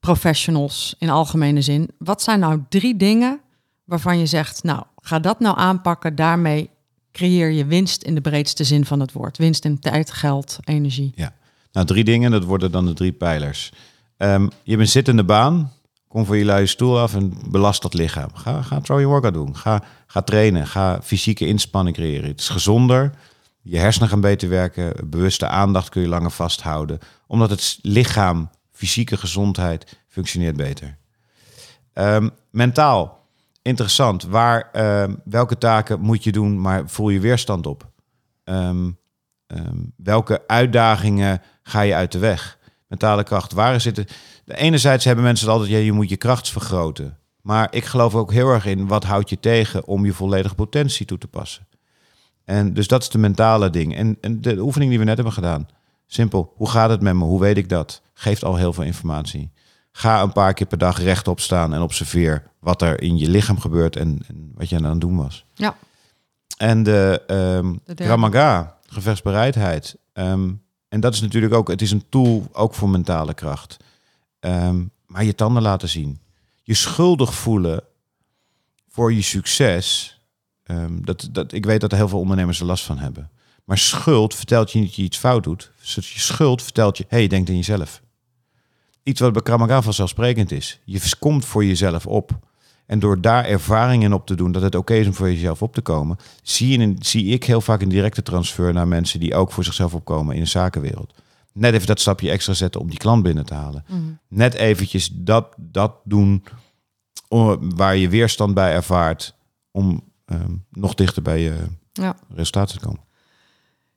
professionals 0.00 0.94
in 0.98 1.10
algemene 1.10 1.60
zin. 1.62 1.90
Wat 1.98 2.22
zijn 2.22 2.40
nou 2.40 2.62
drie 2.68 2.96
dingen 2.96 3.40
waarvan 3.84 4.18
je 4.18 4.26
zegt, 4.26 4.62
nou, 4.62 4.82
ga 5.04 5.18
dat 5.18 5.40
nou 5.40 5.58
aanpakken. 5.58 6.14
Daarmee 6.14 6.70
creëer 7.12 7.50
je 7.50 7.64
winst 7.64 8.02
in 8.02 8.14
de 8.14 8.20
breedste 8.20 8.64
zin 8.64 8.84
van 8.84 9.00
het 9.00 9.12
woord. 9.12 9.38
Winst 9.38 9.64
in 9.64 9.78
tijd, 9.78 10.10
geld, 10.10 10.58
energie. 10.64 11.12
Ja. 11.14 11.32
Nou, 11.72 11.86
drie 11.86 12.04
dingen, 12.04 12.30
dat 12.30 12.44
worden 12.44 12.70
dan 12.70 12.86
de 12.86 12.92
drie 12.92 13.12
pijlers. 13.12 13.72
Ehm, 14.16 14.48
je 14.62 14.78
een 14.78 14.88
zittende 14.88 15.24
baan. 15.24 15.72
Kom 16.08 16.24
van 16.24 16.38
je 16.38 16.44
luie 16.44 16.66
stoel 16.66 16.98
af 16.98 17.14
en 17.14 17.32
belast 17.50 17.82
dat 17.82 17.94
lichaam. 17.94 18.34
Ga, 18.34 18.62
ga 18.62 18.80
your 18.84 19.06
workout 19.06 19.34
doen. 19.34 19.56
Ga, 19.56 19.82
ga 20.06 20.22
trainen. 20.22 20.66
Ga 20.66 21.02
fysieke 21.02 21.46
inspanning 21.46 21.96
creëren. 21.96 22.28
Het 22.28 22.40
is 22.40 22.48
gezonder. 22.48 23.12
Je 23.62 23.78
hersenen 23.78 24.08
gaan 24.08 24.20
beter 24.20 24.48
werken. 24.48 25.10
Bewuste 25.10 25.48
aandacht 25.48 25.88
kun 25.88 26.02
je 26.02 26.08
langer 26.08 26.30
vasthouden. 26.30 26.98
Omdat 27.26 27.50
het 27.50 27.78
lichaam, 27.82 28.50
fysieke 28.72 29.16
gezondheid, 29.16 29.98
functioneert 30.08 30.56
beter. 30.56 30.96
Ehm, 31.92 32.28
mentaal, 32.50 33.23
interessant. 33.64 34.22
Waar, 34.22 34.70
ehm, 34.72 35.14
welke 35.24 35.58
taken 35.58 36.00
moet 36.00 36.24
je 36.24 36.32
doen, 36.32 36.60
maar 36.60 36.82
voel 36.86 37.08
je 37.08 37.20
weerstand 37.20 37.66
op? 37.66 37.90
Ehm, 38.44 38.90
ehm, 39.46 39.78
welke 39.96 40.42
uitdagingen 40.46 41.42
ga 41.62 41.80
je 41.80 41.94
uit 41.94 42.12
de 42.12 42.18
weg? 42.18 42.58
Mentale 42.86 43.22
kracht, 43.22 43.52
waar 43.52 43.74
is 43.74 43.84
het? 43.84 44.14
Enerzijds 44.46 45.04
hebben 45.04 45.24
mensen 45.24 45.46
het 45.46 45.56
altijd, 45.56 45.72
ja, 45.72 45.84
je 45.84 45.92
moet 45.92 46.08
je 46.08 46.16
kracht 46.16 46.50
vergroten. 46.50 47.18
Maar 47.42 47.68
ik 47.70 47.84
geloof 47.84 48.14
ook 48.14 48.32
heel 48.32 48.48
erg 48.48 48.66
in, 48.66 48.86
wat 48.86 49.04
houdt 49.04 49.30
je 49.30 49.40
tegen 49.40 49.86
om 49.86 50.04
je 50.04 50.12
volledige 50.12 50.54
potentie 50.54 51.06
toe 51.06 51.18
te 51.18 51.28
passen? 51.28 51.66
En 52.44 52.74
dus 52.74 52.88
dat 52.88 53.02
is 53.02 53.08
de 53.08 53.18
mentale 53.18 53.70
ding. 53.70 53.96
En, 53.96 54.16
en 54.20 54.40
de 54.40 54.58
oefening 54.58 54.90
die 54.90 54.98
we 54.98 55.04
net 55.04 55.14
hebben 55.14 55.34
gedaan. 55.34 55.68
Simpel, 56.06 56.52
hoe 56.56 56.70
gaat 56.70 56.90
het 56.90 57.00
met 57.00 57.14
me? 57.14 57.24
Hoe 57.24 57.40
weet 57.40 57.56
ik 57.56 57.68
dat? 57.68 58.02
Geeft 58.14 58.44
al 58.44 58.56
heel 58.56 58.72
veel 58.72 58.84
informatie. 58.84 59.50
Ga 59.96 60.22
een 60.22 60.32
paar 60.32 60.54
keer 60.54 60.66
per 60.66 60.78
dag 60.78 60.98
rechtop 60.98 61.40
staan 61.40 61.74
en 61.74 61.80
observeer 61.80 62.42
wat 62.58 62.82
er 62.82 63.02
in 63.02 63.18
je 63.18 63.28
lichaam 63.28 63.60
gebeurt 63.60 63.96
en, 63.96 64.22
en 64.26 64.52
wat 64.54 64.68
je 64.68 64.76
aan 64.76 64.84
het 64.84 65.00
doen 65.00 65.16
was. 65.16 65.44
Ja. 65.54 65.76
En 66.56 66.82
de, 66.82 67.22
ehm 67.26 67.74
derde. 67.84 68.04
Kramaga, 68.04 68.78
gevechtsbereidheid. 68.86 69.96
Ehm, 70.12 70.50
en 70.88 71.00
dat 71.00 71.14
is 71.14 71.20
natuurlijk 71.20 71.54
ook, 71.54 71.68
het 71.68 71.82
is 71.82 71.90
een 71.90 72.04
tool 72.08 72.48
ook 72.52 72.74
voor 72.74 72.88
mentale 72.88 73.34
kracht. 73.34 73.76
Ehm, 74.40 74.84
maar 75.06 75.24
je 75.24 75.34
tanden 75.34 75.62
laten 75.62 75.88
zien. 75.88 76.20
Je 76.62 76.74
schuldig 76.74 77.34
voelen 77.34 77.82
voor 78.88 79.12
je 79.12 79.22
succes. 79.22 80.12
dat, 80.90 81.28
dat, 81.32 81.52
ik 81.52 81.64
weet 81.64 81.80
dat 81.80 81.92
er 81.92 81.98
heel 81.98 82.08
veel 82.08 82.18
ondernemers 82.18 82.60
er 82.60 82.66
last 82.66 82.84
van 82.84 82.98
hebben. 82.98 83.30
Maar 83.64 83.78
schuld 83.78 84.34
vertelt 84.34 84.72
je 84.72 84.78
niet 84.78 84.86
dat 84.86 84.96
je 84.96 85.02
iets 85.02 85.18
fout 85.18 85.44
doet. 85.44 85.70
Je 85.80 86.02
schuld 86.02 86.62
vertelt 86.62 86.96
je, 86.96 87.02
hé, 87.02 87.08
hey, 87.10 87.22
je 87.22 87.28
denkt 87.28 87.48
aan 87.48 87.56
jezelf. 87.56 88.02
Iets 89.04 89.20
wat 89.20 89.32
bij 89.32 89.42
Kramaga 89.42 89.82
vanzelfsprekend 89.82 90.52
is. 90.52 90.80
Je 90.84 91.00
komt 91.18 91.44
voor 91.44 91.64
jezelf 91.64 92.06
op. 92.06 92.38
En 92.86 92.98
door 92.98 93.20
daar 93.20 93.44
ervaringen 93.44 94.12
op 94.12 94.26
te 94.26 94.34
doen, 94.34 94.52
dat 94.52 94.62
het 94.62 94.74
oké 94.74 94.94
is 94.94 95.06
om 95.06 95.14
voor 95.14 95.30
jezelf 95.30 95.62
op 95.62 95.74
te 95.74 95.80
komen, 95.80 96.16
zie, 96.42 96.78
je 96.80 96.94
zie 96.98 97.26
ik 97.26 97.44
heel 97.44 97.60
vaak 97.60 97.80
een 97.82 97.88
directe 97.88 98.22
transfer 98.22 98.72
naar 98.72 98.88
mensen 98.88 99.20
die 99.20 99.34
ook 99.34 99.52
voor 99.52 99.64
zichzelf 99.64 99.94
opkomen 99.94 100.34
in 100.34 100.40
de 100.42 100.48
zakenwereld. 100.48 101.14
Net 101.52 101.74
even 101.74 101.86
dat 101.86 102.00
stapje 102.00 102.30
extra 102.30 102.52
zetten 102.52 102.80
om 102.80 102.88
die 102.88 102.98
klant 102.98 103.22
binnen 103.22 103.46
te 103.46 103.54
halen. 103.54 103.84
Net 104.28 104.54
eventjes 104.54 105.10
dat, 105.12 105.54
dat 105.56 105.92
doen 106.04 106.44
waar 107.60 107.96
je 107.96 108.08
weerstand 108.08 108.54
bij 108.54 108.72
ervaart 108.72 109.34
om 109.70 110.02
ehm, 110.24 110.52
nog 110.70 110.94
dichter 110.94 111.22
bij 111.22 111.40
je 111.40 111.54
Ja. 111.92 112.16
resultaten 112.34 112.78
te 112.78 112.84
komen. 112.86 113.00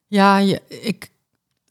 Ja, 0.07 0.37
je, 0.37 0.61
ik, 0.81 1.11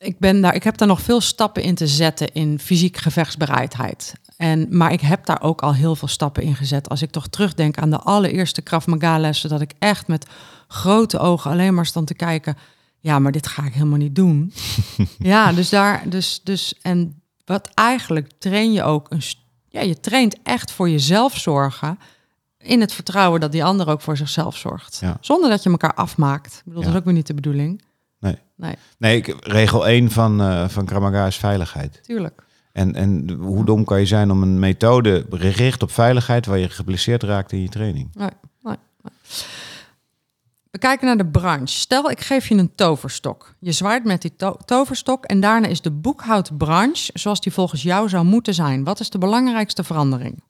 ik, 0.07 0.19
ben 0.19 0.41
daar, 0.41 0.55
ik 0.55 0.63
heb 0.63 0.77
daar 0.77 0.89
nog 0.89 1.01
veel 1.01 1.21
stappen 1.21 1.63
in 1.63 1.75
te 1.75 1.87
zetten 1.87 2.33
in 2.33 2.59
fysiek 2.59 2.97
gevechtsbereidheid. 2.97 4.15
En, 4.37 4.67
maar 4.71 4.93
ik 4.93 5.01
heb 5.01 5.27
daar 5.27 5.43
ook 5.43 5.63
al 5.63 5.75
heel 5.75 5.97
veel 5.97 6.09
stappen 6.09 6.43
in 6.43 6.57
gezet. 6.57 6.89
Als 6.89 7.03
ik 7.03 7.11
toch 7.11 7.29
terugdenk 7.29 7.79
aan 7.79 7.91
de 7.91 7.99
allereerste 7.99 8.63
Krav 8.63 8.87
Maga 8.87 9.19
lessen, 9.19 9.49
dat 9.49 9.61
ik 9.61 9.73
echt 9.79 10.07
met 10.07 10.27
grote 10.69 11.19
ogen 11.19 11.51
alleen 11.51 11.75
maar 11.75 11.87
stond 11.87 12.07
te 12.07 12.15
kijken. 12.15 12.57
Ja, 13.01 13.19
maar 13.19 13.33
dit 13.33 13.47
ga 13.47 13.65
ik 13.65 13.73
helemaal 13.73 13.99
niet 13.99 14.15
doen. 14.15 14.53
ja, 15.19 15.53
dus 15.53 15.69
daar, 15.69 16.03
dus, 16.09 16.41
dus, 16.45 16.75
en 16.83 17.23
wat 17.45 17.71
eigenlijk 17.75 18.31
train 18.39 18.73
je 18.73 18.83
ook, 18.83 19.07
een, 19.11 19.23
ja, 19.69 19.81
je 19.81 20.01
traint 20.01 20.37
echt 20.43 20.73
voor 20.73 20.91
jezelf 20.91 21.37
zorgen. 21.37 21.99
In 22.59 22.81
het 22.81 22.93
vertrouwen 22.93 23.41
dat 23.41 23.53
die 23.53 23.65
ander 23.65 23.89
ook 23.89 24.01
voor 24.01 24.17
zichzelf 24.17 24.57
zorgt. 24.57 24.99
Ja. 25.01 25.17
Zonder 25.21 25.51
dat 25.51 25.63
je 25.63 25.71
elkaar 25.71 25.95
afmaakt. 25.95 26.55
Ik 26.57 26.65
bedoel, 26.65 26.83
dat 26.83 26.91
is 26.91 26.99
ook 26.99 27.05
weer 27.05 27.15
niet 27.15 27.27
de 27.27 27.35
bedoeling. 27.35 27.83
Nee. 28.27 28.39
Nee, 28.57 28.75
Nee, 28.99 29.17
ik, 29.17 29.37
regel 29.47 29.87
1 29.87 30.11
van, 30.11 30.41
eh 30.41 30.69
van 30.69 30.85
Kramaga 30.85 31.27
is 31.27 31.37
veiligheid. 31.37 32.03
tuurlijk. 32.03 32.45
En, 32.73 32.95
en 32.95 33.31
hoe 33.31 33.65
dom 33.65 33.85
kan 33.85 34.01
je 34.01 34.07
zijn 34.07 34.31
om 34.31 34.43
een 34.43 34.59
methode 34.59 35.27
gericht 35.31 35.83
op 35.83 35.91
veiligheid 35.91 36.47
waar 36.47 36.59
je 36.59 36.69
geblesseerd 36.69 37.23
raakt 37.23 37.53
in 37.53 37.63
je 37.63 37.69
training? 37.69 38.11
Nee, 38.15 38.29
nee, 38.63 38.77
nee. 39.03 39.13
We 40.71 40.79
kijken 40.79 41.07
naar 41.07 41.17
de 41.17 41.27
branche. 41.27 41.67
Stel, 41.79 42.11
ik 42.11 42.21
geef 42.21 42.49
je 42.49 42.55
een 42.55 42.75
toverstok. 42.75 43.55
Je 43.59 43.73
zwaait 43.73 44.05
met 44.05 44.23
die 44.23 44.37
to- 44.37 44.57
toverstok 44.65 45.25
en 45.25 45.41
daarna 45.41 45.67
is 45.67 45.81
de 45.81 45.91
boekhoudbranche 45.91 47.11
zoals 47.15 47.41
die 47.41 47.53
volgens 47.53 47.83
jou 47.83 48.09
zou 48.09 48.25
moeten 48.25 48.55
zijn. 48.55 48.85
Wat 48.85 49.01
is 49.01 49.11
de 49.11 49.19
belangrijkste 49.19 49.85
verandering? 49.85 50.43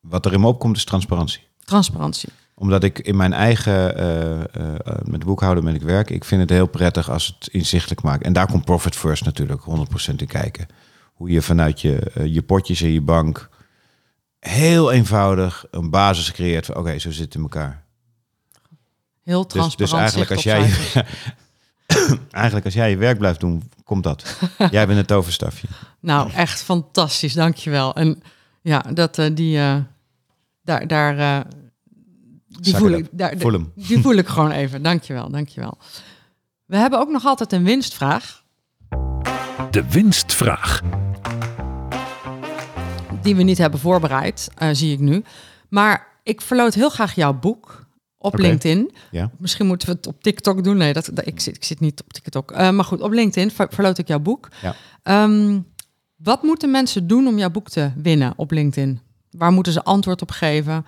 Wat 0.00 0.26
er 0.26 0.32
in 0.32 0.40
me 0.40 0.46
opkomt 0.46 0.76
is 0.76 0.84
transparantie. 0.84 1.42
Transparantie. 1.64 2.28
Omdat 2.60 2.84
ik 2.84 2.98
in 2.98 3.16
mijn 3.16 3.32
eigen, 3.32 3.96
eh, 3.96 4.32
eh, 4.32 4.74
eh, 4.84 4.94
met 5.04 5.24
boekhouden 5.24 5.64
ben 5.64 5.74
ik 5.74 5.82
werk. 5.82 6.10
Ik 6.10 6.24
vind 6.24 6.40
het 6.40 6.50
heel 6.50 6.66
prettig 6.66 7.10
als 7.10 7.26
het 7.26 7.48
inzichtelijk 7.52 8.02
maakt. 8.02 8.22
En 8.22 8.32
daar 8.32 8.46
komt 8.46 8.64
Profit 8.64 8.96
First 8.96 9.24
natuurlijk 9.24 9.62
100% 9.62 10.20
in 10.20 10.26
kijken. 10.26 10.66
Hoe 11.14 11.30
je 11.30 11.42
vanuit 11.42 11.80
je, 11.80 12.10
je 12.24 12.42
potjes 12.42 12.82
in 12.82 12.92
je 12.92 13.00
bank 13.00 13.48
heel 14.40 14.92
eenvoudig 14.92 15.66
een 15.70 15.90
basis 15.90 16.32
creëert 16.32 16.66
van 16.66 16.76
oké, 16.76 16.98
zo 16.98 17.10
zit 17.10 17.24
het 17.24 17.34
in 17.34 17.40
elkaar. 17.40 17.84
Heel 19.22 19.42
Dus, 19.42 19.52
transparant. 19.52 19.90
dus 19.90 19.92
eigenlijk, 20.00 20.40
zicht 20.40 20.56
als 20.66 20.96
jij, 20.96 22.18
eigenlijk 22.42 22.64
als 22.64 22.74
jij 22.74 22.90
je 22.90 22.96
werk 22.96 23.18
blijft 23.18 23.40
doen, 23.40 23.70
komt 23.84 24.04
dat. 24.04 24.38
jij 24.70 24.86
bent 24.86 24.98
het 24.98 25.06
toverstafje. 25.06 25.68
Nou, 26.00 26.32
echt 26.32 26.62
fantastisch. 26.62 27.32
Dankjewel. 27.32 27.94
En 27.94 28.22
ja, 28.62 28.78
dat, 28.78 29.14
die, 29.32 29.58
eh, 29.58 29.76
daar, 30.62 30.86
daar, 30.86 31.46
die, 32.60 32.76
voel 32.76 32.90
ik, 32.90 33.08
daar, 33.10 33.34
Voel 33.38 33.52
hem. 33.52 33.72
die 33.74 34.00
voel 34.00 34.14
ik 34.14 34.26
gewoon 34.28 34.50
even. 34.50 34.82
Dankjewel, 34.82 35.30
dankjewel. 35.30 35.78
We 36.66 36.76
hebben 36.76 37.00
ook 37.00 37.10
nog 37.10 37.24
altijd 37.24 37.52
een 37.52 37.64
winstvraag. 37.64 38.42
De 39.70 39.84
winstvraag. 39.90 40.80
die 43.22 43.36
we 43.36 43.42
niet 43.42 43.58
hebben 43.58 43.80
voorbereid, 43.80 44.48
eh, 44.56 44.68
zie 44.72 44.92
ik 44.92 44.98
nu. 44.98 45.22
Maar 45.68 46.06
ik 46.22 46.40
verloot 46.40 46.74
heel 46.74 46.90
graag 46.90 47.14
jouw 47.14 47.34
boek 47.34 47.86
op. 48.18 48.38
LinkedIn. 48.38 48.92
Ja. 49.10 49.30
Misschien 49.38 49.66
moeten 49.66 49.88
we 49.88 49.94
het 49.94 50.06
op 50.06 50.22
TikTok 50.22 50.64
doen. 50.64 50.76
Nee, 50.76 50.92
dat, 50.92 51.10
dat- 51.12 51.26
ik, 51.26 51.40
zit, 51.40 51.56
ik 51.56 51.64
zit 51.64 51.80
niet 51.80 52.00
op 52.02 52.12
TikTok. 52.12 52.50
Eh, 52.50 52.70
maar 52.70 52.84
goed, 52.84 53.00
op 53.00 53.10
LinkedIn 53.12 53.50
ver- 53.50 53.68
verloot 53.70 53.98
ik 53.98 54.08
jouw 54.08 54.18
boek. 54.18 54.48
Ja. 54.62 54.74
Ehm, 55.02 55.60
wat 56.16 56.42
moeten 56.42 56.70
mensen 56.70 57.06
doen 57.06 57.26
om 57.26 57.38
jouw 57.38 57.50
boek 57.50 57.68
te 57.68 57.90
winnen 57.96 58.32
op 58.36 58.50
LinkedIn? 58.50 59.00
Waar 59.30 59.52
moeten 59.52 59.72
ze 59.72 59.82
antwoord 59.84 60.22
op 60.22 60.30
geven? 60.30 60.86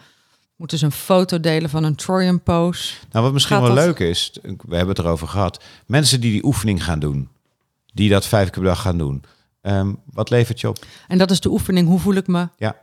Moeten 0.63 0.81
ze 0.81 0.87
een 0.87 0.93
foto 0.93 1.41
delen 1.41 1.71
van 1.71 1.85
een 1.85 1.95
Trojan 1.95 2.43
pose? 2.43 2.95
Nou, 3.11 3.25
wat 3.25 3.33
misschien 3.33 3.57
Gaat 3.57 3.67
wel 3.67 3.75
dat- 3.75 3.85
leuk 3.85 3.99
is, 3.99 4.33
we 4.43 4.77
hebben 4.77 4.89
het 4.89 4.99
erover 4.99 5.29
gehad. 5.29 5.63
Mensen 5.87 6.21
die 6.21 6.33
die 6.33 6.45
oefening 6.45 6.85
gaan 6.85 6.99
doen, 6.99 7.29
die 7.93 8.09
dat 8.11 8.27
vijf 8.27 8.51
keer 8.51 8.63
per 8.63 8.71
dag 8.71 8.81
gaan 8.81 8.99
doen. 8.99 9.25
ehm, 9.61 9.93
wat 10.13 10.31
levert 10.31 10.61
je 10.61 10.69
op? 10.69 10.85
En 11.09 11.19
dat 11.19 11.31
is 11.31 11.41
de 11.41 11.49
oefening. 11.51 11.89
Hoe 11.89 11.99
voel 11.99 12.15
ik 12.15 12.27
me? 12.27 12.49
Ja. 12.57 12.77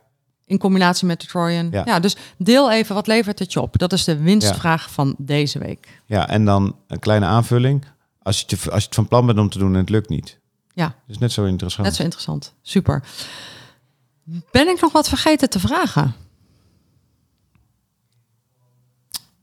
In 0.46 0.58
combinatie 0.58 1.08
met 1.08 1.22
de 1.22 1.28
Trojan. 1.28 1.68
Ja. 1.72 1.82
Ja. 1.86 2.00
dus 2.00 2.16
deel 2.38 2.72
even, 2.72 2.96
wat 2.96 3.08
levert 3.08 3.40
het 3.40 3.54
je 3.54 3.62
op? 3.62 3.78
Dat 3.78 3.94
is 3.94 4.04
de 4.04 4.18
winstvraag 4.18 4.92
van 4.92 5.16
deze 5.18 5.60
week. 5.60 6.02
Ja, 6.06 6.28
en 6.30 6.46
dan 6.46 6.76
een 6.88 7.00
kleine 7.00 7.26
aanvulling. 7.26 7.86
Als 8.22 8.40
je, 8.40 8.46
het, 8.56 8.72
als 8.72 8.80
je 8.82 8.86
het 8.86 8.96
van 8.96 9.08
plan 9.08 9.26
bent 9.26 9.40
om 9.40 9.50
te 9.50 9.58
doen 9.58 9.74
en 9.74 9.80
het 9.80 9.90
lukt 9.90 10.10
niet. 10.10 10.40
Ja. 10.74 10.86
Dat 10.86 10.96
is 11.08 11.18
net 11.18 11.32
zo 11.32 11.46
interessant. 11.46 11.88
Net 11.88 11.96
zo 11.96 12.04
interessant. 12.04 12.54
Super. 12.62 13.04
Ben 14.52 14.68
ik 14.68 14.82
nog 14.82 14.92
wat 14.92 15.10
vergeten 15.10 15.50
te 15.50 15.60
vragen? 15.60 16.16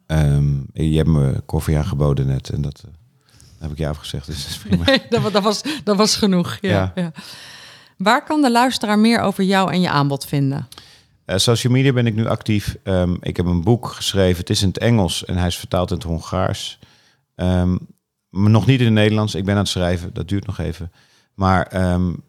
Ehm, 0.07 0.55
je 0.73 0.97
hebt 0.97 1.09
me 1.09 1.43
koffie 1.47 1.77
aangeboden 1.77 2.27
net 2.27 2.51
en 2.51 2.63
dat 2.63 2.83
eh, 2.85 2.91
heb 3.59 3.71
ik 3.71 3.79
je 3.79 3.89
afgezegd. 3.89 4.27
Dus 4.27 4.43
dat 4.43 4.51
is 4.51 4.59
prima. 4.59 4.85
Dat, 5.11 5.33
dat, 5.33 5.43
was, 5.43 5.63
dat 5.85 5.97
was 5.97 6.17
genoeg. 6.17 6.59
Ja, 6.61 6.71
Ja. 6.71 6.93
ja. 6.95 7.13
Waar 7.97 8.25
kan 8.25 8.43
de 8.43 8.51
luisteraar 8.51 8.99
meer 8.99 9.21
over 9.21 9.45
jou 9.45 9.73
en 9.73 9.81
je 9.81 9.91
aanbod 9.91 10.27
vinden? 10.27 10.69
Eh, 11.25 11.37
social 11.37 11.73
media 11.73 11.93
ben 11.93 12.07
ik 12.07 12.15
nu 12.15 12.27
actief. 12.27 12.77
Ehm, 12.83 13.15
ik 13.21 13.37
heb 13.37 13.47
een 13.47 13.63
boek 13.63 13.89
geschreven. 13.89 14.41
Het 14.41 14.51
is 14.51 14.63
in 14.63 14.69
het 14.69 14.79
Engels 14.79 15.25
en 15.25 15.37
hij 15.37 15.47
is 15.47 15.57
vertaald 15.59 15.91
in 15.91 15.97
het 15.97 16.05
Hongaars. 16.07 16.79
Ehm, 17.35 17.77
maar 18.29 18.51
nog 18.51 18.67
niet 18.67 18.79
in 18.79 18.85
het 18.85 18.95
Nederlands. 18.95 19.35
Ik 19.35 19.45
ben 19.45 19.55
aan 19.55 19.61
het 19.61 19.69
schrijven. 19.69 20.15
Dat 20.15 20.29
duurt 20.29 20.47
nog 20.47 20.59
even. 20.59 20.93
Maar 21.35 21.69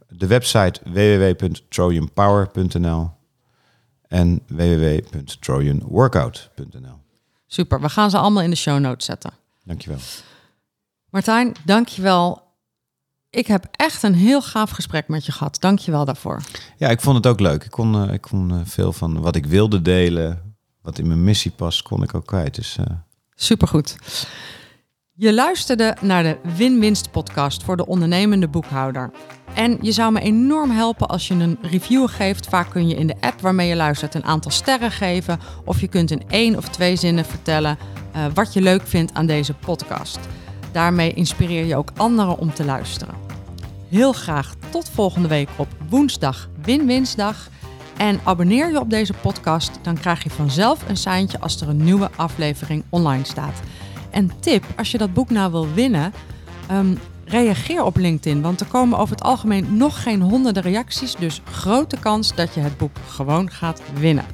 de 0.08 0.28
website 0.28 0.80
www.trojanpower.nl 0.84 3.10
en 4.08 4.42
www.trojanworkout.nl. 4.48 7.00
Super, 7.48 7.82
we 7.82 7.90
gaan 7.90 8.10
ze 8.10 8.18
allemaal 8.18 8.44
in 8.44 8.50
de 8.50 8.56
show 8.56 8.80
notes 8.80 9.06
zetten. 9.06 9.32
Dankjewel. 9.64 10.00
Martijn, 11.10 11.56
dankjewel. 11.66 12.46
Ik 13.30 13.48
heb 13.48 13.68
echt 13.72 14.04
een 14.04 14.16
heel 14.16 14.42
gaaf 14.42 14.70
gesprek 14.70 15.08
met 15.08 15.26
je 15.26 15.32
gehad. 15.32 15.58
Dank 15.60 15.80
je 15.80 15.92
wel 15.92 16.06
daarvoor. 16.06 16.42
Ja, 16.78 16.90
ik 16.90 17.02
vond 17.02 17.16
het 17.16 17.28
ook 17.28 17.40
leuk. 17.40 17.64
Ik 17.64 17.72
kon, 17.72 18.08
eh, 18.08 18.14
ik 18.14 18.22
kon 18.22 18.52
eh, 18.52 18.60
veel 18.64 18.94
van 18.94 19.22
wat 19.22 19.36
ik 19.36 19.46
wilde 19.46 19.82
delen, 19.82 20.56
wat 20.82 21.00
in 21.00 21.08
mijn 21.08 21.24
missie 21.24 21.52
past, 21.52 21.82
kon 21.82 22.04
ik 22.04 22.14
ook 22.14 22.26
kwijt. 22.26 22.56
Dus 22.56 22.78
eh, 22.78 22.86
Supergoed. 23.36 23.98
Je 25.20 25.34
luisterde 25.34 25.96
naar 26.02 26.24
de 26.24 26.38
Win-Winst 26.56 27.12
podcast 27.12 27.64
voor 27.64 27.78
de 27.78 27.86
ondernemende 27.86 28.48
boekhouder. 28.48 29.12
En 29.54 29.78
je 29.82 29.92
zou 29.92 30.12
me 30.12 30.20
enorm 30.20 30.72
helpen 30.72 31.08
als 31.08 31.28
je 31.28 31.34
een 31.34 31.58
review 31.62 32.08
geeft. 32.10 32.48
Vaak 32.48 32.70
kun 32.70 32.88
je 32.88 32.96
in 32.96 33.08
de 33.08 33.16
app 33.20 33.42
waarmee 33.42 33.68
je 33.68 33.76
luistert 33.76 34.14
een 34.14 34.24
aantal 34.24 34.52
sterren 34.52 34.92
geven. 34.92 35.40
Of 35.66 35.82
je 35.82 35.88
kunt 35.88 36.12
in 36.12 36.22
één 36.28 36.56
of 36.56 36.70
twee 36.70 36.96
zinnen 36.96 37.26
vertellen 37.26 37.78
eh, 38.14 38.26
wat 38.34 38.54
je 38.54 38.62
leuk 38.62 38.82
vindt 38.88 39.14
aan 39.14 39.26
deze 39.26 39.54
podcast. 39.54 40.20
Daarmee 40.72 41.14
inspireer 41.14 41.66
je 41.66 41.76
ook 41.76 41.92
anderen 41.96 42.38
om 42.38 42.54
te 42.54 42.66
luisteren. 42.66 43.16
Heel 43.90 44.14
graag 44.14 44.54
tot 44.70 44.90
volgende 44.90 45.28
week 45.28 45.50
op 45.56 45.68
woensdag 45.90 46.50
Win-Winsdag. 46.62 47.50
En 47.98 48.20
abonneer 48.24 48.72
je 48.72 48.80
op 48.80 48.90
deze 48.90 49.14
podcast, 49.14 49.72
dan 49.82 50.00
krijg 50.00 50.24
je 50.24 50.30
vanzelf 50.30 50.90
een 50.90 50.98
seintje 50.98 51.40
als 51.40 51.62
er 51.62 51.70
een 51.70 51.84
nieuwe 51.84 52.10
aflevering 52.16 52.84
online 52.90 53.26
staat. 53.26 53.62
En 54.18 54.32
tip, 54.40 54.64
als 54.78 54.92
je 54.92 54.98
dat 54.98 55.14
boek 55.14 55.30
nou 55.30 55.52
wil 55.52 55.74
winnen, 55.74 56.14
ehm, 56.68 56.96
reageer 57.26 57.84
op 57.84 57.98
LinkedIn. 57.98 58.42
Want 58.42 58.60
er 58.60 58.68
komen 58.68 59.00
over 59.00 59.16
het 59.16 59.24
algemeen 59.24 59.78
nog 59.78 60.04
geen 60.04 60.22
honderden 60.22 60.64
reacties. 60.64 61.16
Dus 61.16 61.42
grote 61.52 62.00
kans 62.00 62.36
dat 62.36 62.54
je 62.54 62.60
het 62.60 62.78
boek 62.78 62.98
gewoon 63.08 63.52
gaat 63.52 63.82
winnen. 63.94 64.26